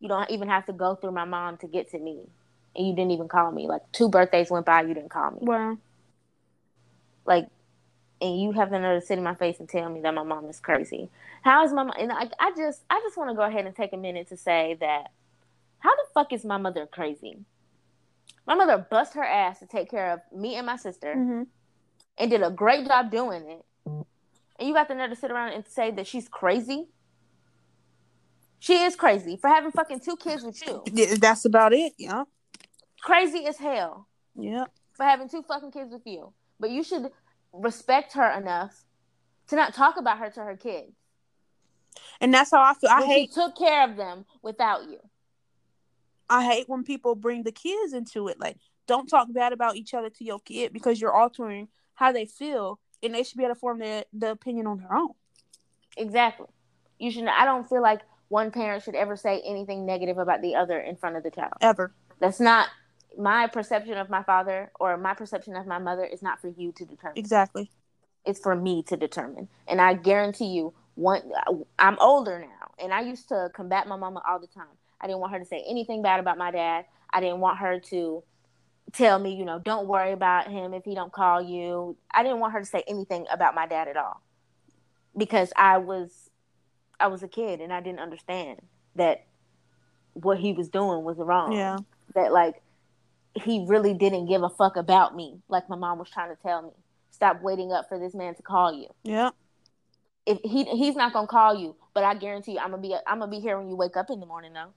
you 0.00 0.08
don't 0.08 0.30
even 0.30 0.48
have 0.48 0.66
to 0.66 0.72
go 0.72 0.94
through 0.94 1.12
my 1.12 1.24
mom 1.24 1.56
to 1.58 1.66
get 1.66 1.90
to 1.90 1.98
me. 1.98 2.20
And 2.76 2.86
you 2.86 2.94
didn't 2.94 3.10
even 3.10 3.28
call 3.28 3.50
me. 3.50 3.66
Like 3.66 3.82
two 3.92 4.08
birthdays 4.08 4.50
went 4.50 4.66
by 4.66 4.82
you 4.82 4.94
didn't 4.94 5.10
call 5.10 5.30
me. 5.32 5.38
Wow. 5.42 5.78
like 7.26 7.48
and 8.20 8.40
you 8.40 8.52
have 8.52 8.70
the 8.70 8.78
nerve 8.78 9.00
to 9.00 9.06
sit 9.06 9.18
in 9.18 9.24
my 9.24 9.34
face 9.34 9.58
and 9.58 9.68
tell 9.68 9.88
me 9.88 10.00
that 10.02 10.14
my 10.14 10.22
mom 10.22 10.44
is 10.46 10.60
crazy. 10.60 11.10
How 11.42 11.64
is 11.64 11.72
my 11.72 11.82
mom 11.82 11.94
and 11.98 12.12
I, 12.12 12.28
I 12.38 12.52
just 12.56 12.82
i 12.88 13.00
just 13.02 13.16
want 13.16 13.30
to 13.30 13.34
go 13.34 13.42
ahead 13.42 13.66
and 13.66 13.74
take 13.74 13.92
a 13.92 13.96
minute 13.96 14.28
to 14.28 14.36
say 14.36 14.76
that 14.80 15.10
how 15.82 15.90
the 15.94 16.04
fuck 16.14 16.32
is 16.32 16.44
my 16.44 16.56
mother 16.56 16.86
crazy 16.86 17.38
my 18.46 18.54
mother 18.54 18.78
bust 18.90 19.14
her 19.14 19.24
ass 19.24 19.58
to 19.60 19.66
take 19.66 19.90
care 19.90 20.12
of 20.12 20.20
me 20.36 20.56
and 20.56 20.66
my 20.66 20.76
sister 20.76 21.14
Mm-hmm. 21.16 21.42
and 22.18 22.30
did 22.30 22.42
a 22.42 22.50
great 22.50 22.86
job 22.86 23.10
doing 23.10 23.42
it 23.48 23.64
and 24.58 24.68
you 24.68 24.74
got 24.74 24.88
the 24.88 24.94
nerve 24.94 25.10
to 25.10 25.16
sit 25.16 25.30
around 25.30 25.52
and 25.52 25.66
say 25.66 25.90
that 25.90 26.06
she's 26.06 26.28
crazy 26.28 26.86
she 28.58 28.74
is 28.84 28.94
crazy 28.94 29.36
for 29.36 29.48
having 29.48 29.72
fucking 29.72 30.00
two 30.00 30.16
kids 30.16 30.42
with 30.44 30.60
you 30.66 30.82
that's 31.16 31.44
about 31.44 31.72
it. 31.72 31.92
Yeah. 31.98 32.24
crazy 33.00 33.44
as 33.46 33.58
hell 33.58 34.06
Yeah. 34.36 34.66
for 34.94 35.02
having 35.04 35.28
two 35.28 35.42
fucking 35.42 35.72
kids 35.72 35.90
with 35.92 36.06
you. 36.06 36.32
But 36.60 36.70
you 36.70 36.84
should 36.84 37.10
respect 37.52 38.12
her 38.12 38.30
enough 38.30 38.84
to 39.48 39.56
not 39.56 39.74
talk 39.74 39.96
about 39.96 40.18
her 40.18 40.30
to 40.30 40.40
her 40.44 40.56
kids. 40.56 40.92
And 42.20 42.32
that's 42.32 42.52
how 42.52 42.62
I 42.62 42.74
feel. 42.74 42.90
I 42.90 43.00
When 43.00 43.08
hate 43.08 43.30
she 43.30 43.34
took 43.34 43.56
care 43.58 43.82
of 43.90 43.96
them 43.96 44.26
without 44.42 44.84
you. 44.88 45.00
I 46.32 46.42
hate 46.44 46.66
when 46.66 46.82
people 46.82 47.14
bring 47.14 47.42
the 47.42 47.52
kids 47.52 47.92
into 47.92 48.28
it. 48.28 48.40
Like, 48.40 48.56
don't 48.86 49.06
talk 49.06 49.28
bad 49.30 49.52
about 49.52 49.76
each 49.76 49.92
other 49.92 50.08
to 50.08 50.24
your 50.24 50.40
kid 50.40 50.72
because 50.72 50.98
you're 50.98 51.12
altering 51.12 51.68
how 51.94 52.10
they 52.10 52.24
feel, 52.24 52.80
and 53.02 53.14
they 53.14 53.22
should 53.22 53.36
be 53.36 53.44
able 53.44 53.54
to 53.54 53.60
form 53.60 53.78
their 53.78 54.04
the 54.14 54.30
opinion 54.30 54.66
on 54.66 54.78
their 54.78 54.94
own. 54.94 55.10
Exactly. 55.98 56.46
You 56.98 57.10
should. 57.10 57.26
I 57.26 57.44
don't 57.44 57.68
feel 57.68 57.82
like 57.82 58.00
one 58.28 58.50
parent 58.50 58.82
should 58.82 58.94
ever 58.94 59.14
say 59.14 59.42
anything 59.44 59.84
negative 59.84 60.16
about 60.16 60.40
the 60.40 60.54
other 60.54 60.80
in 60.80 60.96
front 60.96 61.16
of 61.16 61.22
the 61.22 61.30
child. 61.30 61.52
Ever. 61.60 61.92
That's 62.18 62.40
not 62.40 62.68
my 63.18 63.46
perception 63.46 63.98
of 63.98 64.08
my 64.08 64.22
father 64.22 64.72
or 64.80 64.96
my 64.96 65.12
perception 65.12 65.54
of 65.54 65.66
my 65.66 65.78
mother 65.78 66.04
is 66.04 66.22
not 66.22 66.40
for 66.40 66.48
you 66.48 66.72
to 66.72 66.86
determine. 66.86 67.18
Exactly. 67.18 67.70
It's 68.24 68.40
for 68.40 68.56
me 68.56 68.82
to 68.84 68.96
determine. 68.96 69.48
And 69.68 69.82
I 69.82 69.92
guarantee 69.94 70.46
you, 70.46 70.72
one 70.94 71.20
I'm 71.78 71.98
older 72.00 72.38
now, 72.38 72.70
and 72.82 72.94
I 72.94 73.02
used 73.02 73.28
to 73.28 73.50
combat 73.54 73.86
my 73.86 73.96
mama 73.96 74.22
all 74.26 74.38
the 74.38 74.46
time. 74.46 74.78
I 75.02 75.06
didn't 75.06 75.20
want 75.20 75.32
her 75.32 75.38
to 75.38 75.44
say 75.44 75.64
anything 75.66 76.02
bad 76.02 76.20
about 76.20 76.38
my 76.38 76.50
dad. 76.50 76.84
I 77.12 77.20
didn't 77.20 77.40
want 77.40 77.58
her 77.58 77.80
to 77.90 78.22
tell 78.92 79.18
me, 79.18 79.34
you 79.34 79.44
know, 79.44 79.58
don't 79.58 79.86
worry 79.86 80.12
about 80.12 80.48
him 80.48 80.74
if 80.74 80.84
he 80.84 80.94
don't 80.94 81.12
call 81.12 81.42
you. 81.42 81.96
I 82.12 82.22
didn't 82.22 82.40
want 82.40 82.52
her 82.52 82.60
to 82.60 82.66
say 82.66 82.84
anything 82.86 83.26
about 83.30 83.54
my 83.54 83.66
dad 83.66 83.88
at 83.88 83.96
all. 83.96 84.22
Because 85.16 85.52
I 85.56 85.78
was 85.78 86.30
I 86.98 87.08
was 87.08 87.22
a 87.22 87.28
kid 87.28 87.60
and 87.60 87.72
I 87.72 87.80
didn't 87.80 88.00
understand 88.00 88.60
that 88.96 89.26
what 90.14 90.38
he 90.38 90.52
was 90.52 90.68
doing 90.68 91.04
was 91.04 91.18
wrong. 91.18 91.52
Yeah. 91.52 91.78
That 92.14 92.32
like 92.32 92.62
he 93.34 93.64
really 93.66 93.94
didn't 93.94 94.26
give 94.26 94.42
a 94.42 94.48
fuck 94.48 94.76
about 94.76 95.16
me, 95.16 95.40
like 95.48 95.68
my 95.68 95.76
mom 95.76 95.98
was 95.98 96.10
trying 96.10 96.34
to 96.34 96.42
tell 96.42 96.62
me. 96.62 96.70
Stop 97.10 97.42
waiting 97.42 97.72
up 97.72 97.88
for 97.88 97.98
this 97.98 98.14
man 98.14 98.34
to 98.34 98.42
call 98.42 98.72
you. 98.72 98.88
Yeah. 99.04 99.30
If 100.26 100.38
he 100.44 100.64
he's 100.64 100.94
not 100.94 101.12
gonna 101.12 101.26
call 101.26 101.58
you, 101.58 101.74
but 101.94 102.04
I 102.04 102.14
guarantee 102.14 102.52
you, 102.52 102.58
I'm 102.58 102.70
gonna 102.70 102.82
be 102.82 102.94
I'm 103.06 103.18
gonna 103.18 103.30
be 103.30 103.40
here 103.40 103.58
when 103.58 103.68
you 103.68 103.76
wake 103.76 103.96
up 103.96 104.10
in 104.10 104.20
the 104.20 104.26
morning 104.26 104.52
though, 104.52 104.72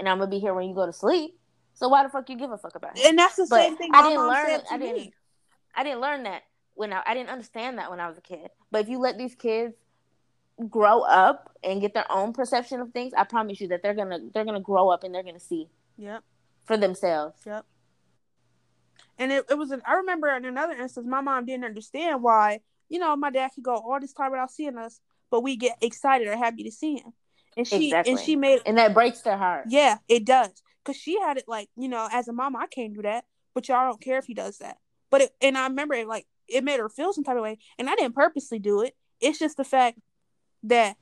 and 0.00 0.08
I'm 0.08 0.18
gonna 0.18 0.30
be 0.30 0.40
here 0.40 0.54
when 0.54 0.68
you 0.68 0.74
go 0.74 0.86
to 0.86 0.92
sleep. 0.92 1.38
So 1.74 1.88
why 1.88 2.02
the 2.02 2.08
fuck 2.08 2.28
you 2.28 2.36
give 2.36 2.50
a 2.50 2.58
fuck 2.58 2.74
about 2.74 2.96
him? 2.96 3.04
And 3.06 3.18
that's 3.18 3.36
the 3.36 3.46
But 3.48 3.60
same 3.62 3.76
thing 3.76 3.90
I 3.94 4.02
didn't 4.02 4.26
learn 4.26 4.60
I 4.70 4.78
didn't. 4.78 5.12
I 5.74 5.84
didn't 5.84 6.00
learn 6.00 6.24
that 6.24 6.42
when 6.74 6.92
I 6.92 7.02
I 7.06 7.14
didn't 7.14 7.30
understand 7.30 7.78
that 7.78 7.90
when 7.90 8.00
I 8.00 8.08
was 8.08 8.18
a 8.18 8.22
kid. 8.22 8.48
But 8.72 8.80
if 8.82 8.88
you 8.88 8.98
let 8.98 9.18
these 9.18 9.34
kids 9.36 9.74
grow 10.68 11.02
up 11.02 11.54
and 11.62 11.80
get 11.80 11.94
their 11.94 12.10
own 12.10 12.32
perception 12.32 12.80
of 12.80 12.92
things, 12.92 13.12
I 13.16 13.24
promise 13.24 13.60
you 13.60 13.68
that 13.68 13.82
they're 13.82 13.94
gonna 13.94 14.18
they're 14.34 14.44
gonna 14.44 14.60
grow 14.60 14.88
up 14.88 15.04
and 15.04 15.14
they're 15.14 15.22
gonna 15.22 15.38
see 15.38 15.68
Yep. 15.98 16.24
for 16.64 16.76
themselves. 16.76 17.36
Yep. 17.46 17.66
And 19.18 19.30
it, 19.32 19.44
it 19.50 19.58
was 19.58 19.70
an 19.70 19.82
I 19.86 19.94
remember 19.94 20.28
in 20.34 20.46
another 20.46 20.72
instance 20.72 21.06
my 21.06 21.20
mom 21.20 21.44
didn't 21.44 21.64
understand 21.66 22.22
why, 22.22 22.60
you 22.88 22.98
know, 22.98 23.14
my 23.16 23.30
dad 23.30 23.50
could 23.54 23.64
go 23.64 23.74
all 23.74 24.00
this 24.00 24.14
time 24.14 24.30
without 24.30 24.50
seeing 24.50 24.78
us, 24.78 25.00
but 25.30 25.42
we 25.42 25.56
get 25.56 25.76
excited 25.82 26.26
or 26.26 26.36
happy 26.36 26.64
to 26.64 26.70
see 26.70 26.96
him. 26.96 27.12
And 27.56 27.66
she 27.66 27.86
Exactly. 27.86 28.12
and 28.12 28.20
she 28.20 28.36
made 28.36 28.60
And 28.66 28.78
that 28.78 28.94
breaks 28.94 29.20
their 29.20 29.36
heart. 29.36 29.66
Yeah, 29.68 29.98
it 30.08 30.24
does. 30.24 30.62
Cause 30.84 30.96
she 30.96 31.20
had 31.20 31.36
it 31.36 31.44
like, 31.46 31.68
you 31.76 31.88
know, 31.88 32.08
as 32.10 32.28
a 32.28 32.32
mom, 32.32 32.56
I 32.56 32.66
can't 32.66 32.94
do 32.94 33.02
that, 33.02 33.24
but 33.54 33.68
y'all 33.68 33.88
don't 33.88 34.00
care 34.00 34.18
if 34.18 34.26
he 34.26 34.34
does 34.34 34.58
that. 34.58 34.78
But 35.10 35.22
it, 35.22 35.30
and 35.40 35.58
I 35.58 35.66
remember 35.66 35.94
it 35.94 36.06
like 36.06 36.26
it 36.48 36.64
made 36.64 36.80
her 36.80 36.88
feel 36.88 37.12
some 37.12 37.24
type 37.24 37.36
of 37.36 37.42
way, 37.42 37.58
and 37.78 37.88
I 37.88 37.94
didn't 37.96 38.14
purposely 38.14 38.58
do 38.58 38.82
it. 38.82 38.94
It's 39.20 39.38
just 39.38 39.56
the 39.56 39.64
fact 39.64 39.98
that 40.64 40.96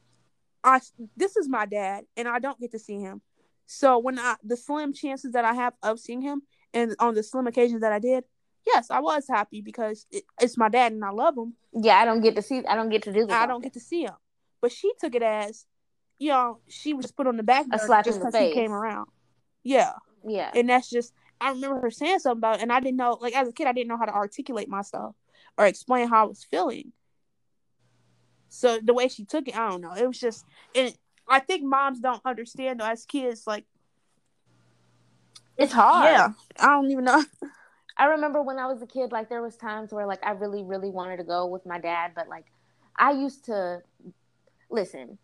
I 0.64 0.80
this 1.16 1.36
is 1.36 1.48
my 1.48 1.66
dad, 1.66 2.04
and 2.16 2.26
I 2.26 2.38
don't 2.38 2.58
get 2.58 2.72
to 2.72 2.78
see 2.78 3.00
him. 3.00 3.22
So 3.66 3.98
when 3.98 4.18
I 4.18 4.36
the 4.42 4.56
slim 4.56 4.92
chances 4.92 5.32
that 5.32 5.44
I 5.44 5.54
have 5.54 5.74
of 5.82 6.00
seeing 6.00 6.22
him, 6.22 6.42
and 6.74 6.96
on 6.98 7.14
the 7.14 7.22
slim 7.22 7.46
occasions 7.46 7.82
that 7.82 7.92
I 7.92 7.98
did, 7.98 8.24
yes, 8.66 8.90
I 8.90 9.00
was 9.00 9.26
happy 9.28 9.60
because 9.60 10.06
it, 10.10 10.24
it's 10.40 10.56
my 10.56 10.68
dad 10.68 10.92
and 10.92 11.04
I 11.04 11.10
love 11.10 11.36
him. 11.36 11.54
Yeah, 11.72 11.96
I 11.98 12.04
don't 12.04 12.20
get 12.20 12.34
to 12.36 12.42
see. 12.42 12.64
I 12.66 12.74
don't 12.76 12.88
get 12.88 13.02
to 13.02 13.12
do. 13.12 13.26
I 13.30 13.46
don't 13.46 13.62
get 13.62 13.74
to 13.74 13.80
see 13.80 14.02
him, 14.02 14.14
but 14.60 14.72
she 14.72 14.92
took 15.00 15.14
it 15.14 15.22
as, 15.22 15.66
you 16.18 16.30
know, 16.30 16.58
she 16.68 16.94
was 16.94 17.10
put 17.12 17.26
on 17.26 17.36
the 17.36 17.42
back 17.42 17.66
burner 17.66 17.82
slap 17.84 18.04
just 18.04 18.20
because 18.20 18.34
he 18.34 18.52
came 18.52 18.72
around. 18.72 19.08
Yeah 19.62 19.92
Yeah. 20.26 20.50
and 20.54 20.68
that's 20.68 20.88
just 20.90 21.12
I 21.40 21.50
remember 21.50 21.80
her 21.80 21.90
saying 21.90 22.18
something 22.18 22.38
about 22.38 22.56
it, 22.56 22.62
and 22.62 22.72
I 22.72 22.80
didn't 22.80 22.96
know 22.96 23.16
like 23.20 23.36
as 23.36 23.48
a 23.48 23.52
kid 23.52 23.66
I 23.66 23.72
didn't 23.72 23.88
know 23.88 23.96
how 23.96 24.06
to 24.06 24.14
articulate 24.14 24.68
myself 24.68 25.14
or 25.56 25.66
explain 25.66 26.08
how 26.08 26.24
I 26.24 26.28
was 26.28 26.44
feeling. 26.44 26.92
So 28.48 28.78
the 28.82 28.94
way 28.94 29.08
she 29.08 29.24
took 29.24 29.46
it, 29.46 29.56
I 29.56 29.68
don't 29.68 29.80
know. 29.80 29.92
It 29.94 30.06
was 30.06 30.18
just 30.18 30.44
and 30.74 30.96
I 31.28 31.40
think 31.40 31.62
moms 31.62 32.00
don't 32.00 32.22
understand 32.24 32.80
though 32.80 32.86
as 32.86 33.04
kids 33.04 33.46
like 33.46 33.64
It's 35.56 35.72
hard. 35.72 36.04
yeah, 36.06 36.28
I 36.58 36.66
don't 36.68 36.90
even 36.90 37.04
know. 37.04 37.22
I 37.96 38.06
remember 38.06 38.40
when 38.42 38.58
I 38.58 38.66
was 38.66 38.80
a 38.80 38.86
kid, 38.86 39.10
like 39.10 39.28
there 39.28 39.42
was 39.42 39.56
times 39.56 39.92
where 39.92 40.06
like 40.06 40.24
I 40.24 40.30
really, 40.30 40.62
really 40.62 40.88
wanted 40.90 41.16
to 41.18 41.24
go 41.24 41.46
with 41.46 41.66
my 41.66 41.78
dad, 41.80 42.12
but 42.14 42.28
like 42.28 42.46
I 42.96 43.10
used 43.12 43.44
to 43.46 43.82
listen. 44.70 45.18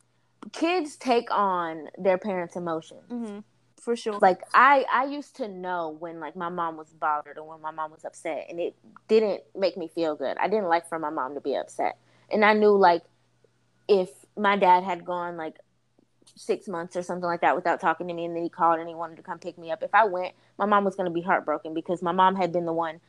Kids 0.52 0.96
take 0.96 1.30
on 1.30 1.88
their 1.98 2.18
parents' 2.18 2.56
emotions. 2.56 3.02
Mm-hmm. 3.10 3.38
for 3.80 3.96
sure. 3.96 4.18
like 4.20 4.40
I 4.54 4.84
I 4.92 5.04
used 5.04 5.36
to 5.36 5.48
know 5.48 5.96
when 5.98 6.20
like 6.20 6.36
my 6.36 6.48
mom 6.48 6.76
was 6.76 6.88
bothered 6.88 7.38
or 7.38 7.44
when 7.48 7.60
my 7.60 7.70
mom 7.70 7.90
was 7.90 8.04
upset 8.04 8.46
and 8.48 8.58
it 8.58 8.74
didn't 9.08 9.42
make 9.54 9.76
me 9.76 9.88
feel 9.88 10.16
good. 10.16 10.36
I 10.38 10.48
didn't 10.48 10.68
like 10.68 10.88
for 10.88 10.98
my 10.98 11.10
mom 11.10 11.34
to 11.34 11.40
be 11.40 11.54
upset. 11.54 11.98
And 12.30 12.44
I 12.44 12.54
knew 12.54 12.76
like 12.76 13.02
if 13.88 14.10
my 14.36 14.56
dad 14.56 14.82
had 14.84 15.04
gone 15.04 15.36
like 15.36 15.56
6 16.36 16.66
months 16.68 16.96
or 16.96 17.02
something 17.02 17.26
like 17.26 17.42
that 17.42 17.54
without 17.54 17.80
talking 17.80 18.08
to 18.08 18.14
me 18.14 18.24
and 18.24 18.34
then 18.34 18.42
he 18.42 18.48
called 18.48 18.80
and 18.80 18.88
he 18.88 18.94
wanted 18.94 19.16
to 19.16 19.22
come 19.22 19.38
pick 19.38 19.58
me 19.58 19.70
up. 19.70 19.82
If 19.82 19.94
I 19.94 20.04
went, 20.06 20.34
my 20.58 20.64
mom 20.64 20.84
was 20.84 20.96
going 20.96 21.08
to 21.08 21.12
be 21.12 21.20
heartbroken 21.20 21.74
because 21.74 22.00
my 22.00 22.12
mom 22.12 22.36
had 22.36 22.50
been 22.52 22.64
the 22.64 22.72
one 22.72 23.00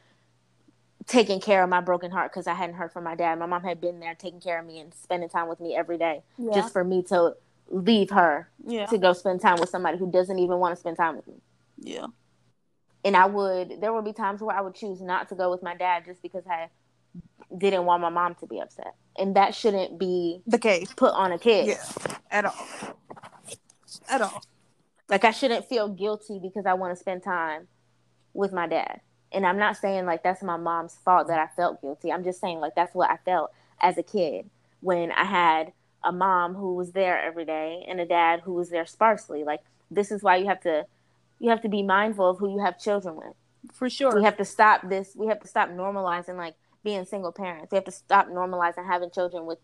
taking 1.07 1.39
care 1.39 1.63
of 1.63 1.69
my 1.69 1.81
broken 1.81 2.11
heart 2.11 2.31
because 2.31 2.47
I 2.47 2.53
hadn't 2.53 2.75
heard 2.75 2.91
from 2.91 3.03
my 3.03 3.15
dad. 3.15 3.37
My 3.37 3.45
mom 3.45 3.63
had 3.63 3.79
been 3.79 3.99
there 3.99 4.15
taking 4.15 4.39
care 4.39 4.59
of 4.59 4.65
me 4.65 4.79
and 4.79 4.93
spending 4.93 5.29
time 5.29 5.47
with 5.47 5.59
me 5.59 5.75
every 5.75 5.97
day 5.97 6.23
yeah. 6.37 6.53
just 6.53 6.73
for 6.73 6.83
me 6.83 7.03
to 7.03 7.35
leave 7.67 8.09
her 8.09 8.49
yeah. 8.65 8.85
to 8.87 8.97
go 8.97 9.13
spend 9.13 9.41
time 9.41 9.59
with 9.59 9.69
somebody 9.69 9.97
who 9.97 10.11
doesn't 10.11 10.39
even 10.39 10.57
want 10.59 10.73
to 10.73 10.79
spend 10.79 10.95
time 10.95 11.15
with 11.15 11.27
me 11.27 11.33
yeah. 11.79 12.05
and 13.03 13.17
I 13.17 13.25
would 13.25 13.81
there 13.81 13.91
would 13.91 14.05
be 14.05 14.13
times 14.13 14.41
where 14.41 14.55
I 14.55 14.61
would 14.61 14.75
choose 14.75 15.01
not 15.01 15.29
to 15.29 15.35
go 15.35 15.49
with 15.49 15.63
my 15.63 15.75
dad 15.75 16.05
just 16.05 16.21
because 16.21 16.45
I 16.47 16.69
didn't 17.57 17.85
want 17.85 18.01
my 18.01 18.09
mom 18.09 18.35
to 18.35 18.47
be 18.47 18.59
upset. 18.59 18.95
And 19.17 19.35
that 19.35 19.55
shouldn't 19.55 19.99
be 19.99 20.41
The 20.47 20.59
case. 20.59 20.93
put 20.93 21.13
on 21.13 21.31
a 21.31 21.39
kid. 21.39 21.67
Yeah. 21.67 22.17
At 22.31 22.45
all. 22.45 22.67
At 24.09 24.21
all. 24.21 24.43
Like 25.09 25.23
I 25.23 25.31
shouldn't 25.31 25.65
feel 25.65 25.87
guilty 25.87 26.39
because 26.41 26.65
I 26.65 26.73
want 26.73 26.93
to 26.93 26.99
spend 26.99 27.23
time 27.23 27.67
with 28.33 28.51
my 28.51 28.67
dad. 28.67 29.01
And 29.35 29.45
I'm 29.45 29.59
not 29.59 29.77
saying 29.77 30.05
like 30.05 30.23
that's 30.23 30.41
my 30.41 30.57
mom's 30.57 30.95
fault 30.95 31.27
that 31.27 31.39
I 31.39 31.47
felt 31.55 31.81
guilty. 31.81 32.11
I'm 32.11 32.23
just 32.23 32.39
saying 32.39 32.59
like 32.59 32.73
that's 32.73 32.95
what 32.95 33.09
I 33.09 33.17
felt 33.17 33.51
as 33.81 33.97
a 33.97 34.03
kid 34.03 34.49
when 34.79 35.11
I 35.11 35.25
had 35.25 35.73
a 36.03 36.11
mom 36.11 36.53
who 36.55 36.75
was 36.75 36.93
there 36.93 37.21
every 37.21 37.45
day 37.45 37.83
and 37.87 37.99
a 37.99 38.05
dad 38.05 38.41
who 38.45 38.53
was 38.53 38.69
there 38.69 38.85
sparsely. 38.85 39.43
Like 39.43 39.59
this 39.91 40.11
is 40.11 40.23
why 40.23 40.37
you 40.37 40.45
have 40.47 40.61
to 40.61 40.85
you 41.39 41.49
have 41.49 41.61
to 41.61 41.69
be 41.69 41.83
mindful 41.83 42.29
of 42.29 42.37
who 42.39 42.51
you 42.51 42.59
have 42.59 42.79
children 42.79 43.15
with. 43.17 43.33
For 43.73 43.89
sure. 43.89 44.15
we 44.15 44.23
have 44.23 44.37
to 44.37 44.45
stop 44.45 44.87
this 44.87 45.13
we 45.15 45.27
have 45.27 45.41
to 45.41 45.47
stop 45.47 45.69
normalizing 45.69 46.37
like 46.37 46.53
being 46.83 47.03
single 47.03 47.31
parents 47.31 47.71
we 47.71 47.75
have 47.75 47.85
to 47.85 47.91
stop 47.91 48.27
normalizing 48.27 48.85
having 48.85 49.09
children 49.09 49.47
with 49.47 49.57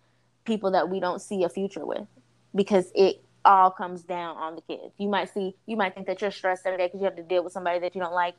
people 0.43 0.71
that 0.71 0.89
we 0.89 0.99
don't 0.99 1.21
see 1.21 1.43
a 1.43 1.49
future 1.49 1.85
with 1.85 2.07
because 2.55 2.91
it 2.95 3.23
all 3.45 3.69
comes 3.69 4.01
down 4.01 4.37
on 4.37 4.55
the 4.55 4.61
kids 4.61 4.93
you 4.97 5.07
might 5.07 5.31
see 5.31 5.55
you 5.67 5.77
might 5.77 5.93
think 5.93 6.07
that 6.07 6.19
you're 6.19 6.31
stressed 6.31 6.65
every 6.65 6.79
day 6.79 6.87
because 6.87 6.99
you 6.99 7.05
have 7.05 7.15
to 7.15 7.21
deal 7.21 7.43
with 7.43 7.53
somebody 7.53 7.77
that 7.77 7.93
you 7.93 8.01
don't 8.01 8.13
like 8.13 8.33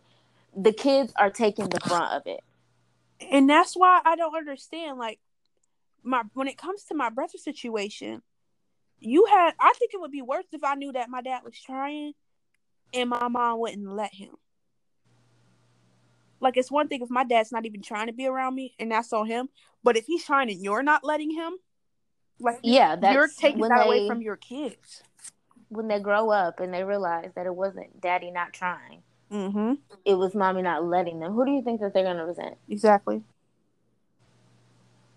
the 0.56 0.72
kids 0.72 1.12
are 1.16 1.30
taking 1.30 1.68
the 1.68 1.78
brunt 1.86 2.12
of 2.12 2.22
it 2.26 2.40
and 3.30 3.48
that's 3.48 3.74
why 3.74 4.00
I 4.04 4.16
don't 4.16 4.36
understand. 4.36 4.98
Like, 4.98 5.20
my 6.02 6.22
when 6.34 6.48
it 6.48 6.58
comes 6.58 6.84
to 6.84 6.94
my 6.94 7.10
brother 7.10 7.38
situation, 7.38 8.22
you 8.98 9.26
had. 9.26 9.54
I 9.60 9.72
think 9.78 9.92
it 9.94 10.00
would 10.00 10.10
be 10.10 10.22
worse 10.22 10.46
if 10.52 10.64
I 10.64 10.74
knew 10.74 10.92
that 10.92 11.10
my 11.10 11.22
dad 11.22 11.42
was 11.44 11.58
trying, 11.58 12.12
and 12.92 13.10
my 13.10 13.28
mom 13.28 13.60
wouldn't 13.60 13.88
let 13.88 14.14
him. 14.14 14.34
Like, 16.40 16.56
it's 16.56 16.72
one 16.72 16.88
thing 16.88 17.02
if 17.02 17.10
my 17.10 17.24
dad's 17.24 17.52
not 17.52 17.66
even 17.66 17.82
trying 17.82 18.08
to 18.08 18.12
be 18.12 18.26
around 18.26 18.54
me, 18.54 18.74
and 18.78 18.90
that's 18.90 19.12
on 19.12 19.26
him. 19.26 19.48
But 19.84 19.96
if 19.96 20.06
he's 20.06 20.24
trying 20.24 20.50
and 20.50 20.60
you're 20.60 20.82
not 20.82 21.04
letting 21.04 21.30
him, 21.30 21.52
like, 22.40 22.58
yeah 22.62 22.96
that's 22.96 23.14
you're 23.14 23.28
taking 23.28 23.60
that 23.68 23.78
they, 23.78 23.86
away 23.86 24.08
from 24.08 24.22
your 24.22 24.36
kids. 24.36 25.02
when 25.68 25.86
they 25.86 26.00
grow 26.00 26.30
up 26.30 26.58
and 26.58 26.74
they 26.74 26.82
realize 26.82 27.30
that 27.36 27.46
it 27.46 27.54
wasn't 27.54 28.00
daddy 28.00 28.32
not 28.32 28.52
trying 28.52 29.02
Mm-hmm. 29.32 29.72
it 30.04 30.14
was 30.14 30.34
mommy 30.34 30.62
not 30.62 30.84
letting 30.84 31.18
them 31.20 31.32
who 31.32 31.44
do 31.46 31.50
you 31.52 31.62
think 31.62 31.80
that 31.80 31.94
they're 31.94 32.04
going 32.04 32.18
to 32.18 32.24
resent 32.26 32.56
Exactly. 32.68 33.22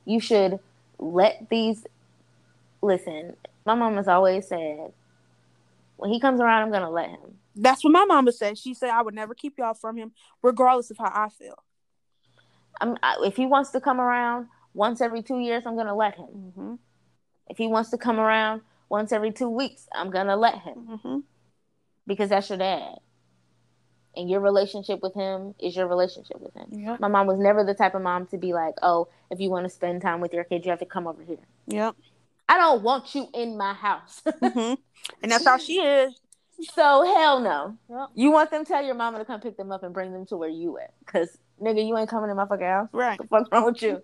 you 0.06 0.20
should 0.20 0.60
let 1.00 1.48
these 1.50 1.86
listen 2.82 3.36
my 3.66 3.76
mom 3.76 3.96
has 3.96 4.08
always 4.08 4.48
said 4.48 4.92
when 5.98 6.12
he 6.12 6.20
comes 6.20 6.40
around 6.40 6.62
i'm 6.64 6.70
going 6.70 6.82
to 6.84 6.90
let 6.90 7.10
him 7.10 7.40
That's 7.56 7.84
what 7.84 7.92
my 7.92 8.06
mama 8.06 8.32
said. 8.32 8.58
She 8.58 8.74
said 8.74 8.90
I 8.90 9.02
would 9.02 9.14
never 9.16 9.34
keep 9.34 9.58
y'all 9.58 9.74
from 9.74 9.98
him, 9.98 10.12
regardless 10.44 10.92
of 10.92 10.98
how 10.98 11.12
I 11.14 11.30
feel. 11.30 11.58
I'm, 12.82 12.98
I, 13.02 13.16
if 13.26 13.36
he 13.38 13.46
wants 13.46 13.72
to 13.72 13.80
come 13.80 14.00
around 14.02 14.48
once 14.74 15.00
every 15.02 15.24
two 15.24 15.40
years 15.40 15.64
i'm 15.66 15.76
going 15.76 15.88
to 15.88 15.94
let 15.96 16.16
him 16.16 16.28
Mm-hmm. 16.28 16.74
if 17.50 17.58
he 17.58 17.68
wants 17.68 17.90
to 17.92 17.98
come 17.98 18.20
around 18.20 18.62
once 18.90 19.12
every 19.12 19.32
two 19.32 19.50
weeks 19.50 19.88
i'm 19.94 20.10
going 20.12 20.28
to 20.28 20.36
let 20.36 20.56
him 20.60 20.76
Mm-hmm. 20.90 21.20
because 22.08 22.30
that's 22.30 22.50
your 22.50 22.58
dad 22.60 22.96
and 24.16 24.30
your 24.30 24.40
relationship 24.40 25.02
with 25.04 25.14
him 25.14 25.54
is 25.60 25.76
your 25.76 25.88
relationship 25.88 26.40
with 26.40 26.54
him 26.54 26.68
Yep. 26.72 27.00
my 27.00 27.08
mom 27.08 27.28
was 27.28 27.40
never 27.40 27.64
the 27.64 27.74
type 27.74 27.96
of 27.96 28.02
mom 28.02 28.28
to 28.28 28.38
be 28.38 28.54
like 28.54 28.76
oh 28.82 29.08
if 29.32 29.40
you 29.40 29.50
want 29.50 29.66
to 29.66 29.70
spend 29.70 30.02
time 30.02 30.22
with 30.22 30.34
your 30.34 30.44
kid 30.44 30.66
you 30.66 30.72
have 30.72 30.80
to 30.80 30.86
come 30.86 31.08
over 31.08 31.22
here 31.24 31.38
Yep. 31.68 31.96
i 32.50 32.58
don't 32.58 32.82
want 32.84 33.14
you 33.16 33.28
in 33.34 33.58
my 33.58 33.74
house 33.74 34.22
Mm-hmm. 34.42 34.76
And 35.22 35.32
that's 35.32 35.46
how 35.46 35.58
she 35.58 35.74
is. 35.82 36.20
So 36.74 37.04
hell 37.16 37.40
no. 37.42 37.78
Yep. 37.90 38.10
You 38.16 38.32
want 38.32 38.50
them 38.50 38.64
to 38.66 38.68
tell 38.72 38.84
your 38.84 38.96
mama 38.96 39.20
to 39.20 39.26
come 39.26 39.40
pick 39.42 39.56
them 39.58 39.72
up 39.72 39.84
and 39.84 39.94
bring 39.94 40.14
them 40.14 40.26
to 40.28 40.38
where 40.38 40.50
you 40.50 40.80
at? 40.80 40.94
Cause 41.06 41.38
nigga, 41.62 41.86
you 41.86 41.96
ain't 41.98 42.10
coming 42.10 42.30
in 42.32 42.36
my 42.38 42.46
fucking 42.48 42.66
house. 42.66 42.88
Right. 42.94 43.18
The 43.20 43.28
fuck 43.28 43.52
wrong 43.54 43.66
with 43.66 43.82
you? 43.84 44.02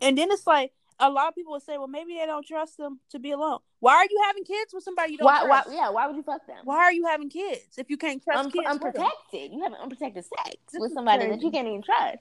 And 0.00 0.16
then 0.16 0.30
it's 0.30 0.46
like 0.46 0.72
a 0.98 1.10
lot 1.10 1.28
of 1.28 1.34
people 1.34 1.52
would 1.52 1.62
say, 1.62 1.76
well, 1.78 1.88
maybe 1.88 2.14
they 2.14 2.24
don't 2.26 2.46
trust 2.46 2.78
them 2.78 3.00
to 3.10 3.18
be 3.18 3.32
alone. 3.32 3.58
Why 3.80 3.94
are 3.96 4.04
you 4.04 4.22
having 4.26 4.44
kids 4.44 4.72
with 4.72 4.82
somebody 4.82 5.12
you 5.12 5.18
don't 5.18 5.26
Why? 5.26 5.42
Why? 5.44 5.62
trust? 5.62 5.70
Yeah. 5.76 5.90
Why 5.90 6.06
would 6.06 6.16
you 6.16 6.22
fuck 6.22 6.46
them? 6.46 6.58
Why 6.64 6.78
are 6.78 6.92
you 6.92 7.06
having 7.06 7.28
kids 7.28 7.76
if 7.76 7.90
you 7.90 7.96
can't 7.98 8.22
trust 8.22 8.38
Un- 8.38 8.50
kids? 8.50 8.66
unprotected. 8.66 9.52
You 9.52 9.62
have 9.62 9.72
unprotected 9.74 10.24
sex 10.24 10.56
This 10.72 10.80
with 10.80 10.92
somebody 10.92 11.28
that 11.28 11.40
you 11.42 11.50
can't 11.50 11.68
even 11.68 11.82
trust. 11.82 12.18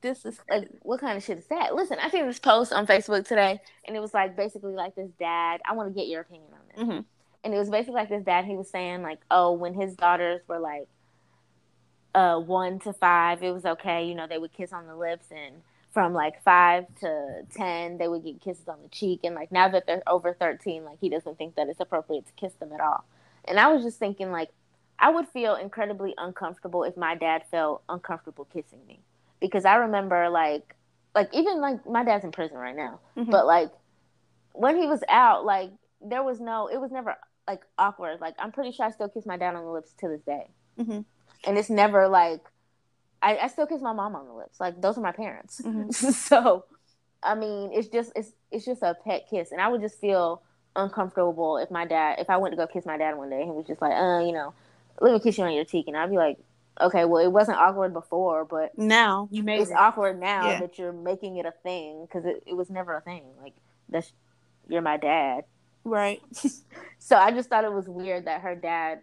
This 0.00 0.24
is 0.24 0.40
Like, 0.48 0.68
what 0.82 1.00
kind 1.00 1.16
of 1.16 1.24
shit 1.24 1.38
is 1.38 1.46
that? 1.48 1.74
Listen, 1.74 1.98
I 2.00 2.08
seen 2.08 2.26
this 2.26 2.38
post 2.38 2.72
on 2.72 2.86
Facebook 2.86 3.26
today, 3.26 3.60
and 3.84 3.96
it 3.96 4.00
was 4.00 4.14
like 4.14 4.36
basically 4.36 4.72
like 4.74 4.94
this 4.94 5.10
dad. 5.18 5.60
I 5.68 5.74
want 5.74 5.88
to 5.88 5.94
get 5.94 6.06
your 6.08 6.20
opinion 6.20 6.50
on 6.52 6.60
this. 6.86 6.96
Mhm. 6.96 7.04
and 7.44 7.54
it 7.54 7.58
was 7.58 7.68
basically 7.68 7.94
like 7.94 8.08
this 8.08 8.22
dad 8.24 8.44
he 8.44 8.56
was 8.56 8.68
saying 8.70 9.02
like 9.02 9.18
oh 9.30 9.52
when 9.52 9.72
his 9.74 9.94
daughters 9.94 10.40
were 10.48 10.58
like 10.58 10.88
uh 12.14 12.38
one 12.38 12.78
to 12.80 12.92
five 12.92 13.42
it 13.44 13.52
was 13.52 13.64
okay 13.64 14.06
you 14.08 14.14
know 14.14 14.26
they 14.26 14.38
would 14.38 14.52
kiss 14.52 14.72
on 14.72 14.86
the 14.86 14.96
lips 14.96 15.26
and 15.30 15.54
from 15.92 16.12
like 16.12 16.42
five 16.42 16.84
to 17.00 17.42
ten 17.54 17.98
they 17.98 18.08
would 18.08 18.22
get 18.24 18.40
kisses 18.40 18.68
on 18.68 18.76
the 18.82 18.88
cheek 18.88 19.20
and 19.24 19.34
like 19.34 19.50
now 19.50 19.68
that 19.68 19.86
they're 19.86 20.02
over 20.06 20.34
13 20.34 20.84
like 20.84 20.98
he 21.00 21.08
doesn't 21.08 21.38
think 21.38 21.54
that 21.56 21.68
it's 21.68 21.80
appropriate 21.80 22.26
to 22.26 22.32
kiss 22.34 22.52
them 22.54 22.72
at 22.72 22.80
all 22.80 23.04
and 23.46 23.58
i 23.58 23.72
was 23.72 23.82
just 23.82 23.98
thinking 23.98 24.30
like 24.30 24.50
i 24.98 25.10
would 25.10 25.26
feel 25.28 25.54
incredibly 25.54 26.14
uncomfortable 26.18 26.84
if 26.84 26.96
my 26.96 27.14
dad 27.14 27.42
felt 27.50 27.82
uncomfortable 27.88 28.44
kissing 28.52 28.80
me 28.86 29.00
because 29.40 29.64
i 29.64 29.76
remember 29.76 30.28
like 30.28 30.74
like 31.14 31.30
even 31.32 31.60
like 31.60 31.84
my 31.86 32.04
dad's 32.04 32.24
in 32.24 32.32
prison 32.32 32.56
right 32.58 32.76
now 32.76 33.00
Mhm. 33.16 33.30
but 33.30 33.46
like 33.46 33.70
when 34.52 34.76
he 34.76 34.86
was 34.86 35.02
out 35.08 35.44
like 35.44 35.70
there 36.02 36.22
was 36.22 36.38
no 36.38 36.66
it 36.68 36.78
was 36.80 36.90
never 36.90 37.16
like 37.46 37.62
awkward 37.78 38.20
like 38.20 38.34
i'm 38.38 38.52
pretty 38.52 38.72
sure 38.72 38.86
i 38.86 38.90
still 38.90 39.08
kiss 39.08 39.24
my 39.24 39.36
dad 39.38 39.54
on 39.54 39.64
the 39.64 39.70
lips 39.70 39.92
to 40.00 40.08
this 40.08 40.20
day 40.22 40.48
Mhm. 40.78 41.04
and 41.46 41.58
it's 41.58 41.70
never 41.70 42.06
like 42.08 42.40
I, 43.22 43.36
I 43.38 43.46
still 43.48 43.66
kiss 43.66 43.80
my 43.82 43.92
mom 43.92 44.14
on 44.14 44.26
the 44.26 44.32
lips 44.32 44.60
like 44.60 44.80
those 44.80 44.96
are 44.98 45.00
my 45.02 45.12
parents 45.12 45.60
Mhm. 45.64 45.92
so 46.14 46.64
i 47.22 47.34
mean 47.34 47.70
it's 47.72 47.88
just 47.88 48.12
it's 48.14 48.32
it's 48.50 48.64
just 48.64 48.82
a 48.82 48.96
pet 49.04 49.26
kiss 49.28 49.52
and 49.52 49.60
i 49.60 49.68
would 49.68 49.80
just 49.80 50.00
feel 50.00 50.42
uncomfortable 50.76 51.58
if 51.58 51.70
my 51.70 51.84
dad 51.84 52.16
if 52.18 52.30
i 52.30 52.36
went 52.36 52.52
to 52.52 52.56
go 52.56 52.66
kiss 52.66 52.86
my 52.86 52.96
dad 52.96 53.16
one 53.16 53.30
day 53.30 53.44
he 53.44 53.50
was 53.50 53.66
just 53.66 53.82
like 53.82 53.92
uh 53.92 54.20
you 54.24 54.32
know 54.32 54.54
let 55.00 55.12
me 55.12 55.20
kiss 55.20 55.36
you 55.38 55.44
on 55.44 55.52
your 55.52 55.64
cheek 55.64 55.86
and 55.88 55.96
i'd 55.96 56.10
be 56.10 56.16
like 56.16 56.38
okay 56.80 57.04
well 57.04 57.24
it 57.24 57.32
wasn't 57.32 57.56
awkward 57.58 57.92
before 57.92 58.44
but 58.44 58.76
now 58.78 59.28
you 59.32 59.42
made 59.42 59.60
it's 59.62 59.70
it. 59.70 59.76
awkward 59.76 60.20
now 60.20 60.46
Yeah. 60.46 60.60
that 60.60 60.78
you're 60.78 60.92
making 60.92 61.36
it 61.38 61.46
a 61.46 61.52
thing 61.64 62.06
because 62.06 62.24
it, 62.24 62.44
it 62.46 62.54
was 62.54 62.70
never 62.70 62.96
a 62.96 63.00
thing 63.00 63.24
like 63.42 63.54
that's 63.88 64.12
you're 64.68 64.82
my 64.82 64.96
dad 64.96 65.44
right. 65.84 66.20
so 66.98 67.16
I 67.16 67.30
just 67.32 67.48
thought 67.48 67.64
it 67.64 67.72
was 67.72 67.88
weird 67.88 68.26
that 68.26 68.42
her 68.42 68.54
dad, 68.54 69.00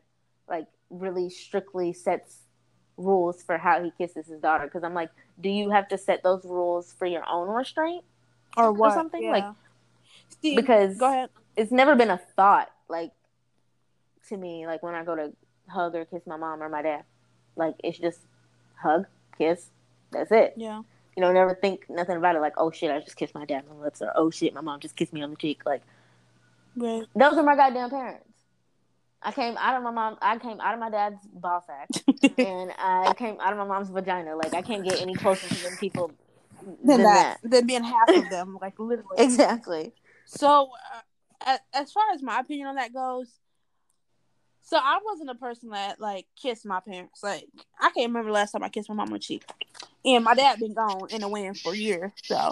like, 0.48 0.68
really 0.90 1.30
strictly 1.30 1.94
sets 1.94 2.38
rules 2.98 3.42
for 3.44 3.58
how 3.58 3.84
he 3.84 3.92
kisses 3.98 4.28
his 4.28 4.40
daughter. 4.40 4.66
Because 4.66 4.84
I'm 4.84 4.94
like, 4.94 5.10
do 5.42 5.50
you 5.50 5.70
have 5.72 5.88
to 5.90 5.98
set 5.98 6.24
those 6.24 6.46
rules 6.46 6.94
for 6.94 7.06
your 7.06 7.24
own 7.30 7.48
restraint? 7.50 8.04
Or 8.58 8.72
what? 8.72 8.94
something, 8.94 9.22
Yeah. 9.24 9.32
like- 9.32 9.54
Because 10.42 10.98
go 10.98 11.08
ahead. 11.10 11.30
it's 11.58 11.72
never 11.72 11.96
been 11.96 12.10
a 12.10 12.18
thought, 12.36 12.72
like, 12.88 13.12
to 14.30 14.38
me, 14.38 14.66
like 14.66 14.82
when 14.82 14.96
I 14.96 15.04
go 15.04 15.16
to 15.16 15.34
hug 15.68 15.96
or 15.96 16.06
kiss 16.06 16.26
my 16.26 16.38
mom 16.38 16.62
or 16.64 16.70
my 16.70 16.82
dad. 16.82 17.04
Like, 17.56 17.76
it's 17.84 17.98
just 17.98 18.20
hug, 18.82 19.06
kiss, 19.38 19.70
that's 20.12 20.32
it. 20.32 20.54
Yeah. 20.56 20.84
You 21.16 21.22
know, 21.22 21.32
never 21.32 21.54
think 21.56 21.90
nothing 21.90 22.18
about 22.18 22.36
it. 22.36 22.40
Like, 22.40 22.54
oh 22.58 22.72
shit, 22.72 22.92
I 22.92 23.00
just 23.00 23.16
kissed 23.18 23.34
my 23.36 23.46
dad 23.46 23.64
on 23.70 23.78
the 23.78 23.84
lips, 23.84 24.02
or 24.02 24.12
oh 24.16 24.30
shit, 24.30 24.54
my 24.54 24.62
mom 24.62 24.80
just 24.80 24.96
kissed 24.96 25.14
me 25.14 25.22
on 25.22 25.32
the 25.32 25.36
cheek. 25.38 25.66
Like, 25.66 25.82
Right. 26.76 27.06
those 27.16 27.34
are 27.34 27.44
my 27.44 27.56
goddamn 27.56 27.90
parents. 27.90 28.26
I 29.22 29.32
came 29.32 29.58
out 29.58 29.78
of 29.78 29.84
my 29.84 29.92
mom. 29.92 30.18
I 30.22 30.38
came 30.38 30.60
out 30.60 30.74
of 30.74 30.80
my 30.80 30.90
dad's 30.90 31.26
ball 31.34 31.64
sack, 31.66 31.90
and 32.38 32.72
I 32.78 33.14
came 33.18 33.38
out 33.40 33.52
of 33.52 33.58
my 33.58 33.66
mom's 33.66 33.90
vagina. 33.90 34.36
Like 34.36 34.54
I 34.54 34.62
can't 34.62 34.84
get 34.84 35.02
any 35.02 35.16
closer 35.16 35.48
to 35.48 35.56
them 35.56 35.78
people 35.78 36.12
Than 36.62 36.84
than 36.84 37.04
that. 37.04 37.40
that. 37.42 37.52
Than 37.52 37.66
being 37.68 37.84
half 37.84 38.10
of 38.10 38.30
them, 38.30 38.58
like 38.62 38.78
literally. 38.80 39.18
Exactly. 39.18 39.94
So, 40.26 40.70
uh, 41.46 41.58
as 41.74 41.92
far 41.92 42.04
as 42.14 42.22
my 42.22 42.40
opinion 42.40 42.68
on 42.68 42.76
that 42.76 42.94
goes, 42.94 43.40
so 44.62 44.78
I 44.78 45.00
wasn't 45.06 45.30
a 45.30 45.36
person 45.36 45.70
that 45.70 46.00
like 46.00 46.26
kissed 46.36 46.66
my 46.66 46.80
parents. 46.80 47.22
Like 47.24 47.46
I 47.80 47.90
can't 47.92 48.10
remember 48.10 48.30
the 48.30 48.34
last 48.34 48.52
time 48.52 48.64
I 48.64 48.70
kissed 48.70 48.90
my 48.90 48.96
mom 48.96 49.08
on 49.08 49.14
the 49.14 49.20
cheek, 49.20 49.44
and 50.04 50.24
my 50.24 50.34
dad 50.34 50.60
been 50.60 50.74
gone 50.74 51.08
in 51.12 51.22
the 51.22 51.30
wind 51.30 51.60
for 51.60 51.76
years. 51.76 52.12
So, 52.24 52.52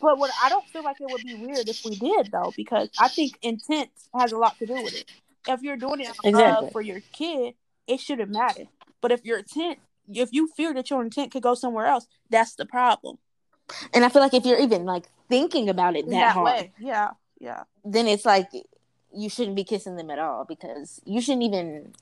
but 0.00 0.18
what 0.18 0.30
I 0.42 0.48
don't 0.48 0.66
feel 0.68 0.84
like 0.84 0.96
it 1.00 1.10
would 1.10 1.24
be 1.24 1.34
weird 1.34 1.68
if 1.68 1.84
we 1.84 1.96
did 1.96 2.30
though, 2.30 2.52
because 2.56 2.88
I 2.98 3.08
think 3.08 3.38
intent 3.42 3.90
has 4.16 4.32
a 4.32 4.38
lot 4.38 4.58
to 4.58 4.66
do 4.66 4.74
with 4.74 4.94
it. 4.94 5.10
If 5.48 5.62
you're 5.62 5.76
doing 5.76 6.00
it 6.00 6.10
Exactly. 6.24 6.70
for 6.70 6.80
your 6.80 7.00
kid, 7.12 7.54
it 7.86 8.00
shouldn't 8.00 8.30
matter. 8.30 8.64
But 9.00 9.12
if 9.12 9.24
your 9.24 9.38
intent, 9.38 9.78
if 10.12 10.30
you 10.32 10.48
fear 10.56 10.72
that 10.74 10.90
your 10.90 11.02
intent 11.02 11.32
could 11.32 11.42
go 11.42 11.54
somewhere 11.54 11.86
else, 11.86 12.06
that's 12.30 12.54
the 12.54 12.66
problem. 12.66 13.18
And 13.92 14.04
I 14.04 14.08
feel 14.08 14.22
like 14.22 14.34
if 14.34 14.44
you're 14.44 14.58
even 14.58 14.84
like 14.84 15.04
thinking 15.28 15.68
about 15.68 15.96
it 15.96 16.04
In 16.04 16.10
that, 16.10 16.32
hard, 16.32 16.44
way, 16.46 16.72
yeah, 16.78 17.10
yeah. 17.40 17.64
then 17.84 18.06
it's 18.06 18.24
like 18.26 18.48
you 19.12 19.28
shouldn't 19.30 19.56
be 19.56 19.64
kissing 19.64 19.96
them 19.96 20.10
at 20.10 20.18
all 20.18 20.44
because 20.44 21.00
you 21.04 21.20
shouldn't 21.20 21.44
even 21.44 21.94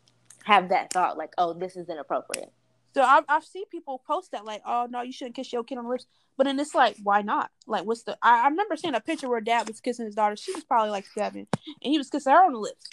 have 0.45 0.71
that 0.71 0.93
thought 0.93 1.17
like, 1.17 1.33
oh, 1.39 1.53
this 1.53 1.77
is 1.77 1.89
inappropriate. 1.89 2.53
So 2.95 3.03
I've 3.03 3.25
I've 3.29 3.45
seen 3.45 3.65
people 3.71 4.03
post 4.07 4.33
that 4.33 4.45
like, 4.45 4.63
oh 4.67 4.87
no, 4.91 5.03
you 5.03 5.13
shouldn't 5.13 5.35
kiss 5.37 5.53
your 5.53 5.65
kid 5.65 5.79
on 5.79 5.85
the 5.85 5.91
lips. 5.91 6.07
But 6.37 6.45
then 6.45 6.59
it's 6.59 6.75
like, 6.75 6.97
why 7.03 7.23
not? 7.23 7.51
Like, 7.67 7.85
what's 7.85 8.03
the? 8.03 8.19
I, 8.23 8.45
I 8.45 8.49
remember 8.49 8.77
seeing 8.77 8.95
a 8.95 9.01
picture 9.01 9.29
where 9.29 9.41
dad 9.41 9.69
was 9.69 9.81
kissing 9.81 10.07
his 10.07 10.15
daughter. 10.15 10.37
She 10.37 10.53
was 10.53 10.65
probably 10.65 10.91
like 10.91 11.07
seven, 11.07 11.47
and 11.67 11.93
he 11.93 11.99
was 11.99 12.11
kissing 12.11 12.33
her 12.33 12.45
on 12.45 12.53
the 12.53 12.59
lips. 12.59 12.87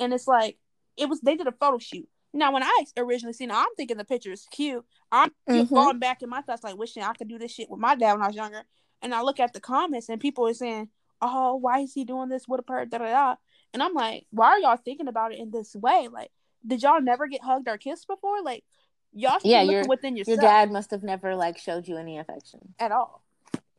And 0.00 0.12
it's 0.12 0.26
like, 0.26 0.58
it 0.96 1.08
was 1.08 1.20
they 1.20 1.36
did 1.36 1.46
a 1.46 1.52
photo 1.52 1.78
shoot. 1.78 2.08
Now, 2.32 2.52
when 2.52 2.62
I 2.64 2.84
originally 2.96 3.32
seen 3.32 3.50
it, 3.50 3.54
I'm 3.56 3.72
thinking 3.76 3.96
the 3.96 4.04
picture 4.04 4.32
is 4.32 4.46
cute. 4.50 4.84
I'm 5.12 5.30
Mhm. 5.48 5.68
falling 5.68 5.98
back 6.00 6.22
in 6.22 6.28
my 6.28 6.40
thoughts, 6.42 6.64
like 6.64 6.76
wishing 6.76 7.02
I 7.02 7.12
could 7.12 7.28
do 7.28 7.38
this 7.38 7.52
shit 7.52 7.70
with 7.70 7.78
my 7.80 7.94
dad 7.94 8.14
when 8.14 8.22
I 8.22 8.26
was 8.26 8.36
younger. 8.36 8.64
And 9.02 9.14
I 9.14 9.22
look 9.22 9.38
at 9.38 9.52
the 9.52 9.60
comments, 9.60 10.08
and 10.08 10.20
people 10.20 10.46
are 10.48 10.54
saying, 10.54 10.88
"Oh, 11.20 11.54
why 11.56 11.80
is 11.80 11.94
he 11.94 12.04
doing 12.04 12.28
this? 12.28 12.48
What 12.48 12.58
a 12.60 12.62
perv!" 12.62 12.90
Da 12.90 12.98
da 12.98 13.06
da. 13.06 13.36
And 13.72 13.82
I'm 13.82 13.92
like, 13.94 14.26
why 14.30 14.48
are 14.48 14.58
y'all 14.58 14.76
thinking 14.76 15.08
about 15.08 15.32
it 15.32 15.38
in 15.38 15.50
this 15.50 15.74
way? 15.76 16.08
Like, 16.08 16.30
did 16.66 16.82
y'all 16.82 17.00
never 17.00 17.26
get 17.26 17.42
hugged 17.42 17.68
or 17.68 17.76
kissed 17.76 18.06
before? 18.06 18.40
Like, 18.42 18.64
y'all 19.12 19.38
should 19.38 19.50
Yeah, 19.50 19.60
be 19.62 19.66
looking 19.66 19.78
your- 19.80 19.88
within 19.88 20.16
yourself 20.16 20.36
Your 20.36 20.42
dad 20.42 20.70
must 20.72 20.90
have 20.90 21.02
never 21.02 21.34
like 21.36 21.58
showed 21.58 21.86
you 21.86 21.96
any 21.96 22.18
affection. 22.18 22.74
at 22.78 22.90
all. 22.92 23.22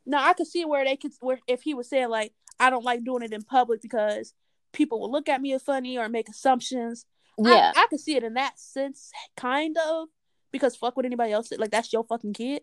Now 0.05 0.23
I 0.23 0.33
could 0.33 0.47
see 0.47 0.63
where 0.65 0.85
they 0.85 0.95
could 0.95 1.13
where 1.19 1.39
if 1.47 1.63
he 1.63 1.73
was 1.73 1.89
saying 1.89 2.09
like 2.09 2.33
I 2.59 2.69
don't 2.69 2.85
like 2.85 3.03
doing 3.03 3.23
it 3.23 3.33
in 3.33 3.41
public 3.43 3.81
because 3.81 4.33
people 4.71 4.99
will 4.99 5.11
look 5.11 5.29
at 5.29 5.41
me 5.41 5.53
as 5.53 5.63
funny 5.63 5.97
or 5.97 6.09
make 6.09 6.29
assumptions. 6.29 7.05
Yeah. 7.37 7.71
I, 7.75 7.83
I 7.83 7.87
could 7.89 7.99
see 7.99 8.15
it 8.15 8.23
in 8.23 8.35
that 8.35 8.59
sense, 8.59 9.11
kind 9.35 9.77
of, 9.77 10.07
because 10.51 10.75
fuck 10.75 10.95
what 10.95 11.05
anybody 11.05 11.31
else. 11.31 11.51
Like 11.57 11.71
that's 11.71 11.91
your 11.91 12.03
fucking 12.03 12.33
kid. 12.33 12.61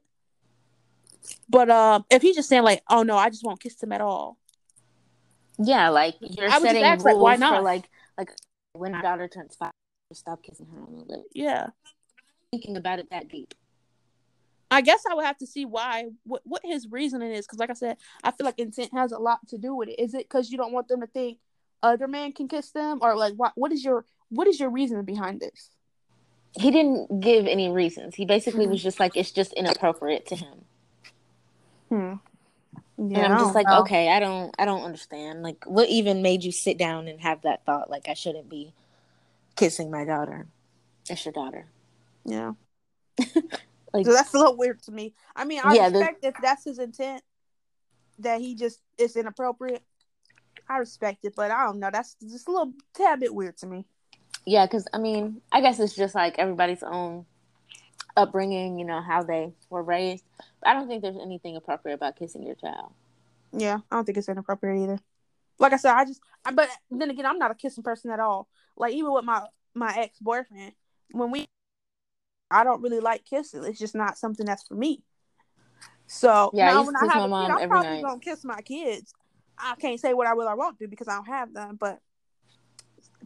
But 1.48 1.70
um, 1.70 2.04
if 2.10 2.22
he's 2.22 2.36
just 2.36 2.48
saying 2.48 2.62
like, 2.62 2.82
oh 2.88 3.02
no, 3.02 3.16
I 3.16 3.30
just 3.30 3.44
won't 3.44 3.60
kiss 3.60 3.80
him 3.82 3.92
at 3.92 4.00
all. 4.00 4.38
Yeah, 5.58 5.90
like 5.90 6.16
you're 6.20 6.50
I 6.50 6.58
setting 6.58 6.82
ask, 6.82 7.04
rules 7.04 7.14
like, 7.14 7.22
why 7.22 7.34
for 7.36 7.40
not? 7.40 7.62
like 7.62 7.84
like 8.18 8.30
when 8.72 8.92
my 8.92 9.02
daughter 9.02 9.28
turns 9.28 9.54
five, 9.54 9.72
stop 10.12 10.42
kissing 10.42 10.66
her 10.74 10.80
on 10.80 10.96
the 10.96 11.04
lip. 11.04 11.26
Yeah, 11.32 11.68
Thinking 12.52 12.76
about 12.76 12.98
it 12.98 13.08
that 13.10 13.28
deep. 13.28 13.54
I 14.70 14.82
guess 14.82 15.04
I 15.10 15.14
would 15.14 15.24
have 15.24 15.38
to 15.38 15.46
see 15.46 15.64
why 15.64 16.06
what 16.24 16.42
what 16.44 16.60
his 16.64 16.86
reasoning 16.90 17.30
is 17.32 17.46
because 17.46 17.58
like 17.58 17.70
I 17.70 17.74
said, 17.74 17.96
I 18.22 18.30
feel 18.30 18.44
like 18.44 18.58
intent 18.58 18.92
has 18.92 19.12
a 19.12 19.18
lot 19.18 19.46
to 19.48 19.58
do 19.58 19.74
with 19.74 19.88
it. 19.88 19.98
Is 19.98 20.12
it 20.12 20.28
because 20.28 20.50
you 20.50 20.58
don't 20.58 20.72
want 20.72 20.88
them 20.88 21.00
to 21.00 21.06
think 21.06 21.38
other 21.82 22.06
man 22.08 22.32
can 22.32 22.48
kiss 22.48 22.70
them, 22.70 22.98
or 23.02 23.16
like 23.16 23.34
what 23.34 23.52
what 23.54 23.72
is 23.72 23.84
your 23.84 24.04
what 24.30 24.46
is 24.46 24.58
your 24.60 24.70
reasoning 24.70 25.04
behind 25.04 25.40
this? 25.40 25.70
He 26.58 26.70
didn't 26.70 27.20
give 27.20 27.46
any 27.46 27.70
reasons. 27.70 28.14
He 28.14 28.24
basically 28.26 28.66
Mhm. 28.66 28.70
was 28.70 28.82
just 28.82 29.00
like 29.00 29.16
it's 29.16 29.30
just 29.30 29.52
inappropriate 29.54 30.26
to 30.26 30.36
him. 30.36 30.64
Hmm. 31.88 32.14
and 32.98 33.16
I'm 33.16 33.38
just 33.38 33.54
like, 33.54 33.66
okay, 33.68 34.10
I 34.10 34.20
don't 34.20 34.54
I 34.58 34.64
don't 34.64 34.82
understand. 34.84 35.42
Like 35.42 35.64
what 35.66 35.88
even 35.88 36.22
made 36.22 36.44
you 36.44 36.52
sit 36.52 36.78
down 36.78 37.08
and 37.08 37.20
have 37.20 37.42
that 37.42 37.64
thought 37.66 37.90
like 37.90 38.08
I 38.08 38.14
shouldn't 38.14 38.48
be 38.48 38.72
kissing 39.56 39.90
my 39.90 40.04
daughter. 40.04 40.46
It's 41.10 41.24
your 41.24 41.32
daughter. 41.32 41.66
Yeah. 42.24 42.52
Like 43.94 44.06
So 44.06 44.14
that's 44.14 44.32
a 44.32 44.38
little 44.38 44.56
weird 44.56 44.80
to 44.84 44.90
me. 44.90 45.12
I 45.36 45.44
mean, 45.44 45.60
I 45.62 45.74
Yeah, 45.74 45.90
the- 45.90 45.98
respect 45.98 46.24
if 46.24 46.34
that's 46.40 46.64
his 46.64 46.78
intent, 46.78 47.22
that 48.20 48.40
he 48.40 48.54
just 48.54 48.80
is 48.96 49.16
inappropriate. 49.16 49.82
I 50.68 50.78
respect 50.78 51.24
it, 51.24 51.34
but 51.36 51.50
I 51.50 51.64
don't 51.64 51.78
know. 51.78 51.90
That's 51.92 52.16
just 52.22 52.48
a 52.48 52.50
little 52.50 52.72
tad 52.94 53.20
bit 53.20 53.34
weird 53.34 53.56
to 53.58 53.66
me. 53.66 53.84
Yeah, 54.46 54.66
because 54.66 54.86
I 54.92 54.98
mean, 54.98 55.40
I 55.52 55.60
guess 55.60 55.78
it's 55.78 55.94
just 55.94 56.14
like 56.14 56.38
everybody's 56.38 56.82
own 56.82 57.26
upbringing, 58.16 58.78
you 58.78 58.84
know, 58.84 59.00
how 59.00 59.22
they 59.22 59.52
were 59.70 59.82
raised. 59.82 60.24
But 60.60 60.70
I 60.70 60.74
don't 60.74 60.88
think 60.88 61.02
there's 61.02 61.16
anything 61.20 61.56
appropriate 61.56 61.94
about 61.94 62.16
kissing 62.16 62.42
your 62.42 62.54
child. 62.56 62.92
Yeah, 63.52 63.78
I 63.90 63.96
don't 63.96 64.04
think 64.04 64.18
it's 64.18 64.28
inappropriate 64.28 64.82
either. 64.82 64.98
Like 65.58 65.72
I 65.72 65.76
said, 65.76 65.92
I 65.92 66.04
just, 66.04 66.20
I, 66.44 66.52
but 66.52 66.68
then 66.90 67.10
again, 67.10 67.26
I'm 67.26 67.38
not 67.38 67.50
a 67.50 67.54
kissing 67.54 67.84
person 67.84 68.10
at 68.10 68.20
all. 68.20 68.48
Like 68.76 68.94
even 68.94 69.12
with 69.12 69.24
my 69.24 69.46
my 69.74 69.94
ex 69.96 70.18
boyfriend, 70.18 70.72
when 71.12 71.30
we, 71.30 71.46
I 72.50 72.64
don't 72.64 72.82
really 72.82 73.00
like 73.00 73.24
kissing. 73.24 73.64
It's 73.64 73.78
just 73.78 73.94
not 73.94 74.18
something 74.18 74.46
that's 74.46 74.66
for 74.66 74.74
me. 74.74 75.02
So 76.06 76.50
Yeah, 76.52 76.66
now 76.66 76.84
when 76.84 76.96
I 76.96 77.00
kiss 77.00 77.08
have 77.10 77.30
my 77.30 77.46
kid, 77.46 77.50
mom 77.50 77.58
I'm 77.58 77.68
probably 77.68 77.88
night. 77.88 78.02
gonna 78.02 78.20
kiss 78.20 78.44
my 78.44 78.60
kids. 78.60 79.14
I 79.58 79.74
can't 79.76 80.00
say 80.00 80.14
what 80.14 80.26
I 80.26 80.34
will 80.34 80.48
or 80.48 80.56
won't 80.56 80.78
do 80.78 80.88
because 80.88 81.08
I 81.08 81.14
don't 81.16 81.26
have 81.26 81.52
them, 81.52 81.76
but 81.78 81.98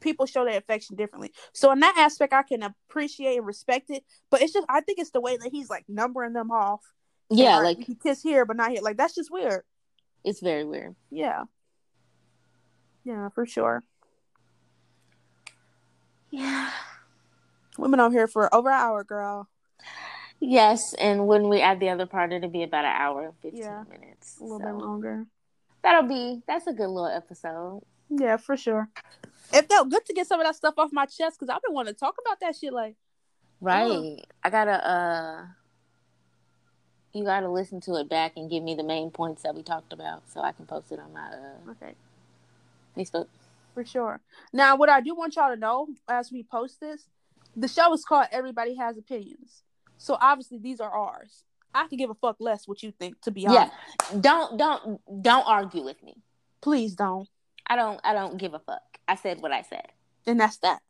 people 0.00 0.26
show 0.26 0.44
their 0.44 0.58
affection 0.58 0.96
differently. 0.96 1.32
So 1.52 1.72
in 1.72 1.80
that 1.80 1.96
aspect, 1.98 2.32
I 2.32 2.42
can 2.42 2.62
appreciate 2.62 3.38
and 3.38 3.46
respect 3.46 3.90
it. 3.90 4.04
But 4.30 4.42
it's 4.42 4.52
just, 4.52 4.66
I 4.68 4.80
think 4.80 4.98
it's 4.98 5.10
the 5.10 5.20
way 5.20 5.36
that 5.36 5.50
he's 5.52 5.70
like 5.70 5.84
numbering 5.88 6.32
them 6.34 6.50
off. 6.50 6.80
Yeah, 7.30 7.54
"All 7.56 7.62
right, 7.62 7.76
like 7.76 7.86
he 7.86 7.94
kiss 7.94 8.22
here 8.22 8.44
but 8.44 8.56
not 8.56 8.70
here. 8.70 8.82
Like 8.82 8.96
that's 8.96 9.14
just 9.14 9.30
weird. 9.32 9.62
it's 10.24 10.40
very 10.40 10.64
weird. 10.64 10.94
Yeah. 11.10 11.44
Yeah, 13.04 13.28
for 13.30 13.46
sure. 13.46 13.82
Yeah. 16.30 16.70
Been 17.78 18.00
on 18.00 18.12
here 18.12 18.26
for 18.26 18.52
over 18.54 18.68
an 18.70 18.74
hour, 18.80 19.04
girl. 19.04 19.48
Yes, 20.40 20.94
and 20.94 21.26
when 21.26 21.48
we 21.48 21.60
add 21.60 21.78
the 21.80 21.88
other 21.90 22.06
part, 22.06 22.32
it'll 22.32 22.50
be 22.50 22.62
about 22.62 22.84
an 22.84 22.92
hour 22.94 23.24
and 23.26 23.34
fifteen 23.40 23.62
Yeah, 23.62 23.84
minutes. 23.88 24.38
A 24.40 24.42
little 24.44 24.58
So 24.58 24.64
bit 24.66 24.74
longer. 24.74 25.26
That'll 25.82 26.08
be 26.08 26.42
that's 26.46 26.66
a 26.66 26.72
good 26.72 26.88
little 26.88 27.06
episode. 27.06 27.82
Yeah, 28.08 28.36
for 28.36 28.56
sure. 28.56 28.88
It 29.52 29.68
felt 29.68 29.88
good 29.90 30.04
to 30.06 30.12
get 30.14 30.26
some 30.26 30.40
of 30.40 30.46
that 30.46 30.56
stuff 30.56 30.74
off 30.78 30.90
my 30.92 31.06
chest 31.06 31.38
because 31.38 31.48
I've 31.54 31.62
been 31.62 31.74
wanting 31.74 31.94
to 31.94 32.00
talk 32.00 32.16
about 32.24 32.40
that 32.40 32.56
shit. 32.56 32.72
Like, 32.72 32.96
Right. 33.60 34.24
I 34.44 34.50
gotta 34.50 34.88
uh 34.88 35.46
you 37.12 37.24
gotta 37.24 37.48
listen 37.48 37.80
to 37.82 37.94
it 37.94 38.08
back 38.08 38.32
and 38.36 38.50
give 38.50 38.62
me 38.62 38.74
the 38.74 38.82
main 38.82 39.10
points 39.10 39.42
that 39.42 39.54
we 39.54 39.62
talked 39.62 39.92
about 39.92 40.22
so 40.30 40.40
I 40.40 40.52
can 40.52 40.66
post 40.66 40.92
it 40.92 40.98
on 40.98 41.12
my 41.12 41.28
uh 41.28 41.70
okay, 41.70 41.94
Facebook. 42.96 43.28
for 43.74 43.84
sure. 43.84 44.20
Now, 44.52 44.76
what 44.76 44.88
I 44.88 45.00
do 45.00 45.14
want 45.14 45.36
y'all 45.36 45.50
to 45.54 45.56
know 45.58 45.88
as 46.08 46.30
we 46.30 46.42
post 46.42 46.80
this, 46.80 47.08
the 47.56 47.68
show 47.68 47.92
is 47.94 48.04
called 48.04 48.26
Everybody 48.30 48.74
Has 48.76 48.98
Opinions. 48.98 49.62
So 49.98 50.18
obviously, 50.20 50.58
these 50.58 50.80
are 50.80 50.90
ours. 50.90 51.44
I 51.76 51.86
can 51.88 51.98
give 51.98 52.10
a 52.10 52.14
fuck 52.14 52.36
less 52.40 52.66
what 52.66 52.82
you 52.82 52.90
think, 52.90 53.20
to 53.22 53.30
be 53.30 53.46
honest, 53.46 53.72
Yeah. 54.12 54.20
Don't 54.20 54.58
don't 54.58 55.22
don't 55.22 55.46
argue 55.46 55.84
with 55.84 56.02
me. 56.02 56.16
Please 56.60 56.94
don't. 56.94 57.28
I 57.66 57.76
don't 57.76 58.00
I 58.02 58.14
don't 58.14 58.38
give 58.38 58.54
a 58.54 58.58
fuck. 58.58 58.82
I 59.06 59.14
said 59.16 59.40
what 59.40 59.52
I 59.52 59.62
said. 59.62 59.86
And 60.26 60.40
that's 60.40 60.56
that. 60.58 60.80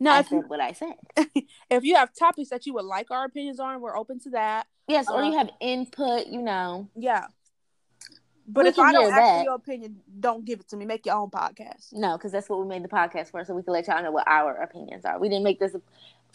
No, 0.00 0.12
I 0.12 0.18
you, 0.18 0.24
said 0.24 0.42
what 0.48 0.60
I 0.60 0.72
said. 0.72 0.94
if 1.70 1.84
you 1.84 1.96
have 1.96 2.14
topics 2.14 2.50
that 2.50 2.66
you 2.66 2.74
would 2.74 2.84
like 2.84 3.10
our 3.10 3.24
opinions 3.24 3.58
on, 3.58 3.80
we're 3.80 3.96
open 3.96 4.20
to 4.20 4.30
that. 4.30 4.66
Yes, 4.86 5.08
or 5.10 5.20
Uh, 5.20 5.28
you 5.28 5.36
have 5.36 5.50
input, 5.60 6.28
you 6.28 6.40
know. 6.40 6.88
Yeah. 6.94 7.26
But 8.50 8.64
We 8.64 8.68
if 8.70 8.76
can 8.76 8.86
I 8.86 8.92
don't 8.92 9.12
ask 9.12 9.44
your 9.44 9.54
opinion, 9.54 10.00
don't 10.20 10.44
give 10.44 10.60
it 10.60 10.68
to 10.68 10.76
me. 10.76 10.86
Make 10.86 11.04
your 11.04 11.16
own 11.16 11.30
podcast. 11.30 11.92
No, 11.92 12.16
because 12.16 12.32
that's 12.32 12.48
what 12.48 12.60
we 12.60 12.66
made 12.66 12.82
the 12.82 12.88
podcast 12.88 13.30
for, 13.30 13.44
so 13.44 13.54
we 13.54 13.62
could 13.62 13.72
let 13.72 13.86
y'all 13.88 14.02
know 14.02 14.10
what 14.10 14.26
our 14.26 14.54
opinions 14.54 15.04
are. 15.04 15.18
We 15.18 15.28
didn't 15.28 15.44
make 15.44 15.58
this 15.58 15.74
a 15.74 15.82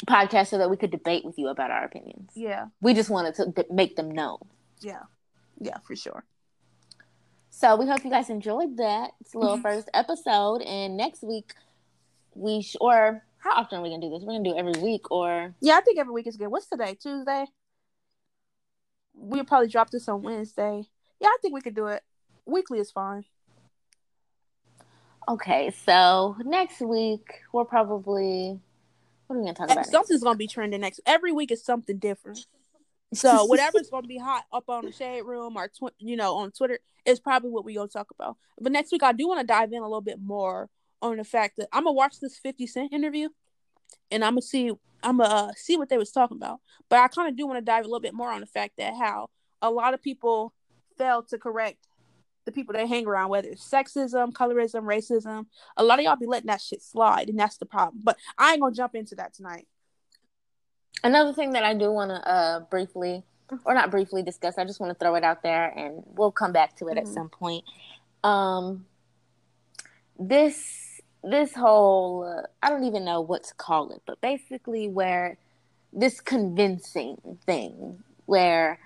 podcast 0.07 0.47
so 0.47 0.57
that 0.57 0.69
we 0.69 0.77
could 0.77 0.91
debate 0.91 1.23
with 1.25 1.37
you 1.37 1.47
about 1.47 1.71
our 1.71 1.83
opinions. 1.85 2.31
Yeah. 2.35 2.67
We 2.81 2.93
just 2.93 3.09
wanted 3.09 3.35
to 3.35 3.45
d- 3.47 3.63
make 3.71 3.95
them 3.95 4.11
known. 4.11 4.37
Yeah. 4.81 5.03
Yeah, 5.59 5.77
for 5.79 5.95
sure. 5.95 6.25
So 7.49 7.75
we 7.75 7.87
hope 7.87 8.03
you 8.03 8.09
guys 8.09 8.29
enjoyed 8.29 8.77
that. 8.77 9.11
It's 9.21 9.33
a 9.33 9.39
little 9.39 9.57
Mhm. 9.57 9.61
first 9.61 9.89
episode, 9.93 10.61
and 10.63 10.97
next 10.97 11.23
week 11.23 11.53
we 12.35 12.61
sh- 12.61 12.75
or 12.81 13.23
how 13.37 13.51
often 13.55 13.79
are 13.79 13.81
we 13.81 13.89
gonna 13.89 14.01
do 14.01 14.09
this? 14.09 14.23
We're 14.23 14.33
gonna 14.33 14.43
do 14.43 14.55
it 14.55 14.59
every 14.59 14.81
week, 14.81 15.09
or 15.11 15.53
Yeah, 15.61 15.77
I 15.77 15.81
think 15.81 15.99
every 15.99 16.13
week 16.13 16.27
is 16.27 16.35
good. 16.37 16.47
What's 16.47 16.67
today? 16.67 16.95
Tuesday? 16.95 17.45
We'll 19.13 19.45
probably 19.45 19.67
drop 19.67 19.91
this 19.91 20.09
on 20.09 20.23
Wednesday. 20.23 20.89
Yeah, 21.19 21.27
I 21.27 21.37
think 21.41 21.53
we 21.53 21.61
could 21.61 21.75
do 21.75 21.87
it. 21.87 22.03
Weekly 22.45 22.79
is 22.79 22.91
fine. 22.91 23.25
okay. 25.29 25.71
So 25.71 26.35
next 26.43 26.81
week 26.81 27.43
we're 27.53 27.63
probably 27.65 28.59
what 29.33 29.39
are 29.39 29.41
we 29.41 29.45
gonna 29.45 29.55
talk 29.55 29.65
about? 29.65 29.75
next? 29.77 29.91
Something's 29.91 30.23
gonna 30.23 30.37
be 30.37 30.47
trending 30.47 30.81
next. 30.81 31.01
Every 31.05 31.31
week 31.31 31.51
is 31.51 31.63
something 31.63 31.97
different. 31.97 32.45
So 33.13 33.45
whatever's 33.45 33.89
gonna 33.89 34.07
be 34.07 34.17
hot 34.17 34.45
up 34.51 34.69
on 34.69 34.85
the 34.85 34.91
shade 34.91 35.23
room 35.23 35.57
or 35.57 35.67
tw- 35.67 35.93
you 35.97 36.15
know 36.15 36.35
on 36.35 36.51
Twitter 36.51 36.79
is 37.05 37.19
probably 37.19 37.49
what 37.49 37.65
we 37.65 37.75
gonna 37.75 37.87
talk 37.87 38.11
about. 38.11 38.37
But 38.59 38.71
next 38.71 38.91
week 38.91 39.03
I 39.03 39.11
do 39.11 39.27
want 39.27 39.39
to 39.39 39.45
dive 39.45 39.73
in 39.73 39.79
a 39.79 39.87
little 39.87 40.01
bit 40.01 40.19
more 40.21 40.69
on 41.01 41.17
the 41.17 41.23
fact 41.23 41.57
that 41.57 41.67
I'm 41.73 41.83
gonna 41.83 41.93
watch 41.93 42.19
this 42.19 42.37
Fifty 42.37 42.67
Cent 42.67 42.93
interview, 42.93 43.29
and 44.11 44.23
I'm 44.23 44.33
gonna 44.33 44.41
see 44.43 44.71
I'm 45.01 45.17
gonna 45.17 45.33
uh, 45.33 45.51
see 45.55 45.77
what 45.77 45.89
they 45.89 45.97
was 45.97 46.11
talking 46.11 46.37
about. 46.37 46.59
But 46.89 46.99
I 46.99 47.07
kind 47.07 47.29
of 47.29 47.35
do 47.35 47.47
want 47.47 47.57
to 47.57 47.65
dive 47.65 47.85
a 47.85 47.87
little 47.87 47.99
bit 47.99 48.13
more 48.13 48.31
on 48.31 48.41
the 48.41 48.47
fact 48.47 48.77
that 48.77 48.93
how 48.95 49.29
a 49.61 49.71
lot 49.71 49.93
of 49.93 50.01
people 50.01 50.53
fail 50.97 51.23
to 51.23 51.37
correct 51.39 51.87
the 52.45 52.51
people 52.51 52.73
they 52.73 52.87
hang 52.87 53.07
around, 53.07 53.29
whether 53.29 53.49
it's 53.49 53.67
sexism, 53.67 54.31
colorism, 54.33 54.83
racism. 54.83 55.45
A 55.77 55.83
lot 55.83 55.99
of 55.99 56.05
y'all 56.05 56.15
be 56.15 56.25
letting 56.25 56.47
that 56.47 56.61
shit 56.61 56.81
slide, 56.81 57.29
and 57.29 57.39
that's 57.39 57.57
the 57.57 57.65
problem. 57.65 58.01
But 58.03 58.17
I 58.37 58.51
ain't 58.51 58.61
gonna 58.61 58.75
jump 58.75 58.95
into 58.95 59.15
that 59.15 59.33
tonight. 59.33 59.67
Another 61.03 61.33
thing 61.33 61.51
that 61.53 61.63
I 61.63 61.73
do 61.73 61.91
want 61.91 62.11
to 62.11 62.27
uh, 62.29 62.59
briefly, 62.61 63.23
or 63.65 63.73
not 63.73 63.91
briefly 63.91 64.23
discuss, 64.23 64.57
I 64.57 64.65
just 64.65 64.79
want 64.79 64.91
to 64.91 65.03
throw 65.03 65.15
it 65.15 65.23
out 65.23 65.43
there, 65.43 65.67
and 65.77 66.03
we'll 66.05 66.31
come 66.31 66.51
back 66.53 66.75
to 66.77 66.87
it 66.87 66.97
at 66.97 67.05
Mhm. 67.05 67.13
some 67.13 67.29
point. 67.29 67.65
Um, 68.23 68.85
this 70.17 71.01
this 71.23 71.53
whole 71.53 72.23
uh, 72.25 72.47
I 72.61 72.69
don't 72.69 72.83
even 72.83 73.05
know 73.05 73.21
what 73.21 73.43
to 73.45 73.53
call 73.55 73.91
it, 73.91 74.01
but 74.05 74.19
basically 74.21 74.87
where 74.89 75.37
this 75.91 76.19
convincing 76.19 77.39
thing 77.45 78.03
where 78.25 78.79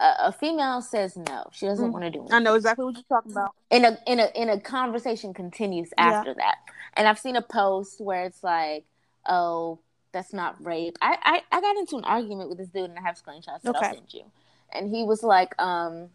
a, 0.00 0.14
a 0.28 0.32
female 0.32 0.80
says 0.82 1.16
no, 1.16 1.46
she 1.52 1.66
doesn't 1.66 1.90
Mm. 1.90 1.92
want 1.92 2.04
to 2.04 2.10
do 2.10 2.24
it. 2.26 2.32
I 2.32 2.38
know 2.40 2.54
exactly 2.54 2.84
what 2.84 2.94
you're 2.94 3.04
talking 3.08 3.32
about. 3.32 3.54
in 3.70 3.84
a 3.84 3.98
in 4.06 4.20
a 4.20 4.28
in 4.34 4.48
a 4.48 4.60
conversation 4.60 5.32
continues 5.34 5.90
Yeah. 5.96 6.18
after 6.18 6.34
that. 6.34 6.56
And 6.94 7.06
I've 7.06 7.18
seen 7.18 7.36
a 7.36 7.42
post 7.42 8.00
where 8.00 8.24
it's 8.24 8.42
like, 8.42 8.84
"Oh, 9.26 9.78
that's 10.12 10.32
not 10.32 10.62
rape." 10.64 10.96
I 11.02 11.16
I, 11.22 11.56
I 11.56 11.60
got 11.60 11.76
into 11.76 11.96
an 11.96 12.04
argument 12.04 12.48
with 12.48 12.58
this 12.58 12.68
dude, 12.68 12.90
and 12.90 12.98
I 12.98 13.02
have 13.02 13.16
screenshots 13.16 13.62
that 13.62 13.76
I'll 13.76 13.94
send 13.94 14.12
you. 14.12 14.24
And 14.72 14.94
he 14.94 15.04
was 15.04 15.22
like, 15.22 15.60
um, 15.60 16.10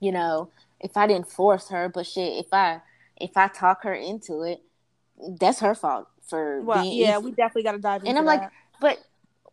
you 0.00 0.12
know, 0.12 0.50
if 0.80 0.96
I 0.96 1.06
didn't 1.06 1.30
force 1.30 1.68
her, 1.68 1.88
but 1.88 2.06
shit, 2.06 2.44
if 2.44 2.52
I 2.52 2.80
if 3.16 3.36
I 3.36 3.48
talk 3.48 3.82
her 3.84 3.94
into 3.94 4.42
it, 4.42 4.62
that's 5.40 5.60
her 5.60 5.74
fault 5.74 6.08
for 6.22 6.62
Well, 6.62 6.82
being 6.82 7.00
yeah, 7.00 7.18
easy. 7.18 7.24
we 7.26 7.30
definitely 7.32 7.62
got 7.62 7.72
to 7.72 7.78
dive 7.78 8.00
into 8.02 8.08
And 8.10 8.18
I'm 8.18 8.24
like, 8.24 8.50
but 8.80 8.98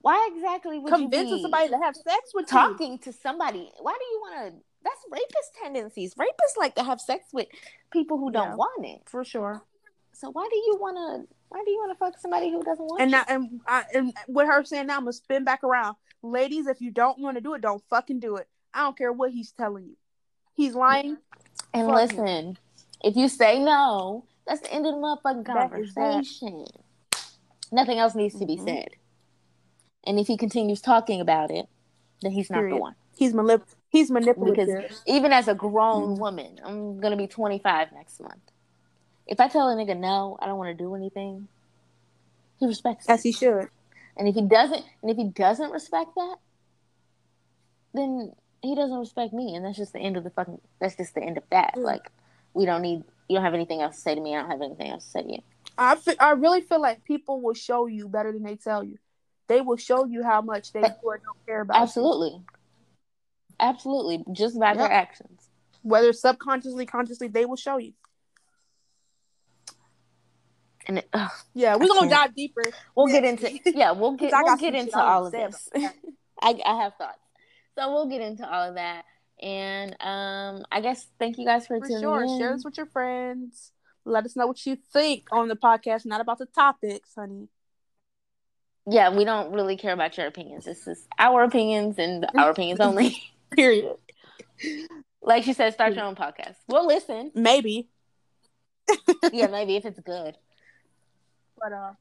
why 0.02 0.30
exactly 0.34 0.80
would 0.80 0.94
convincing 0.94 1.30
you 1.30 1.36
be 1.38 1.42
somebody 1.44 1.70
to 1.70 1.78
have 1.78 1.96
sex 1.96 2.32
with 2.34 2.44
you. 2.44 2.58
talking 2.58 2.98
to 3.00 3.14
somebody? 3.14 3.72
Why 3.80 3.94
do 3.98 4.06
you 4.06 4.20
want 4.22 4.54
to? 4.56 4.62
That's 4.84 5.00
rapist 5.12 5.56
tendencies. 5.64 6.16
Rapists 6.16 6.58
like 6.58 6.76
to 6.76 6.84
have 6.84 7.00
sex 7.00 7.26
with 7.32 7.48
people 7.92 8.18
who 8.18 8.32
don't 8.32 8.50
Yeah. 8.50 8.56
want 8.56 8.86
it. 8.86 9.02
for 9.08 9.24
sure. 9.24 9.62
So 10.14 10.30
why 10.32 10.48
do 10.50 10.56
you 10.56 10.78
want 10.80 10.98
to? 10.98 11.36
Why 11.50 11.64
do 11.66 11.72
you 11.72 11.78
want 11.80 11.92
to 11.92 11.98
fuck 11.98 12.18
somebody 12.20 12.50
who 12.52 12.64
doesn't 12.64 12.86
want 12.86 13.02
And 13.02 13.12
you? 13.12 13.18
now, 13.18 13.24
and, 13.28 13.62
I, 13.68 13.84
and 13.94 14.14
with 14.28 14.48
her 14.48 14.64
saying 14.64 14.88
now, 14.88 14.96
I'm 14.98 15.02
gonna 15.02 15.14
spin 15.14 15.44
back 15.44 15.64
around. 15.64 15.96
Ladies, 16.24 16.68
if 16.68 16.80
you 16.82 16.92
don't 16.92 17.20
want 17.20 17.36
to 17.38 17.42
do 17.42 17.54
it, 17.56 17.62
don't 17.62 17.84
fucking 17.90 18.20
do 18.20 18.38
it. 18.38 18.48
I 18.74 18.82
don't 18.84 18.98
care 18.98 19.12
what 19.12 19.32
he's 19.32 19.52
telling 19.52 19.86
you. 19.86 19.98
He's 20.54 20.76
lying. 20.76 21.18
and 21.74 21.88
fuck 21.88 21.96
listen, 21.96 22.58
if 23.04 23.16
you 23.16 23.28
say 23.28 23.60
no, 23.60 24.26
that's 24.48 24.62
the 24.62 24.72
end 24.74 24.86
of 24.86 24.94
the 24.96 25.00
motherfucking 25.00 25.46
conversation. 25.46 26.66
Nothing 27.72 28.00
else 28.00 28.16
needs 28.16 28.38
to 28.40 28.46
be 28.46 28.58
Mhm. 28.58 28.64
said. 28.66 28.90
And 30.06 30.20
if 30.20 30.28
he 30.28 30.38
continues 30.38 30.82
talking 30.82 31.22
about 31.22 31.52
it, 31.52 31.68
then 32.22 32.32
he's 32.32 32.50
not 32.50 32.60
Period. 32.60 32.78
the 32.78 32.82
one. 32.82 32.96
He's 33.16 33.34
manip- 33.34 33.76
He's 33.90 34.10
manipulative. 34.10 34.68
Because 34.84 35.02
even 35.06 35.32
as 35.34 35.48
a 35.48 35.54
grown 35.54 36.16
Mhm. 36.16 36.20
woman, 36.20 36.60
I'm 36.64 37.00
gonna 37.00 37.18
be 37.18 37.28
25 37.28 37.92
next 37.92 38.20
month. 38.22 38.52
If 39.28 39.40
I 39.40 39.48
tell 39.48 39.70
a 39.70 39.76
nigga 39.76 39.98
no, 39.98 40.38
I 40.42 40.46
don't 40.48 40.58
want 40.58 40.76
to 40.76 40.84
do 40.84 40.96
anything, 40.96 41.48
he 42.60 42.66
respects 42.68 43.08
as 43.10 43.24
me. 43.24 43.30
he 43.32 43.38
should. 43.38 43.70
And 44.18 44.28
if 44.28 44.36
he 44.36 44.42
doesn't, 44.42 44.84
and 45.02 45.12
if 45.12 45.18
he 45.18 45.26
doesn't 45.26 45.72
respect 45.72 46.16
that, 46.16 46.38
then 47.94 48.34
he 48.62 48.76
doesn't 48.76 48.98
respect 49.00 49.34
me, 49.34 49.56
and 49.56 49.66
that's 49.66 49.78
just 49.78 49.94
the 49.94 50.00
end 50.00 50.18
of 50.18 50.24
the 50.24 50.30
fucking. 50.30 50.60
That's 50.80 50.96
just 50.96 51.16
the 51.16 51.22
end 51.24 51.38
of 51.38 51.44
that. 51.50 51.76
Mm. 51.76 51.84
Like, 51.84 52.12
we 52.54 52.66
don't 52.66 52.82
need. 52.82 53.04
You 53.28 53.36
don't 53.38 53.44
have 53.44 53.54
anything 53.54 53.82
else 53.82 53.96
to 53.96 54.02
say 54.02 54.16
to 54.16 54.22
me. 54.22 54.36
I 54.36 54.42
don't 54.42 54.52
have 54.52 54.62
anything 54.62 54.90
else 54.90 55.06
to 55.06 55.10
say 55.12 55.24
to 55.24 55.32
you. 55.34 55.40
I 55.78 55.98
I 56.20 56.32
really 56.32 56.62
feel 56.62 56.82
like 56.82 57.04
people 57.04 57.40
will 57.42 57.54
show 57.54 57.86
you 57.88 58.08
better 58.08 58.32
than 58.32 58.44
they 58.44 58.56
tell 58.56 58.84
you. 58.84 58.98
They 59.52 59.60
will 59.62 59.78
show 59.78 60.06
you 60.06 60.24
how 60.24 60.42
much 60.42 60.72
they 60.72 60.82
do 60.82 60.88
or 61.04 61.18
don't 61.18 61.46
care 61.46 61.62
about. 61.62 61.76
you. 61.78 61.82
Absolutely, 61.84 62.42
absolutely, 63.60 64.24
just 64.32 64.58
by 64.60 64.74
their 64.74 64.92
actions. 64.92 65.50
Whether 65.82 66.14
subconsciously, 66.14 66.86
consciously, 66.86 67.28
they 67.28 67.46
will 67.46 67.56
show 67.58 67.78
you. 67.78 67.94
And 70.88 71.00
it, 71.00 71.10
ugh, 71.14 71.30
Yeah, 71.54 71.76
we're 71.76 71.84
I 71.84 71.88
gonna 71.88 72.00
can't. 72.02 72.12
dive 72.12 72.36
deeper. 72.36 72.64
we'll 72.96 73.10
Yeah. 73.10 73.20
get 73.22 73.30
into 73.30 73.60
yeah, 73.78 73.92
we'll 73.92 74.14
get 74.14 74.32
we'll 74.44 74.58
get 74.58 74.76
into 74.76 74.98
all 75.00 75.26
of 75.28 75.32
this. 75.32 75.70
I 76.42 76.60
I 76.66 76.84
have 76.84 76.94
thoughts, 76.98 77.20
so 77.78 77.92
we'll 77.94 78.08
get 78.10 78.22
into 78.22 78.50
all 78.50 78.70
of 78.70 78.76
that. 78.76 79.04
And 79.42 79.96
um, 80.02 80.66
I 80.72 80.82
guess 80.82 81.08
thank 81.20 81.38
you 81.40 81.46
guys 81.46 81.66
for, 81.68 81.80
For 81.80 81.88
tuning 81.88 82.02
sure. 82.04 82.24
in. 82.24 82.40
Share 82.40 82.54
this 82.54 82.64
with 82.66 82.78
your 82.78 82.86
friends. 82.88 83.72
Let 84.06 84.26
us 84.26 84.36
know 84.36 84.48
what 84.48 84.66
you 84.66 84.78
think 84.94 85.28
on 85.32 85.48
the 85.48 85.56
podcast, 85.56 86.06
not 86.06 86.22
about 86.22 86.38
the 86.40 86.46
topics, 86.48 87.12
honey. 87.16 87.48
Yeah, 88.88 89.16
we 89.16 89.24
don't 89.26 89.52
really 89.54 89.78
care 89.78 89.94
about 89.94 90.18
your 90.18 90.28
opinions. 90.28 90.66
This 90.66 90.88
is 90.88 91.08
our 91.20 91.44
opinions 91.44 92.00
and 92.00 92.26
our 92.36 92.52
opinions 92.52 92.80
only. 92.80 93.22
Period. 93.52 93.96
like 95.22 95.44
she 95.44 95.54
said, 95.54 95.74
start 95.74 95.94
your 95.94 96.06
own 96.06 96.16
podcast. 96.16 96.56
We'll 96.68 96.88
listen. 96.88 97.32
Maybe. 97.36 97.90
Yeah, 99.32 99.48
maybe 99.48 99.76
if 99.76 99.86
it's 99.86 100.00
good. 100.00 100.38
But 101.58 101.74
uh 101.74 101.94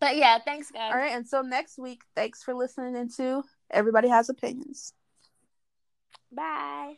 But 0.00 0.16
yeah, 0.16 0.38
thanks 0.44 0.70
guys. 0.70 0.92
all 0.92 0.98
right, 0.98 1.16
until 1.16 1.42
next 1.42 1.78
week, 1.78 2.02
thanks 2.14 2.42
for 2.42 2.54
listening 2.54 2.96
into 2.96 3.42
Everybody 3.70 4.08
Has 4.08 4.28
Opinions. 4.28 4.92
Bye. 6.32 6.96